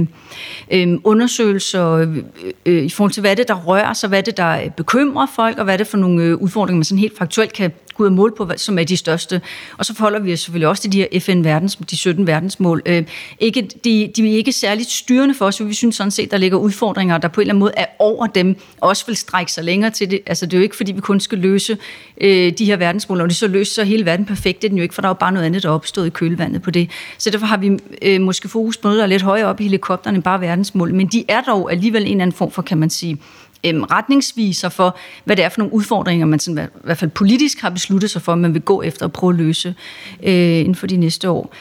øh, 0.71 0.88
undersøgelser 1.03 1.91
øh, 1.91 2.17
øh, 2.65 2.83
i 2.83 2.89
forhold 2.89 3.11
til, 3.11 3.21
hvad 3.21 3.31
er 3.31 3.35
det, 3.35 3.47
der 3.47 3.55
rører 3.55 3.93
sig, 3.93 4.09
hvad 4.09 4.19
er 4.19 4.23
det, 4.23 4.38
der 4.38 4.69
bekymrer 4.69 5.27
folk, 5.35 5.57
og 5.57 5.63
hvad 5.63 5.73
er 5.73 5.77
det 5.77 5.88
for 5.88 5.97
nogle 5.97 6.23
øh, 6.23 6.35
udfordringer, 6.35 6.77
man 6.77 6.83
sådan 6.83 6.99
helt 6.99 7.17
faktuelt 7.17 7.53
kan 7.53 7.71
gå 7.98 8.04
ud 8.04 8.08
og 8.08 8.14
måle 8.14 8.34
på, 8.38 8.52
som 8.58 8.80
er 8.80 8.84
de 8.84 8.98
største. 8.98 9.41
Og 9.78 9.86
så 9.86 9.93
forholder 9.93 10.20
vi 10.20 10.34
os 10.34 10.39
selvfølgelig 10.39 10.68
også 10.68 10.82
til 10.82 10.91
de 10.91 10.98
her 10.98 11.20
FN-verdens, 11.20 11.76
de 11.76 11.98
17 11.98 12.28
verdensmål. 12.28 12.82
Øh, 12.86 13.04
ikke, 13.39 13.62
de, 13.62 14.12
de 14.16 14.32
er 14.32 14.38
ikke 14.38 14.52
særligt 14.52 14.89
styrende 14.89 15.36
for 15.36 15.45
os, 15.45 15.66
vi 15.66 15.74
synes 15.74 15.95
sådan 15.95 16.12
set, 16.12 16.32
der 16.32 16.38
ligger 16.38 16.58
udfordringer, 16.58 17.18
der 17.18 17.28
på 17.28 17.41
en 17.41 17.43
eller 17.43 17.52
anden 17.52 17.60
måde 17.60 17.74
er 17.78 17.86
over 18.00 18.28
dem, 18.28 18.56
også 18.82 19.06
vil 19.06 19.16
strække 19.16 19.52
sig 19.52 19.64
længere 19.64 19.91
til 19.91 20.12
det. 20.12 20.20
Altså 20.26 20.45
det 20.45 20.54
er 20.54 20.58
jo 20.58 20.64
ikke, 20.64 20.76
fordi 20.76 20.91
vi 20.91 21.02
kun 21.02 21.20
skal 21.20 21.38
løse 21.38 21.78
øh, 22.22 22.54
de 22.58 22.66
her 22.66 22.76
verdensmål, 22.76 23.22
og 23.22 23.30
det 23.30 23.36
så 23.36 23.48
løser 23.48 23.74
så 23.74 23.84
hele 23.84 24.06
verden 24.06 24.26
perfekt, 24.26 24.62
det 24.62 24.68
er 24.68 24.70
den 24.70 24.78
jo 24.78 24.84
ikke, 24.84 24.95
for 24.95 25.02
der 25.02 25.08
er 25.08 25.10
jo 25.10 25.14
bare 25.20 25.32
noget 25.32 25.45
andet, 25.45 25.64
der 25.64 25.70
er 25.70 25.74
opstået 25.74 26.08
i 26.08 26.10
kølvandet 26.10 26.62
på 26.62 26.72
det. 26.72 26.89
Så 27.18 27.30
derfor 27.30 27.45
har 27.45 27.58
vi 27.58 27.80
øh, 28.02 28.22
måske 28.22 28.50
fokus 28.50 28.78
på 28.78 28.88
noget, 28.88 28.98
der 28.98 29.04
er 29.04 29.08
lidt 29.08 29.22
højere 29.22 29.48
op 29.48 29.60
i 29.60 29.64
helikopteren 29.64 30.16
end 30.16 30.24
bare 30.24 30.41
verdensmål, 30.41 30.93
men 30.93 31.08
de 31.08 31.26
er 31.28 31.41
dog 31.41 31.72
alligevel 31.72 32.02
en 32.02 32.08
eller 32.08 32.22
anden 32.22 32.38
form 32.38 32.52
for, 32.52 32.62
kan 32.62 32.78
man 32.78 32.89
sige, 32.89 33.18
øhm, 33.64 33.84
retningsviser 33.84 34.70
for, 34.70 34.97
hvad 35.24 35.36
det 35.36 35.45
er 35.45 35.49
for 35.49 35.60
nogle 35.60 35.74
udfordringer, 35.74 36.26
man 36.26 36.39
sådan, 36.39 36.66
i 36.66 36.80
hvert 36.84 36.97
fald 36.97 37.12
politisk 37.12 37.62
har 37.62 37.70
besluttet 37.70 38.12
sig 38.12 38.22
for, 38.22 38.32
at 38.32 38.38
man 38.38 38.53
vil 38.53 38.62
gå 38.62 38.82
efter 38.82 39.05
og 39.05 39.14
prøve 39.14 39.34
at 39.34 39.38
løse 39.38 39.76
øh, 40.24 40.60
inden 40.60 40.76
for 40.76 40.88
de 40.88 40.97
næste 40.97 41.30
år. 41.30 41.53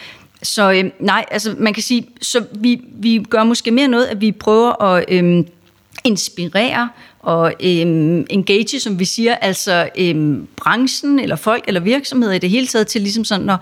Så 0.43 0.73
øh, 0.73 0.91
nej, 1.01 1.25
altså 1.31 1.55
man 1.59 1.75
kan 1.75 1.83
sige, 1.83 2.09
så 2.23 2.45
vi, 2.53 2.81
vi 2.93 3.25
gør 3.31 3.45
måske 3.45 3.71
mere 3.71 3.89
noget, 3.89 4.07
at 4.07 4.21
vi 4.21 4.33
prøver 4.33 4.83
at 4.83 5.05
øh, 5.09 5.45
inspirere 6.05 6.89
og 7.21 7.55
øhm, 7.61 8.27
engage, 8.31 8.81
som 8.81 8.99
vi 8.99 9.05
siger, 9.05 9.35
altså 9.35 9.89
øhm, 9.99 10.47
branchen 10.57 11.19
eller 11.19 11.37
folk 11.37 11.65
eller 11.67 11.81
virksomheder 11.81 12.35
i 12.35 12.39
det 12.39 12.51
hele 12.51 12.67
taget 12.67 12.87
til 12.87 13.01
ligesom 13.01 13.25
sådan 13.25 13.51
at 13.51 13.59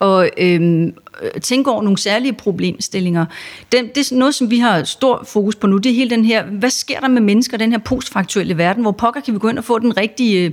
og 0.00 0.30
øhm, 0.38 0.94
øh, 1.22 1.40
tænke 1.42 1.70
over 1.70 1.82
nogle 1.82 1.98
særlige 1.98 2.32
problemstillinger. 2.32 3.26
Det, 3.72 3.94
det 3.94 4.12
er 4.12 4.16
noget, 4.16 4.34
som 4.34 4.50
vi 4.50 4.58
har 4.58 4.84
stor 4.84 5.24
fokus 5.28 5.56
på 5.56 5.66
nu. 5.66 5.76
Det 5.76 5.90
er 5.90 5.94
hele 5.94 6.10
den 6.10 6.24
her, 6.24 6.44
hvad 6.44 6.70
sker 6.70 7.00
der 7.00 7.08
med 7.08 7.20
mennesker 7.20 7.56
i 7.56 7.60
den 7.60 7.72
her 7.72 7.78
postfaktuelle 7.78 8.58
verden? 8.58 8.82
Hvor 8.82 8.92
pokker 8.92 9.20
kan 9.20 9.34
vi 9.34 9.38
gå 9.38 9.48
ind 9.48 9.58
og 9.58 9.64
få 9.64 9.78
den 9.78 9.96
rigtige 9.96 10.44
øh, 10.44 10.52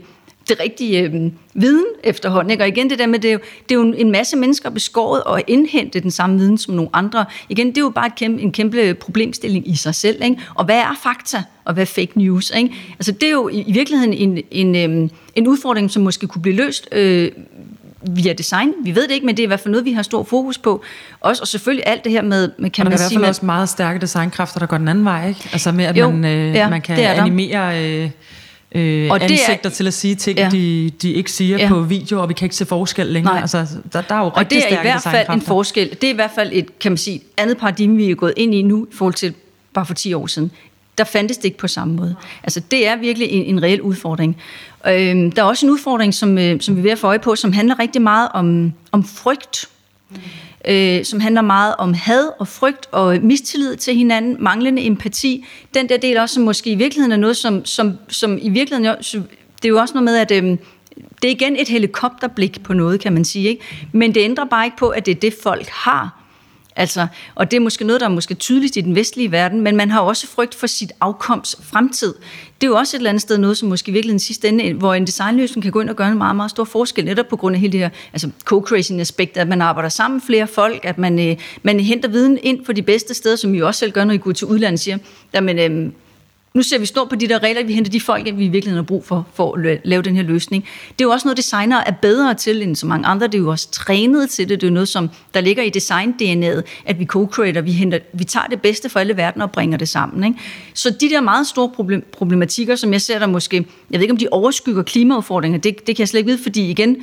det 0.49 0.59
rigtige 0.59 1.01
øh, 1.01 1.31
viden 1.53 1.85
efterhånden. 2.03 2.51
Ikke? 2.51 2.63
Og 2.63 2.67
igen, 2.67 2.89
det 2.89 2.99
der 2.99 3.07
med, 3.07 3.19
det 3.19 3.29
er, 3.29 3.33
jo, 3.33 3.39
det 3.69 3.75
er 3.75 3.79
jo 3.79 3.93
en 3.97 4.11
masse 4.11 4.37
mennesker 4.37 4.69
beskåret 4.69 5.23
og 5.23 5.41
indhente 5.47 5.99
den 5.99 6.11
samme 6.11 6.37
viden 6.37 6.57
som 6.57 6.73
nogle 6.73 6.89
andre. 6.93 7.25
Igen, 7.49 7.67
det 7.67 7.77
er 7.77 7.81
jo 7.81 7.89
bare 7.89 8.07
et 8.07 8.15
kæmpe, 8.15 8.41
en 8.41 8.51
kæmpe 8.51 8.93
problemstilling 8.93 9.69
i 9.69 9.75
sig 9.75 9.95
selv. 9.95 10.23
Ikke? 10.23 10.41
Og 10.55 10.65
hvad 10.65 10.75
er 10.75 10.99
fakta, 11.03 11.43
og 11.65 11.73
hvad 11.73 11.81
er 11.81 11.85
fake 11.85 12.11
news? 12.15 12.51
Ikke? 12.57 12.75
Altså, 12.91 13.11
det 13.11 13.23
er 13.23 13.31
jo 13.31 13.49
i, 13.49 13.71
virkeligheden 13.71 14.13
en, 14.13 14.43
en, 14.51 14.75
øh, 15.03 15.09
en 15.35 15.47
udfordring, 15.47 15.91
som 15.91 16.03
måske 16.03 16.27
kunne 16.27 16.41
blive 16.41 16.55
løst 16.55 16.87
øh, 16.91 17.31
via 18.09 18.33
design. 18.33 18.73
Vi 18.83 18.95
ved 18.95 19.07
det 19.07 19.13
ikke, 19.13 19.25
men 19.25 19.37
det 19.37 19.43
er 19.43 19.47
i 19.47 19.47
hvert 19.47 19.59
fald 19.59 19.71
noget, 19.71 19.85
vi 19.85 19.91
har 19.91 20.01
stor 20.01 20.23
fokus 20.23 20.57
på. 20.57 20.83
Også, 21.19 21.41
og 21.41 21.47
selvfølgelig 21.47 21.87
alt 21.87 22.03
det 22.03 22.11
her 22.11 22.21
med, 22.21 22.49
med 22.57 22.69
kan 22.69 22.87
og 22.87 22.89
man 22.89 22.97
sige... 22.97 23.09
der 23.09 23.15
er 23.15 23.19
i 23.19 23.19
hvert 23.19 23.25
fald 23.25 23.29
også 23.29 23.45
meget 23.45 23.69
stærke 23.69 23.99
designkræfter, 23.99 24.59
der 24.59 24.65
går 24.65 24.77
den 24.77 24.87
anden 24.87 25.05
vej, 25.05 25.27
ikke? 25.27 25.49
Altså 25.53 25.71
med, 25.71 25.85
at 25.85 25.97
jo, 25.97 26.11
man, 26.11 26.25
øh, 26.25 26.55
ja, 26.55 26.69
man 26.69 26.81
kan 26.81 26.99
animere... 26.99 27.85
Øh, 27.85 28.09
øh, 28.71 29.11
og 29.11 29.23
ansigter 29.23 29.69
er, 29.69 29.73
til 29.73 29.87
at 29.87 29.93
sige 29.93 30.15
ting, 30.15 30.39
ja. 30.39 30.49
de, 30.51 30.91
de 31.01 31.11
ikke 31.11 31.31
siger 31.31 31.57
ja. 31.57 31.67
på 31.67 31.81
video, 31.81 32.21
og 32.21 32.29
vi 32.29 32.33
kan 32.33 32.45
ikke 32.45 32.55
se 32.55 32.65
forskel 32.65 33.07
længere. 33.07 33.33
Nej. 33.33 33.41
Altså, 33.41 33.67
der, 33.93 34.01
der 34.01 34.15
er 34.15 34.19
jo 34.19 34.31
og 34.35 34.49
det 34.49 34.73
er 34.73 34.79
i 34.79 34.81
hvert 34.81 35.01
fald 35.01 35.29
en 35.29 35.41
forskel. 35.41 35.89
Det 35.89 36.03
er 36.03 36.11
i 36.11 36.15
hvert 36.15 36.31
fald 36.35 36.49
et, 36.53 36.79
kan 36.79 36.91
man 36.91 36.97
sige, 36.97 37.21
andet 37.37 37.57
paradigme, 37.57 37.97
vi 37.97 38.11
er 38.11 38.15
gået 38.15 38.33
ind 38.37 38.55
i 38.55 38.61
nu, 38.61 38.85
i 38.91 38.95
forhold 38.95 39.13
til 39.13 39.33
bare 39.73 39.85
for 39.85 39.93
10 39.93 40.13
år 40.13 40.27
siden. 40.27 40.51
Der 40.97 41.03
fandtes 41.03 41.37
det 41.37 41.45
ikke 41.45 41.57
på 41.57 41.67
samme 41.67 41.93
måde. 41.93 42.15
Altså, 42.43 42.59
det 42.59 42.87
er 42.87 42.95
virkelig 42.95 43.29
en, 43.29 43.43
en 43.43 43.63
reel 43.63 43.81
udfordring. 43.81 44.37
Øhm, 44.87 45.31
der 45.31 45.41
er 45.41 45.45
også 45.45 45.65
en 45.65 45.71
udfordring, 45.71 46.13
som, 46.13 46.37
øh, 46.37 46.61
som 46.61 46.75
vi 46.75 46.79
er 46.79 46.83
ved 46.83 46.91
at 46.91 46.99
få 46.99 47.07
øje 47.07 47.19
på, 47.19 47.35
som 47.35 47.53
handler 47.53 47.79
rigtig 47.79 48.01
meget 48.01 48.29
om, 48.33 48.73
om 48.91 49.03
frygt. 49.03 49.69
Mm. 50.09 50.17
Øh, 50.67 51.05
som 51.05 51.19
handler 51.19 51.41
meget 51.41 51.75
om 51.77 51.93
had 51.93 52.29
og 52.39 52.47
frygt 52.47 52.87
og 52.91 53.17
mistillid 53.21 53.75
til 53.75 53.95
hinanden, 53.95 54.37
manglende 54.39 54.85
empati. 54.85 55.45
Den 55.73 55.89
der 55.89 55.97
del 55.97 56.17
også, 56.17 56.33
som 56.33 56.43
måske 56.43 56.69
i 56.69 56.75
virkeligheden 56.75 57.11
er 57.11 57.17
noget, 57.17 57.37
som, 57.37 57.65
som, 57.65 57.97
som 58.07 58.37
i 58.41 58.49
virkeligheden... 58.49 58.95
Det 59.55 59.65
er 59.65 59.69
jo 59.69 59.79
også 59.79 59.93
noget 59.93 60.03
med, 60.03 60.17
at... 60.17 60.31
Øh, 60.31 60.57
det 61.21 61.27
er 61.27 61.31
igen 61.31 61.55
et 61.55 61.67
helikopterblik 61.67 62.63
på 62.63 62.73
noget, 62.73 62.99
kan 62.99 63.13
man 63.13 63.25
sige. 63.25 63.49
Ikke? 63.49 63.63
Men 63.91 64.15
det 64.15 64.21
ændrer 64.21 64.45
bare 64.45 64.65
ikke 64.65 64.77
på, 64.77 64.89
at 64.89 65.05
det 65.05 65.11
er 65.11 65.19
det, 65.19 65.35
folk 65.43 65.67
har. 65.67 66.16
Altså, 66.77 67.07
og 67.35 67.51
det 67.51 67.57
er 67.57 67.61
måske 67.61 67.85
noget, 67.85 67.99
der 68.01 68.07
er 68.07 68.11
måske 68.11 68.33
tydeligt 68.33 68.77
i 68.77 68.81
den 68.81 68.95
vestlige 68.95 69.31
verden, 69.31 69.61
men 69.61 69.75
man 69.75 69.91
har 69.91 69.99
også 69.99 70.27
frygt 70.27 70.55
for 70.55 70.67
sit 70.67 70.91
afkoms 71.01 71.55
fremtid. 71.61 72.13
Det 72.61 72.67
er 72.67 72.71
jo 72.71 72.75
også 72.75 72.97
et 72.97 72.99
eller 72.99 73.09
andet 73.09 73.21
sted 73.21 73.37
noget, 73.37 73.57
som 73.57 73.69
måske 73.69 73.91
virkelig 73.91 74.11
den 74.11 74.19
sidste 74.19 74.47
ende, 74.47 74.73
hvor 74.73 74.93
en 74.93 75.07
designløsning 75.07 75.63
kan 75.63 75.71
gå 75.71 75.81
ind 75.81 75.89
og 75.89 75.95
gøre 75.95 76.07
en 76.07 76.17
meget, 76.17 76.35
meget 76.35 76.51
stor 76.51 76.63
forskel, 76.63 77.05
netop 77.05 77.27
på 77.27 77.35
grund 77.35 77.55
af 77.55 77.59
hele 77.59 77.71
det 77.71 77.79
her 77.79 77.89
altså 78.13 78.29
co-creation 78.51 78.99
aspekt, 78.99 79.37
at 79.37 79.47
man 79.47 79.61
arbejder 79.61 79.89
sammen 79.89 80.21
flere 80.21 80.47
folk, 80.47 80.85
at 80.85 80.97
man, 80.97 81.29
øh, 81.29 81.37
man 81.63 81.79
henter 81.79 82.09
viden 82.09 82.39
ind 82.43 82.65
på 82.65 82.73
de 82.73 82.81
bedste 82.81 83.13
steder, 83.13 83.35
som 83.35 83.55
I 83.55 83.61
også 83.61 83.79
selv 83.79 83.91
gør, 83.91 84.03
når 84.03 84.13
I 84.13 84.17
går 84.17 84.31
til 84.31 84.47
udlandet 84.47 84.79
siger, 84.79 84.97
jamen, 85.33 85.59
øh, 85.59 85.91
nu 86.57 86.63
ser 86.63 86.79
vi 86.79 86.85
stort 86.85 87.09
på 87.09 87.15
de 87.15 87.27
der 87.27 87.43
regler, 87.43 87.63
vi 87.63 87.73
henter 87.73 87.91
de 87.91 88.01
folk, 88.01 88.25
vi 88.25 88.29
i 88.29 88.33
virkeligheden 88.35 88.75
har 88.75 88.83
brug 88.83 89.05
for, 89.05 89.27
for 89.33 89.55
at 89.55 89.79
lave 89.83 90.01
den 90.01 90.15
her 90.15 90.23
løsning. 90.23 90.63
Det 90.89 91.01
er 91.01 91.05
jo 91.05 91.11
også 91.11 91.27
noget, 91.27 91.37
designer 91.37 91.83
er 91.85 91.91
bedre 91.91 92.33
til 92.33 92.61
end 92.61 92.75
så 92.75 92.85
mange 92.85 93.07
andre. 93.07 93.27
Det 93.27 93.35
er 93.35 93.39
jo 93.39 93.49
også 93.49 93.71
trænet 93.71 94.29
til 94.29 94.49
det. 94.49 94.61
Det 94.61 94.67
er 94.67 94.71
noget, 94.71 94.87
som 94.87 95.09
der 95.33 95.41
ligger 95.41 95.63
i 95.63 95.69
design-DNA'et, 95.69 96.61
at 96.85 96.99
vi 96.99 97.07
co-creator, 97.13 97.61
vi, 97.61 97.71
henter, 97.71 97.99
vi 98.13 98.23
tager 98.23 98.45
det 98.45 98.61
bedste 98.61 98.89
for 98.89 98.99
alle 98.99 99.17
verden 99.17 99.41
og 99.41 99.51
bringer 99.51 99.77
det 99.77 99.89
sammen. 99.89 100.23
Ikke? 100.23 100.39
Så 100.73 100.89
de 100.89 101.09
der 101.09 101.21
meget 101.21 101.47
store 101.47 101.69
problem, 101.69 102.03
problematikker, 102.11 102.75
som 102.75 102.93
jeg 102.93 103.01
ser 103.01 103.19
der 103.19 103.27
måske, 103.27 103.55
jeg 103.91 103.99
ved 103.99 104.01
ikke, 104.01 104.11
om 104.11 104.17
de 104.17 104.27
overskygger 104.31 104.83
klimaudfordringer, 104.83 105.59
det, 105.59 105.87
det 105.87 105.95
kan 105.95 105.99
jeg 105.99 106.07
slet 106.07 106.19
ikke 106.19 106.31
vide, 106.31 106.43
fordi 106.43 106.69
igen, 106.69 106.97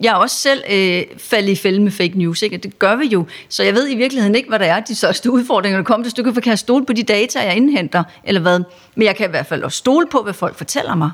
jeg 0.00 0.10
er 0.10 0.14
også 0.14 0.36
selv 0.36 0.62
øh, 0.70 1.02
faldet 1.18 1.52
i 1.52 1.56
fælde 1.56 1.80
med 1.80 1.92
fake 1.92 2.18
news, 2.18 2.42
ikke? 2.42 2.56
det 2.56 2.78
gør 2.78 2.96
vi 2.96 3.06
jo. 3.06 3.26
Så 3.48 3.62
jeg 3.62 3.74
ved 3.74 3.90
i 3.90 3.96
virkeligheden 3.96 4.34
ikke, 4.34 4.48
hvad 4.48 4.58
der 4.58 4.64
er 4.64 4.80
de 4.80 4.94
største 4.94 5.30
udfordringer, 5.30 5.78
der 5.78 5.84
kommer 5.84 6.04
til 6.04 6.10
stykket, 6.10 6.34
for 6.34 6.40
kan 6.40 6.50
jeg 6.50 6.58
stole 6.58 6.86
på 6.86 6.92
de 6.92 7.02
data, 7.02 7.40
jeg 7.40 7.56
indhenter, 7.56 8.04
eller 8.24 8.40
hvad? 8.40 8.60
Men 8.94 9.06
jeg 9.06 9.16
kan 9.16 9.26
i 9.26 9.30
hvert 9.30 9.46
fald 9.46 9.62
også 9.62 9.78
stole 9.78 10.06
på, 10.06 10.22
hvad 10.22 10.34
folk 10.34 10.56
fortæller 10.56 10.94
mig. 10.94 11.10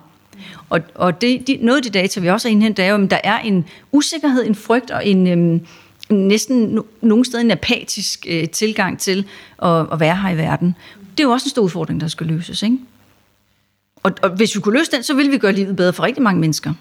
Og, 0.71 0.81
og 0.95 1.21
det, 1.21 1.47
de, 1.47 1.59
noget 1.61 1.77
af 1.77 1.83
de 1.83 1.91
data, 1.91 2.21
vi 2.21 2.29
også 2.29 2.49
har 2.49 2.53
indhentet, 2.53 2.85
er 2.85 2.89
jo, 2.89 3.05
at 3.05 3.11
der 3.11 3.21
er 3.25 3.39
en 3.39 3.67
usikkerhed, 3.93 4.47
en 4.47 4.55
frygt 4.55 4.91
og 4.91 5.07
en 5.07 5.27
øhm, 5.27 5.67
næsten 6.11 6.59
no, 6.59 6.83
nogle 7.01 7.25
steder 7.25 7.45
en 7.45 7.51
apatisk 7.51 8.27
øh, 8.29 8.49
tilgang 8.49 8.99
til 8.99 9.27
at, 9.63 9.87
at 9.93 10.01
være 10.01 10.17
her 10.17 10.31
i 10.31 10.37
verden. 10.37 10.77
Det 11.11 11.21
er 11.21 11.25
jo 11.25 11.31
også 11.31 11.47
en 11.47 11.51
stor 11.51 11.63
udfordring, 11.63 12.01
der 12.01 12.09
skal 12.09 12.27
løses. 12.27 12.63
Ikke? 12.63 12.79
Og, 14.03 14.13
og 14.23 14.31
hvis 14.31 14.57
vi 14.57 14.61
kunne 14.61 14.79
løse 14.79 14.91
den, 14.91 15.03
så 15.03 15.15
ville 15.15 15.31
vi 15.31 15.39
gøre 15.39 15.53
livet 15.53 15.77
bedre 15.77 15.93
for 15.93 16.03
rigtig 16.03 16.23
mange 16.23 16.41
mennesker. 16.41 16.75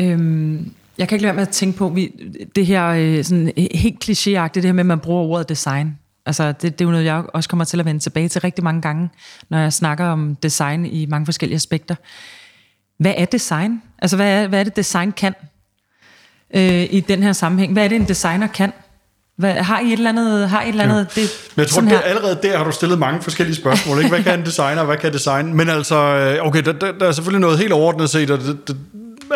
Øhm, 0.00 0.72
jeg 0.98 1.08
kan 1.08 1.16
ikke 1.16 1.22
lade 1.22 1.28
være 1.28 1.34
med 1.34 1.42
at 1.42 1.48
tænke 1.48 1.78
på, 1.78 1.88
vi, 1.88 2.12
det 2.56 2.66
her 2.66 2.86
øh, 2.86 3.24
sådan, 3.24 3.52
helt 3.74 4.04
klichéagtigt, 4.04 4.54
det 4.54 4.64
her 4.64 4.72
med, 4.72 4.80
at 4.80 4.86
man 4.86 5.00
bruger 5.00 5.22
ordet 5.22 5.48
design. 5.48 5.98
Altså, 6.26 6.48
det, 6.48 6.62
det 6.62 6.80
er 6.80 6.84
jo 6.84 6.90
noget, 6.90 7.04
jeg 7.04 7.24
også 7.34 7.48
kommer 7.48 7.64
til 7.64 7.80
at 7.80 7.86
vende 7.86 8.00
tilbage 8.00 8.28
til 8.28 8.40
rigtig 8.40 8.64
mange 8.64 8.82
gange, 8.82 9.08
når 9.48 9.58
jeg 9.58 9.72
snakker 9.72 10.04
om 10.04 10.36
design 10.42 10.86
i 10.86 11.06
mange 11.06 11.26
forskellige 11.26 11.56
aspekter. 11.56 11.94
Hvad 12.98 13.14
er 13.16 13.24
design? 13.24 13.82
Altså, 13.98 14.16
hvad 14.16 14.42
er, 14.42 14.48
hvad 14.48 14.60
er 14.60 14.64
det, 14.64 14.76
design 14.76 15.12
kan 15.12 15.34
øh, 16.54 16.86
i 16.90 17.04
den 17.08 17.22
her 17.22 17.32
sammenhæng? 17.32 17.72
Hvad 17.72 17.84
er 17.84 17.88
det, 17.88 17.96
en 17.96 18.08
designer 18.08 18.46
kan? 18.46 18.72
Hvad, 19.36 19.54
har 19.54 19.80
I 19.80 19.86
et 19.86 19.92
eller 19.92 20.10
andet? 20.10 20.48
Har 20.48 20.62
I 20.62 20.64
et 20.64 20.68
eller 20.68 20.84
andet 20.84 21.08
ja. 21.16 21.20
det, 21.20 21.30
Men 21.56 21.60
jeg 21.60 21.68
tror, 21.68 21.80
det, 21.82 22.00
allerede 22.04 22.38
der 22.42 22.56
har 22.56 22.64
du 22.64 22.72
stillet 22.72 22.98
mange 22.98 23.22
forskellige 23.22 23.56
spørgsmål. 23.56 23.98
Ikke? 23.98 24.08
Hvad 24.08 24.22
kan 24.22 24.38
en 24.38 24.46
designer, 24.46 24.84
hvad 24.84 24.96
kan 24.96 25.12
design? 25.12 25.54
Men 25.54 25.68
altså, 25.68 25.96
øh, 25.96 26.46
okay, 26.46 26.62
der, 26.62 26.72
der, 26.72 26.92
der 26.92 27.08
er 27.08 27.12
selvfølgelig 27.12 27.40
noget 27.40 27.58
helt 27.58 27.72
overordnet 27.72 28.10
set, 28.10 28.30
og 28.30 28.38
det, 28.38 28.68
det, 28.68 28.76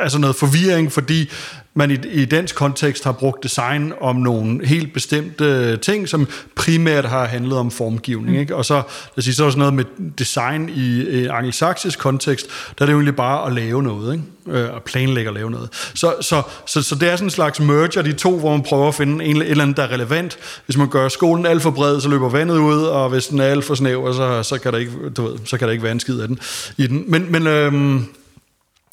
altså 0.03 0.19
noget 0.19 0.37
forvirring, 0.37 0.93
fordi 0.93 1.31
man 1.75 1.91
i, 1.91 1.99
i 2.09 2.25
dansk 2.25 2.55
kontekst 2.55 3.05
har 3.05 3.13
brugt 3.13 3.43
design 3.43 3.93
om 4.01 4.17
nogle 4.17 4.67
helt 4.67 4.93
bestemte 4.93 5.77
ting, 5.77 6.09
som 6.09 6.29
primært 6.57 7.05
har 7.05 7.27
handlet 7.27 7.59
om 7.59 7.71
formgivning. 7.71 8.35
Mm. 8.37 8.41
Ikke? 8.41 8.57
Og 8.57 8.65
så, 8.65 8.83
lad 9.17 9.23
sige, 9.23 9.35
så 9.35 9.45
er 9.45 9.51
sådan 9.51 9.59
noget 9.59 9.75
med 9.75 9.85
design 10.19 10.69
i 10.69 11.19
en 11.23 11.31
angelsaksisk 11.31 11.99
kontekst, 11.99 12.47
der 12.79 12.85
er 12.85 12.87
det 12.87 12.93
jo 12.93 12.99
egentlig 12.99 13.17
bare 13.17 13.47
at 13.47 13.53
lave 13.53 13.83
noget, 13.83 14.13
ikke? 14.13 14.25
Øh, 14.59 14.77
at 14.77 14.83
planlægge 14.83 15.29
at 15.29 15.35
lave 15.35 15.51
noget. 15.51 15.69
Så, 15.95 16.15
så, 16.21 16.43
så, 16.67 16.83
så 16.83 16.95
det 16.95 17.09
er 17.11 17.17
sådan 17.17 17.27
en 17.27 17.31
slags 17.31 17.61
merger, 17.61 18.03
de 18.03 18.13
to, 18.13 18.39
hvor 18.39 18.51
man 18.51 18.63
prøver 18.63 18.89
at 18.89 18.95
finde 18.95 19.25
en, 19.25 19.37
et 19.37 19.51
eller 19.51 19.65
andet, 19.65 19.77
der 19.77 19.83
er 19.83 19.93
relevant. 19.93 20.39
Hvis 20.67 20.77
man 20.77 20.89
gør 20.89 21.09
skolen 21.09 21.47
alt 21.47 21.63
for 21.63 21.71
bred, 21.71 22.01
så 22.01 22.09
løber 22.09 22.29
vandet 22.29 22.59
ud, 22.59 22.83
og 22.83 23.09
hvis 23.09 23.27
den 23.27 23.41
er 23.41 23.45
alt 23.45 23.65
for 23.65 23.75
snæver, 23.75 24.13
så, 24.13 24.43
så, 24.43 24.59
kan, 24.59 24.73
der 24.73 24.79
ikke, 24.79 24.93
du 25.17 25.23
ved, 25.27 25.39
så 25.45 25.59
kan 25.59 25.69
der 25.69 25.73
ikke 25.73 25.85
være 25.85 25.93
en 25.93 26.01
skid 26.01 26.21
af 26.21 26.29
den. 26.29 26.39
I 26.77 26.87
den. 26.87 27.05
Men, 27.09 27.33
men 27.33 27.47
øhm, 27.47 28.07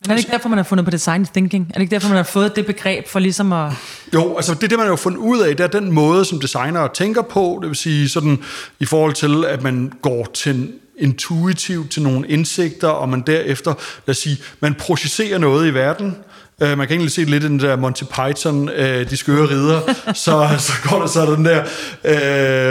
er 0.09 0.15
det 0.15 0.23
ikke 0.23 0.31
derfor, 0.31 0.49
man 0.49 0.57
har 0.57 0.63
fundet 0.63 0.85
på 0.85 0.91
design 0.91 1.25
thinking? 1.25 1.67
Er 1.69 1.73
det 1.73 1.81
ikke 1.81 1.91
derfor, 1.91 2.07
man 2.07 2.17
har 2.17 2.23
fået 2.23 2.55
det 2.55 2.65
begreb 2.65 3.07
for 3.07 3.19
ligesom 3.19 3.53
at... 3.53 3.71
Jo, 4.13 4.35
altså 4.35 4.53
det, 4.53 4.69
det 4.69 4.79
man 4.79 4.87
har 4.87 4.95
fundet 4.95 5.19
ud 5.19 5.39
af, 5.39 5.55
det 5.57 5.63
er 5.63 5.79
den 5.79 5.91
måde, 5.91 6.25
som 6.25 6.39
designere 6.39 6.89
tænker 6.93 7.21
på, 7.21 7.59
det 7.61 7.69
vil 7.69 7.77
sige 7.77 8.09
sådan 8.09 8.39
i 8.79 8.85
forhold 8.85 9.13
til, 9.13 9.45
at 9.45 9.63
man 9.63 9.91
går 10.01 10.27
til 10.33 10.73
intuitivt 10.97 11.91
til 11.91 12.01
nogle 12.01 12.27
indsigter, 12.27 12.87
og 12.87 13.09
man 13.09 13.23
derefter, 13.27 13.73
lad 14.05 14.13
os 14.13 14.17
sige, 14.17 14.37
man 14.59 14.75
projicerer 14.75 15.37
noget 15.37 15.67
i 15.67 15.73
verden, 15.73 16.15
Uh, 16.63 16.67
man 16.67 16.77
kan 16.77 16.91
egentlig 16.91 17.11
se 17.11 17.23
lidt 17.23 17.43
den 17.43 17.59
der 17.59 17.75
Monty 17.75 18.03
Python, 18.03 18.69
uh, 18.69 19.09
de 19.09 19.17
skøre 19.17 19.49
ridder, 19.49 19.81
så, 20.13 20.49
så 20.59 20.73
går 20.89 20.99
der 20.99 21.07
så 21.07 21.35
den 21.35 21.45
der, 21.45 21.59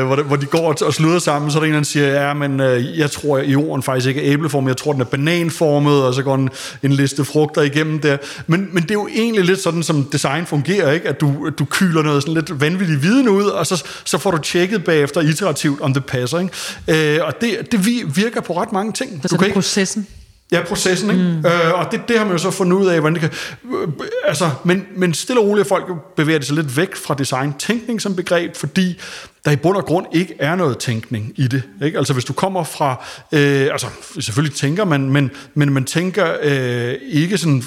uh, 0.01 0.07
hvor, 0.07 0.17
de, 0.17 0.23
hvor 0.23 0.37
de 0.37 0.47
går 0.47 0.75
og 0.85 0.95
sluder 0.95 1.19
sammen, 1.19 1.51
så 1.51 1.59
er 1.59 1.63
der 1.63 1.69
en, 1.69 1.75
der 1.75 1.83
siger, 1.83 2.27
ja, 2.27 2.35
men 2.35 2.61
uh, 2.61 2.99
jeg 2.99 3.11
tror, 3.11 3.39
at 3.39 3.45
jorden 3.45 3.83
faktisk 3.83 4.09
ikke 4.09 4.27
er 4.27 4.33
æbleformet, 4.33 4.69
jeg 4.69 4.77
tror, 4.77 4.93
den 4.93 5.01
er 5.01 5.05
bananformet, 5.05 6.05
og 6.05 6.15
så 6.15 6.23
går 6.23 6.35
en, 6.35 6.51
en 6.83 6.93
liste 6.93 7.25
frugter 7.25 7.63
igennem 7.63 7.99
der. 7.99 8.17
Men, 8.47 8.69
men 8.73 8.83
det 8.83 8.91
er 8.91 8.95
jo 8.95 9.09
egentlig 9.15 9.45
lidt 9.45 9.61
sådan, 9.61 9.83
som 9.83 10.05
design 10.05 10.47
fungerer, 10.47 10.93
ikke? 10.93 11.09
at 11.09 11.21
du, 11.21 11.51
du 11.59 11.65
kyler 11.65 12.03
noget 12.03 12.23
sådan 12.23 12.35
lidt 12.35 12.61
vanvittigt 12.61 13.03
viden 13.03 13.29
ud, 13.29 13.45
og 13.45 13.67
så, 13.67 13.85
så 14.05 14.19
får 14.19 14.31
du 14.31 14.39
tjekket 14.39 14.85
bagefter 14.85 15.21
iterativt, 15.21 15.81
om 15.81 15.95
det 15.95 16.05
passer. 16.05 16.39
Ikke? 16.39 17.21
Uh, 17.21 17.27
og 17.27 17.35
det, 17.41 17.73
det 17.73 17.87
virker 18.17 18.41
på 18.41 18.61
ret 18.61 18.73
mange 18.73 18.93
ting. 18.93 19.21
Så 19.23 19.29
du 19.29 19.43
kan 19.43 19.53
processen? 19.53 20.03
Ikke, 20.03 20.26
Ja, 20.53 20.63
processen, 20.65 21.11
ikke? 21.11 21.23
Mm. 21.23 21.47
Øh, 21.47 21.81
og 21.81 21.93
det, 21.93 22.01
det 22.09 22.19
har 22.19 22.25
man 22.25 22.33
jo 22.33 22.39
så 22.39 22.51
fundet 22.51 22.77
ud 22.77 22.87
af, 22.87 23.01
hvordan 23.01 23.15
det 23.15 23.21
kan... 23.21 23.31
Øh, 23.75 23.89
altså, 24.25 24.51
men, 24.65 24.87
men 24.97 25.15
stille 25.15 25.41
og 25.41 25.47
roligt 25.47 25.69
folk 25.69 25.85
bevæger 26.17 26.41
sig 26.41 26.57
lidt 26.57 26.77
væk 26.77 26.97
fra 26.97 27.15
design-tænkning 27.15 28.03
som 28.03 28.17
begreb, 28.17 28.57
fordi 28.57 29.01
der 29.45 29.51
i 29.51 29.57
bund 29.57 29.77
og 29.77 29.85
grund 29.85 30.07
ikke 30.13 30.35
er 30.39 30.57
noget 30.57 30.79
tænkning 30.79 31.33
i 31.37 31.47
det. 31.47 31.63
Ikke? 31.83 31.99
Altså 31.99 32.13
hvis 32.13 32.25
du 32.25 32.33
kommer 32.33 32.65
fra... 32.65 33.05
Øh, 33.33 33.69
altså 33.73 33.87
selvfølgelig 34.21 34.57
tænker 34.57 34.85
man, 34.85 35.11
men, 35.11 35.31
men 35.55 35.73
man 35.73 35.85
tænker 35.85 36.37
øh, 36.43 36.95
ikke 37.03 37.39
sådan 37.39 37.63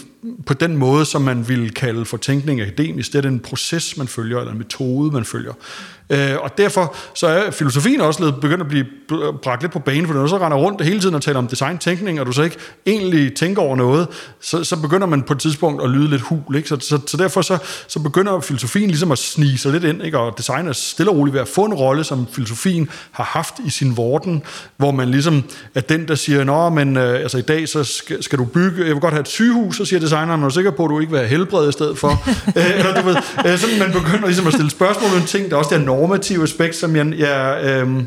på 0.46 0.54
den 0.54 0.78
måde, 0.78 1.06
som 1.06 1.22
man 1.22 1.48
ville 1.48 1.70
kalde 1.70 2.06
for 2.06 2.18
tænkning 2.18 2.62
akademisk. 2.62 3.14
Det 3.14 3.26
er 3.26 3.30
en 3.30 3.40
proces, 3.40 3.98
man 3.98 4.08
følger, 4.08 4.40
eller 4.40 4.52
en 4.52 4.58
metode, 4.58 5.12
man 5.12 5.26
følger. 5.26 5.54
Øh, 6.10 6.36
og 6.40 6.58
derfor 6.58 6.96
så 7.16 7.28
er 7.28 7.52
filosofien 7.52 8.02
også 8.02 8.34
begyndt 8.42 8.62
at 8.62 8.68
blive 8.68 8.86
bragt 9.44 9.62
lidt 9.62 9.72
på 9.72 9.80
banen, 9.80 10.08
for 10.08 10.14
når 10.14 10.22
du 10.22 10.28
så 10.28 10.38
render 10.38 10.58
rundt 10.58 10.82
hele 10.82 11.00
tiden 11.00 11.16
og 11.16 11.22
taler 11.22 11.38
om 11.38 11.48
design-tænkning, 11.48 12.20
og 12.20 12.26
du 12.26 12.32
så 12.32 12.44
ikke 12.44 12.58
egentlig 12.86 13.36
tænker 13.36 13.62
over 13.62 13.76
noget, 13.76 14.08
så, 14.40 14.64
så 14.64 14.76
begynder 14.82 15.08
man 15.08 15.24
på 15.24 15.34
et 15.34 15.40
tidspunkt 15.40 15.84
at 15.84 15.90
lyde 15.90 16.10
lidt 16.10 16.22
hul. 16.22 16.56
Ikke? 16.56 16.70
Så, 16.70 16.78
så, 16.80 17.00
så 17.08 17.18
derfor 17.18 17.42
så, 17.42 17.58
så 17.88 18.00
begynder 18.00 18.40
filosofien 18.40 18.90
ligesom 18.90 19.12
at 19.12 19.18
snige 19.18 19.58
sig 19.58 19.72
lidt 19.72 19.84
ind, 19.84 20.04
ikke? 20.04 20.20
og 20.20 20.38
design 20.38 20.68
er 20.68 20.74
stille 20.74 21.12
og 21.12 21.18
roligt 21.18 21.34
ved 21.34 21.42
at 21.42 21.48
få 21.48 21.66
en 21.66 21.74
rolle, 21.74 22.04
som 22.04 22.28
filosofien 22.32 22.90
har 23.12 23.24
haft 23.24 23.54
i 23.66 23.70
sin 23.70 23.98
vorden, 23.98 24.44
hvor 24.78 24.92
man 24.92 25.10
ligesom 25.10 25.44
er 25.76 25.82
den, 25.82 26.08
der 26.08 26.16
siger, 26.16 26.44
nå, 26.44 26.70
men 26.70 26.98
øh, 26.98 27.20
altså 27.20 27.38
i 27.38 27.42
dag 27.42 27.70
så 27.70 27.84
skal, 27.84 28.24
skal 28.24 28.40
du 28.40 28.46
bygge, 28.46 28.86
jeg 28.86 28.94
vil 28.94 29.02
godt 29.02 29.14
have 29.14 29.22
et 29.22 29.28
sygehus, 29.28 29.78
så 29.78 29.86
siger 29.86 30.00
designeren, 30.10 30.41
er 30.41 30.47
du 30.47 30.53
sikker 30.53 30.72
på, 30.72 30.86
at 30.86 30.89
du 30.89 30.99
ikke 30.99 31.12
vil 31.12 31.20
have 31.20 31.30
helbred 31.30 31.70
i 31.70 31.72
stedet 31.72 31.97
for? 31.97 32.10
øh, 32.57 32.80
eller 32.80 33.01
du 33.01 33.07
ved, 33.07 33.16
øh, 33.45 33.57
sådan 33.57 33.80
man 33.80 33.91
begynder 33.91 34.26
ligesom 34.26 34.47
at 34.47 34.53
stille 34.53 34.72
spørgsmål 34.72 35.10
om 35.22 35.26
ting, 35.26 35.51
der 35.51 35.57
også 35.57 35.76
er 35.76 35.80
normative 35.80 36.43
aspekt, 36.43 36.76
som 36.76 36.95
jeg, 36.95 37.20
jeg 37.20 37.62
øh, 37.64 38.03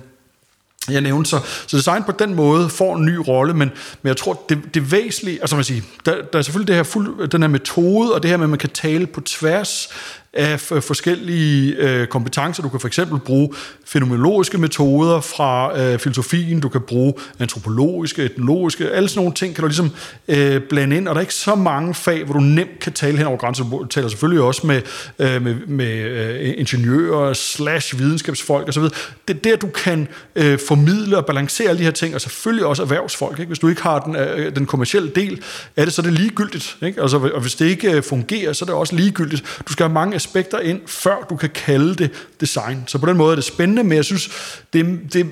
jeg 0.90 1.00
nævnte. 1.00 1.30
Så, 1.30 1.40
så 1.66 1.76
design 1.76 2.03
på 2.05 2.12
den 2.18 2.34
måde 2.34 2.68
får 2.68 2.96
en 2.96 3.05
ny 3.05 3.16
rolle, 3.28 3.55
men, 3.55 3.70
men 4.03 4.09
jeg 4.09 4.16
tror, 4.16 4.44
det, 4.48 4.59
det 4.74 4.92
væsentlige, 4.92 5.40
altså 5.40 5.57
man 5.57 5.64
siger, 5.64 5.82
der, 6.07 6.14
der 6.32 6.38
er 6.38 6.42
selvfølgelig 6.42 6.68
det 6.68 6.76
her 6.76 6.82
fuld, 6.82 7.28
den 7.28 7.42
her 7.42 7.48
metode, 7.48 8.14
og 8.14 8.22
det 8.22 8.30
her 8.30 8.36
med, 8.36 8.44
at 8.44 8.50
man 8.50 8.59
kan 8.59 8.70
tale 8.70 9.07
på 9.07 9.20
tværs 9.20 9.88
af 10.35 10.61
forskellige 10.61 11.74
øh, 11.76 12.07
kompetencer. 12.07 12.62
Du 12.62 12.68
kan 12.68 12.80
for 12.80 12.89
eksempel 12.89 13.18
bruge 13.18 13.49
fænomenologiske 13.85 14.59
metoder 14.59 15.20
fra 15.20 15.80
øh, 15.80 15.99
filosofien, 15.99 16.61
du 16.61 16.68
kan 16.68 16.80
bruge 16.80 17.14
antropologiske, 17.39 18.24
etnologiske, 18.24 18.91
alle 18.91 19.09
sådan 19.09 19.20
nogle 19.20 19.35
ting 19.35 19.55
kan 19.55 19.62
du 19.62 19.68
ligesom 19.68 19.91
øh, 20.28 20.61
blande 20.61 20.97
ind, 20.97 21.09
og 21.09 21.14
der 21.14 21.18
er 21.18 21.22
ikke 21.22 21.35
så 21.35 21.55
mange 21.55 21.95
fag, 21.95 22.24
hvor 22.24 22.35
du 22.35 22.41
nemt 22.41 22.78
kan 22.80 22.93
tale 22.93 23.16
hen 23.16 23.26
over 23.26 23.37
grænser. 23.37 23.64
Du 23.64 23.85
taler 23.85 24.09
selvfølgelig 24.09 24.43
også 24.43 24.66
med, 24.66 24.83
øh, 25.18 25.43
med, 25.43 25.55
med 25.66 25.97
øh, 25.97 26.55
ingeniører, 26.57 27.33
slash 27.33 27.99
videnskabsfolk 27.99 28.68
osv. 28.68 28.83
Det 28.83 29.37
er 29.37 29.41
der, 29.45 29.57
du 29.57 29.66
kan 29.66 30.09
øh, 30.37 30.59
formidle 30.68 31.16
og 31.16 31.26
balancere 31.26 31.68
alle 31.68 31.78
de 31.78 31.85
her 31.85 31.91
ting, 31.91 32.14
og 32.14 32.20
selvfølgelig 32.20 32.66
også 32.66 32.83
erhvervsfolk. 32.83 33.39
Ikke? 33.39 33.49
Hvis 33.49 33.59
du 33.59 33.68
ikke 33.68 33.83
har 33.83 33.99
den, 33.99 34.16
øh, 34.16 34.57
den 34.57 34.66
kommercielle 34.66 35.11
del 35.11 35.43
er 35.76 35.85
det, 35.85 35.95
så 35.95 36.03
det 36.03 36.12
ligegyldigt. 36.12 36.76
Ikke? 36.83 37.03
Altså, 37.03 37.16
og 37.16 37.41
hvis 37.41 37.55
det 37.55 37.66
ikke 37.66 37.93
øh, 37.93 38.03
fungerer, 38.03 38.53
så 38.53 38.64
er 38.64 38.66
det 38.66 38.74
også 38.74 38.97
ligegyldigt. 38.97 39.61
Du 39.68 39.72
skal 39.72 39.85
have 39.85 39.95
mange 39.95 40.16
aspekter 40.23 40.59
ind, 40.59 40.81
før 40.87 41.27
du 41.31 41.37
kan 41.37 41.51
kalde 41.51 41.95
det 41.95 42.11
design. 42.41 42.85
Så 42.87 42.99
på 42.99 43.07
den 43.07 43.16
måde 43.16 43.31
er 43.31 43.35
det 43.35 43.45
spændende, 43.45 43.85
men 43.85 43.97
jeg 43.97 44.05
synes, 44.05 44.31
det, 44.73 45.01
det 45.12 45.27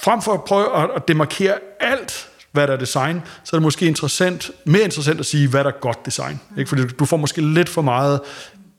frem 0.00 0.22
for 0.22 0.32
at 0.32 0.44
prøve 0.44 0.82
at, 0.82 0.90
at 0.96 1.08
demarkere 1.08 1.54
alt, 1.80 2.28
hvad 2.52 2.66
der 2.66 2.72
er 2.72 2.78
design, 2.78 3.22
så 3.44 3.56
er 3.56 3.58
det 3.58 3.62
måske 3.62 3.86
interessant, 3.86 4.50
mere 4.64 4.82
interessant 4.82 5.20
at 5.20 5.26
sige, 5.26 5.48
hvad 5.48 5.64
der 5.64 5.70
er 5.70 5.80
godt 5.80 6.06
design. 6.06 6.40
Ikke? 6.58 6.68
Fordi 6.68 6.82
du 6.98 7.04
får 7.04 7.16
måske 7.16 7.40
lidt 7.54 7.68
for 7.68 7.82
meget 7.82 8.20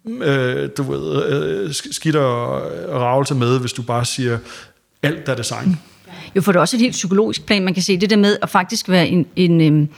øh, 0.07 0.69
du 0.77 0.83
ved, 0.83 1.25
øh, 1.25 1.73
skidt 1.73 2.15
og 2.15 2.61
ravelse 3.01 3.35
med, 3.35 3.59
hvis 3.59 3.73
du 3.73 3.81
bare 3.81 4.05
siger, 4.05 4.37
alt 5.03 5.25
der 5.25 5.31
er 5.31 5.35
design. 5.35 5.79
Jo, 6.35 6.41
for 6.41 6.51
det 6.51 6.57
er 6.57 6.61
også 6.61 6.77
et 6.77 6.81
helt 6.81 6.91
psykologisk 6.91 7.45
plan, 7.45 7.63
man 7.63 7.73
kan 7.73 7.83
se 7.83 7.97
det 7.97 8.09
der 8.09 8.17
med 8.17 8.37
at 8.41 8.49
faktisk 8.49 8.89
være 8.89 9.07
en, 9.07 9.25
en, 9.35 9.61
øhm, 9.61 9.89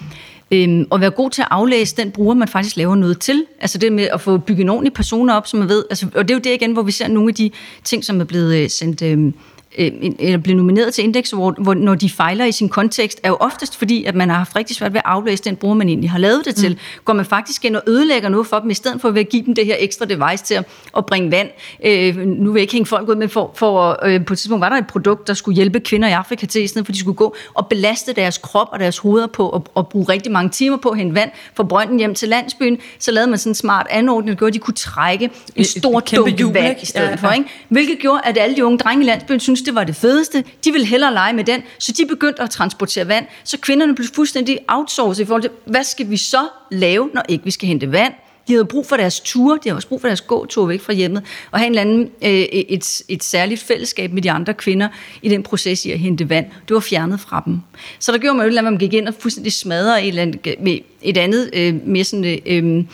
Øhm, 0.53 0.87
og 0.89 1.01
være 1.01 1.09
god 1.09 1.29
til 1.29 1.41
at 1.41 1.47
aflæse 1.51 1.95
den 1.95 2.11
bruger, 2.11 2.33
man 2.33 2.47
faktisk 2.47 2.77
laver 2.77 2.95
noget 2.95 3.19
til. 3.19 3.45
Altså 3.61 3.77
det 3.77 3.91
med 3.91 4.03
at 4.03 4.21
få 4.21 4.37
bygget 4.37 4.63
en 4.63 4.69
ordentlig 4.69 4.93
persona 4.93 5.33
op, 5.33 5.47
som 5.47 5.59
man 5.59 5.69
ved. 5.69 5.85
Altså, 5.89 6.07
og 6.15 6.27
det 6.27 6.31
er 6.31 6.35
jo 6.35 6.41
det 6.41 6.53
igen, 6.53 6.73
hvor 6.73 6.81
vi 6.81 6.91
ser 6.91 7.07
nogle 7.07 7.29
af 7.29 7.35
de 7.35 7.51
ting, 7.83 8.05
som 8.05 8.19
er 8.19 8.25
blevet 8.25 8.55
øh, 8.55 8.69
sendt... 8.69 9.01
Øh, 9.01 9.11
øh, 9.11 9.33
eller 9.77 10.37
bliver 10.37 10.57
nomineret 10.57 10.93
til 10.93 11.03
Index 11.03 11.33
Award, 11.33 11.63
hvor, 11.63 11.73
når 11.73 11.95
de 11.95 12.09
fejler 12.09 12.45
i 12.45 12.51
sin 12.51 12.69
kontekst, 12.69 13.19
er 13.23 13.29
jo 13.29 13.37
oftest 13.39 13.77
fordi, 13.77 14.03
at 14.03 14.15
man 14.15 14.29
har 14.29 14.37
haft 14.37 14.55
rigtig 14.55 14.75
svært 14.75 14.93
ved 14.93 14.99
at 14.99 15.05
aflæse 15.05 15.43
den 15.43 15.55
bruger, 15.55 15.75
man 15.75 15.89
egentlig 15.89 16.11
har 16.11 16.19
lavet 16.19 16.45
det 16.45 16.55
til. 16.55 16.71
Mm. 16.71 16.77
Går 17.05 17.13
man 17.13 17.25
faktisk 17.25 17.65
ind 17.65 17.75
og 17.75 17.83
ødelægger 17.87 18.29
noget 18.29 18.47
for 18.47 18.59
dem, 18.59 18.69
i 18.69 18.73
stedet 18.73 19.01
for 19.01 19.09
at 19.09 19.29
give 19.29 19.45
dem 19.45 19.55
det 19.55 19.65
her 19.65 19.75
ekstra 19.79 20.05
device 20.05 20.43
til 20.43 20.53
at, 20.53 20.65
at 20.97 21.05
bringe 21.05 21.31
vand. 21.31 21.49
Øh, 21.85 22.17
nu 22.17 22.51
vil 22.51 22.59
jeg 22.59 22.61
ikke 22.61 22.73
hænge 22.73 22.85
folk 22.85 23.09
ud, 23.09 23.15
men 23.15 23.29
for, 23.29 23.51
for 23.55 23.99
øh, 24.05 24.25
på 24.25 24.33
et 24.33 24.39
tidspunkt 24.39 24.61
var 24.61 24.69
der 24.69 24.77
et 24.77 24.87
produkt, 24.87 25.27
der 25.27 25.33
skulle 25.33 25.55
hjælpe 25.55 25.79
kvinder 25.79 26.07
i 26.07 26.11
Afrika 26.11 26.45
til, 26.45 26.63
i 26.63 26.67
stedet 26.67 26.85
for 26.85 26.91
at 26.91 26.95
de 26.95 26.99
skulle 26.99 27.15
gå 27.15 27.35
og 27.53 27.67
belaste 27.67 28.13
deres 28.13 28.37
krop 28.37 28.67
og 28.71 28.79
deres 28.79 28.97
hoveder 28.97 29.27
på 29.27 29.49
at, 29.49 29.61
at 29.77 29.87
bruge 29.87 30.05
rigtig 30.09 30.31
mange 30.31 30.49
timer 30.49 30.77
på 30.77 30.89
at 30.89 30.97
hente 30.97 31.15
vand 31.15 31.31
fra 31.55 31.63
brønden 31.63 31.97
hjem 31.97 32.15
til 32.15 32.29
landsbyen, 32.29 32.77
så 32.99 33.11
lavede 33.11 33.29
man 33.29 33.39
sådan 33.39 33.51
en 33.51 33.55
smart 33.55 33.87
anordning, 33.89 34.29
der 34.29 34.39
gjorde, 34.39 34.49
at 34.49 34.53
de 34.53 34.59
kunne 34.59 34.73
trække 34.73 35.29
en 35.55 35.65
stor 35.65 35.99
dunk 35.99 36.53
vand 36.53 36.75
i 36.81 36.85
stedet 36.85 37.05
ja, 37.05 37.09
ja. 37.09 37.15
for. 37.15 37.31
Ikke? 37.31 37.49
Hvilket 37.69 37.99
gjorde, 37.99 38.21
at 38.25 38.37
alle 38.37 38.55
de 38.55 38.65
unge 38.65 38.77
drenge 38.77 39.03
i 39.03 39.07
landsbyen 39.07 39.39
synes 39.39 39.62
det 39.65 39.75
var 39.75 39.83
det 39.83 39.95
fedeste. 39.95 40.43
De 40.65 40.71
ville 40.71 40.87
hellere 40.87 41.13
lege 41.13 41.33
med 41.33 41.43
den, 41.43 41.63
så 41.79 41.91
de 41.91 42.05
begyndte 42.05 42.41
at 42.41 42.49
transportere 42.49 43.07
vand. 43.07 43.25
Så 43.43 43.57
kvinderne 43.59 43.95
blev 43.95 44.07
fuldstændig 44.15 44.59
outsourcet 44.67 45.23
i 45.23 45.25
forhold 45.25 45.41
til, 45.41 45.51
hvad 45.65 45.83
skal 45.83 46.09
vi 46.09 46.17
så 46.17 46.47
lave, 46.71 47.09
når 47.13 47.23
ikke 47.29 47.43
vi 47.43 47.51
skal 47.51 47.67
hente 47.67 47.91
vand? 47.91 48.13
De 48.47 48.53
havde 48.53 48.65
brug 48.65 48.85
for 48.85 48.97
deres 48.97 49.19
ture, 49.19 49.55
de 49.63 49.69
havde 49.69 49.77
også 49.77 49.87
brug 49.87 50.01
for 50.01 50.07
deres 50.07 50.21
gåtur 50.21 50.65
væk 50.65 50.81
fra 50.81 50.93
hjemmet, 50.93 51.23
og 51.51 51.59
have 51.59 51.67
en 51.67 51.71
eller 51.71 51.81
anden, 51.81 52.09
øh, 52.23 52.29
et, 52.29 53.01
et 53.07 53.23
særligt 53.23 53.61
fællesskab 53.61 54.13
med 54.13 54.21
de 54.21 54.31
andre 54.31 54.53
kvinder 54.53 54.87
i 55.21 55.29
den 55.29 55.43
proces 55.43 55.85
i 55.85 55.91
at 55.91 55.99
hente 55.99 56.29
vand. 56.29 56.45
Det 56.67 56.73
var 56.73 56.79
fjernet 56.79 57.19
fra 57.19 57.43
dem. 57.45 57.59
Så 57.99 58.11
der 58.11 58.17
gjorde 58.17 58.37
man 58.37 58.43
jo 58.43 58.47
et 58.47 58.47
eller 58.47 58.61
andet, 58.61 58.73
man 58.73 58.79
gik 58.79 58.93
ind 58.93 59.07
og 59.07 59.13
fuldstændig 59.19 59.53
smadrede 59.53 60.01
et, 60.01 60.07
eller 60.07 60.21
andet, 60.21 60.55
med 60.59 60.79
et 61.01 61.17
andet 61.17 61.49
øh, 61.53 61.87
mere 61.87 62.03
sådan... 62.03 62.25
Øh, 62.25 62.37
øhm, 62.45 62.87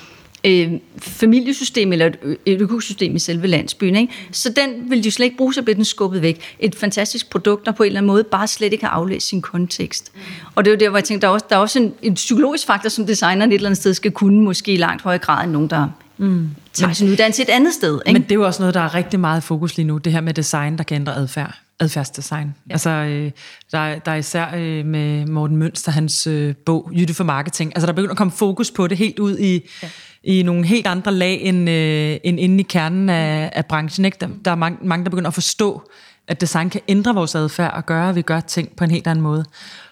øh, 0.43 0.71
familiesystem 0.97 1.91
eller 1.91 2.05
et, 2.05 2.37
et 2.45 2.61
økosystem 2.61 3.15
i 3.15 3.19
selve 3.19 3.47
landsbyen. 3.47 3.95
Ikke? 3.95 4.13
Så 4.31 4.49
den 4.49 4.89
vil 4.89 5.03
de 5.03 5.11
slet 5.11 5.25
ikke 5.25 5.37
bruge, 5.37 5.53
så 5.53 5.61
bliver 5.61 5.75
den 5.75 5.85
skubbet 5.85 6.21
væk. 6.21 6.55
Et 6.59 6.75
fantastisk 6.75 7.29
produkt, 7.29 7.65
der 7.65 7.71
på 7.71 7.83
en 7.83 7.87
eller 7.87 7.99
anden 7.99 8.07
måde 8.07 8.23
bare 8.23 8.47
slet 8.47 8.73
ikke 8.73 8.81
kan 8.81 8.89
aflæse 8.89 9.27
sin 9.27 9.41
kontekst. 9.41 10.11
Mm. 10.15 10.21
Og 10.55 10.65
det 10.65 10.71
er 10.71 10.75
jo 10.75 10.79
der, 10.79 10.89
hvor 10.89 10.97
jeg 10.97 11.03
tænker, 11.03 11.19
der 11.19 11.27
er 11.27 11.31
også, 11.31 11.45
der 11.49 11.55
er 11.55 11.59
også 11.59 11.79
en, 11.79 11.93
en 12.01 12.13
psykologisk 12.13 12.67
faktor, 12.67 12.89
som 12.89 13.05
designeren 13.05 13.51
et 13.51 13.55
eller 13.55 13.69
andet 13.69 13.77
sted 13.77 13.93
skal 13.93 14.11
kunne, 14.11 14.43
måske 14.43 14.73
i 14.73 14.77
langt 14.77 15.01
højere 15.01 15.19
grad 15.19 15.43
end 15.43 15.51
nogen, 15.51 15.69
der 15.69 15.87
mm. 16.17 16.49
tager 16.73 16.93
sin 16.93 17.09
uddannelse 17.09 17.41
et 17.41 17.49
andet 17.49 17.73
sted. 17.73 17.99
Ikke? 18.05 18.19
Men 18.19 18.23
det 18.23 18.31
er 18.31 18.35
jo 18.35 18.45
også 18.45 18.61
noget, 18.61 18.73
der 18.73 18.81
er 18.81 18.95
rigtig 18.95 19.19
meget 19.19 19.43
fokus 19.43 19.77
lige 19.77 19.87
nu, 19.87 19.97
det 19.97 20.13
her 20.13 20.21
med 20.21 20.33
design, 20.33 20.77
der 20.77 20.83
kan 20.83 20.95
ændre 20.95 21.15
adfærd 21.15 21.59
adfærdsdesign. 21.79 22.55
Ja. 22.67 22.73
Altså, 22.73 22.89
øh, 22.89 23.31
der, 23.71 23.99
der 23.99 24.11
er 24.11 24.15
især 24.15 24.55
øh, 24.55 24.85
med 24.85 25.25
Morten 25.25 25.57
Mønster, 25.57 25.91
hans 25.91 26.27
øh, 26.27 26.55
bog, 26.55 26.91
Jytte 26.93 27.13
for 27.13 27.23
Marketing. 27.23 27.71
Altså, 27.75 27.87
der 27.87 27.93
begynder 27.93 28.11
at 28.11 28.17
komme 28.17 28.31
fokus 28.31 28.71
på 28.71 28.87
det 28.87 28.97
helt 28.97 29.19
ud 29.19 29.37
i, 29.37 29.69
ja 29.83 29.89
i 30.23 30.43
nogle 30.43 30.65
helt 30.65 30.87
andre 30.87 31.11
lag, 31.11 31.41
end, 31.41 31.69
øh, 31.69 32.17
end 32.23 32.39
inde 32.39 32.59
i 32.59 32.63
kernen 32.63 33.09
af, 33.09 33.51
af 33.55 33.65
branchen. 33.65 34.05
Ikke? 34.05 34.17
Der, 34.21 34.27
der 34.45 34.51
er 34.51 34.55
mange, 34.55 34.77
mange, 34.81 35.03
der 35.05 35.09
begynder 35.09 35.27
at 35.27 35.33
forstå, 35.33 35.81
at 36.27 36.41
design 36.41 36.69
kan 36.69 36.81
ændre 36.87 37.15
vores 37.15 37.35
adfærd 37.35 37.73
og 37.73 37.85
gøre, 37.85 38.09
at 38.09 38.15
vi 38.15 38.21
gør 38.21 38.39
ting 38.39 38.75
på 38.75 38.83
en 38.83 38.91
helt 38.91 39.07
anden 39.07 39.23
måde. 39.23 39.45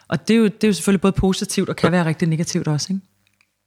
Og 0.08 0.28
det 0.28 0.34
er 0.34 0.38
jo, 0.38 0.46
det 0.46 0.64
er 0.64 0.68
jo 0.68 0.74
selvfølgelig 0.74 1.02
både 1.02 1.14
positivt 1.14 1.70
og 1.70 1.76
kan 1.76 1.92
være 1.92 2.06
rigtig 2.06 2.28
negativt 2.28 2.68
også. 2.68 2.88
Ikke? 2.94 3.06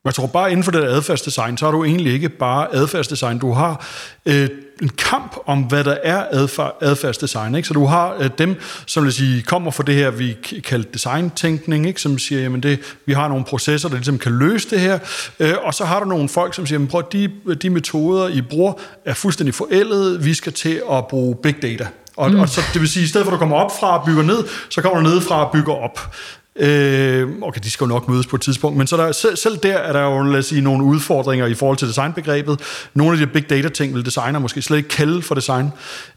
Jeg 0.04 0.14
tror 0.14 0.26
bare 0.26 0.50
inden 0.50 0.64
for 0.64 0.70
det 0.70 0.84
adfærdsdesign, 0.84 1.56
så 1.56 1.64
har 1.64 1.72
du 1.72 1.84
egentlig 1.84 2.12
ikke 2.12 2.28
bare 2.28 2.74
adfærdsdesign. 2.74 3.38
Du 3.38 3.52
har 3.52 3.86
øh, 4.26 4.48
en 4.82 4.88
kamp 4.88 5.36
om, 5.46 5.62
hvad 5.62 5.84
der 5.84 5.96
er 6.02 6.24
adfærd, 6.30 6.76
adfærdsdesign. 6.80 7.54
Ikke? 7.54 7.68
Så 7.68 7.74
du 7.74 7.84
har 7.84 8.16
øh, 8.20 8.30
dem, 8.38 8.60
som 8.86 9.04
vil 9.04 9.12
sige, 9.12 9.42
kommer 9.42 9.70
fra 9.70 9.82
det 9.82 9.94
her, 9.94 10.10
vi 10.10 10.36
kalder 10.64 10.90
designtænkning, 10.92 11.86
ikke? 11.86 12.00
som 12.00 12.18
siger, 12.18 12.40
jamen 12.42 12.62
det, 12.62 12.78
vi 13.06 13.12
har 13.12 13.28
nogle 13.28 13.44
processer, 13.44 13.88
der 13.88 13.96
ligesom 13.96 14.18
kan 14.18 14.32
løse 14.32 14.70
det 14.70 14.80
her. 14.80 14.98
Øh, 15.40 15.54
og 15.62 15.74
så 15.74 15.84
har 15.84 16.00
du 16.00 16.06
nogle 16.06 16.28
folk, 16.28 16.54
som 16.54 16.66
siger, 16.66 16.74
jamen 16.74 16.88
prøv, 16.88 17.02
de, 17.12 17.30
de 17.62 17.70
metoder, 17.70 18.28
I 18.28 18.40
bruger, 18.40 18.72
er 19.04 19.14
fuldstændig 19.14 19.54
forældede. 19.54 20.22
Vi 20.22 20.34
skal 20.34 20.52
til 20.52 20.82
at 20.92 21.06
bruge 21.06 21.36
big 21.42 21.62
data. 21.62 21.86
Og, 22.16 22.30
mm. 22.30 22.40
og 22.40 22.48
så, 22.48 22.60
det 22.72 22.80
vil 22.80 22.88
sige, 22.88 23.04
i 23.04 23.06
stedet 23.06 23.24
for 23.24 23.32
at 23.32 23.34
du 23.34 23.38
kommer 23.38 23.56
op 23.56 23.80
fra 23.80 23.98
og 23.98 24.06
bygger 24.06 24.22
ned, 24.22 24.44
så 24.70 24.82
kommer 24.82 25.02
du 25.02 25.08
ned 25.08 25.20
fra 25.20 25.44
og 25.44 25.52
bygger 25.52 25.74
op. 25.74 26.14
Øh, 26.57 27.28
okay, 27.42 27.61
de 27.64 27.70
skal 27.70 27.84
jo 27.84 27.88
nok 27.88 28.09
mødes 28.09 28.26
på 28.26 28.36
et 28.36 28.42
tidspunkt, 28.42 28.78
men 28.78 28.86
så 28.86 28.96
der, 28.96 29.12
selv, 29.12 29.36
selv 29.36 29.57
der 29.57 29.76
er 29.76 29.92
der 29.92 30.03
jo 30.03 30.22
lad 30.22 30.38
os 30.38 30.46
sige, 30.46 30.61
nogle 30.61 30.84
udfordringer 30.84 31.46
i 31.46 31.55
forhold 31.55 31.78
til 31.78 31.88
designbegrebet. 31.88 32.61
Nogle 32.94 33.12
af 33.12 33.26
de 33.26 33.32
big 33.32 33.51
data 33.51 33.68
ting 33.68 33.94
vil 33.94 34.05
designer 34.05 34.38
måske 34.38 34.62
slet 34.62 34.76
ikke 34.76 34.88
kalde 34.88 35.22
for 35.22 35.34
design. 35.34 35.68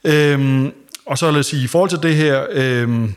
Øh, 0.04 0.66
og 1.06 1.18
så 1.18 1.32
lad 1.32 1.40
os 1.40 1.46
sige, 1.46 1.64
i 1.64 1.68
forhold 1.68 1.90
til 1.90 2.00
det 2.04 2.16
her... 2.16 2.46
Øh, 2.52 3.10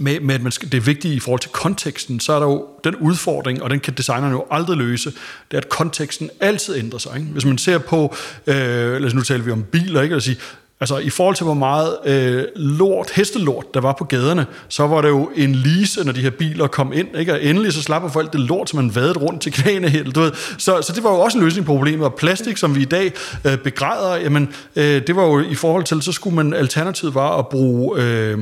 med, 0.00 0.20
med 0.20 0.34
at 0.34 0.42
man 0.42 0.52
skal, 0.52 0.72
det 0.72 0.78
er 0.78 0.82
vigtigt 0.82 1.14
i 1.14 1.20
forhold 1.20 1.40
til 1.40 1.50
konteksten, 1.50 2.20
så 2.20 2.32
er 2.32 2.38
der 2.38 2.46
jo 2.46 2.66
den 2.84 2.96
udfordring, 2.96 3.62
og 3.62 3.70
den 3.70 3.80
kan 3.80 3.94
designerne 3.94 4.32
jo 4.32 4.44
aldrig 4.50 4.76
løse, 4.76 5.10
det 5.50 5.56
er, 5.56 5.58
at 5.58 5.68
konteksten 5.68 6.30
altid 6.40 6.76
ændrer 6.76 6.98
sig. 6.98 7.16
Ikke? 7.16 7.26
Hvis 7.26 7.44
man 7.44 7.58
ser 7.58 7.78
på, 7.78 8.14
øh, 8.46 8.54
lad 9.00 9.04
os 9.04 9.14
nu 9.14 9.22
taler 9.22 9.44
vi 9.44 9.50
om 9.50 9.62
biler, 9.62 10.02
ikke? 10.02 10.14
At 10.14 10.22
sige, 10.22 10.36
Altså 10.80 10.98
i 10.98 11.10
forhold 11.10 11.36
til, 11.36 11.44
hvor 11.44 11.54
meget 11.54 11.96
øh, 12.06 12.44
lort, 12.56 13.10
hestelort, 13.10 13.74
der 13.74 13.80
var 13.80 13.92
på 13.98 14.04
gaderne, 14.04 14.46
så 14.68 14.86
var 14.86 15.00
det 15.00 15.08
jo 15.08 15.30
en 15.36 15.54
lise, 15.54 16.04
når 16.04 16.12
de 16.12 16.20
her 16.20 16.30
biler 16.30 16.66
kom 16.66 16.92
ind. 16.92 17.16
Ikke? 17.18 17.32
Og 17.32 17.44
endelig 17.44 17.72
så 17.72 17.82
slapper 17.82 18.08
folk 18.08 18.32
det 18.32 18.40
lort, 18.40 18.70
som 18.70 18.76
man 18.76 18.94
vadede 18.94 19.18
rundt 19.18 19.42
til 19.42 19.52
knæene 19.52 19.88
helt. 19.88 20.14
Du 20.14 20.20
ved. 20.20 20.32
Så, 20.58 20.82
så 20.82 20.92
det 20.92 21.04
var 21.04 21.10
jo 21.10 21.20
også 21.20 21.38
en 21.38 21.44
løsning 21.44 21.66
på 21.66 21.72
problemet. 21.72 22.06
Og 22.06 22.14
plastik, 22.14 22.56
som 22.56 22.76
vi 22.76 22.82
i 22.82 22.84
dag 22.84 23.12
øh, 23.44 23.58
begræder, 23.58 24.16
jamen, 24.16 24.48
øh, 24.76 25.06
det 25.06 25.16
var 25.16 25.24
jo 25.24 25.40
i 25.40 25.54
forhold 25.54 25.84
til, 25.84 26.02
så 26.02 26.12
skulle 26.12 26.36
man, 26.36 26.54
alternativet 26.54 27.14
var 27.14 27.38
at 27.38 27.48
bruge, 27.48 28.02
øh, 28.02 28.38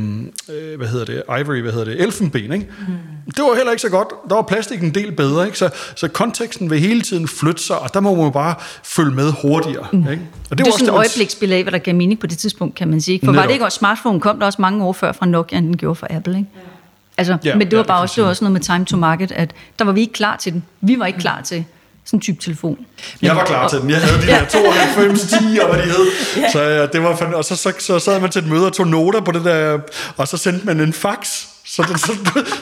øh, 0.50 0.76
hvad 0.76 0.88
hedder 0.88 1.04
det, 1.04 1.22
ivory, 1.40 1.60
hvad 1.60 1.72
hedder 1.72 1.84
det, 1.84 2.02
elfenben. 2.02 2.52
Ikke? 2.52 2.66
Mm. 2.78 2.94
Det 3.26 3.44
var 3.44 3.56
heller 3.56 3.70
ikke 3.70 3.82
så 3.82 3.90
godt. 3.90 4.08
Der 4.28 4.34
var 4.34 4.42
plastik 4.42 4.80
en 4.80 4.94
del 4.94 5.12
bedre. 5.12 5.46
Ikke? 5.46 5.58
Så, 5.58 5.70
så 5.94 6.08
konteksten 6.08 6.70
vil 6.70 6.80
hele 6.80 7.02
tiden 7.02 7.28
flytte 7.28 7.62
sig, 7.62 7.78
og 7.78 7.94
der 7.94 8.00
må 8.00 8.14
man 8.14 8.32
bare 8.32 8.54
følge 8.84 9.10
med 9.10 9.32
hurtigere. 9.42 9.86
Mm. 9.92 9.98
Ikke? 9.98 10.22
Og 10.50 10.58
det, 10.58 10.66
det 10.66 10.72
er 10.72 10.78
sådan 10.78 10.94
et 10.94 10.98
øjebliksbillede 10.98 11.58
af, 11.58 11.64
hvad 11.64 11.72
der 11.72 11.78
gav 11.78 11.94
mening 11.94 12.20
på 12.20 12.25
det 12.26 12.38
tidspunkt, 12.38 12.74
kan 12.74 12.88
man 12.88 13.00
sige. 13.00 13.20
For 13.24 13.26
Netop. 13.26 13.36
var 13.36 13.46
det 13.46 13.52
ikke 13.52 13.64
også 13.64 13.78
smartphone, 13.78 14.20
kom 14.20 14.38
der 14.38 14.46
også 14.46 14.62
mange 14.62 14.84
år 14.84 14.92
før 14.92 15.12
fra 15.12 15.26
Nokia, 15.26 15.58
end 15.58 15.66
den 15.66 15.76
gjorde 15.76 15.94
fra 15.94 16.06
Apple, 16.10 16.36
ikke? 16.36 16.50
Altså, 17.18 17.38
ja, 17.44 17.56
men 17.56 17.70
det 17.70 17.78
var 17.78 17.84
ja, 17.84 17.86
bare 17.86 18.00
også, 18.00 18.14
det 18.16 18.24
var 18.24 18.28
også 18.30 18.44
noget 18.44 18.52
med 18.52 18.60
time 18.60 18.84
to 18.84 18.96
market, 18.96 19.32
at 19.32 19.50
der 19.78 19.84
var 19.84 19.92
vi 19.92 20.00
ikke 20.00 20.12
klar 20.12 20.36
til 20.36 20.52
den. 20.52 20.64
Vi 20.80 20.98
var 20.98 21.06
ikke 21.06 21.18
klar 21.18 21.40
til 21.40 21.64
sådan 22.04 22.16
en 22.16 22.20
type 22.20 22.42
telefon. 22.42 22.86
Jeg 23.22 23.36
var 23.36 23.44
klar 23.44 23.68
til 23.68 23.80
den. 23.80 23.90
Jeg 23.90 24.00
havde 24.00 24.22
de 24.22 24.26
der 24.26 24.44
92 24.44 25.20
10 25.20 25.58
og 25.62 25.74
hvad 25.74 25.82
de 25.82 25.88
hed. 25.88 26.50
Så, 26.52 26.60
ja, 26.62 26.86
det 26.86 27.02
var, 27.02 27.34
og 27.34 27.44
så, 27.44 27.56
så, 27.56 27.72
så 27.78 27.98
sad 27.98 28.20
man 28.20 28.30
til 28.30 28.42
et 28.42 28.48
møde 28.48 28.66
og 28.66 28.72
tog 28.72 28.86
noter 28.86 29.20
på 29.20 29.32
det 29.32 29.44
der, 29.44 29.78
og 30.16 30.28
så 30.28 30.36
sendte 30.36 30.66
man 30.66 30.80
en 30.80 30.92
fax 30.92 31.46
så, 31.76 31.82
det, 31.82 32.00
så, 32.00 32.12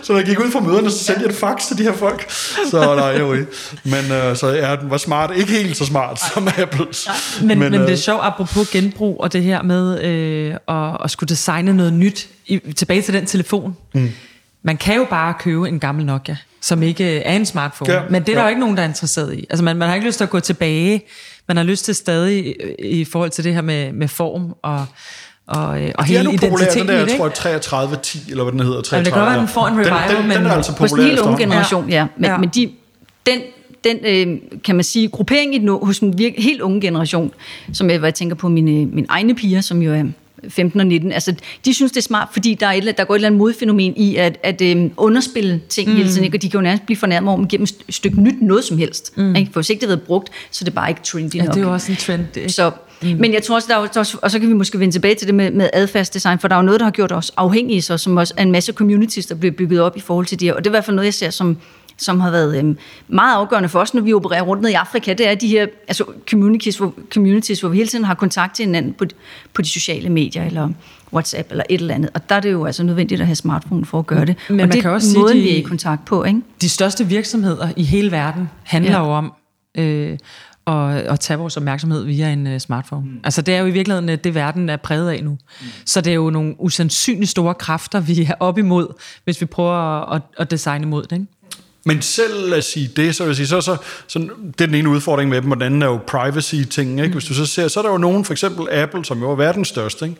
så 0.02 0.12
når 0.12 0.20
jeg 0.20 0.26
gik 0.26 0.40
ud 0.40 0.50
fra 0.50 0.60
møderne, 0.60 0.90
så 0.90 0.98
sendte 0.98 1.22
jeg 1.22 1.30
et 1.30 1.36
fax 1.36 1.66
til 1.68 1.78
de 1.78 1.82
her 1.82 1.92
folk. 1.92 2.30
Så 2.70 2.94
nej, 2.94 3.18
jo 3.18 3.36
Men 3.84 4.12
øh, 4.12 4.36
så 4.36 4.48
ja, 4.48 4.76
den 4.76 4.90
var 4.90 4.96
smart. 4.96 5.30
Ikke 5.36 5.52
helt 5.52 5.76
så 5.76 5.86
smart 5.86 6.20
som 6.34 6.48
Apples. 6.58 7.06
Ja. 7.06 7.12
Men, 7.46 7.58
men, 7.58 7.70
men 7.70 7.80
øh, 7.80 7.86
det 7.86 7.92
er 7.92 7.96
sjovt, 7.96 8.20
apropos 8.22 8.70
genbrug 8.70 9.20
og 9.20 9.32
det 9.32 9.42
her 9.42 9.62
med 9.62 10.02
øh, 10.02 10.54
at, 10.68 10.96
at 11.04 11.10
skulle 11.10 11.28
designe 11.28 11.72
noget 11.72 11.92
nyt. 11.92 12.28
I, 12.46 12.58
tilbage 12.58 13.02
til 13.02 13.14
den 13.14 13.26
telefon. 13.26 13.76
Mm. 13.94 14.10
Man 14.62 14.76
kan 14.76 14.96
jo 14.96 15.06
bare 15.10 15.34
købe 15.38 15.68
en 15.68 15.80
gammel 15.80 16.06
Nokia, 16.06 16.36
som 16.60 16.82
ikke 16.82 17.18
er 17.18 17.36
en 17.36 17.46
smartphone. 17.46 17.92
Ja, 17.92 18.02
men 18.10 18.22
det 18.22 18.28
er 18.28 18.32
ja. 18.32 18.38
der 18.38 18.44
jo 18.44 18.48
ikke 18.48 18.60
nogen, 18.60 18.76
der 18.76 18.82
er 18.82 18.88
interesseret 18.88 19.34
i. 19.34 19.46
Altså 19.50 19.64
man, 19.64 19.76
man 19.76 19.88
har 19.88 19.94
ikke 19.94 20.06
lyst 20.06 20.16
til 20.16 20.24
at 20.24 20.30
gå 20.30 20.40
tilbage. 20.40 21.02
Man 21.48 21.56
har 21.56 21.64
lyst 21.64 21.84
til 21.84 21.94
stadig 21.94 22.56
i 22.78 23.04
forhold 23.04 23.30
til 23.30 23.44
det 23.44 23.54
her 23.54 23.62
med, 23.62 23.92
med 23.92 24.08
form 24.08 24.54
og 24.62 24.86
og, 25.46 25.82
øh, 25.82 25.92
og 25.94 26.04
hele 26.04 26.32
identiteten 26.32 26.78
den 26.80 26.88
der, 26.88 27.06
jeg 27.06 27.16
tror, 27.16 27.28
33 27.28 27.96
10 28.02 28.30
eller 28.30 28.44
hvad 28.44 28.52
den 28.52 28.60
hedder. 28.60 28.80
33, 28.82 28.96
ja, 28.98 29.04
det 29.04 29.12
kan 29.12 29.22
godt 29.22 29.30
være, 29.30 29.40
den 29.40 29.48
får 29.48 29.66
en 29.66 29.74
revival, 29.74 30.08
den, 30.08 30.16
den, 30.16 30.28
men 30.28 30.36
den 30.36 30.46
er 30.46 30.50
altså 30.50 30.72
populær 30.72 30.88
hos 30.88 30.98
den 30.98 31.04
hele 31.04 31.22
unge 31.22 31.38
generation, 31.38 31.90
ja. 31.90 32.06
Men, 32.16 32.30
ja. 32.30 32.38
men 32.38 32.48
de, 32.48 32.70
den, 33.26 33.40
den 33.84 33.98
øh, 34.04 34.60
kan 34.64 34.74
man 34.74 34.84
sige, 34.84 35.08
gruppering 35.08 35.54
i, 35.54 35.66
hos 35.82 35.98
en 35.98 36.18
virke, 36.18 36.42
helt 36.42 36.60
unge 36.60 36.80
generation, 36.80 37.32
som 37.72 37.90
jeg, 37.90 38.02
jeg 38.02 38.14
tænker 38.14 38.36
på 38.36 38.48
mine, 38.48 38.86
mine 38.86 39.06
egne 39.08 39.34
piger, 39.34 39.60
som 39.60 39.82
jo 39.82 39.94
er 39.94 40.04
15 40.48 40.80
og 40.80 40.86
19, 40.86 41.12
altså 41.12 41.34
de 41.64 41.74
synes 41.74 41.92
det 41.92 41.98
er 41.98 42.02
smart, 42.02 42.28
fordi 42.32 42.54
der, 42.54 42.66
er 42.66 42.72
et, 42.72 42.98
der 42.98 43.04
går 43.04 43.14
et 43.14 43.18
eller 43.18 43.28
andet 43.28 43.38
modfænomen 43.38 43.96
i 43.96 44.16
at, 44.16 44.38
at 44.42 44.60
øh, 44.60 44.90
underspille 44.96 45.60
ting 45.68 45.90
mm. 45.90 45.96
hele 45.96 46.08
tiden, 46.08 46.24
ikke? 46.24 46.36
og 46.36 46.42
de 46.42 46.50
kan 46.50 46.58
jo 46.58 46.62
nærmest 46.62 46.86
blive 46.86 46.96
fornærmet 46.96 47.34
over, 47.34 47.46
gennem 47.48 47.64
et 47.88 47.94
stykke 47.94 48.20
nyt 48.20 48.42
noget 48.42 48.64
som 48.64 48.78
helst. 48.78 49.16
Mm. 49.16 49.36
Ikke? 49.36 49.52
For 49.52 49.60
hvis 49.60 49.70
ikke 49.70 49.80
det 49.80 49.88
har 49.88 49.96
været 49.96 50.06
brugt, 50.06 50.30
så 50.50 50.62
er 50.62 50.64
det 50.64 50.74
bare 50.74 50.88
ikke 50.88 51.02
trendy 51.04 51.34
ja, 51.34 51.44
nok. 51.44 51.54
det 51.54 51.60
er 51.60 51.66
jo 51.66 51.72
også 51.72 51.92
en 51.92 51.96
trend. 51.96 52.24
Det. 52.34 52.54
Så, 52.54 52.70
Mm. 53.02 53.16
Men 53.20 53.34
jeg 53.34 53.42
tror 53.42 53.54
også, 53.54 53.68
der 53.70 53.74
er, 53.74 53.88
også, 53.98 54.18
og 54.22 54.30
så 54.30 54.38
kan 54.38 54.48
vi 54.48 54.54
måske 54.54 54.80
vende 54.80 54.94
tilbage 54.94 55.14
til 55.14 55.26
det 55.26 55.34
med, 55.34 55.50
med 55.50 55.70
adfærdsdesign, 55.72 56.38
for 56.38 56.48
der 56.48 56.54
er 56.54 56.58
jo 56.58 56.64
noget, 56.64 56.80
der 56.80 56.86
har 56.86 56.90
gjort 56.90 57.12
os 57.12 57.32
afhængige, 57.36 57.82
så, 57.82 57.98
som 57.98 58.16
også 58.16 58.34
er 58.36 58.42
en 58.42 58.52
masse 58.52 58.72
communities, 58.72 59.26
der 59.26 59.34
bliver 59.34 59.52
bygget 59.52 59.80
op 59.80 59.96
i 59.96 60.00
forhold 60.00 60.26
til 60.26 60.40
det 60.40 60.48
her. 60.48 60.54
Og 60.54 60.64
det 60.64 60.66
er 60.66 60.70
i 60.70 60.76
hvert 60.76 60.84
fald 60.84 60.96
noget, 60.96 61.06
jeg 61.06 61.14
ser 61.14 61.30
som, 61.30 61.56
som 61.96 62.20
har 62.20 62.30
været 62.30 62.58
øhm, 62.58 62.78
meget 63.08 63.34
afgørende 63.34 63.68
for 63.68 63.80
os, 63.80 63.94
når 63.94 64.02
vi 64.02 64.12
opererer 64.12 64.42
rundt 64.42 64.62
ned 64.62 64.70
i 64.70 64.74
Afrika, 64.74 65.12
det 65.12 65.28
er 65.28 65.34
de 65.34 65.48
her 65.48 65.66
altså 65.88 66.04
communities, 66.30 66.76
hvor, 66.76 66.94
communities, 67.14 67.60
hvor 67.60 67.68
vi 67.68 67.76
hele 67.76 67.88
tiden 67.88 68.04
har 68.04 68.14
kontakt 68.14 68.54
til 68.54 68.64
hinanden 68.64 68.92
på, 68.92 69.04
på 69.54 69.62
de 69.62 69.68
sociale 69.68 70.08
medier, 70.08 70.44
eller 70.44 70.68
WhatsApp, 71.12 71.50
eller 71.50 71.64
et 71.70 71.80
eller 71.80 71.94
andet. 71.94 72.10
Og 72.14 72.28
der 72.28 72.34
er 72.34 72.40
det 72.40 72.52
jo 72.52 72.64
altså 72.64 72.82
nødvendigt 72.82 73.20
at 73.20 73.26
have 73.26 73.36
smartphone 73.36 73.84
for 73.84 73.98
at 73.98 74.06
gøre 74.06 74.24
det. 74.24 74.36
Men 74.48 74.60
og 74.60 74.72
det 74.72 74.84
er 74.84 74.90
også 74.90 75.18
måden, 75.18 75.32
sige, 75.32 75.42
de, 75.42 75.48
vi 75.48 75.54
er 75.54 75.58
i 75.58 75.62
kontakt 75.62 76.04
på. 76.04 76.24
Ikke? 76.24 76.40
De 76.60 76.68
største 76.68 77.06
virksomheder 77.06 77.68
i 77.76 77.84
hele 77.84 78.10
verden 78.10 78.50
handler 78.62 78.92
ja. 78.92 79.04
jo 79.04 79.10
om... 79.10 79.32
Øh, 79.78 80.18
og, 80.66 80.84
og 80.84 81.20
tage 81.20 81.38
vores 81.38 81.56
opmærksomhed 81.56 82.04
via 82.04 82.32
en 82.32 82.46
uh, 82.46 82.58
smartphone. 82.58 83.06
Mm. 83.06 83.20
Altså 83.24 83.42
det 83.42 83.54
er 83.54 83.58
jo 83.58 83.66
i 83.66 83.70
virkeligheden 83.70 84.08
øh, 84.08 84.18
det, 84.24 84.34
verden 84.34 84.68
er 84.68 84.76
præget 84.76 85.10
af 85.10 85.24
nu. 85.24 85.30
Mm. 85.30 85.66
Så 85.86 86.00
det 86.00 86.10
er 86.10 86.14
jo 86.14 86.30
nogle 86.30 86.54
usandsynligt 86.58 87.30
store 87.30 87.54
kræfter, 87.54 88.00
vi 88.00 88.22
er 88.22 88.34
op 88.40 88.58
imod, 88.58 88.86
hvis 89.24 89.40
vi 89.40 89.46
prøver 89.46 89.72
at, 89.72 90.16
at, 90.16 90.22
at 90.38 90.50
designe 90.50 90.84
imod 90.84 91.02
det. 91.02 91.12
Ikke? 91.12 91.26
Men 91.86 92.02
selv 92.02 92.54
os 92.54 92.64
sige 92.64 92.90
det, 92.96 93.14
så 93.14 93.22
vil 93.24 93.28
jeg 93.28 93.36
sige, 93.36 93.46
så, 93.46 93.60
så, 93.60 93.76
så 94.06 94.18
det 94.18 94.60
er 94.60 94.66
den 94.66 94.74
ene 94.74 94.88
udfordring 94.88 95.30
med 95.30 95.42
dem, 95.42 95.50
og 95.50 95.56
den 95.56 95.62
anden 95.62 95.82
er 95.82 95.86
jo 95.86 96.00
privacy-ting. 96.06 97.00
Ikke? 97.00 97.12
Hvis 97.12 97.24
du 97.24 97.34
så 97.34 97.46
ser, 97.46 97.68
så 97.68 97.80
er 97.80 97.84
der 97.84 97.90
jo 97.90 97.98
nogen, 97.98 98.24
for 98.24 98.32
eksempel 98.32 98.68
Apple, 98.70 99.04
som 99.04 99.20
jo 99.20 99.30
er 99.30 99.36
verdens 99.36 99.68
største, 99.68 100.04
ikke? 100.04 100.16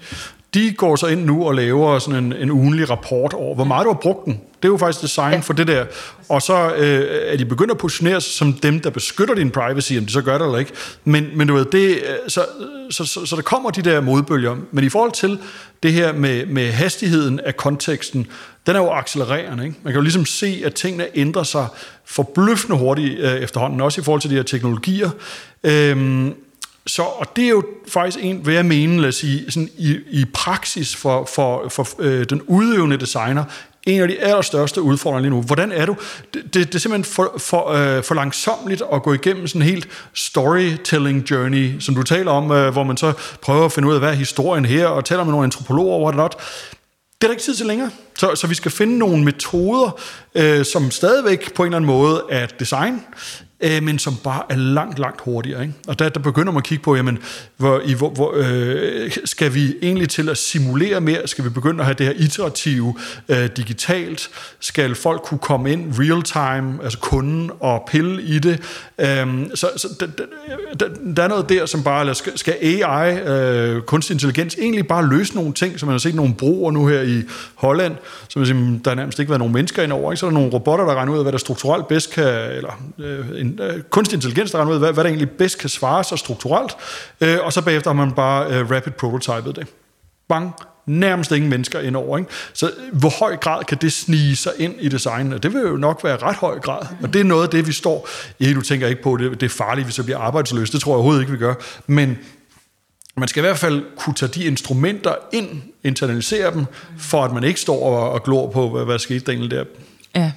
de 0.54 0.72
går 0.72 0.96
så 0.96 1.06
ind 1.06 1.24
nu 1.24 1.46
og 1.46 1.54
laver 1.54 1.98
sådan 1.98 2.24
en, 2.24 2.32
en 2.32 2.50
ugenlig 2.50 2.90
rapport 2.90 3.32
over, 3.32 3.54
hvor 3.54 3.64
meget 3.64 3.84
du 3.84 3.90
har 3.90 3.98
brugt 4.02 4.24
den. 4.24 4.32
Det 4.32 4.68
er 4.68 4.72
jo 4.72 4.76
faktisk 4.76 5.02
design 5.02 5.32
ja. 5.32 5.38
for 5.38 5.52
det 5.52 5.66
der. 5.66 5.84
Og 6.28 6.42
så 6.42 6.74
øh, 6.76 7.32
er 7.32 7.36
de 7.36 7.44
begyndt 7.44 7.70
at 7.70 7.78
positionere 7.78 8.20
sig 8.20 8.32
som 8.32 8.52
dem, 8.52 8.80
der 8.80 8.90
beskytter 8.90 9.34
din 9.34 9.50
privacy, 9.50 9.92
om 9.98 10.06
de 10.06 10.12
så 10.12 10.22
gør 10.22 10.38
det 10.38 10.44
eller 10.44 10.58
ikke. 10.58 10.72
Men, 11.04 11.26
men 11.34 11.48
du 11.48 11.54
ved, 11.54 11.64
det, 11.64 11.88
øh, 11.88 12.00
så, 12.28 12.46
så, 12.90 13.04
så, 13.04 13.26
så 13.26 13.36
der 13.36 13.42
kommer 13.42 13.70
de 13.70 13.82
der 13.82 14.00
modbølger. 14.00 14.56
Men 14.70 14.84
i 14.84 14.88
forhold 14.88 15.12
til 15.12 15.38
det 15.82 15.92
her 15.92 16.12
med, 16.12 16.46
med 16.46 16.70
hastigheden 16.70 17.40
af 17.40 17.56
konteksten, 17.56 18.26
den 18.66 18.76
er 18.76 18.80
jo 18.80 18.90
accelererende. 18.90 19.64
Ikke? 19.64 19.76
Man 19.82 19.92
kan 19.92 19.98
jo 19.98 20.02
ligesom 20.02 20.26
se, 20.26 20.62
at 20.64 20.74
tingene 20.74 21.06
ændrer 21.14 21.42
sig 21.42 21.66
forbløffende 22.04 22.78
hurtigt 22.78 23.20
øh, 23.20 23.34
efterhånden, 23.34 23.80
også 23.80 24.00
i 24.00 24.04
forhold 24.04 24.20
til 24.20 24.30
de 24.30 24.34
her 24.34 24.42
teknologier. 24.42 25.10
Øhm, 25.64 26.34
så, 26.86 27.02
og 27.02 27.36
det 27.36 27.44
er 27.44 27.48
jo 27.48 27.64
faktisk 27.88 28.24
en, 28.24 28.36
hvad 28.36 28.54
jeg 28.54 28.66
mener, 28.66 29.00
lad 29.00 29.08
os 29.08 29.14
sige, 29.14 29.50
sådan 29.50 29.68
i, 29.78 29.98
i 30.10 30.24
praksis 30.34 30.96
for, 30.96 31.28
for, 31.34 31.68
for 31.68 31.88
øh, 31.98 32.26
den 32.30 32.42
udøvende 32.42 32.96
designer, 32.96 33.44
en 33.86 34.00
af 34.00 34.08
de 34.08 34.20
allerstørste 34.20 34.82
udfordringer 34.82 35.20
lige 35.20 35.30
nu. 35.30 35.42
Hvordan 35.42 35.72
er 35.72 35.86
du? 35.86 35.96
Det, 36.34 36.42
det, 36.44 36.54
det 36.54 36.74
er 36.74 36.78
simpelthen 36.78 37.14
for, 37.14 37.34
for, 37.38 37.68
øh, 37.68 38.02
for 38.02 38.14
langsomt 38.14 38.82
at 38.92 39.02
gå 39.02 39.12
igennem 39.12 39.46
sådan 39.46 39.62
en 39.62 39.68
helt 39.68 39.88
storytelling 40.14 41.30
journey, 41.30 41.80
som 41.80 41.94
du 41.94 42.02
taler 42.02 42.30
om, 42.30 42.50
øh, 42.50 42.72
hvor 42.72 42.84
man 42.84 42.96
så 42.96 43.12
prøver 43.40 43.64
at 43.64 43.72
finde 43.72 43.88
ud 43.88 43.94
af, 43.94 44.00
hvad 44.00 44.10
er 44.10 44.14
historien 44.14 44.64
her, 44.64 44.86
og 44.86 45.04
taler 45.04 45.24
med 45.24 45.30
nogle 45.32 45.44
antropologer 45.44 45.94
over 45.94 46.10
det. 46.10 46.36
Det 47.18 47.24
er 47.24 47.28
der 47.28 47.32
ikke 47.32 47.42
tid 47.42 47.54
til 47.54 47.66
længere. 47.66 47.90
Så, 48.18 48.34
så 48.34 48.46
vi 48.46 48.54
skal 48.54 48.70
finde 48.70 48.98
nogle 48.98 49.24
metoder, 49.24 50.00
øh, 50.34 50.64
som 50.64 50.90
stadigvæk 50.90 51.54
på 51.54 51.62
en 51.62 51.66
eller 51.66 51.76
anden 51.76 51.86
måde 51.86 52.22
er 52.30 52.46
design, 52.46 53.02
øh, 53.60 53.82
men 53.82 53.98
som 53.98 54.16
bare 54.24 54.42
er 54.50 54.56
langt, 54.56 54.98
langt 54.98 55.20
hurtigere. 55.20 55.62
Ikke? 55.62 55.74
Og 55.88 55.98
der, 55.98 56.08
der 56.08 56.20
begynder 56.20 56.52
man 56.52 56.60
at 56.60 56.64
kigge 56.64 56.84
på, 56.84 56.96
jamen, 56.96 57.18
hvor, 57.56 57.80
i, 57.84 57.92
hvor, 57.92 58.10
hvor, 58.10 58.32
øh, 58.36 59.10
skal 59.24 59.54
vi 59.54 59.74
egentlig 59.82 60.08
til 60.08 60.28
at 60.28 60.38
simulere 60.38 61.00
mere? 61.00 61.28
Skal 61.28 61.44
vi 61.44 61.48
begynde 61.48 61.80
at 61.80 61.84
have 61.84 61.94
det 61.98 62.06
her 62.06 62.14
iterative 62.16 62.94
øh, 63.28 63.48
digitalt? 63.56 64.30
Skal 64.60 64.94
folk 64.94 65.22
kunne 65.22 65.38
komme 65.38 65.72
ind 65.72 65.92
real 65.98 66.22
time, 66.22 66.84
altså 66.84 66.98
kunden, 66.98 67.50
og 67.60 67.84
pille 67.88 68.22
i 68.22 68.38
det? 68.38 68.60
Øh, 68.98 69.46
så 69.54 69.70
så 69.76 69.88
der, 70.00 70.06
der, 70.80 70.88
der 71.16 71.22
er 71.22 71.28
noget 71.28 71.48
der, 71.48 71.66
som 71.66 71.82
bare, 71.82 72.00
eller 72.00 72.14
skal, 72.14 72.38
skal 72.38 72.54
AI, 72.62 73.18
øh, 73.18 73.82
kunstig 73.82 74.14
intelligens, 74.14 74.56
egentlig 74.60 74.88
bare 74.88 75.08
løse 75.08 75.34
nogle 75.34 75.52
ting, 75.52 75.80
som 75.80 75.86
man 75.86 75.92
har 75.94 75.98
set 75.98 76.14
nogle 76.14 76.34
broer 76.34 76.70
nu 76.70 76.86
her 76.86 77.02
i 77.02 77.22
Holland, 77.54 77.96
som 78.28 78.44
siger, 78.44 78.58
hmm, 78.58 78.80
der 78.80 78.90
har 78.90 78.94
nærmest 78.94 79.18
ikke 79.18 79.30
været 79.30 79.38
nogen 79.38 79.54
mennesker 79.54 79.82
ind 79.82 79.92
over, 79.92 80.12
ikke? 80.12 80.20
så 80.20 80.26
er 80.26 80.30
der 80.30 80.38
nogle 80.38 80.52
robotter, 80.52 80.84
der 80.84 80.94
regner 80.94 81.12
ud 81.12 81.18
af, 81.18 81.24
hvad 81.24 81.32
der 81.32 81.38
strukturelt 81.38 81.88
bedst 81.88 82.10
kan, 82.10 82.24
eller 82.26 82.82
øh, 82.98 83.40
en 83.40 83.60
øh, 83.62 83.82
kunstig 83.82 84.16
intelligens, 84.16 84.50
der 84.50 84.58
regner 84.58 84.70
ud 84.70 84.76
af, 84.76 84.80
hvad, 84.80 84.92
hvad 84.92 85.04
der 85.04 85.10
egentlig 85.10 85.30
bedst 85.30 85.58
kan 85.58 85.68
svare 85.68 86.04
sig 86.04 86.18
strukturelt, 86.18 86.76
øh, 87.20 87.38
og 87.44 87.52
så 87.54 87.62
bagefter 87.62 87.90
har 87.90 88.04
man 88.04 88.12
bare 88.12 88.46
øh, 88.46 88.70
rapid 88.70 88.92
prototypet 88.92 89.56
det. 89.56 89.66
Bang, 90.28 90.52
nærmest 90.86 91.32
ingen 91.32 91.50
mennesker 91.50 91.80
indover. 91.80 92.18
Ikke? 92.18 92.30
Så 92.52 92.66
øh, 92.66 92.98
hvor 92.98 93.18
høj 93.18 93.36
grad 93.36 93.64
kan 93.64 93.78
det 93.80 93.92
snige 93.92 94.36
sig 94.36 94.52
ind 94.58 94.74
i 94.80 94.88
designet? 94.88 95.42
Det 95.42 95.54
vil 95.54 95.60
jo 95.60 95.76
nok 95.76 96.04
være 96.04 96.16
ret 96.16 96.36
høj 96.36 96.58
grad, 96.58 96.86
og 97.02 97.12
det 97.12 97.20
er 97.20 97.24
noget 97.24 97.42
af 97.42 97.50
det, 97.50 97.66
vi 97.66 97.72
står... 97.72 98.08
Ja, 98.40 98.52
du 98.52 98.60
tænker 98.60 98.86
ikke 98.86 99.02
på, 99.02 99.16
det, 99.16 99.40
det 99.40 99.46
er 99.46 99.50
farligt, 99.50 99.86
hvis 99.86 99.98
vi 99.98 100.02
bliver 100.02 100.18
arbejdsløse. 100.18 100.72
Det 100.72 100.80
tror 100.80 100.92
jeg 100.92 100.94
overhovedet 100.94 101.20
ikke, 101.20 101.32
vi 101.32 101.38
gør. 101.38 101.54
Men 101.86 102.18
man 103.16 103.28
skal 103.28 103.40
i 103.40 103.46
hvert 103.46 103.58
fald 103.58 103.84
kunne 103.96 104.14
tage 104.14 104.32
de 104.32 104.44
instrumenter 104.44 105.14
ind, 105.32 105.62
internalisere 105.84 106.54
dem, 106.54 106.66
for 106.98 107.24
at 107.24 107.32
man 107.32 107.44
ikke 107.44 107.60
står 107.60 107.86
og, 107.86 108.10
og 108.10 108.22
glor 108.22 108.50
på, 108.50 108.70
hvad, 108.70 108.84
hvad 108.84 108.98
skete 108.98 109.20
der 109.20 109.32
egentlig 109.32 109.50
der. 109.50 109.64
Ja, 110.16 110.32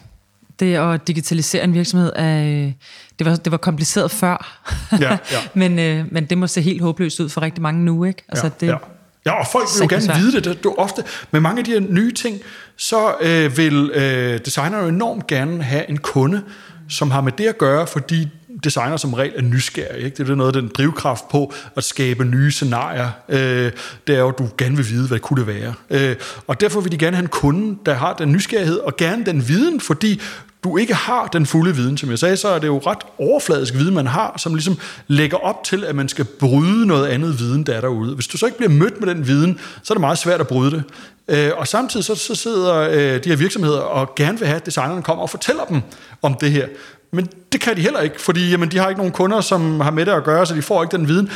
det 0.59 0.75
at 0.75 1.07
digitalisere 1.07 1.63
en 1.63 1.73
virksomhed, 1.73 2.11
er, 2.15 2.71
det, 3.19 3.27
var, 3.27 3.35
det 3.35 3.51
var 3.51 3.57
kompliceret 3.57 4.11
før, 4.11 4.61
ja, 5.01 5.11
ja. 5.11 5.17
men, 5.53 5.79
øh, 5.79 6.05
men 6.11 6.25
det 6.25 6.37
må 6.37 6.47
se 6.47 6.61
helt 6.61 6.81
håbløst 6.81 7.19
ud 7.19 7.29
for 7.29 7.41
rigtig 7.41 7.61
mange 7.61 7.85
nu. 7.85 8.03
Ikke? 8.03 8.23
Altså, 8.29 8.45
ja, 8.45 8.51
det, 8.59 8.67
ja. 8.67 8.77
Ja, 9.25 9.39
og 9.39 9.47
folk 9.51 9.67
vil 9.75 9.81
jo 9.81 9.95
gerne 9.95 10.19
vide 10.19 10.31
det. 10.31 10.45
det. 10.45 10.63
Du, 10.63 10.75
ofte, 10.77 11.03
med 11.31 11.39
mange 11.39 11.59
af 11.59 11.65
de 11.65 11.71
her 11.71 11.79
nye 11.79 12.11
ting, 12.11 12.39
så 12.77 13.15
øh, 13.21 13.57
vil 13.57 13.91
øh, 13.93 14.39
designere 14.45 14.81
jo 14.81 14.87
enormt 14.87 15.27
gerne 15.27 15.63
have 15.63 15.89
en 15.89 15.97
kunde, 15.97 16.43
som 16.89 17.11
har 17.11 17.21
med 17.21 17.31
det 17.31 17.47
at 17.47 17.57
gøre, 17.57 17.87
fordi 17.87 18.27
designer 18.63 18.97
som 18.97 19.13
regel 19.13 19.33
er 19.35 19.41
nysgerrig. 19.41 20.03
Ikke? 20.03 20.17
Det 20.17 20.29
er 20.29 20.35
noget 20.35 20.55
af 20.55 20.61
den 20.61 20.71
drivkraft 20.77 21.29
på 21.29 21.53
at 21.75 21.83
skabe 21.83 22.25
nye 22.25 22.51
scenarier. 22.51 23.09
Øh, 23.29 23.71
det 24.07 24.15
er 24.15 24.19
jo, 24.19 24.27
at 24.27 24.37
du 24.37 24.49
gerne 24.57 24.75
vil 24.75 24.89
vide, 24.89 25.07
hvad 25.07 25.19
kunne 25.19 25.39
det 25.39 25.47
være. 25.47 25.73
Øh, 25.89 26.15
og 26.47 26.61
derfor 26.61 26.81
vil 26.81 26.91
de 26.91 26.97
gerne 26.97 27.15
have 27.15 27.23
en 27.23 27.29
kunde, 27.29 27.77
der 27.85 27.93
har 27.93 28.13
den 28.13 28.31
nysgerrighed 28.31 28.77
og 28.77 28.97
gerne 28.97 29.25
den 29.25 29.47
viden, 29.47 29.81
fordi 29.81 30.21
du 30.63 30.77
ikke 30.77 30.93
har 30.93 31.27
den 31.27 31.45
fulde 31.45 31.75
viden. 31.75 31.97
Som 31.97 32.09
jeg 32.09 32.19
sagde, 32.19 32.37
så 32.37 32.47
er 32.47 32.59
det 32.59 32.67
jo 32.67 32.77
ret 32.77 33.03
overfladisk 33.17 33.73
viden, 33.73 33.93
man 33.93 34.07
har, 34.07 34.33
som 34.37 34.53
ligesom 34.53 34.77
lægger 35.07 35.37
op 35.37 35.63
til, 35.63 35.83
at 35.83 35.95
man 35.95 36.09
skal 36.09 36.25
bryde 36.25 36.87
noget 36.87 37.07
andet 37.07 37.39
viden, 37.39 37.63
der 37.63 37.73
er 37.73 37.81
derude. 37.81 38.15
Hvis 38.15 38.27
du 38.27 38.37
så 38.37 38.45
ikke 38.45 38.57
bliver 38.57 38.71
mødt 38.71 38.99
med 39.01 39.15
den 39.15 39.27
viden, 39.27 39.59
så 39.83 39.93
er 39.93 39.95
det 39.95 40.01
meget 40.01 40.17
svært 40.17 40.41
at 40.41 40.47
bryde 40.47 40.71
det. 40.71 40.83
Øh, 41.27 41.51
og 41.57 41.67
samtidig 41.67 42.05
så, 42.05 42.15
så 42.15 42.35
sidder 42.35 42.75
øh, 42.75 43.23
de 43.23 43.29
her 43.29 43.35
virksomheder 43.35 43.79
og 43.79 44.15
gerne 44.15 44.39
vil 44.39 44.47
have, 44.47 44.55
at 44.55 44.65
designerne 44.65 45.03
kommer 45.03 45.23
og 45.23 45.29
fortæller 45.29 45.65
dem 45.65 45.81
om 46.21 46.33
det 46.33 46.51
her. 46.51 46.67
Men 47.11 47.27
det 47.51 47.61
kan 47.61 47.75
de 47.75 47.81
heller 47.81 47.99
ikke, 47.99 48.21
fordi 48.21 48.49
jamen, 48.49 48.71
de 48.71 48.77
har 48.77 48.89
ikke 48.89 48.99
nogen 48.99 49.13
kunder, 49.13 49.41
som 49.41 49.79
har 49.79 49.91
med 49.91 50.05
det 50.05 50.11
at 50.11 50.23
gøre, 50.23 50.45
så 50.45 50.55
de 50.55 50.61
får 50.61 50.83
ikke 50.83 50.97
den 50.97 51.07
viden. 51.07 51.29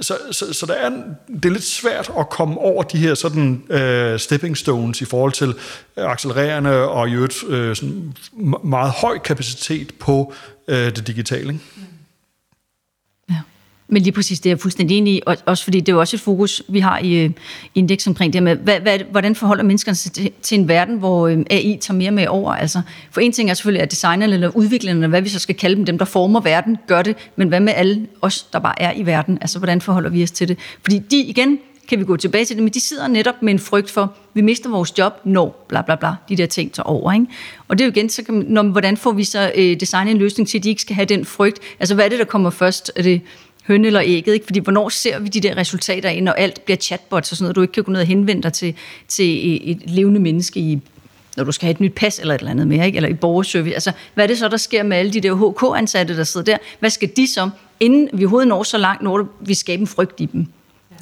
Så, 0.00 0.18
så, 0.30 0.52
så 0.52 0.66
der 0.66 0.74
er, 0.74 0.90
det 1.28 1.44
er 1.44 1.50
lidt 1.50 1.64
svært 1.64 2.10
at 2.18 2.30
komme 2.30 2.58
over 2.58 2.82
de 2.82 2.98
her 2.98 3.14
sådan, 3.14 3.62
øh, 3.70 4.18
stepping 4.18 4.56
stones 4.56 5.00
i 5.00 5.04
forhold 5.04 5.32
til 5.32 5.48
øh, 5.96 6.10
accelererende 6.10 6.88
og 6.88 7.08
i 7.08 7.12
øvrigt 7.12 7.44
øh, 7.48 7.76
sådan 7.76 8.12
meget 8.64 8.90
høj 8.90 9.18
kapacitet 9.18 9.94
på 10.00 10.32
øh, 10.68 10.96
det 10.96 11.06
digitale. 11.06 11.52
Ikke? 11.52 11.64
Mm. 11.76 11.82
Men 13.88 14.02
lige 14.02 14.12
præcis 14.12 14.40
det 14.40 14.50
er 14.50 14.50
jeg 14.50 14.60
fuldstændig 14.60 14.98
enig 14.98 15.14
i, 15.14 15.20
også 15.46 15.64
fordi 15.64 15.80
det 15.80 15.88
er 15.88 15.92
jo 15.92 16.00
også 16.00 16.16
et 16.16 16.20
fokus, 16.20 16.62
vi 16.68 16.78
har 16.78 16.98
i 16.98 17.24
øh, 17.24 17.30
indeks 17.74 18.06
omkring 18.06 18.32
det 18.32 18.42
med, 18.42 18.56
hvad, 18.56 18.80
hvad, 18.80 18.98
hvordan 19.10 19.34
forholder 19.34 19.64
menneskerne 19.64 19.96
sig 19.96 20.12
til, 20.12 20.30
til 20.42 20.58
en 20.58 20.68
verden, 20.68 20.98
hvor 20.98 21.28
øh, 21.28 21.38
AI 21.50 21.78
tager 21.80 21.98
mere 21.98 22.10
med 22.10 22.26
over? 22.26 22.52
Altså, 22.52 22.80
for 23.10 23.20
en 23.20 23.32
ting 23.32 23.50
er 23.50 23.54
selvfølgelig, 23.54 23.82
at 23.82 23.90
designerne 23.90 24.34
eller 24.34 24.56
udviklerne, 24.56 25.06
hvad 25.06 25.22
vi 25.22 25.28
så 25.28 25.38
skal 25.38 25.54
kalde 25.54 25.76
dem, 25.76 25.84
dem 25.84 25.98
der 25.98 26.04
former 26.04 26.40
verden, 26.40 26.76
gør 26.86 27.02
det, 27.02 27.16
men 27.36 27.48
hvad 27.48 27.60
med 27.60 27.72
alle 27.76 28.06
os, 28.22 28.42
der 28.42 28.58
bare 28.58 28.82
er 28.82 28.92
i 28.96 29.06
verden? 29.06 29.38
Altså, 29.40 29.58
hvordan 29.58 29.80
forholder 29.80 30.10
vi 30.10 30.22
os 30.22 30.30
til 30.30 30.48
det? 30.48 30.58
Fordi 30.82 30.98
de, 30.98 31.16
igen, 31.16 31.58
kan 31.88 31.98
vi 31.98 32.04
gå 32.04 32.16
tilbage 32.16 32.44
til 32.44 32.56
det, 32.56 32.62
men 32.62 32.72
de 32.72 32.80
sidder 32.80 33.08
netop 33.08 33.42
med 33.42 33.52
en 33.52 33.58
frygt 33.58 33.90
for, 33.90 34.14
vi 34.34 34.40
mister 34.40 34.70
vores 34.70 34.98
job, 34.98 35.12
når 35.24 35.64
bla 35.68 35.82
bla 35.82 35.94
bla, 35.94 36.14
de 36.28 36.36
der 36.36 36.46
ting 36.46 36.72
tager 36.72 36.86
over. 36.86 37.12
Ikke? 37.12 37.26
Og 37.68 37.78
det 37.78 37.84
er 37.84 37.86
jo 37.86 37.92
igen, 37.92 38.08
så 38.08 38.22
kan 38.22 38.34
man, 38.34 38.44
når, 38.48 38.62
hvordan 38.62 38.96
får 38.96 39.12
vi 39.12 39.24
så 39.24 39.52
øh, 39.54 39.80
designet 39.80 40.10
en 40.10 40.18
løsning 40.18 40.48
til, 40.48 40.58
at 40.58 40.64
de 40.64 40.68
ikke 40.68 40.82
skal 40.82 40.96
have 40.96 41.06
den 41.06 41.24
frygt? 41.24 41.58
Altså, 41.80 41.94
hvad 41.94 42.04
er 42.04 42.08
det, 42.08 42.18
der 42.18 42.24
kommer 42.24 42.50
først? 42.50 42.92
Er 42.96 43.02
det 43.02 43.20
høn 43.66 43.84
eller 43.84 44.02
ægget, 44.04 44.34
ikke? 44.34 44.46
fordi 44.46 44.60
hvornår 44.60 44.88
ser 44.88 45.18
vi 45.18 45.28
de 45.28 45.40
der 45.40 45.56
resultater 45.56 46.08
ind, 46.08 46.24
når 46.24 46.32
alt 46.32 46.64
bliver 46.64 46.78
chatbots 46.78 47.30
og 47.30 47.36
sådan 47.36 47.44
noget, 47.44 47.56
du 47.56 47.62
ikke 47.62 47.72
kan 47.72 47.84
gå 47.84 47.92
ned 47.92 48.00
og 48.00 48.06
henvende 48.06 48.42
dig 48.42 48.52
til, 48.52 48.74
til 49.08 49.60
et 49.70 49.90
levende 49.90 50.20
menneske 50.20 50.60
i 50.60 50.80
når 51.36 51.44
du 51.44 51.52
skal 51.52 51.66
have 51.66 51.70
et 51.70 51.80
nyt 51.80 51.94
pas 51.94 52.18
eller 52.18 52.34
et 52.34 52.38
eller 52.38 52.50
andet 52.50 52.68
mere, 52.68 52.86
ikke? 52.86 52.96
eller 52.96 53.08
i 53.08 53.14
borgerservice. 53.14 53.74
Altså, 53.74 53.92
hvad 54.14 54.24
er 54.24 54.28
det 54.28 54.38
så, 54.38 54.48
der 54.48 54.56
sker 54.56 54.82
med 54.82 54.96
alle 54.96 55.12
de 55.12 55.20
der 55.20 55.34
HK-ansatte, 55.34 56.16
der 56.16 56.24
sidder 56.24 56.44
der? 56.44 56.58
Hvad 56.80 56.90
skal 56.90 57.10
de 57.16 57.32
så, 57.32 57.50
inden 57.80 58.08
vi 58.12 58.24
overhovedet 58.24 58.48
når 58.48 58.62
så 58.62 58.78
langt, 58.78 59.02
når 59.02 59.28
vi 59.40 59.54
skaber 59.54 59.80
en 59.80 59.86
frygt 59.86 60.20
i 60.20 60.24
dem? 60.24 60.46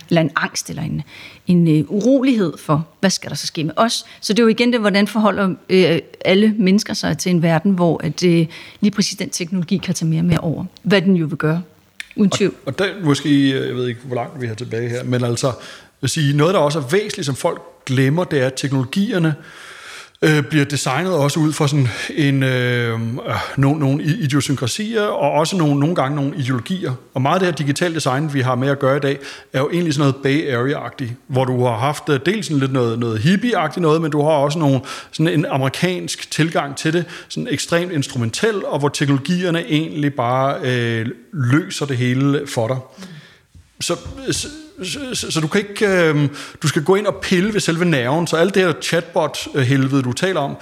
Eller 0.09 0.21
en 0.21 0.31
angst, 0.37 0.71
eller 0.71 0.83
en, 0.83 1.03
en 1.47 1.69
uh, 1.69 1.91
urolighed 1.91 2.59
for, 2.59 2.89
hvad 3.01 3.11
skal 3.11 3.31
der 3.31 3.37
så 3.37 3.47
ske 3.47 3.65
med 3.65 3.73
os? 3.77 4.05
Så 4.21 4.33
det 4.33 4.39
er 4.39 4.43
jo 4.43 4.49
igen 4.49 4.73
det, 4.73 4.81
hvordan 4.81 5.07
forholder 5.07 5.47
uh, 5.49 5.99
alle 6.25 6.55
mennesker 6.59 6.95
sig 6.95 7.19
til 7.19 7.31
en 7.31 7.43
verden, 7.43 7.73
hvor 7.73 8.01
at, 8.05 8.23
uh, 8.23 8.47
lige 8.81 8.91
præcis 8.95 9.19
den 9.19 9.31
teknologi 9.31 9.77
kan 9.77 9.95
tage 9.95 10.09
mere 10.09 10.21
og 10.21 10.25
mere 10.25 10.39
over. 10.39 10.65
Hvad 10.83 11.03
den 11.03 11.17
jo 11.17 11.27
vil 11.27 11.37
gøre. 11.39 11.63
Uden 12.17 12.31
tvivl. 12.31 12.55
Og, 12.55 12.67
og 12.67 12.79
der 12.79 12.87
måske, 13.05 13.51
jeg 13.67 13.75
ved 13.75 13.89
ikke, 13.89 14.01
hvor 14.05 14.17
langt 14.17 14.41
vi 14.41 14.47
har 14.47 14.55
tilbage 14.55 14.89
her, 14.89 15.05
men 15.05 15.25
altså, 15.25 15.53
vil 16.01 16.11
sige, 16.11 16.37
noget, 16.37 16.55
der 16.55 16.61
også 16.61 16.79
er 16.79 16.89
væsentligt, 16.91 17.27
som 17.27 17.37
folk 17.37 17.63
glemmer, 17.87 18.25
det 18.25 18.43
er, 18.43 18.47
at 18.47 18.55
teknologierne 18.55 19.29
øh, 19.29 19.45
Øh, 20.25 20.43
bliver 20.43 20.65
designet 20.65 21.13
også 21.13 21.41
ud 21.41 21.53
fra 21.53 21.69
sådan 21.69 21.89
en, 22.15 22.43
øh, 22.43 22.93
øh 22.93 23.01
nogle, 23.57 23.81
nogle 23.81 24.05
idiosynkrasier, 24.05 25.03
og 25.03 25.31
også 25.31 25.57
nogle, 25.57 25.81
nogle 25.81 25.95
gange 25.95 26.17
nogle 26.17 26.37
ideologier. 26.37 26.93
Og 27.15 27.23
meget 27.23 27.35
af 27.35 27.41
det 27.41 27.49
her 27.49 27.55
digitale 27.55 27.95
design, 27.95 28.35
vi 28.35 28.41
har 28.41 28.55
med 28.55 28.69
at 28.69 28.79
gøre 28.79 28.97
i 28.97 29.01
dag, 29.01 29.19
er 29.53 29.61
jo 29.61 29.71
egentlig 29.71 29.95
sådan 29.95 30.11
noget 30.11 30.23
Bay 30.23 30.55
Area-agtigt, 30.55 31.11
hvor 31.27 31.45
du 31.45 31.65
har 31.65 31.79
haft 31.79 32.09
øh, 32.09 32.21
dels 32.27 32.47
sådan 32.47 32.61
lidt 32.61 32.73
noget, 32.73 32.99
noget 32.99 33.19
hippie-agtigt 33.19 33.81
noget, 33.81 34.03
men 34.03 34.11
du 34.11 34.23
har 34.23 34.31
også 34.31 34.59
nogle, 34.59 34.81
sådan 35.13 35.33
en 35.33 35.47
amerikansk 35.47 36.31
tilgang 36.31 36.77
til 36.77 36.93
det, 36.93 37.05
sådan 37.29 37.49
ekstremt 37.51 37.93
instrumentel, 37.93 38.65
og 38.65 38.79
hvor 38.79 38.89
teknologierne 38.89 39.65
egentlig 39.69 40.15
bare 40.15 40.57
øh, 40.63 41.07
løser 41.33 41.87
det 41.87 41.97
hele 41.97 42.47
for 42.47 42.69
dig. 42.69 42.79
Så, 43.81 43.97
så 44.31 44.49
så, 45.15 45.31
så 45.31 45.41
du 45.41 45.47
kan 45.47 45.61
ikke, 45.61 45.89
øh, 45.89 46.29
du 46.63 46.69
skal 46.69 46.85
gå 46.85 46.95
ind 46.95 47.07
og 47.07 47.15
pille 47.23 47.53
ved 47.53 47.61
selve 47.61 47.85
nerven, 47.85 48.27
så 48.27 48.37
alt 48.37 48.55
det 48.55 48.63
her 48.63 48.73
chatbot-helvede, 48.73 50.03
du 50.03 50.13
taler 50.13 50.41
om, 50.41 50.57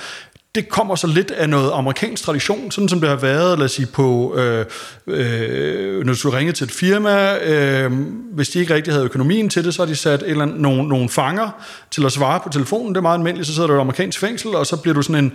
det 0.54 0.68
kommer 0.68 0.94
så 0.94 1.06
lidt 1.06 1.30
af 1.30 1.48
noget 1.48 1.70
amerikansk 1.74 2.24
tradition, 2.24 2.70
sådan 2.70 2.88
som 2.88 3.00
det 3.00 3.08
har 3.08 3.16
været, 3.16 3.58
lad 3.58 3.64
os 3.64 3.72
sige, 3.72 3.86
på, 3.86 4.34
øh, 4.36 4.66
øh, 5.06 6.06
når 6.06 6.14
du 6.22 6.30
ringer 6.30 6.52
til 6.52 6.64
et 6.64 6.70
firma, 6.70 7.36
øh, 7.36 7.92
hvis 8.32 8.48
de 8.48 8.58
ikke 8.58 8.74
rigtig 8.74 8.92
havde 8.92 9.04
økonomien 9.04 9.48
til 9.48 9.64
det, 9.64 9.74
så 9.74 9.82
har 9.82 9.86
de 9.86 9.96
sat 9.96 10.22
eller 10.26 10.42
andet, 10.42 10.60
nogle, 10.60 10.88
nogle 10.88 11.08
fanger 11.08 11.50
til 11.90 12.06
at 12.06 12.12
svare 12.12 12.40
på 12.40 12.48
telefonen, 12.48 12.88
det 12.88 12.96
er 12.96 13.02
meget 13.02 13.18
almindeligt, 13.18 13.46
så 13.48 13.54
sidder 13.54 13.66
du 13.66 13.74
i 13.74 13.76
et 13.76 13.80
amerikansk 13.80 14.18
fængsel, 14.18 14.54
og 14.54 14.66
så 14.66 14.76
bliver 14.76 14.94
du 14.94 15.02
sådan 15.02 15.24
en, 15.24 15.32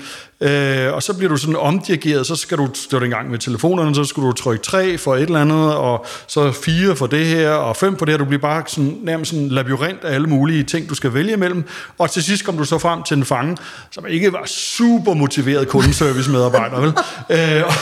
øh, 0.50 0.94
og 0.94 1.04
så 1.04 1.14
bliver 1.18 1.30
du 1.30 1.38
sådan 1.38 1.56
omdirigeret, 1.56 2.28
så 2.28 2.36
skal 2.36 2.58
du, 2.58 2.64
det 2.64 2.88
var 2.92 3.00
det 3.00 3.06
engang 3.06 3.32
med 3.32 3.40
telefonerne, 3.40 3.96
så 3.96 4.04
skulle 4.04 4.28
du 4.28 4.34
trykke 4.34 4.64
tre 4.64 4.98
for 4.98 5.16
et 5.16 5.22
eller 5.22 5.42
andet, 5.42 5.76
og 5.76 6.06
så 6.28 6.52
fire 6.52 6.96
for 6.96 7.08
det 7.08 7.26
her, 7.26 7.52
og 7.52 7.76
fem 7.76 7.98
for 7.98 8.06
det 8.06 8.14
her, 8.14 8.18
du 8.18 8.26
bliver 8.26 8.42
bare 8.42 8.64
sådan, 8.68 8.98
nærmest 9.04 9.34
en 9.34 9.50
labyrint 9.50 10.04
af 10.04 10.14
alle 10.14 10.28
mulige 10.28 10.64
ting, 10.64 10.90
du 10.90 10.96
skal 10.96 11.14
vælge 11.14 11.34
imellem, 11.34 11.64
og 11.98 12.12
til 12.12 12.24
sidst 12.24 12.46
kom 12.46 12.58
du 12.58 12.64
så 12.64 12.78
frem 12.78 13.04
til 13.04 13.18
en 13.18 13.26
fange, 13.26 13.58
som 13.92 14.06
ikke 14.08 14.34
var 14.34 14.46
super 14.46 15.05
super 15.06 15.14
motiveret 15.14 15.68
kundeservice-medarbejder, 15.68 16.80
vel? 16.80 16.94
Øh, 17.30 17.64
og, 17.65 17.73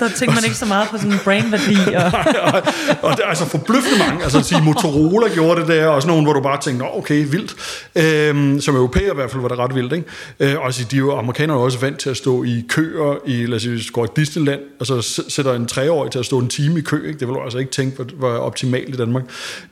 der 0.00 0.08
tænker 0.08 0.34
man 0.34 0.44
ikke 0.44 0.56
så 0.56 0.66
meget 0.66 0.88
på 0.88 0.96
sådan 0.96 1.12
en 1.12 1.18
brain-værdi. 1.24 1.76
Og... 1.96 2.12
og, 2.42 2.62
og 3.02 3.16
det 3.16 3.24
er 3.24 3.28
altså 3.28 3.44
forbløffende 3.46 3.98
mange. 3.98 4.22
Altså 4.22 4.38
at 4.38 4.44
sige, 4.44 4.62
Motorola 4.62 5.28
gjorde 5.34 5.60
det 5.60 5.68
der, 5.68 5.86
og 5.86 6.02
sådan 6.02 6.10
nogle, 6.10 6.26
hvor 6.26 6.32
du 6.32 6.40
bare 6.40 6.60
tænkte, 6.60 6.82
okay, 6.82 7.26
vildt. 7.30 7.54
Øhm, 7.94 8.60
som 8.60 8.76
europæer 8.76 9.12
i 9.12 9.14
hvert 9.14 9.30
fald 9.30 9.42
var 9.42 9.48
det 9.48 9.58
ret 9.58 9.74
vildt, 9.74 9.92
ikke? 9.92 10.06
Øh, 10.40 10.58
og 10.58 10.66
altså, 10.66 10.84
de 10.90 10.96
er 10.96 11.00
jo, 11.00 11.18
amerikanere 11.18 11.56
er 11.56 11.60
også 11.60 11.78
vant 11.78 11.98
til 11.98 12.10
at 12.10 12.16
stå 12.16 12.44
i 12.44 12.64
køer 12.68 13.16
i, 13.26 13.46
lad 13.46 13.56
os 13.56 13.62
sige, 13.62 13.82
går 13.92 14.04
i 14.04 14.08
Disneyland, 14.16 14.60
og 14.80 14.86
så 14.86 15.22
sætter 15.28 15.54
en 15.54 15.66
treårig 15.66 16.10
til 16.10 16.18
at 16.18 16.26
stå 16.26 16.38
en 16.38 16.48
time 16.48 16.78
i 16.78 16.82
kø, 16.82 17.06
ikke? 17.06 17.18
Det 17.18 17.28
vil 17.28 17.34
du 17.34 17.40
altså 17.40 17.58
ikke 17.58 17.70
tænke 17.70 18.04
var 18.16 18.28
optimalt 18.28 18.94
i 18.94 18.98
Danmark. 18.98 19.22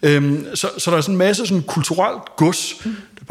Øhm, 0.02 0.46
så, 0.54 0.68
så 0.78 0.90
der 0.90 0.96
er 0.96 1.00
sådan 1.00 1.14
en 1.14 1.18
masse 1.18 1.46
sådan 1.46 1.62
kulturelt 1.62 2.22
gods, 2.36 2.74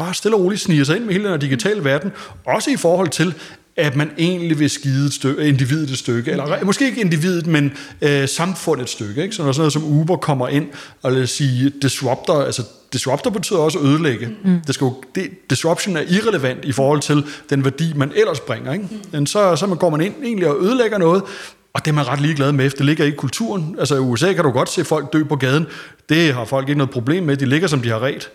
bare 0.00 0.14
stille 0.14 0.36
og 0.36 0.42
roligt 0.42 0.60
sniger 0.60 0.84
sig 0.84 0.96
ind 0.96 1.04
med 1.04 1.12
hele 1.12 1.28
den 1.28 1.40
digitale 1.40 1.84
verden, 1.84 2.12
også 2.46 2.70
i 2.70 2.76
forhold 2.76 3.08
til, 3.08 3.34
at 3.76 3.96
man 3.96 4.10
egentlig 4.18 4.58
vil 4.58 4.70
skide 4.70 5.06
et 5.06 5.12
stykke, 5.12 5.48
individet 5.48 5.90
et 5.90 5.98
stykke, 5.98 6.30
eller 6.30 6.64
måske 6.64 6.86
ikke 6.86 7.00
individet, 7.00 7.46
men 7.46 7.72
øh, 8.02 8.28
samfundet 8.28 8.84
et 8.84 8.90
stykke. 8.90 9.22
Ikke? 9.22 9.34
Så 9.34 9.42
når 9.42 9.52
sådan 9.52 9.60
noget 9.60 9.72
som 9.72 9.84
Uber 9.84 10.16
kommer 10.16 10.48
ind 10.48 10.66
og 11.02 11.12
lad 11.12 11.22
os 11.22 11.30
sige 11.30 11.72
disruptor, 11.82 12.42
altså 12.42 12.62
disruptor 12.92 13.30
betyder 13.30 13.58
også 13.58 13.78
at 13.78 13.84
ødelægge. 13.84 14.28
Mm. 14.44 14.60
Det 14.66 14.74
skal 14.74 14.84
jo, 14.84 15.02
det, 15.14 15.50
disruption 15.50 15.96
er 15.96 16.02
irrelevant 16.08 16.64
i 16.64 16.72
forhold 16.72 17.00
til 17.00 17.24
den 17.50 17.64
værdi, 17.64 17.92
man 17.96 18.12
ellers 18.16 18.40
bringer. 18.40 18.72
Ikke? 18.72 18.84
Mm. 18.90 19.00
Men 19.12 19.26
så, 19.26 19.56
så 19.56 19.66
går 19.66 19.90
man 19.90 20.00
ind 20.00 20.14
egentlig 20.24 20.48
og 20.48 20.62
ødelægger 20.62 20.98
noget, 20.98 21.22
og 21.74 21.84
det 21.84 21.90
er 21.90 21.94
man 21.94 22.08
ret 22.08 22.20
ligeglad 22.20 22.52
med, 22.52 22.70
det 22.70 22.86
ligger 22.86 23.04
ikke 23.04 23.14
i 23.14 23.18
kulturen. 23.18 23.76
Altså 23.78 23.94
i 23.94 23.98
USA 23.98 24.32
kan 24.32 24.44
du 24.44 24.50
godt 24.50 24.70
se 24.70 24.84
folk 24.84 25.12
dø 25.12 25.24
på 25.24 25.36
gaden. 25.36 25.66
Det 26.08 26.34
har 26.34 26.44
folk 26.44 26.68
ikke 26.68 26.78
noget 26.78 26.90
problem 26.90 27.24
med, 27.24 27.36
de 27.36 27.46
ligger 27.46 27.68
som 27.68 27.80
de 27.80 27.88
har 27.88 28.02
ret. 28.02 28.30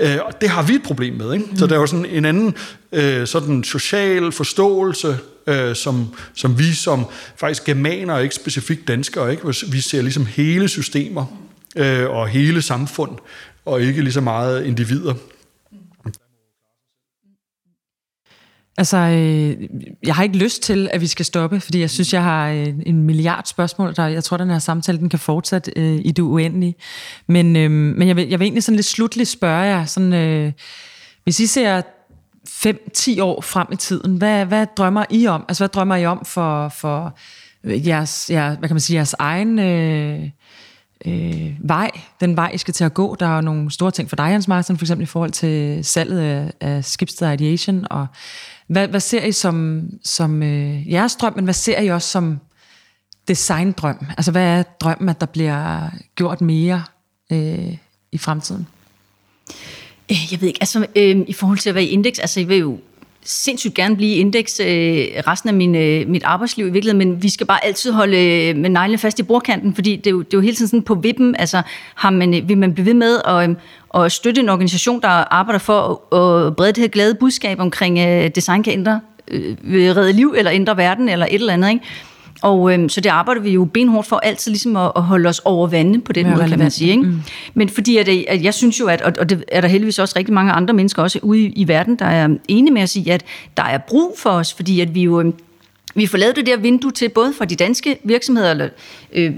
Øh, 0.00 0.18
og 0.24 0.40
det 0.40 0.48
har 0.48 0.62
vi 0.62 0.74
et 0.74 0.82
problem 0.82 1.14
med. 1.14 1.32
Ikke? 1.32 1.46
Mm. 1.50 1.56
Så 1.56 1.66
der 1.66 1.74
er 1.74 1.80
jo 1.80 1.86
sådan 1.86 2.06
en 2.06 2.24
anden 2.24 2.54
øh, 2.92 3.26
sådan 3.26 3.64
social 3.64 4.32
forståelse, 4.32 5.18
øh, 5.46 5.76
som, 5.76 6.14
som 6.34 6.58
vi 6.58 6.72
som 6.74 7.06
faktisk 7.36 7.64
germaner, 7.64 8.18
ikke 8.18 8.34
specifikt 8.34 8.88
danskere, 8.88 9.30
ikke? 9.30 9.46
vi 9.46 9.80
ser 9.80 10.02
ligesom 10.02 10.26
hele 10.26 10.68
systemer 10.68 11.26
øh, 11.76 12.10
og 12.10 12.28
hele 12.28 12.62
samfund, 12.62 13.10
og 13.64 13.82
ikke 13.82 14.02
lige 14.02 14.12
så 14.12 14.20
meget 14.20 14.64
individer. 14.64 15.14
Altså, 18.80 18.96
øh, 18.96 19.68
jeg 20.06 20.14
har 20.14 20.22
ikke 20.22 20.36
lyst 20.36 20.62
til, 20.62 20.88
at 20.92 21.00
vi 21.00 21.06
skal 21.06 21.24
stoppe, 21.24 21.60
fordi 21.60 21.80
jeg 21.80 21.90
synes, 21.90 22.12
jeg 22.12 22.22
har 22.22 22.48
øh, 22.48 22.66
en 22.86 23.02
milliard 23.02 23.44
spørgsmål. 23.44 23.96
Der, 23.96 24.06
jeg 24.06 24.24
tror, 24.24 24.36
den 24.36 24.50
her 24.50 24.58
samtale 24.58 24.98
den 24.98 25.08
kan 25.08 25.18
fortsætte 25.18 25.72
øh, 25.76 26.00
i 26.04 26.10
det 26.10 26.22
uendelige. 26.22 26.74
Men, 27.26 27.56
øh, 27.56 27.70
men 27.70 28.08
jeg, 28.08 28.16
vil, 28.16 28.28
jeg 28.28 28.38
vil 28.38 28.44
egentlig 28.44 28.62
sådan 28.62 28.76
lidt 28.76 28.86
slutligt 28.86 29.28
spørge 29.28 29.62
jer, 29.62 29.84
sådan, 29.84 30.12
øh, 30.12 30.52
hvis 31.24 31.40
I 31.40 31.46
ser 31.46 31.82
5-10 32.48 33.22
år 33.22 33.40
frem 33.40 33.66
i 33.72 33.76
tiden, 33.76 34.16
hvad, 34.16 34.44
hvad 34.46 34.66
drømmer 34.76 35.04
I 35.10 35.26
om? 35.26 35.44
Altså, 35.48 35.62
hvad 35.64 35.68
drømmer 35.68 35.96
I 35.96 36.06
om 36.06 36.24
for, 36.24 36.68
for 36.68 37.18
jeres, 37.64 38.30
jeres, 38.30 38.56
hvad 38.58 38.68
kan 38.68 38.74
man 38.74 38.80
sige, 38.80 38.96
jeres 38.96 39.14
egen... 39.18 39.58
Øh, 39.58 40.28
øh, 41.06 41.56
vej, 41.60 41.90
den 42.20 42.36
vej, 42.36 42.50
I 42.54 42.58
skal 42.58 42.74
til 42.74 42.84
at 42.84 42.94
gå. 42.94 43.16
Der 43.20 43.26
er 43.26 43.34
jo 43.34 43.40
nogle 43.40 43.70
store 43.70 43.90
ting 43.90 44.08
for 44.08 44.16
dig, 44.16 44.26
Hans 44.26 44.48
Martin, 44.48 44.76
for 44.76 44.84
eksempel 44.84 45.02
i 45.02 45.06
forhold 45.06 45.30
til 45.30 45.84
salget 45.84 46.20
af, 46.20 46.52
af 46.60 46.84
Skibsted 46.84 47.32
Ideation, 47.32 47.86
og 47.90 48.06
hvad, 48.70 48.88
hvad 48.88 49.00
ser 49.00 49.24
I 49.24 49.32
som, 49.32 49.88
som 50.04 50.42
øh, 50.42 50.92
jeres 50.92 51.16
drøm, 51.16 51.32
men 51.36 51.44
hvad 51.44 51.54
ser 51.54 51.80
I 51.80 51.88
også 51.88 52.08
som 52.08 52.40
designdrøm? 53.28 54.06
Altså, 54.16 54.30
hvad 54.32 54.42
er 54.42 54.62
drømmen, 54.62 55.08
at 55.08 55.20
der 55.20 55.26
bliver 55.26 55.90
gjort 56.14 56.40
mere 56.40 56.84
øh, 57.32 57.76
i 58.12 58.18
fremtiden? 58.18 58.66
Øh, 60.10 60.32
jeg 60.32 60.40
ved 60.40 60.48
ikke, 60.48 60.62
altså 60.62 60.86
øh, 60.96 61.16
i 61.28 61.32
forhold 61.32 61.58
til 61.58 61.68
at 61.68 61.74
være 61.74 61.84
i 61.84 61.88
indeks, 61.88 62.18
altså 62.18 62.40
jeg 62.40 62.48
vil 62.48 62.58
jo 62.58 62.78
sindssygt 63.24 63.74
gerne 63.74 63.96
blive 63.96 64.16
indeks 64.16 64.60
øh, 64.60 64.66
resten 65.26 65.48
af 65.48 65.54
min, 65.54 65.74
øh, 65.74 66.08
mit 66.08 66.24
arbejdsliv 66.24 66.66
i 66.66 66.70
virkeligheden, 66.70 67.08
men 67.08 67.22
vi 67.22 67.28
skal 67.28 67.46
bare 67.46 67.64
altid 67.64 67.92
holde 67.92 68.18
øh, 68.18 68.56
med 68.56 68.70
neglene 68.70 68.98
fast 68.98 69.18
i 69.18 69.22
bordkanten, 69.22 69.74
fordi 69.74 69.96
det 69.96 70.06
er, 70.06 70.10
jo, 70.10 70.18
det 70.18 70.34
er 70.34 70.38
jo 70.38 70.40
hele 70.40 70.56
tiden 70.56 70.68
sådan 70.68 70.82
på 70.82 70.94
vippen, 70.94 71.36
altså 71.36 71.62
har 71.94 72.10
man, 72.10 72.34
øh, 72.34 72.48
vil 72.48 72.58
man 72.58 72.74
blive 72.74 72.86
ved 72.86 72.94
med 72.94 73.20
at, 73.24 73.50
øh, 73.50 73.56
at 74.04 74.12
støtte 74.12 74.40
en 74.40 74.48
organisation, 74.48 75.00
der 75.00 75.08
arbejder 75.08 75.58
for 75.58 76.02
at, 76.14 76.46
at 76.46 76.56
brede 76.56 76.72
det 76.72 76.78
her 76.80 76.88
glade 76.88 77.14
budskab 77.14 77.60
omkring 77.60 77.98
øh, 77.98 78.30
design 78.34 78.62
kan 78.62 78.72
ændre, 78.72 79.00
øh, 79.28 79.56
øh, 79.64 79.96
redde 79.96 80.12
liv 80.12 80.34
eller 80.36 80.52
ændre 80.52 80.76
verden 80.76 81.08
eller 81.08 81.26
et 81.26 81.34
eller 81.34 81.52
andet, 81.52 81.70
ikke? 81.70 81.84
Og 82.42 82.72
øhm, 82.72 82.88
så 82.88 83.00
det 83.00 83.10
arbejder 83.10 83.40
vi 83.40 83.50
jo 83.50 83.64
benhårdt 83.64 84.06
for 84.06 84.16
altid 84.16 84.52
ligesom 84.52 84.76
at, 84.76 84.92
at 84.96 85.02
holde 85.02 85.28
os 85.28 85.38
over 85.38 85.66
vandet 85.66 86.04
på 86.04 86.12
den 86.12 86.30
måde, 86.30 86.48
kan 86.48 86.58
man 86.58 86.70
sige. 86.70 86.90
Ikke? 86.90 87.02
Mm. 87.02 87.22
Men 87.54 87.68
fordi 87.68 87.96
at, 87.96 88.08
at 88.08 88.42
jeg 88.42 88.54
synes 88.54 88.80
jo, 88.80 88.86
at, 88.86 89.02
og 89.02 89.30
det 89.30 89.44
er 89.48 89.60
der 89.60 89.68
heldigvis 89.68 89.98
også 89.98 90.14
rigtig 90.18 90.34
mange 90.34 90.52
andre 90.52 90.74
mennesker 90.74 91.02
også 91.02 91.18
ude 91.22 91.40
i, 91.40 91.52
i 91.56 91.68
verden, 91.68 91.96
der 91.96 92.06
er 92.06 92.28
enige 92.48 92.74
med 92.74 92.82
at 92.82 92.88
sige, 92.88 93.12
at 93.12 93.24
der 93.56 93.62
er 93.62 93.78
brug 93.78 94.16
for 94.18 94.30
os, 94.30 94.54
fordi 94.54 94.80
at 94.80 94.94
vi 94.94 95.02
jo 95.02 95.20
øhm, 95.20 95.34
vi 95.94 96.06
får 96.06 96.18
lavet 96.18 96.36
det 96.36 96.46
der 96.46 96.56
vindue 96.56 96.90
til, 96.90 97.08
både 97.08 97.32
for 97.38 97.44
de 97.44 97.56
danske 97.56 97.98
virksomheder, 98.04 98.50
eller 98.50 98.68
øh, 99.12 99.32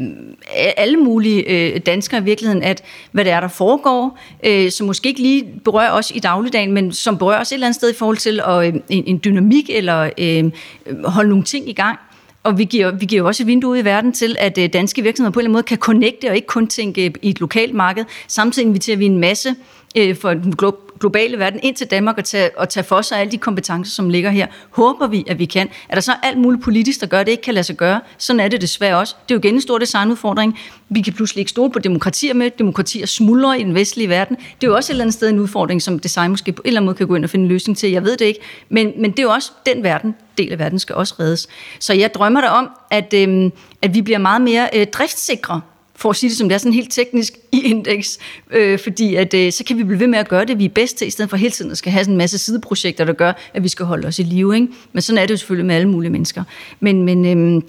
alle 0.77 0.97
mulige 0.97 1.51
øh, 1.51 1.81
danskere 1.87 2.21
i 2.21 2.25
virkeligheden, 2.25 2.63
at 2.63 2.83
hvad 3.13 3.25
det 3.25 3.33
er, 3.33 3.41
der 3.41 3.49
foregår, 3.49 4.19
øh, 4.47 4.71
som 4.71 4.87
måske 4.87 5.09
ikke 5.09 5.23
lige 5.23 5.45
berører 5.65 5.91
os 5.91 6.13
i 6.15 6.19
dagligdagen, 6.19 6.73
men 6.73 6.93
som 6.93 7.19
berører 7.19 7.41
os 7.41 7.53
et 7.53 7.55
eller 7.55 7.67
andet 7.67 7.77
sted 7.77 7.91
i 7.91 7.97
forhold 7.97 8.17
til 8.17 8.41
at, 8.47 8.67
øh, 8.67 8.81
en, 8.89 9.05
en 9.07 9.21
dynamik, 9.25 9.71
eller 9.71 10.11
øh, 10.19 10.51
holde 11.05 11.29
nogle 11.29 11.45
ting 11.45 11.69
i 11.69 11.73
gang. 11.73 11.99
Og 12.43 12.59
vi 12.59 12.65
giver, 12.65 12.91
vi 12.91 13.07
giver 13.07 13.23
jo 13.23 13.27
også 13.27 13.43
et 13.43 13.47
vindue 13.47 13.71
ud 13.71 13.79
i 13.79 13.85
verden 13.85 14.13
til, 14.13 14.37
at 14.39 14.59
øh, 14.59 14.69
danske 14.73 15.03
virksomheder 15.03 15.33
på 15.33 15.41
en 15.41 15.43
eller 15.43 15.49
anden 15.49 15.53
måde 15.53 15.63
kan 15.63 15.79
connecte 15.79 16.29
og 16.29 16.37
ikke 16.37 16.47
kun 16.47 16.67
tænke 16.67 17.13
i 17.23 17.31
et 17.31 17.41
lokalt 17.41 17.75
marked. 17.75 18.05
Samtidig 18.29 18.67
inviterer 18.67 18.97
vi 18.97 19.07
en 19.07 19.19
masse 19.19 19.55
øh, 19.97 20.17
for 20.17 20.35
den 20.35 20.57
globale 21.03 21.39
verden 21.39 21.61
ind 21.63 21.77
til 21.77 21.87
Danmark 21.87 22.19
og 22.19 22.25
tage, 22.25 22.51
og 22.59 22.69
tage 22.69 22.85
for 22.85 23.03
sig 23.03 23.19
alle 23.19 23.31
de 23.31 23.39
kompetencer, 23.39 23.93
som 23.93 24.09
ligger 24.09 24.31
her. 24.31 24.47
Håber 24.71 25.07
vi, 25.07 25.25
at 25.29 25.39
vi 25.39 25.45
kan. 25.45 25.69
Er 25.89 25.95
der 25.95 26.01
så 26.01 26.13
alt 26.23 26.39
muligt 26.39 26.63
politisk, 26.63 27.01
der 27.01 27.07
gør, 27.07 27.21
at 27.21 27.27
det 27.27 27.33
ikke 27.33 27.43
kan 27.43 27.55
lade 27.55 27.65
sig 27.65 27.77
gøre? 27.77 28.01
Sådan 28.19 28.41
er 28.41 28.49
det 28.49 28.61
desværre 28.61 28.99
også. 28.99 29.15
Det 29.29 29.35
er 29.35 29.39
jo 29.39 29.39
igen 29.39 29.55
en 29.55 29.61
stor 29.61 29.79
designudfordring. 29.79 30.59
Vi 30.89 31.01
kan 31.01 31.13
pludselig 31.13 31.41
ikke 31.41 31.51
stole 31.51 31.73
på 31.73 31.79
demokratier 31.79 32.35
med. 32.35 32.51
Demokratier 32.59 33.07
smuldrer 33.07 33.55
i 33.55 33.63
den 33.63 33.75
vestlige 33.75 34.09
verden. 34.09 34.37
Det 34.37 34.67
er 34.67 34.69
jo 34.69 34.75
også 34.75 34.93
et 34.93 34.95
eller 34.95 35.05
andet 35.05 35.15
sted 35.15 35.29
en 35.29 35.39
udfordring, 35.39 35.83
som 35.83 35.99
design 35.99 36.31
måske 36.31 36.53
på 36.53 36.63
en 36.63 36.69
eller 36.69 36.81
anden 36.81 36.87
måde 36.87 36.97
kan 36.97 37.07
gå 37.07 37.15
ind 37.15 37.25
og 37.25 37.31
finde 37.31 37.43
en 37.43 37.49
løsning 37.49 37.79
til. 37.79 37.91
Jeg 37.91 38.05
ved 38.05 38.17
det 38.17 38.25
ikke. 38.25 38.41
Men, 38.69 38.93
men 38.99 39.11
det 39.11 39.19
er 39.19 39.23
jo 39.23 39.31
også 39.31 39.53
den 39.67 39.83
verden, 39.83 40.15
del 40.39 40.53
af 40.53 40.59
verden 40.59 40.79
skal 40.79 40.95
også 40.95 41.15
reddes. 41.21 41.49
Så 41.81 41.95
jeg 41.95 42.15
drømmer 42.15 42.41
der 42.41 42.49
om, 42.49 42.71
at, 42.91 43.15
øhm, 43.15 43.53
at 43.83 43.95
vi 43.95 44.03
bliver 44.03 44.19
meget 44.19 44.43
mere 44.43 44.69
øh, 44.75 44.87
driftsikre 44.87 45.61
for 46.03 46.11
at 46.11 46.17
sige 46.17 46.31
det 46.31 46.39
som 46.39 46.49
det 46.49 46.55
er, 46.55 46.59
sådan 46.59 46.73
helt 46.73 46.93
teknisk 46.93 47.33
i 47.53 47.61
indeks, 47.61 48.19
øh, 48.51 48.79
fordi 48.79 49.15
at, 49.15 49.35
øh, 49.35 49.53
så 49.53 49.65
kan 49.65 49.79
vi 49.79 49.85
blive 49.85 50.01
ved 50.01 50.07
med 50.07 50.19
at 50.19 50.29
gøre 50.29 50.45
det, 50.45 50.59
vi 50.59 50.65
er 50.65 50.69
bedst 50.69 50.99
til, 50.99 51.07
i 51.07 51.11
stedet 51.11 51.31
for 51.31 51.37
hele 51.37 51.51
tiden 51.51 51.71
at 51.71 51.79
skal 51.79 51.93
have 51.93 52.05
sådan 52.05 52.15
en 52.15 52.19
masse 52.19 52.39
sideprojekter, 52.39 53.05
der 53.05 53.13
gør, 53.13 53.33
at 53.55 53.63
vi 53.63 53.69
skal 53.69 53.87
holde 53.87 54.09
os 54.09 54.19
i 54.19 54.23
live. 54.23 54.55
Ikke? 54.55 54.69
Men 54.93 55.03
sådan 55.03 55.19
er 55.19 55.27
det 55.27 55.31
jo 55.31 55.37
selvfølgelig 55.37 55.67
med 55.67 55.75
alle 55.75 55.89
mulige 55.89 56.11
mennesker. 56.11 56.45
Men, 56.81 57.03
men 57.03 57.25
øh, 57.27 57.63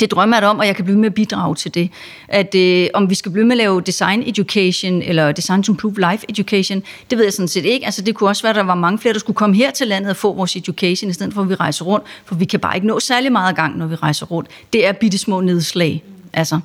det 0.00 0.10
drømmer 0.10 0.36
jeg 0.36 0.48
om, 0.48 0.58
og 0.58 0.66
jeg 0.66 0.76
kan 0.76 0.84
blive 0.84 0.98
med 0.98 1.06
at 1.06 1.14
bidrage 1.14 1.54
til 1.54 1.74
det. 1.74 1.90
At 2.28 2.54
øh, 2.54 2.88
om 2.94 3.10
vi 3.10 3.14
skal 3.14 3.32
blive 3.32 3.44
med 3.44 3.52
at 3.52 3.58
lave 3.58 3.80
design 3.80 4.22
education, 4.26 5.02
eller 5.02 5.32
design 5.32 5.62
to 5.62 5.72
improve 5.72 5.94
life 6.10 6.26
education, 6.28 6.82
det 7.10 7.18
ved 7.18 7.24
jeg 7.24 7.32
sådan 7.32 7.48
set 7.48 7.64
ikke. 7.64 7.86
Altså 7.86 8.02
det 8.02 8.14
kunne 8.14 8.30
også 8.30 8.42
være, 8.42 8.50
at 8.50 8.56
der 8.56 8.62
var 8.62 8.74
mange 8.74 8.98
flere, 8.98 9.12
der 9.14 9.20
skulle 9.20 9.36
komme 9.36 9.56
her 9.56 9.70
til 9.70 9.86
landet 9.86 10.10
og 10.10 10.16
få 10.16 10.34
vores 10.34 10.56
education, 10.56 11.10
i 11.10 11.12
stedet 11.12 11.34
for 11.34 11.42
at 11.42 11.48
vi 11.48 11.54
rejser 11.54 11.84
rundt, 11.84 12.06
for 12.24 12.34
vi 12.34 12.44
kan 12.44 12.60
bare 12.60 12.76
ikke 12.76 12.86
nå 12.86 13.00
særlig 13.00 13.32
meget 13.32 13.56
gang, 13.56 13.78
når 13.78 13.86
vi 13.86 13.94
rejser 13.94 14.26
rundt. 14.26 14.48
Det 14.72 14.86
er 14.86 14.92
bitte 14.92 15.18
små 15.18 15.40
nedslag. 15.40 16.02
Altså. 16.32 16.60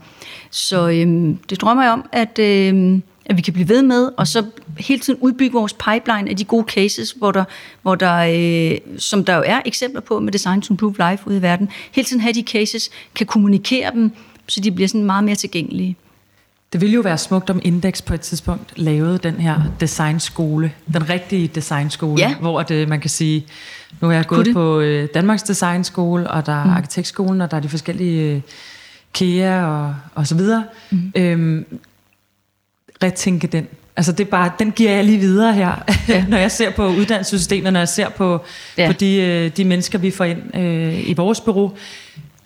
Så 0.52 0.90
øhm, 0.90 1.38
det 1.50 1.62
drømmer 1.62 1.84
jeg 1.84 1.92
om, 1.92 2.06
at, 2.12 2.40
øhm, 2.40 3.04
at 3.26 3.38
vi 3.38 3.42
kan 3.42 3.54
blive 3.54 3.70
ved 3.70 3.82
med, 3.82 4.10
og 4.18 4.28
så 4.28 4.46
hele 4.78 5.00
tiden 5.00 5.20
udbygge 5.22 5.54
vores 5.54 5.74
pipeline 5.74 6.30
af 6.30 6.38
de 6.38 6.44
gode 6.44 6.66
cases, 6.68 7.12
hvor 7.12 7.32
der, 7.32 7.44
hvor 7.82 7.96
der, 7.96 8.16
øh, 8.16 8.78
som 8.98 9.26
der 9.26 9.36
jo 9.36 9.44
er 9.46 9.62
eksempler 9.66 10.02
på 10.02 10.20
med 10.20 10.32
Design 10.32 10.62
to 10.62 10.74
Improve 10.74 10.96
Life 11.10 11.28
ude 11.28 11.38
i 11.38 11.42
verden. 11.42 11.70
Hele 11.92 12.06
tiden 12.06 12.22
have 12.22 12.34
de 12.34 12.44
cases, 12.44 12.90
kan 13.16 13.28
kommunikere 13.28 13.92
dem, 13.94 14.12
så 14.48 14.62
de 14.62 14.72
bliver 14.72 14.88
sådan 14.88 15.04
meget 15.04 15.24
mere 15.24 15.36
tilgængelige. 15.36 15.96
Det 16.74 16.82
ville 16.82 16.94
jo 16.94 17.02
være 17.02 17.18
smukt 17.18 17.50
om 17.50 17.60
Index 17.64 18.04
på 18.04 18.14
et 18.14 18.22
tidspunkt 18.22 18.74
lavede 18.76 19.18
den 19.18 19.36
her 19.36 19.62
designskole, 19.80 20.72
den 20.94 21.10
rigtige 21.10 21.48
designskole, 21.48 22.22
ja. 22.22 22.36
hvor 22.36 22.62
det, 22.62 22.90
man 22.90 23.00
kan 23.00 23.10
sige, 23.10 23.46
nu 24.02 24.10
er 24.10 24.12
jeg 24.12 24.26
gået 24.26 24.48
på 24.54 24.80
øh, 24.80 25.08
Danmarks 25.14 25.44
Designskole, 25.44 26.30
og 26.30 26.46
der 26.46 26.54
er 26.54 26.64
mm. 26.64 26.70
Arkitektskolen, 26.70 27.42
og 27.42 27.52
der 27.52 27.58
er 27.58 27.62
de 27.62 27.70
forskellige 27.70 28.36
øh, 28.36 28.42
KEA 29.14 29.66
og, 29.66 29.96
og 30.16 30.28
så 30.28 30.36
videre. 30.36 30.64
Mm. 30.92 31.12
Øhm, 31.16 31.66
retænke 33.04 33.48
den 33.48 33.68
Altså 33.96 34.12
det 34.12 34.20
er 34.20 34.30
bare, 34.30 34.52
den 34.60 34.72
giver 34.72 34.92
jeg 34.92 35.04
lige 35.04 35.18
videre 35.18 35.54
her, 35.54 35.72
ja. 36.08 36.26
når 36.30 36.38
jeg 36.38 36.52
ser 36.52 36.72
på 36.72 36.88
uddannelsessystemet, 36.88 37.74
når 37.74 37.80
jeg 37.80 37.88
ser 37.88 38.10
på, 38.10 38.42
ja. 38.78 38.88
på 38.88 38.94
de, 38.94 39.16
øh, 39.16 39.52
de 39.58 39.66
mennesker, 39.66 39.98
vi 40.00 40.12
får 40.12 40.24
ind 40.24 40.56
øh, 40.56 41.10
i 41.10 41.14
vores 41.14 41.42
bureau. 41.42 41.72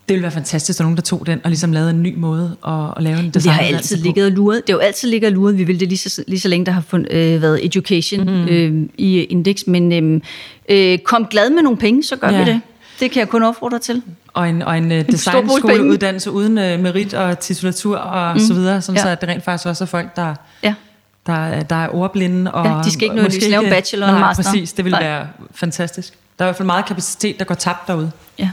Det 0.07 0.14
ville 0.14 0.23
være 0.23 0.31
fantastisk, 0.31 0.76
at 0.76 0.77
der 0.77 0.84
nogen, 0.84 0.98
der 0.98 1.03
tog 1.03 1.27
den 1.27 1.41
og 1.44 1.49
ligesom 1.49 1.72
lavede 1.72 1.89
en 1.89 2.03
ny 2.03 2.15
måde 2.18 2.56
at, 2.68 2.73
at 2.98 3.03
lave 3.03 3.19
en 3.19 3.30
design. 3.30 3.44
Det 3.44 3.52
har 3.52 3.76
altid 3.76 3.98
ligget 3.98 4.26
og 4.26 4.31
luret. 4.31 4.68
Det 4.68 4.73
har 4.73 4.77
jo 4.77 4.80
altid 4.80 5.10
ligget 5.10 5.27
og 5.27 5.34
luret. 5.34 5.57
Vi 5.57 5.64
vil 5.64 5.80
det 5.80 5.88
lige 5.88 5.98
så, 5.98 6.23
lige 6.27 6.39
så 6.39 6.48
længe, 6.48 6.65
der 6.65 6.72
har 6.72 6.81
fund, 6.81 7.06
øh, 7.11 7.41
været 7.41 7.65
education 7.65 8.23
mm. 8.23 8.48
øh, 8.48 8.89
i 8.98 9.23
Index. 9.23 9.68
Men 9.68 9.91
øh, 9.91 10.22
øh, 10.69 10.99
kom 10.99 11.26
glad 11.26 11.49
med 11.49 11.61
nogle 11.61 11.77
penge, 11.77 12.03
så 12.03 12.15
gør 12.15 12.30
ja. 12.30 12.44
vi 12.44 12.52
det. 12.52 12.61
Det 12.99 13.11
kan 13.11 13.19
jeg 13.19 13.30
kun 13.30 13.44
opfordre 13.44 13.80
til. 13.80 14.02
Og 14.34 14.49
en, 14.49 14.61
og 14.61 14.78
en 14.78 14.91
uh, 14.91 14.98
designskoleuddannelse 14.98 16.32
uden 16.32 16.52
uh, 16.52 16.80
merit 16.80 17.14
og 17.14 17.40
titulatur 17.40 17.98
og 17.98 18.34
mm. 18.34 18.40
så 18.40 18.53
videre, 18.53 18.82
sådan 18.82 18.98
ja. 18.98 19.03
så 19.03 19.10
at 19.10 19.22
det 19.22 19.30
rent 19.30 19.44
faktisk 19.44 19.68
også 19.68 19.84
er 19.84 19.86
folk, 19.86 20.15
der, 20.15 20.36
ja. 20.64 20.74
der, 21.28 21.64
der 21.64 21.76
er 21.76 21.90
ordblinde. 21.95 22.52
Og 22.52 22.65
ja, 22.65 22.82
de 22.84 22.91
skal 22.91 23.03
ikke 23.03 23.15
nødvendigvis 23.15 23.49
lave 23.49 23.69
bachelor 23.69 24.07
nej, 24.07 24.19
master. 24.19 24.44
præcis, 24.44 24.74
det 24.74 24.86
vil 24.86 24.91
nej. 24.91 25.03
være 25.03 25.28
fantastisk. 25.56 26.14
Der 26.40 26.45
er 26.45 26.48
i 26.48 26.49
hvert 26.49 26.57
fald 26.57 26.65
meget 26.65 26.86
kapacitet, 26.86 27.40
der 27.40 27.45
går 27.45 27.56
tabt 27.56 27.88
derude. 27.88 28.11
Ja. 28.40 28.49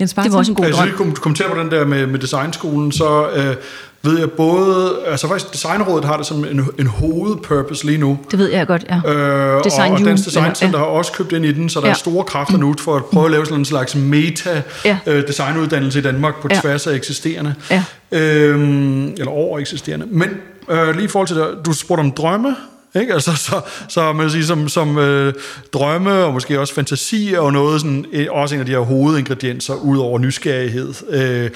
Jens 0.00 0.14
det 0.14 0.32
var 0.32 0.38
også 0.38 0.52
en 0.52 0.56
god 0.56 0.64
drøm. 0.64 0.88
Hvis 0.88 1.08
vi 1.08 1.14
kommentere 1.14 1.48
på 1.48 1.60
den 1.60 1.70
der 1.70 1.84
med, 1.84 2.06
med 2.06 2.18
designskolen, 2.18 2.92
så 2.92 3.30
øh, 3.30 3.56
ved 4.02 4.18
jeg 4.18 4.30
både, 4.30 4.98
altså 5.06 5.28
faktisk 5.28 5.52
Designrådet 5.52 6.04
har 6.04 6.16
det 6.16 6.26
som 6.26 6.44
en, 6.44 6.68
en 6.78 6.86
hovedpurpose 6.86 7.86
lige 7.86 7.98
nu. 7.98 8.18
Det 8.30 8.38
ved 8.38 8.50
jeg 8.50 8.66
godt, 8.66 8.84
ja. 8.88 9.12
Øh, 9.12 9.64
Design 9.64 9.92
og, 9.92 9.98
og 9.98 10.04
Dansk 10.04 10.24
Design 10.24 10.54
Center 10.54 10.78
ja. 10.78 10.84
har 10.84 10.90
også 10.90 11.12
købt 11.12 11.32
ind 11.32 11.44
i 11.44 11.52
den, 11.52 11.68
så 11.68 11.80
der 11.80 11.86
ja. 11.86 11.92
er 11.92 11.96
store 11.96 12.24
kræfter 12.24 12.56
nu 12.56 12.74
for 12.78 12.96
at 12.96 13.04
prøve 13.04 13.24
at 13.24 13.30
lave 13.30 13.46
sådan 13.46 13.58
en 13.58 13.64
slags 13.64 13.94
meta-designuddannelse 13.94 15.98
ja. 15.98 16.06
øh, 16.06 16.10
i 16.10 16.12
Danmark 16.12 16.42
på 16.42 16.48
ja. 16.50 16.60
tværs 16.60 16.86
af 16.86 16.94
eksisterende. 16.94 17.54
Ja. 17.70 17.84
Øh, 18.12 18.60
eller 19.18 19.30
over 19.30 19.58
eksisterende. 19.58 20.06
Men 20.10 20.28
øh, 20.70 20.94
lige 20.94 21.04
i 21.04 21.08
forhold 21.08 21.28
til 21.28 21.36
det, 21.36 21.46
du 21.66 21.72
spurgte 21.72 22.00
om 22.00 22.12
drømme, 22.12 22.56
ikke? 22.94 23.14
Altså, 23.14 23.36
så, 23.36 23.60
så 23.88 24.12
man 24.12 24.30
sige, 24.30 24.46
som, 24.46 24.68
som 24.68 24.98
øh, 24.98 25.34
drømme 25.72 26.12
og 26.12 26.32
måske 26.32 26.60
også 26.60 26.74
fantasi 26.74 27.34
og 27.38 27.52
noget 27.52 27.80
sådan, 27.80 28.04
øh, 28.12 28.26
også 28.30 28.54
en 28.54 28.60
af 28.60 28.66
de 28.66 28.72
her 28.72 28.78
hovedingredienser 28.78 29.74
ud 29.74 29.98
over 29.98 30.18
nysgerrighed. 30.18 30.94
Øh, 31.10 31.50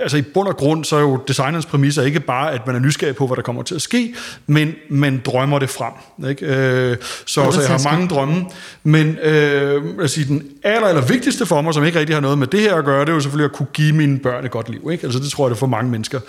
altså 0.00 0.16
i 0.16 0.22
bund 0.22 0.48
og 0.48 0.56
grund, 0.56 0.84
så 0.84 0.96
er 0.96 1.00
jo 1.00 1.20
designerens 1.28 1.66
præmisser 1.66 2.02
ikke 2.02 2.20
bare, 2.20 2.52
at 2.52 2.66
man 2.66 2.76
er 2.76 2.80
nysgerrig 2.80 3.16
på, 3.16 3.26
hvad 3.26 3.36
der 3.36 3.42
kommer 3.42 3.62
til 3.62 3.74
at 3.74 3.82
ske, 3.82 4.14
men 4.46 4.74
man 4.88 5.22
drømmer 5.24 5.58
det 5.58 5.70
frem. 5.70 5.92
Ikke? 6.30 6.46
Øh, 6.46 6.96
så, 7.00 7.50
så 7.52 7.60
jeg 7.60 7.70
har 7.70 7.90
mange 7.90 8.08
drømme. 8.08 8.46
Men 8.82 9.18
øh, 9.18 9.82
altså, 10.00 10.20
den 10.28 10.42
aller, 10.62 10.88
aller 10.88 11.02
vigtigste 11.02 11.46
for 11.46 11.60
mig, 11.60 11.74
som 11.74 11.84
ikke 11.84 11.98
rigtig 11.98 12.16
har 12.16 12.20
noget 12.20 12.38
med 12.38 12.46
det 12.46 12.60
her 12.60 12.74
at 12.74 12.84
gøre, 12.84 13.00
det 13.00 13.08
er 13.08 13.14
jo 13.14 13.20
selvfølgelig 13.20 13.44
at 13.44 13.52
kunne 13.52 13.68
give 13.72 13.92
mine 13.92 14.18
børn 14.18 14.44
et 14.44 14.50
godt 14.50 14.68
liv. 14.68 14.88
Ikke? 14.92 15.04
Altså 15.04 15.20
det 15.20 15.30
tror 15.30 15.44
jeg, 15.44 15.50
det 15.50 15.56
er 15.56 15.58
for 15.58 15.66
mange 15.66 15.90
mennesker. 15.90 16.20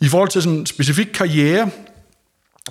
I 0.00 0.08
forhold 0.08 0.28
til 0.28 0.42
sådan 0.42 0.58
en 0.58 0.66
specifik 0.66 1.08
karriere, 1.14 1.70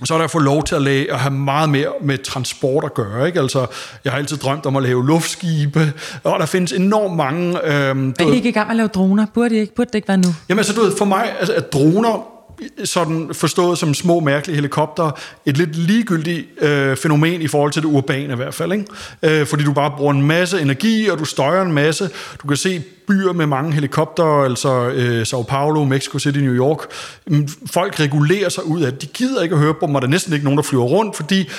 så 0.04 0.14
er 0.14 0.18
der 0.18 0.26
at 0.26 0.32
få 0.32 0.40
lov 0.40 0.64
til 0.64 0.76
at, 0.76 0.82
lave, 0.82 1.12
at 1.12 1.20
have 1.20 1.34
meget 1.34 1.70
mere 1.70 1.88
med 2.02 2.18
transport 2.18 2.84
at 2.84 2.94
gøre. 2.94 3.28
Ikke? 3.28 3.40
Altså, 3.40 3.66
jeg 4.04 4.12
har 4.12 4.20
altid 4.20 4.38
drømt 4.38 4.66
om 4.66 4.76
at 4.76 4.84
lave 4.84 5.08
luftskibe, 5.08 5.94
og 6.24 6.40
der 6.40 6.46
findes 6.46 6.72
enormt 6.72 7.16
mange... 7.16 7.74
Øhm, 7.74 8.14
er 8.20 8.32
I 8.32 8.36
ikke 8.36 8.50
i 8.50 8.52
gang 8.52 8.68
med 8.68 8.72
at 8.72 8.78
lave 8.78 8.88
droner? 8.88 9.26
Burde, 9.34 9.56
I 9.56 9.60
ikke, 9.60 9.76
burde 9.76 9.88
det 9.88 9.96
ikke 9.96 10.08
være 10.08 10.18
nu? 10.18 10.30
Jamen 10.50 10.60
altså, 10.60 10.74
du 10.74 10.82
ved, 10.82 10.98
for 10.98 11.06
mig, 11.06 11.34
altså, 11.40 11.54
at 11.54 11.74
droner 11.74 12.33
sådan 12.84 13.30
forstået 13.34 13.78
som 13.78 13.94
små, 13.94 14.20
mærkelige 14.20 14.56
helikopter, 14.56 15.12
et 15.46 15.58
lidt 15.58 15.76
ligegyldigt 15.76 16.48
øh, 16.62 16.98
fænomen 16.98 17.42
i 17.42 17.48
forhold 17.48 17.72
til 17.72 17.82
det 17.82 17.88
urbane 17.88 18.34
i 18.34 18.36
hvert 18.36 18.54
fald. 18.54 18.72
Ikke? 18.72 18.86
Øh, 19.24 19.48
fordi 19.48 19.64
du 19.64 19.74
bare 19.74 19.92
bruger 19.98 20.14
en 20.14 20.22
masse 20.22 20.62
energi, 20.62 21.08
og 21.08 21.20
du 21.20 21.26
støjer 21.26 21.62
en 21.62 21.74
masse. 21.74 22.10
Du 22.42 22.48
kan 22.48 22.58
se 22.58 22.84
byer 23.08 23.34
med 23.34 23.46
mange 23.46 23.74
helikopter, 23.74 24.26
altså 24.26 24.90
øh, 24.90 25.26
Sao 25.26 25.42
Paulo, 25.42 25.84
Mexico 25.84 26.20
City, 26.20 26.40
New 26.40 26.54
York. 26.54 26.80
Mm, 27.28 27.48
folk 27.72 28.00
regulerer 28.00 28.50
sig 28.50 28.66
ud 28.66 28.82
af 28.82 28.92
det. 28.92 29.02
De 29.02 29.08
gider 29.08 29.42
ikke 29.42 29.56
at 29.56 29.62
høre 29.62 29.74
på 29.74 29.86
dem, 29.86 29.96
og 29.96 30.02
der 30.02 30.08
er 30.08 30.12
næsten 30.12 30.34
ikke 30.34 30.44
nogen, 30.44 30.58
der 30.58 30.64
flyver 30.64 30.84
rundt, 30.84 31.16
fordi 31.16 31.50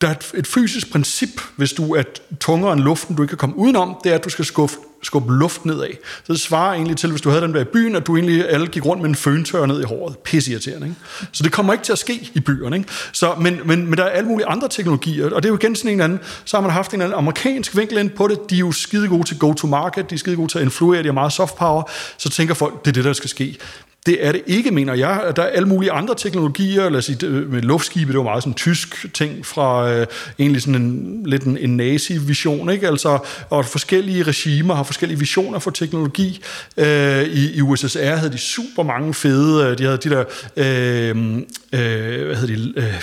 der 0.00 0.08
er 0.08 0.14
et 0.34 0.46
fysisk 0.46 0.92
princip, 0.92 1.40
hvis 1.56 1.72
du 1.72 1.94
er 1.94 2.02
tungere 2.40 2.72
end 2.72 2.80
luften, 2.80 3.16
du 3.16 3.22
ikke 3.22 3.30
kan 3.30 3.38
komme 3.38 3.56
udenom, 3.56 3.96
det 4.04 4.12
er, 4.12 4.16
at 4.16 4.24
du 4.24 4.28
skal 4.28 4.44
skuffe, 4.44 4.76
skubbe 5.02 5.34
luft 5.34 5.64
nedad. 5.64 5.88
Så 6.24 6.32
det 6.32 6.40
svarer 6.40 6.74
egentlig 6.74 6.96
til, 6.96 7.10
hvis 7.10 7.20
du 7.20 7.28
havde 7.28 7.42
den 7.42 7.54
der 7.54 7.60
i 7.60 7.64
byen, 7.64 7.96
at 7.96 8.06
du 8.06 8.16
egentlig 8.16 8.50
alle 8.50 8.66
gik 8.66 8.86
rundt 8.86 9.02
med 9.02 9.08
en 9.08 9.14
føntør 9.14 9.66
ned 9.66 9.80
i 9.80 9.84
håret. 9.84 10.18
Pissirriterende, 10.18 10.86
ikke? 10.86 10.98
Så 11.32 11.42
det 11.42 11.52
kommer 11.52 11.72
ikke 11.72 11.84
til 11.84 11.92
at 11.92 11.98
ske 11.98 12.30
i 12.34 12.40
byerne. 12.40 12.76
Ikke? 12.76 12.88
Så, 13.12 13.34
men, 13.40 13.60
men, 13.64 13.86
men 13.86 13.98
der 13.98 14.04
er 14.04 14.08
alle 14.08 14.28
mulige 14.28 14.46
andre 14.46 14.68
teknologier, 14.68 15.30
og 15.30 15.42
det 15.42 15.48
er 15.48 15.52
jo 15.52 15.58
igen 15.58 15.76
sådan 15.76 15.90
en 15.90 16.00
anden, 16.00 16.20
så 16.44 16.56
har 16.56 16.62
man 16.62 16.70
haft 16.70 16.94
en 16.94 17.00
anden 17.00 17.18
amerikansk 17.18 17.76
vinkel 17.76 17.98
ind 17.98 18.10
på 18.10 18.28
det. 18.28 18.38
De 18.50 18.54
er 18.54 18.58
jo 18.58 18.72
skide 18.72 19.08
gode 19.08 19.24
til 19.24 19.38
go-to-market, 19.38 20.10
de 20.10 20.14
er 20.14 20.18
skide 20.18 20.36
gode 20.36 20.52
til 20.52 20.58
at 20.58 20.64
influere, 20.64 21.02
de 21.02 21.08
har 21.08 21.12
meget 21.12 21.32
soft 21.32 21.56
power, 21.56 21.82
så 22.18 22.30
tænker 22.30 22.54
folk, 22.54 22.84
det 22.84 22.90
er 22.90 22.92
det, 22.92 23.04
der 23.04 23.12
skal 23.12 23.30
ske. 23.30 23.58
Det 24.06 24.26
er 24.26 24.32
det 24.32 24.42
ikke, 24.46 24.70
mener 24.70 24.94
jeg. 24.94 25.32
Der 25.36 25.42
er 25.42 25.46
alle 25.46 25.68
mulige 25.68 25.92
andre 25.92 26.14
teknologier, 26.14 26.88
lad 26.88 26.98
os 26.98 27.04
sige, 27.04 27.30
med 27.30 27.62
luftskibe, 27.62 28.12
det 28.12 28.18
var 28.18 28.24
meget 28.24 28.42
sådan 28.42 28.50
en 28.50 28.54
tysk 28.54 29.14
ting 29.14 29.46
fra 29.46 29.92
øh, 29.92 30.06
egentlig 30.38 30.62
sådan 30.62 30.74
en, 30.74 31.22
lidt 31.26 31.42
en, 31.42 31.58
en 31.58 31.76
nazi-vision, 31.76 32.70
ikke? 32.70 32.86
Altså, 32.86 33.18
og 33.50 33.64
forskellige 33.64 34.22
regimer 34.22 34.74
har 34.74 34.82
forskellige 34.82 35.18
visioner 35.18 35.58
for 35.58 35.70
teknologi. 35.70 36.42
Øh, 36.76 37.22
i, 37.22 37.52
I 37.54 37.60
USSR 37.60 38.14
havde 38.14 38.32
de 38.32 38.38
super 38.38 38.82
mange 38.82 39.14
fede, 39.14 39.66
øh, 39.66 39.78
de 39.78 39.84
havde 39.84 39.98
de 39.98 40.10
der, 40.10 40.24
øh, 40.56 41.08
øh, 41.72 42.26
hvad 42.26 42.36
hedder 42.36 42.56
de, 42.56 42.72
øh, 42.76 43.02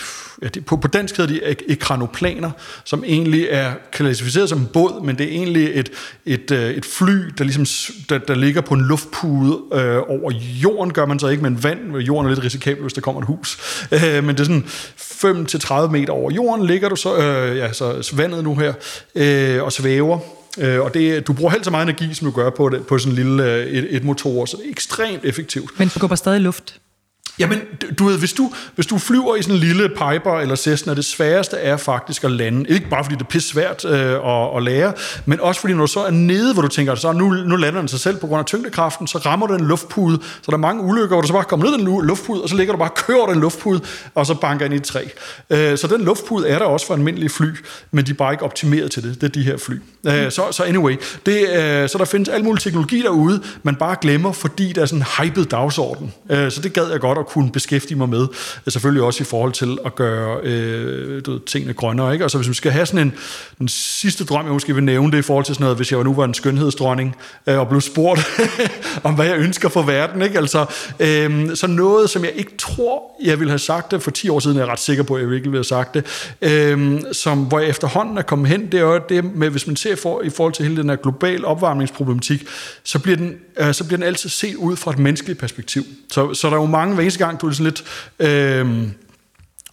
det, 0.49 0.65
på, 0.65 0.78
på 0.78 0.88
dansk 0.88 1.18
hedder 1.18 1.34
de 1.34 1.72
ekranoplaner, 1.72 2.52
som 2.84 3.03
egentlig 3.03 3.48
er 3.49 3.74
klassificeret 3.91 4.49
som 4.49 4.60
en 4.60 4.68
båd, 4.74 5.06
men 5.06 5.18
det 5.18 5.26
er 5.26 5.32
egentlig 5.32 5.72
et, 5.74 5.91
et, 6.26 6.52
øh, 6.52 6.72
et 6.72 6.86
fly, 6.86 7.14
der, 7.38 7.44
ligesom, 7.44 7.65
der, 8.10 8.18
der 8.18 8.36
ligger 8.36 8.61
på 8.61 8.74
en 8.74 8.82
luftpude 8.82 9.60
øh, 9.74 9.98
over 9.98 10.32
jorden, 10.64 10.94
gør 10.94 11.06
man 11.06 11.20
så 11.20 11.28
ikke, 11.28 11.44
men 11.44 11.64
vand, 11.64 11.98
jorden 11.98 12.26
er 12.26 12.36
lidt 12.36 12.45
risikabel, 12.45 12.82
hvis 12.82 12.94
der 12.94 13.02
kommer 13.02 13.22
et 13.22 13.28
hus. 13.28 13.57
Øh, 13.91 14.24
men 14.24 14.36
det 14.36 14.40
er 14.40 14.44
sådan 14.44 14.65
5-30 15.88 15.91
meter 15.91 16.14
over 16.14 16.32
jorden 16.32 16.65
ligger 16.65 16.90
du 16.90 16.95
så, 16.95 17.18
øh, 17.18 17.57
ja, 17.57 17.74
så 17.74 18.11
vandet 18.15 18.44
nu 18.44 18.56
her, 18.56 18.74
øh, 19.15 19.64
og 19.64 19.72
svæver. 19.72 20.20
Øh, 20.57 20.82
og 20.82 20.94
det, 20.94 21.28
du 21.28 21.34
bruger 21.34 21.52
helt 21.52 21.65
så 21.65 21.72
meget 21.72 21.84
energi, 21.84 22.14
som 22.14 22.32
du 22.32 22.32
gør 22.32 22.49
på, 22.49 22.70
det, 22.70 22.88
på 22.88 22.98
sådan 22.98 23.11
en 23.11 23.15
lille 23.15 23.53
øh, 23.53 23.65
et, 23.65 23.95
et 23.95 24.03
motor, 24.03 24.45
så 24.45 24.57
det 24.57 24.65
er 24.65 24.70
ekstremt 24.70 25.26
effektivt. 25.26 25.80
Men 25.80 25.88
du 25.88 25.99
går 25.99 26.07
bare 26.07 26.18
stadig 26.18 26.40
i 26.40 26.44
luft? 26.44 26.80
Jamen, 27.39 27.60
du 27.99 28.05
ved, 28.05 28.19
hvis 28.19 28.34
du, 28.34 28.51
hvis 28.76 28.85
du 28.85 28.97
flyver 28.97 29.35
i 29.35 29.41
sådan 29.41 29.55
en 29.55 29.61
lille 29.61 29.89
Piper 29.89 30.39
eller 30.39 30.55
Cessna, 30.55 30.93
det 30.93 31.05
sværeste 31.05 31.57
er 31.57 31.77
faktisk 31.77 32.23
at 32.23 32.31
lande. 32.31 32.69
Ikke 32.69 32.89
bare 32.89 33.03
fordi 33.03 33.15
det 33.15 33.22
er 33.22 33.26
pisse 33.26 33.49
svært 33.49 33.85
øh, 33.85 34.11
at, 34.11 34.57
at 34.57 34.64
lære, 34.64 34.93
men 35.26 35.39
også 35.39 35.61
fordi 35.61 35.73
når 35.73 35.81
du 35.85 35.91
så 35.91 35.99
er 35.99 36.11
nede, 36.11 36.53
hvor 36.53 36.61
du 36.61 36.68
tænker, 36.68 36.95
så 36.95 37.11
nu, 37.11 37.30
nu 37.30 37.55
lander 37.55 37.80
den 37.80 37.88
sig 37.88 37.99
selv 37.99 38.18
på 38.18 38.27
grund 38.27 38.39
af 38.39 38.45
tyngdekraften, 38.45 39.07
så 39.07 39.18
rammer 39.18 39.47
den 39.47 39.61
en 39.61 39.68
luftpude. 39.68 40.19
Så 40.22 40.51
der 40.51 40.53
er 40.53 40.57
mange 40.57 40.84
ulykker, 40.84 41.15
hvor 41.15 41.22
du 41.22 41.27
så 41.27 41.34
bare 41.34 41.43
kommer 41.43 41.65
ned 41.65 41.73
i 41.73 41.77
den 41.77 42.07
luftpude, 42.07 42.43
og 42.43 42.49
så 42.49 42.55
ligger 42.55 42.73
du 42.73 42.77
bare 42.77 42.89
og 42.89 42.95
kører 42.95 43.26
den 43.26 43.39
luftpude, 43.39 43.81
og 44.15 44.26
så 44.26 44.34
banker 44.34 44.65
ind 44.65 44.73
i 44.73 44.77
et 44.77 44.84
træ. 44.84 45.03
Øh, 45.49 45.77
så 45.77 45.88
den 45.88 46.01
luftpude 46.01 46.47
er 46.47 46.60
der 46.60 46.65
også 46.65 46.88
for 46.88 46.93
almindelige 46.93 47.30
fly, 47.30 47.47
men 47.91 48.05
de 48.05 48.11
er 48.11 48.15
bare 48.15 48.34
ikke 48.34 48.43
optimeret 48.43 48.91
til 48.91 49.03
det. 49.03 49.22
Det 49.22 49.27
er 49.27 49.31
de 49.31 49.43
her 49.43 49.57
fly. 49.57 49.76
Øh, 50.07 50.31
så, 50.31 50.43
så 50.51 50.64
anyway, 50.64 50.95
det, 51.26 51.49
øh, 51.49 51.89
så 51.89 51.97
der 51.97 52.05
findes 52.05 52.30
al 52.30 52.43
mulig 52.43 52.64
teknologi 52.64 53.01
derude, 53.01 53.41
man 53.64 53.76
bare 53.76 53.95
glemmer, 54.01 54.31
fordi 54.31 54.73
der 54.73 54.81
er 54.81 54.85
sådan 54.85 54.99
en 54.99 55.05
hyped 55.19 55.45
dagsorden. 55.45 56.14
Øh, 56.30 56.51
så 56.51 56.61
det 56.61 56.73
gad 56.73 56.91
jeg 56.91 56.99
godt 56.99 57.18
at 57.24 57.28
kunne 57.28 57.52
beskæftige 57.52 57.98
mig 57.98 58.10
med. 58.10 58.28
Øh, 58.66 58.72
selvfølgelig 58.74 59.04
også 59.04 59.24
i 59.24 59.26
forhold 59.26 59.52
til 59.52 59.78
at 59.86 59.95
gøre 59.95 60.40
øh, 60.44 61.26
du 61.26 61.32
ved, 61.32 61.40
tingene 61.40 61.74
grønnere. 61.74 62.14
Ikke? 62.14 62.26
Og 62.26 62.32
så 62.32 62.38
hvis 62.38 62.50
vi 62.50 62.54
skal 62.54 62.72
have 62.72 62.86
sådan 62.86 63.08
en 63.08 63.14
den 63.58 63.68
sidste 63.68 64.26
drøm, 64.26 64.45
jeg 64.45 64.54
måske 64.54 64.76
vil 64.76 64.84
nævne 64.84 65.12
det 65.12 65.18
i 65.18 65.22
forhold 65.22 65.45
til 65.45 65.56
sådan 65.56 65.64
noget, 65.64 65.78
hvis 65.78 65.91
jeg 65.91 66.04
nu 66.04 66.14
var 66.14 66.26
en 66.26 66.34
skønhedsdronning 66.34 67.16
øh, 67.48 67.60
og 67.60 67.68
blev 67.70 67.82
spurgt 67.82 68.20
om, 69.04 69.16
hvad 69.16 69.26
jeg 69.26 69.38
ønsker 69.38 69.70
for 69.70 69.82
verden. 69.82 70.22
Ikke? 70.22 70.38
Altså, 70.38 70.66
øh, 71.00 71.56
så 71.56 71.68
noget, 71.68 72.10
som 72.10 72.24
jeg 72.24 72.32
ikke 72.36 72.58
tror, 72.58 73.02
jeg 73.24 73.40
ville 73.40 73.52
have 73.52 73.60
sagt 73.60 73.91
det 73.91 74.04
for 74.04 74.12
10 74.12 74.30
år 74.30 74.40
siden, 74.40 74.58
jeg 74.58 74.64
er 74.64 74.72
ret 74.72 74.80
sikker 74.80 75.04
på, 75.04 75.16
at 75.16 75.22
jeg 75.22 75.30
virkelig 75.30 75.52
ville 75.52 75.60
have 75.60 75.64
sagt 75.64 75.94
det, 75.94 76.06
øh, 76.41 77.02
som, 77.12 77.44
hvor 77.44 77.60
jeg 77.60 77.70
efterhånden 77.70 78.18
er 78.18 78.22
kommet 78.22 78.50
hen, 78.50 78.72
det 78.72 78.80
er 78.80 79.00
det 79.10 79.36
med, 79.36 79.50
hvis 79.50 79.68
man 79.68 79.76
ser 79.76 79.95
for, 79.95 80.22
i 80.22 80.30
forhold 80.30 80.54
til 80.54 80.66
hele 80.66 80.78
den 80.78 80.90
her 80.90 80.95
global 80.95 81.45
opvarmningsproblematik, 81.45 82.48
så 82.84 83.00
bliver 83.00 83.18
den, 83.18 83.36
øh, 83.58 83.74
så 83.74 83.84
bliver 83.84 83.98
den 83.98 84.08
altid 84.08 84.30
set 84.30 84.56
ud 84.56 84.76
fra 84.76 84.91
et 84.91 85.00
menneskeligt 85.00 85.40
perspektiv. 85.40 85.84
Så, 86.12 86.34
så 86.34 86.48
der 86.48 86.56
er 86.56 86.60
jo 86.60 86.66
mange, 86.66 86.95
hver 86.95 87.04
eneste 87.14 87.26
gang, 87.26 87.41
du 87.41 87.48
er 87.48 87.52
sådan 87.52 87.64
lidt... 87.64 87.84
Øh, 88.19 88.88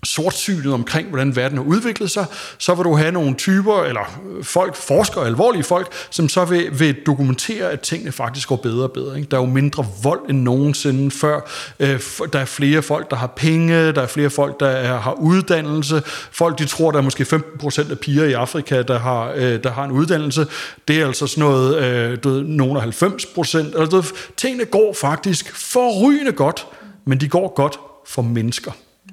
sortsynet 0.04 0.72
omkring, 0.72 1.08
hvordan 1.08 1.36
verden 1.36 1.58
har 1.58 1.64
udviklet 1.64 2.10
sig, 2.10 2.26
så 2.58 2.74
vil 2.74 2.84
du 2.84 2.96
have 2.96 3.12
nogle 3.12 3.34
typer, 3.34 3.82
eller 3.82 4.20
øh, 4.30 4.44
folk, 4.44 4.76
forskere, 4.76 5.26
alvorlige 5.26 5.62
folk, 5.62 5.92
som 6.10 6.28
så 6.28 6.44
vil, 6.44 6.80
vil 6.80 6.96
dokumentere, 7.06 7.70
at 7.70 7.80
tingene 7.80 8.12
faktisk 8.12 8.48
går 8.48 8.56
bedre 8.56 8.82
og 8.82 8.92
bedre. 8.92 9.16
Ikke? 9.16 9.28
Der 9.30 9.36
er 9.36 9.40
jo 9.40 9.46
mindre 9.46 9.86
vold 10.02 10.20
end 10.30 10.42
nogensinde 10.42 11.10
før. 11.10 11.40
Øh, 11.80 12.00
der 12.32 12.38
er 12.38 12.44
flere 12.44 12.82
folk, 12.82 13.10
der 13.10 13.16
har 13.16 13.26
penge, 13.26 13.92
der 13.92 14.02
er 14.02 14.06
flere 14.06 14.30
folk, 14.30 14.60
der 14.60 14.68
er, 14.68 14.98
har 14.98 15.12
uddannelse. 15.12 16.02
Folk, 16.32 16.58
de 16.58 16.66
tror, 16.66 16.90
der 16.90 16.98
er 16.98 17.02
måske 17.02 17.22
15% 17.22 17.90
af 17.90 17.98
piger 17.98 18.24
i 18.24 18.32
Afrika, 18.32 18.82
der 18.82 18.98
har, 18.98 19.32
øh, 19.36 19.62
der 19.62 19.70
har 19.70 19.84
en 19.84 19.90
uddannelse. 19.90 20.46
Det 20.88 21.00
er 21.00 21.06
altså 21.06 21.26
sådan 21.26 21.44
noget, 21.44 21.76
øh, 21.76 22.18
du 22.24 22.28
ved, 22.28 22.42
nogen 22.42 22.76
af 22.76 22.82
90%. 22.82 23.80
Altså, 23.80 24.12
tingene 24.36 24.64
går 24.64 24.96
faktisk 25.00 25.56
forrygende 25.56 26.32
godt, 26.32 26.66
men 27.04 27.20
de 27.20 27.28
går 27.28 27.54
godt 27.54 27.80
for 28.06 28.22
mennesker. 28.22 28.72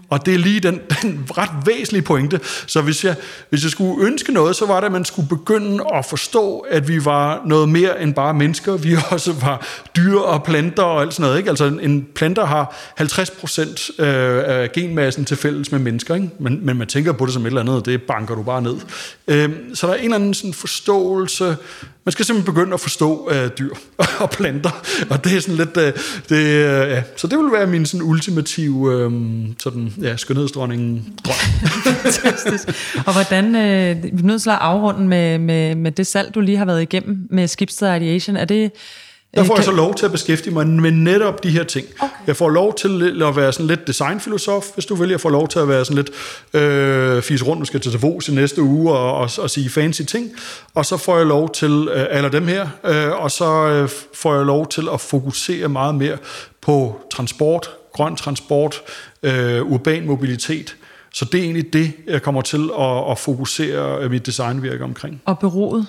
Og 0.10 0.26
det 0.26 0.34
er 0.34 0.38
lige 0.38 0.60
den, 0.60 0.80
den 1.02 1.28
ret 1.38 1.50
væsentlige 1.66 2.02
pointe. 2.02 2.40
Så 2.68 2.82
hvis 2.82 3.06
jeg, 3.06 3.16
hvis 3.50 3.64
jeg 3.64 3.72
skulle 3.72 4.06
ønske 4.06 4.32
noget, 4.32 4.56
så 4.56 4.66
var 4.66 4.80
det, 4.80 4.86
at 4.86 4.92
man 4.92 5.06
skulle 5.06 5.30
begynde 5.30 5.84
at 5.94 6.06
forstå, 6.06 6.60
at 6.60 6.88
vi 6.88 7.06
var 7.06 7.42
noget 7.46 7.70
mere 7.70 8.02
end 8.02 8.14
bare 8.14 8.34
mennesker. 8.34 8.78
Vi 8.78 8.96
også 9.12 9.34
var 9.34 9.68
dyr 9.96 10.18
og 10.18 10.44
planter 10.44 10.84
og 10.84 11.02
alt 11.02 11.14
sådan 11.14 11.24
noget. 11.24 11.38
Ikke? 11.38 11.50
Altså 11.50 11.66
en, 11.66 11.80
en 11.80 12.08
planter 12.16 12.46
har 12.46 12.76
50 12.96 13.30
procent 13.30 13.90
øh, 14.00 14.44
af 14.46 14.72
genmassen 14.72 15.26
til 15.26 15.38
fælles 15.38 15.72
med 15.72 15.80
mennesker. 15.80 16.16
Ikke? 16.16 16.30
Men, 16.40 16.66
men 16.66 16.78
man 16.78 16.88
tænker 16.88 17.12
på 17.12 17.26
det 17.26 17.34
som 17.34 17.42
et 17.42 17.48
eller 17.48 17.62
andet, 17.62 17.76
og 17.76 17.86
det 17.86 18.02
banker 18.02 18.36
du 18.36 18.44
bare 18.44 18.62
ned. 18.62 18.76
Øh, 19.28 19.50
så 19.74 19.88
der 19.88 19.94
er 19.94 19.98
en 19.98 20.04
eller 20.04 20.16
anden 20.16 20.34
sådan 20.34 20.54
forståelse 20.54 21.58
man 22.08 22.12
skal 22.12 22.26
simpelthen 22.26 22.54
begynde 22.54 22.74
at 22.74 22.80
forstå 22.80 23.30
øh, 23.32 23.50
dyr 23.60 23.74
og 24.24 24.30
planter, 24.30 24.70
og 25.10 25.24
det 25.24 25.36
er 25.36 25.40
sådan 25.40 25.56
lidt, 25.56 25.78
øh, 25.78 25.94
det, 26.30 26.36
øh, 26.36 26.90
ja. 26.90 27.04
så 27.16 27.28
det 27.28 27.40
vil 27.40 27.52
være 27.52 27.68
min 27.68 27.86
sådan 27.86 28.02
ultimative 28.02 28.94
øh, 28.94 29.12
sådan, 29.60 29.94
ja, 30.02 30.18
skønhedsdronning 30.18 31.14
drøm. 31.26 31.36
Fantastisk. 32.04 32.68
Og 33.08 33.14
hvordan, 33.14 33.56
øh, 33.56 34.04
vi 34.04 34.20
er 34.20 34.26
nødt 34.26 34.42
til 34.42 34.50
at 34.50 34.58
afrunde 34.62 35.08
med, 35.08 35.40
med, 35.40 35.76
med 35.76 35.92
det 35.92 36.08
salg, 36.08 36.36
du 36.36 36.40
lige 36.40 36.58
har 36.58 36.66
været 36.66 36.82
igennem 36.82 37.28
med 37.30 37.48
Skibsted 37.48 37.88
Radiation. 37.88 38.38
er 38.38 38.46
det, 38.46 38.72
der 39.38 39.44
får 39.44 39.56
jeg 39.56 39.64
så 39.64 39.72
lov 39.72 39.96
til 39.96 40.06
at 40.06 40.12
beskæftige 40.12 40.54
mig 40.54 40.68
med 40.68 40.92
netop 40.92 41.44
de 41.44 41.50
her 41.50 41.64
ting. 41.64 41.88
Okay. 42.00 42.14
Jeg 42.28 42.36
får 42.36 42.50
lov 42.50 42.76
til 42.76 43.24
at 43.24 43.36
være 43.36 43.54
sådan 43.54 43.68
lidt 43.68 43.88
designfilosof, 43.88 44.66
hvis 44.74 44.86
du 44.86 44.96
vil. 44.96 45.10
Jeg 45.10 45.22
får 45.22 45.30
lov 45.30 45.48
til 45.48 45.60
at 45.60 45.68
være 45.68 45.86
sådan 45.86 45.96
lidt 45.96 46.10
øh, 46.64 47.22
fis 47.22 47.48
rundt, 47.48 47.60
nu 47.60 47.66
skal 47.66 47.80
til 47.80 47.94
Davos 47.94 48.28
i 48.28 48.34
næste 48.34 48.62
uge 48.62 48.92
og, 48.92 49.14
og, 49.14 49.30
og 49.38 49.50
sige 49.50 49.70
fancy 49.70 50.02
ting. 50.02 50.32
Og 50.74 50.86
så 50.86 50.98
får 50.98 51.18
jeg 51.18 51.26
lov 51.26 51.52
til, 51.52 51.90
øh, 51.94 52.06
alle 52.10 52.32
dem 52.32 52.48
her, 52.48 52.68
øh, 52.86 53.24
og 53.24 53.32
så 53.32 53.68
øh, 53.68 53.90
får 54.14 54.36
jeg 54.36 54.46
lov 54.46 54.68
til 54.68 54.88
at 54.94 55.02
fokusere 55.02 55.68
meget 55.68 55.96
mere 55.96 56.18
på 56.62 57.02
transport, 57.14 57.70
grøn 57.94 58.16
transport, 58.16 58.82
øh, 59.24 59.64
urban 59.64 60.06
mobilitet, 60.06 60.76
så 61.18 61.26
det 61.26 61.39
er 61.39 61.44
egentlig 61.44 61.73
det, 61.73 61.94
jeg 62.07 62.22
kommer 62.22 62.41
til 62.41 62.69
at, 62.80 63.11
at 63.11 63.19
fokusere 63.19 64.03
øh, 64.03 64.11
mit 64.11 64.26
designvirke 64.26 64.84
omkring. 64.84 65.22
Og 65.26 65.39
byrådet? 65.39 65.88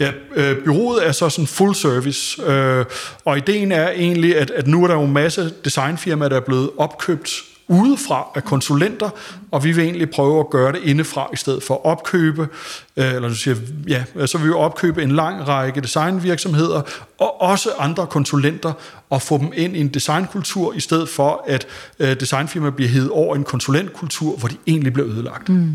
Ja, 0.00 0.12
øh, 0.36 0.64
byrådet 0.64 1.06
er 1.06 1.12
så 1.12 1.28
sådan 1.28 1.46
full 1.46 1.74
service, 1.74 2.42
øh, 2.42 2.84
og 3.24 3.38
ideen 3.38 3.72
er 3.72 3.90
egentlig, 3.90 4.36
at, 4.36 4.50
at 4.50 4.66
nu 4.66 4.82
er 4.82 4.86
der 4.86 4.94
jo 4.94 5.02
en 5.02 5.12
masse 5.12 5.52
designfirmaer, 5.64 6.28
der 6.28 6.36
er 6.36 6.40
blevet 6.40 6.70
opkøbt 6.78 7.30
udefra 7.68 8.26
af 8.34 8.44
konsulenter, 8.44 9.10
og 9.50 9.64
vi 9.64 9.72
vil 9.72 9.84
egentlig 9.84 10.10
prøve 10.10 10.40
at 10.40 10.50
gøre 10.50 10.72
det 10.72 10.80
indefra 10.82 11.30
i 11.32 11.36
stedet 11.36 11.62
for 11.62 11.74
at 11.74 11.84
opkøbe, 11.84 12.48
øh, 12.96 13.14
eller 13.14 13.28
du 13.28 13.34
siger, 13.34 13.56
ja, 13.88 14.26
så 14.26 14.38
vil 14.38 14.48
vi 14.48 14.52
opkøbe 14.52 15.02
en 15.02 15.10
lang 15.10 15.48
række 15.48 15.80
designvirksomheder, 15.80 16.82
og 17.18 17.42
også 17.42 17.70
andre 17.78 18.06
konsulenter, 18.06 18.72
og 19.10 19.22
få 19.22 19.38
dem 19.38 19.52
ind 19.54 19.76
i 19.76 19.80
en 19.80 19.88
designkultur, 19.88 20.72
i 20.72 20.80
stedet 20.80 21.08
for 21.08 21.44
at 21.46 21.66
øh, 21.98 22.20
designfirmaer 22.20 22.70
bliver 22.70 22.90
hævet 22.90 23.10
over 23.10 23.36
en 23.36 23.44
konsulentkultur, 23.44 24.36
hvor 24.36 24.48
de 24.48 24.56
egentlig 24.66 24.92
bliver 24.92 25.08
ødelagt. 25.08 25.48
Mm. 25.48 25.74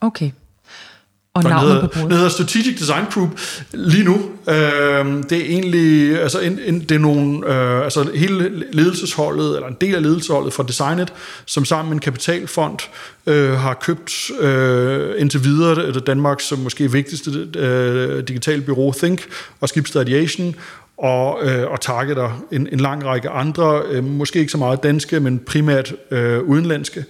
Okay. 0.00 0.30
Og 1.44 1.50
navnet 1.50 1.72
hedder, 1.72 1.88
på 1.88 1.92
bordet? 1.94 2.10
Det 2.10 2.16
hedder 2.16 2.30
Strategic 2.30 2.78
Design 2.78 3.04
Group 3.14 3.30
lige 3.72 4.04
nu. 4.04 4.14
Øh, 4.48 4.54
det 5.30 5.32
er 5.32 5.44
egentlig, 5.46 6.20
altså, 6.20 6.40
en, 6.40 6.58
en, 6.64 6.80
det 6.80 6.92
er 6.92 6.98
nogle, 6.98 7.54
øh, 7.54 7.84
altså 7.84 8.10
hele 8.14 8.64
ledelsesholdet, 8.72 9.54
eller 9.54 9.68
en 9.68 9.76
del 9.80 9.94
af 9.94 10.02
ledelsesholdet 10.02 10.52
fra 10.52 10.62
Designet, 10.62 11.12
som 11.46 11.64
sammen 11.64 11.90
med 11.90 11.96
en 11.96 12.00
kapitalfond 12.00 12.78
øh, 13.26 13.52
har 13.52 13.74
købt 13.74 14.30
øh, 14.40 15.10
indtil 15.18 15.44
videre 15.44 16.00
Danmarks 16.00 16.52
måske 16.56 16.92
vigtigste 16.92 17.30
øh, 17.56 18.22
digital 18.28 18.60
bureau 18.60 18.92
Think 18.92 19.26
og 19.60 19.68
Skibsted 19.68 20.08
Ideation, 20.08 20.54
og, 20.98 21.38
øh, 21.42 21.70
og 21.70 21.80
targeter 21.80 22.44
en, 22.52 22.68
en 22.72 22.80
lang 22.80 23.04
række 23.04 23.28
andre, 23.28 23.82
øh, 23.90 24.04
måske 24.04 24.38
ikke 24.38 24.52
så 24.52 24.58
meget 24.58 24.82
danske, 24.82 25.20
men 25.20 25.38
primært 25.38 25.94
øh, 26.10 26.42
udenlandske 26.42 27.04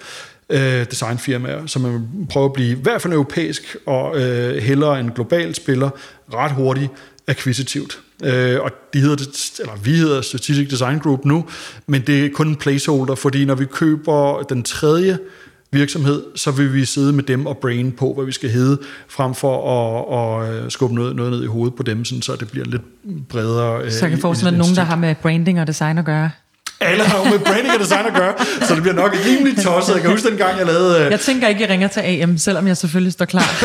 øh, 0.51 0.87
designfirmaer, 0.91 1.67
så 1.67 1.79
man 1.79 2.09
prøver 2.31 2.47
at 2.47 2.53
blive 2.53 2.71
i 2.71 2.83
hvert 2.83 3.03
fald 3.03 3.13
europæisk 3.13 3.77
og 3.87 4.21
øh, 4.21 4.63
hellere 4.63 5.01
en 5.01 5.11
global 5.11 5.55
spiller 5.55 5.91
ret 6.35 6.53
hurtigt 6.53 6.91
akquisitivt. 7.29 8.01
Øh, 8.25 8.61
og 8.61 8.71
de 8.95 9.01
hedder, 9.01 9.17
eller 9.61 9.77
vi 9.83 9.91
hedder 9.91 10.21
Strategic 10.21 10.71
Design 10.71 10.99
Group 10.99 11.25
nu, 11.25 11.45
men 11.87 12.03
det 12.07 12.25
er 12.25 12.31
kun 12.35 12.49
en 12.49 12.57
placeholder, 12.57 13.15
fordi 13.15 13.45
når 13.45 13.55
vi 13.55 13.65
køber 13.65 14.43
den 14.43 14.63
tredje 14.63 15.19
virksomhed, 15.73 16.23
så 16.35 16.51
vil 16.51 16.75
vi 16.75 16.85
sidde 16.85 17.13
med 17.13 17.23
dem 17.23 17.47
og 17.47 17.59
brain 17.59 17.93
på, 17.93 18.15
hvad 18.15 18.25
vi 18.25 18.33
skal 18.33 18.51
hedde, 18.51 18.79
frem 19.09 19.35
for 19.35 19.73
at, 20.11 20.67
at 20.67 20.73
skubbe 20.73 20.95
noget, 20.95 21.17
noget 21.17 21.33
ned 21.33 21.43
i 21.43 21.47
hovedet 21.47 21.75
på 21.75 21.83
dem, 21.83 22.05
sådan, 22.05 22.23
så 22.23 22.37
det 22.37 22.51
bliver 22.51 22.67
lidt 22.67 22.83
bredere. 23.29 23.91
Så 23.91 24.05
jeg 24.05 24.11
kan 24.11 24.19
forestille 24.19 24.51
mig, 24.51 24.59
nogen, 24.59 24.77
der 24.77 24.83
har 24.83 24.97
med 24.97 25.15
branding 25.23 25.61
og 25.61 25.67
design 25.67 25.99
at 25.99 26.05
gøre, 26.05 26.31
alle 26.81 27.05
har 27.05 27.19
jo 27.19 27.25
med 27.31 27.39
branding 27.39 27.75
og 27.75 27.81
design 27.81 28.07
at 28.07 28.15
gøre, 28.15 28.35
så 28.63 28.75
det 28.75 28.83
bliver 28.83 28.95
nok 28.95 29.17
rimelig 29.27 29.65
tosset. 29.65 29.95
Jeg 29.95 30.03
kan 30.03 30.11
huske 30.11 30.29
dengang, 30.29 30.59
jeg 30.59 30.67
lavede... 30.67 31.07
Uh... 31.07 31.11
Jeg 31.11 31.21
tænker 31.21 31.49
ikke, 31.49 31.63
jeg 31.63 31.71
ringer 31.71 31.89
til 31.89 32.01
AM, 32.01 32.39
selvom 32.39 32.67
jeg 32.67 32.77
selvfølgelig 32.77 33.13
står 33.13 33.25
klar. 33.25 33.65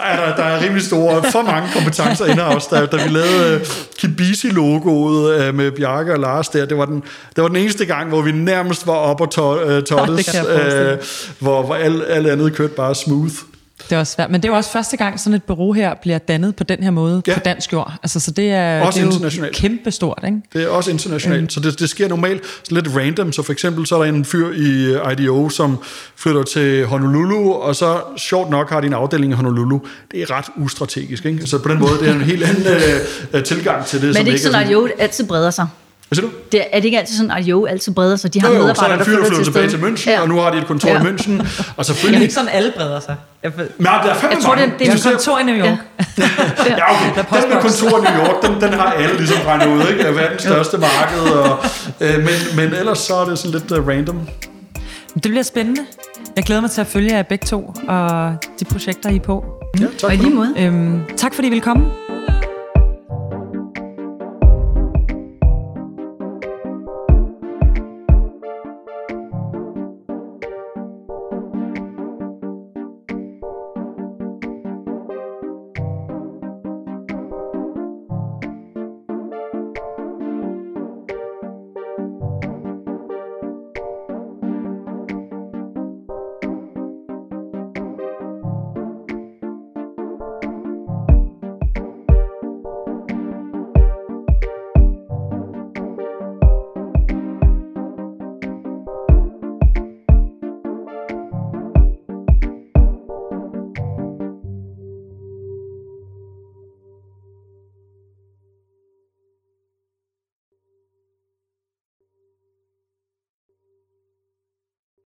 ja, 0.00 0.26
der, 0.26 0.36
der 0.36 0.42
er 0.44 0.62
rimelig 0.62 0.82
store, 0.82 1.22
for 1.32 1.42
mange 1.42 1.68
kompetencer 1.74 2.26
inde 2.26 2.44
os, 2.44 2.66
da, 2.66 2.86
da 2.86 2.96
vi 2.96 3.08
lavede 3.08 3.56
uh, 3.56 3.66
Kibisi-logoet 3.98 5.48
uh, 5.48 5.54
med 5.54 5.70
Bjarke 5.70 6.12
og 6.12 6.18
Lars 6.18 6.48
der. 6.48 6.66
Det 6.66 6.78
var, 6.78 6.84
den, 6.84 7.02
det 7.36 7.42
var 7.42 7.48
den 7.48 7.56
eneste 7.56 7.84
gang, 7.84 8.08
hvor 8.08 8.22
vi 8.22 8.32
nærmest 8.32 8.86
var 8.86 8.92
op 8.92 9.20
og 9.20 9.30
to, 9.30 9.52
uh, 9.76 9.82
tottes, 9.82 10.28
uh, 10.28 11.06
hvor, 11.38 11.62
hvor 11.62 11.74
alt, 11.74 12.04
alt 12.08 12.26
andet 12.26 12.54
kørte 12.54 12.74
bare 12.74 12.94
smooth. 12.94 13.34
Det 13.90 13.96
er 13.96 14.00
også 14.00 14.12
svært. 14.12 14.30
Men 14.30 14.40
det 14.40 14.48
er 14.48 14.52
jo 14.52 14.56
også 14.56 14.70
første 14.70 14.96
gang, 14.96 15.20
sådan 15.20 15.34
et 15.34 15.42
bureau 15.42 15.72
her 15.72 15.94
bliver 15.94 16.18
dannet 16.18 16.56
på 16.56 16.64
den 16.64 16.82
her 16.82 16.90
måde 16.90 17.22
ja. 17.26 17.34
på 17.34 17.40
dansk 17.40 17.72
jord. 17.72 17.92
Altså, 18.02 18.20
så 18.20 18.30
det 18.30 18.50
er, 18.50 18.80
også 18.80 19.00
det 19.00 19.24
er 19.24 19.46
jo 19.46 19.48
kæmpe 19.52 19.90
stort. 19.90 20.22
Ikke? 20.26 20.38
Det 20.52 20.62
er 20.62 20.68
også 20.68 20.90
internationalt. 20.90 21.42
Mm. 21.42 21.48
Så 21.48 21.60
det, 21.60 21.80
det 21.80 21.90
sker 21.90 22.08
normalt 22.08 22.42
lidt 22.70 22.88
random. 22.96 23.32
Så 23.32 23.42
for 23.42 23.52
eksempel 23.52 23.86
så 23.86 23.94
er 23.94 23.98
der 23.98 24.12
en 24.12 24.24
fyr 24.24 24.52
i 24.52 24.96
IDO, 25.12 25.48
som 25.48 25.78
flytter 26.16 26.42
til 26.42 26.86
Honolulu, 26.86 27.52
og 27.52 27.76
så 27.76 28.00
sjovt 28.16 28.50
nok 28.50 28.70
har 28.70 28.80
de 28.80 28.86
en 28.86 28.92
afdeling 28.92 29.32
i 29.32 29.36
Honolulu. 29.36 29.78
Det 30.10 30.22
er 30.22 30.30
ret 30.30 30.46
ustrategisk. 30.56 31.24
Ikke? 31.24 31.46
Så 31.46 31.58
på 31.58 31.68
den 31.68 31.78
måde, 31.78 31.92
det 32.00 32.08
er 32.08 32.14
en 32.14 32.20
helt 32.20 32.42
anden 32.42 32.66
uh, 33.34 33.42
tilgang 33.42 33.86
til 33.86 34.02
det. 34.02 34.08
Men 34.08 34.14
det 34.14 34.22
er 34.22 34.26
ikke 34.26 34.42
sådan, 34.42 34.62
at 34.62 34.70
IDO 34.70 34.88
altid 34.98 35.26
breder 35.26 35.50
sig? 35.50 35.66
Hvad 36.08 36.16
siger 36.16 36.28
du? 36.28 36.32
Det 36.52 36.60
er, 36.72 36.76
det 36.76 36.84
ikke 36.84 36.98
altid 36.98 37.16
sådan, 37.16 37.30
at 37.30 37.44
jo 37.44 37.66
altid 37.66 37.94
breder 37.94 38.16
sig? 38.16 38.34
De 38.34 38.40
har 38.40 38.48
jo, 38.48 38.54
jo, 38.54 38.60
medarbejdere, 38.60 38.76
så 38.76 38.84
er 38.84 38.88
der 38.88 38.98
en 38.98 39.04
fyr, 39.04 39.18
der 39.18 39.26
flytter 39.26 39.44
tilbage 39.44 39.68
til 39.68 39.76
München, 39.76 40.10
ja. 40.10 40.20
og 40.20 40.28
nu 40.28 40.36
har 40.38 40.50
de 40.50 40.58
et 40.58 40.66
kontor 40.66 40.88
ja. 40.88 41.00
i 41.00 41.02
München. 41.02 41.46
Og 41.76 41.84
selvfølgelig... 41.86 42.14
Det 42.14 42.16
er 42.16 42.20
ikke 42.20 42.34
sådan, 42.34 42.48
alle 42.48 42.72
breder 42.76 43.00
sig. 43.00 43.16
Jeg, 43.42 43.52
Nej, 43.78 44.02
der 44.02 44.10
er 44.10 44.14
fandme 44.14 44.36
jeg 44.36 44.44
tror, 44.44 44.54
det, 44.54 44.72
det 44.78 44.88
er 44.88 44.92
et 44.92 45.02
kontor 45.02 45.38
i 45.38 45.42
New 45.42 45.56
York. 45.56 45.66
Ja, 45.66 45.74
ja 46.80 46.92
okay. 46.94 47.40
Den 47.40 47.50
med 47.50 47.62
kontor 47.62 47.98
i 47.98 48.00
New 48.00 48.26
York, 48.26 48.42
den, 48.42 48.60
den 48.60 48.72
har 48.72 48.92
alle 48.92 49.16
ligesom 49.16 49.36
regnet 49.46 49.66
ud, 49.66 49.90
ikke? 49.90 50.06
Af 50.06 50.14
verdens 50.14 50.42
største 50.42 50.78
marked. 50.78 51.20
Og, 51.32 51.58
øh, 52.00 52.18
men, 52.18 52.56
men 52.56 52.74
ellers 52.74 52.98
så 52.98 53.14
er 53.14 53.24
det 53.24 53.38
sådan 53.38 53.60
lidt 53.60 53.72
uh, 53.72 53.88
random. 53.88 54.28
Det 55.14 55.22
bliver 55.22 55.42
spændende. 55.42 55.80
Jeg 56.36 56.44
glæder 56.44 56.60
mig 56.60 56.70
til 56.70 56.80
at 56.80 56.86
følge 56.86 57.12
jer 57.14 57.22
begge 57.22 57.46
to, 57.46 57.74
og 57.88 58.34
de 58.60 58.64
projekter, 58.64 59.10
I 59.10 59.16
er 59.16 59.20
på. 59.20 59.44
Ja, 59.80 59.86
tak 59.98 60.08
og 60.08 60.14
i 60.14 60.16
lige 60.16 60.34
måde. 60.34 60.54
Øhm, 60.58 61.00
tak 61.16 61.34
fordi 61.34 61.48
I 61.48 61.50
vil 61.50 61.60
komme. 61.60 62.05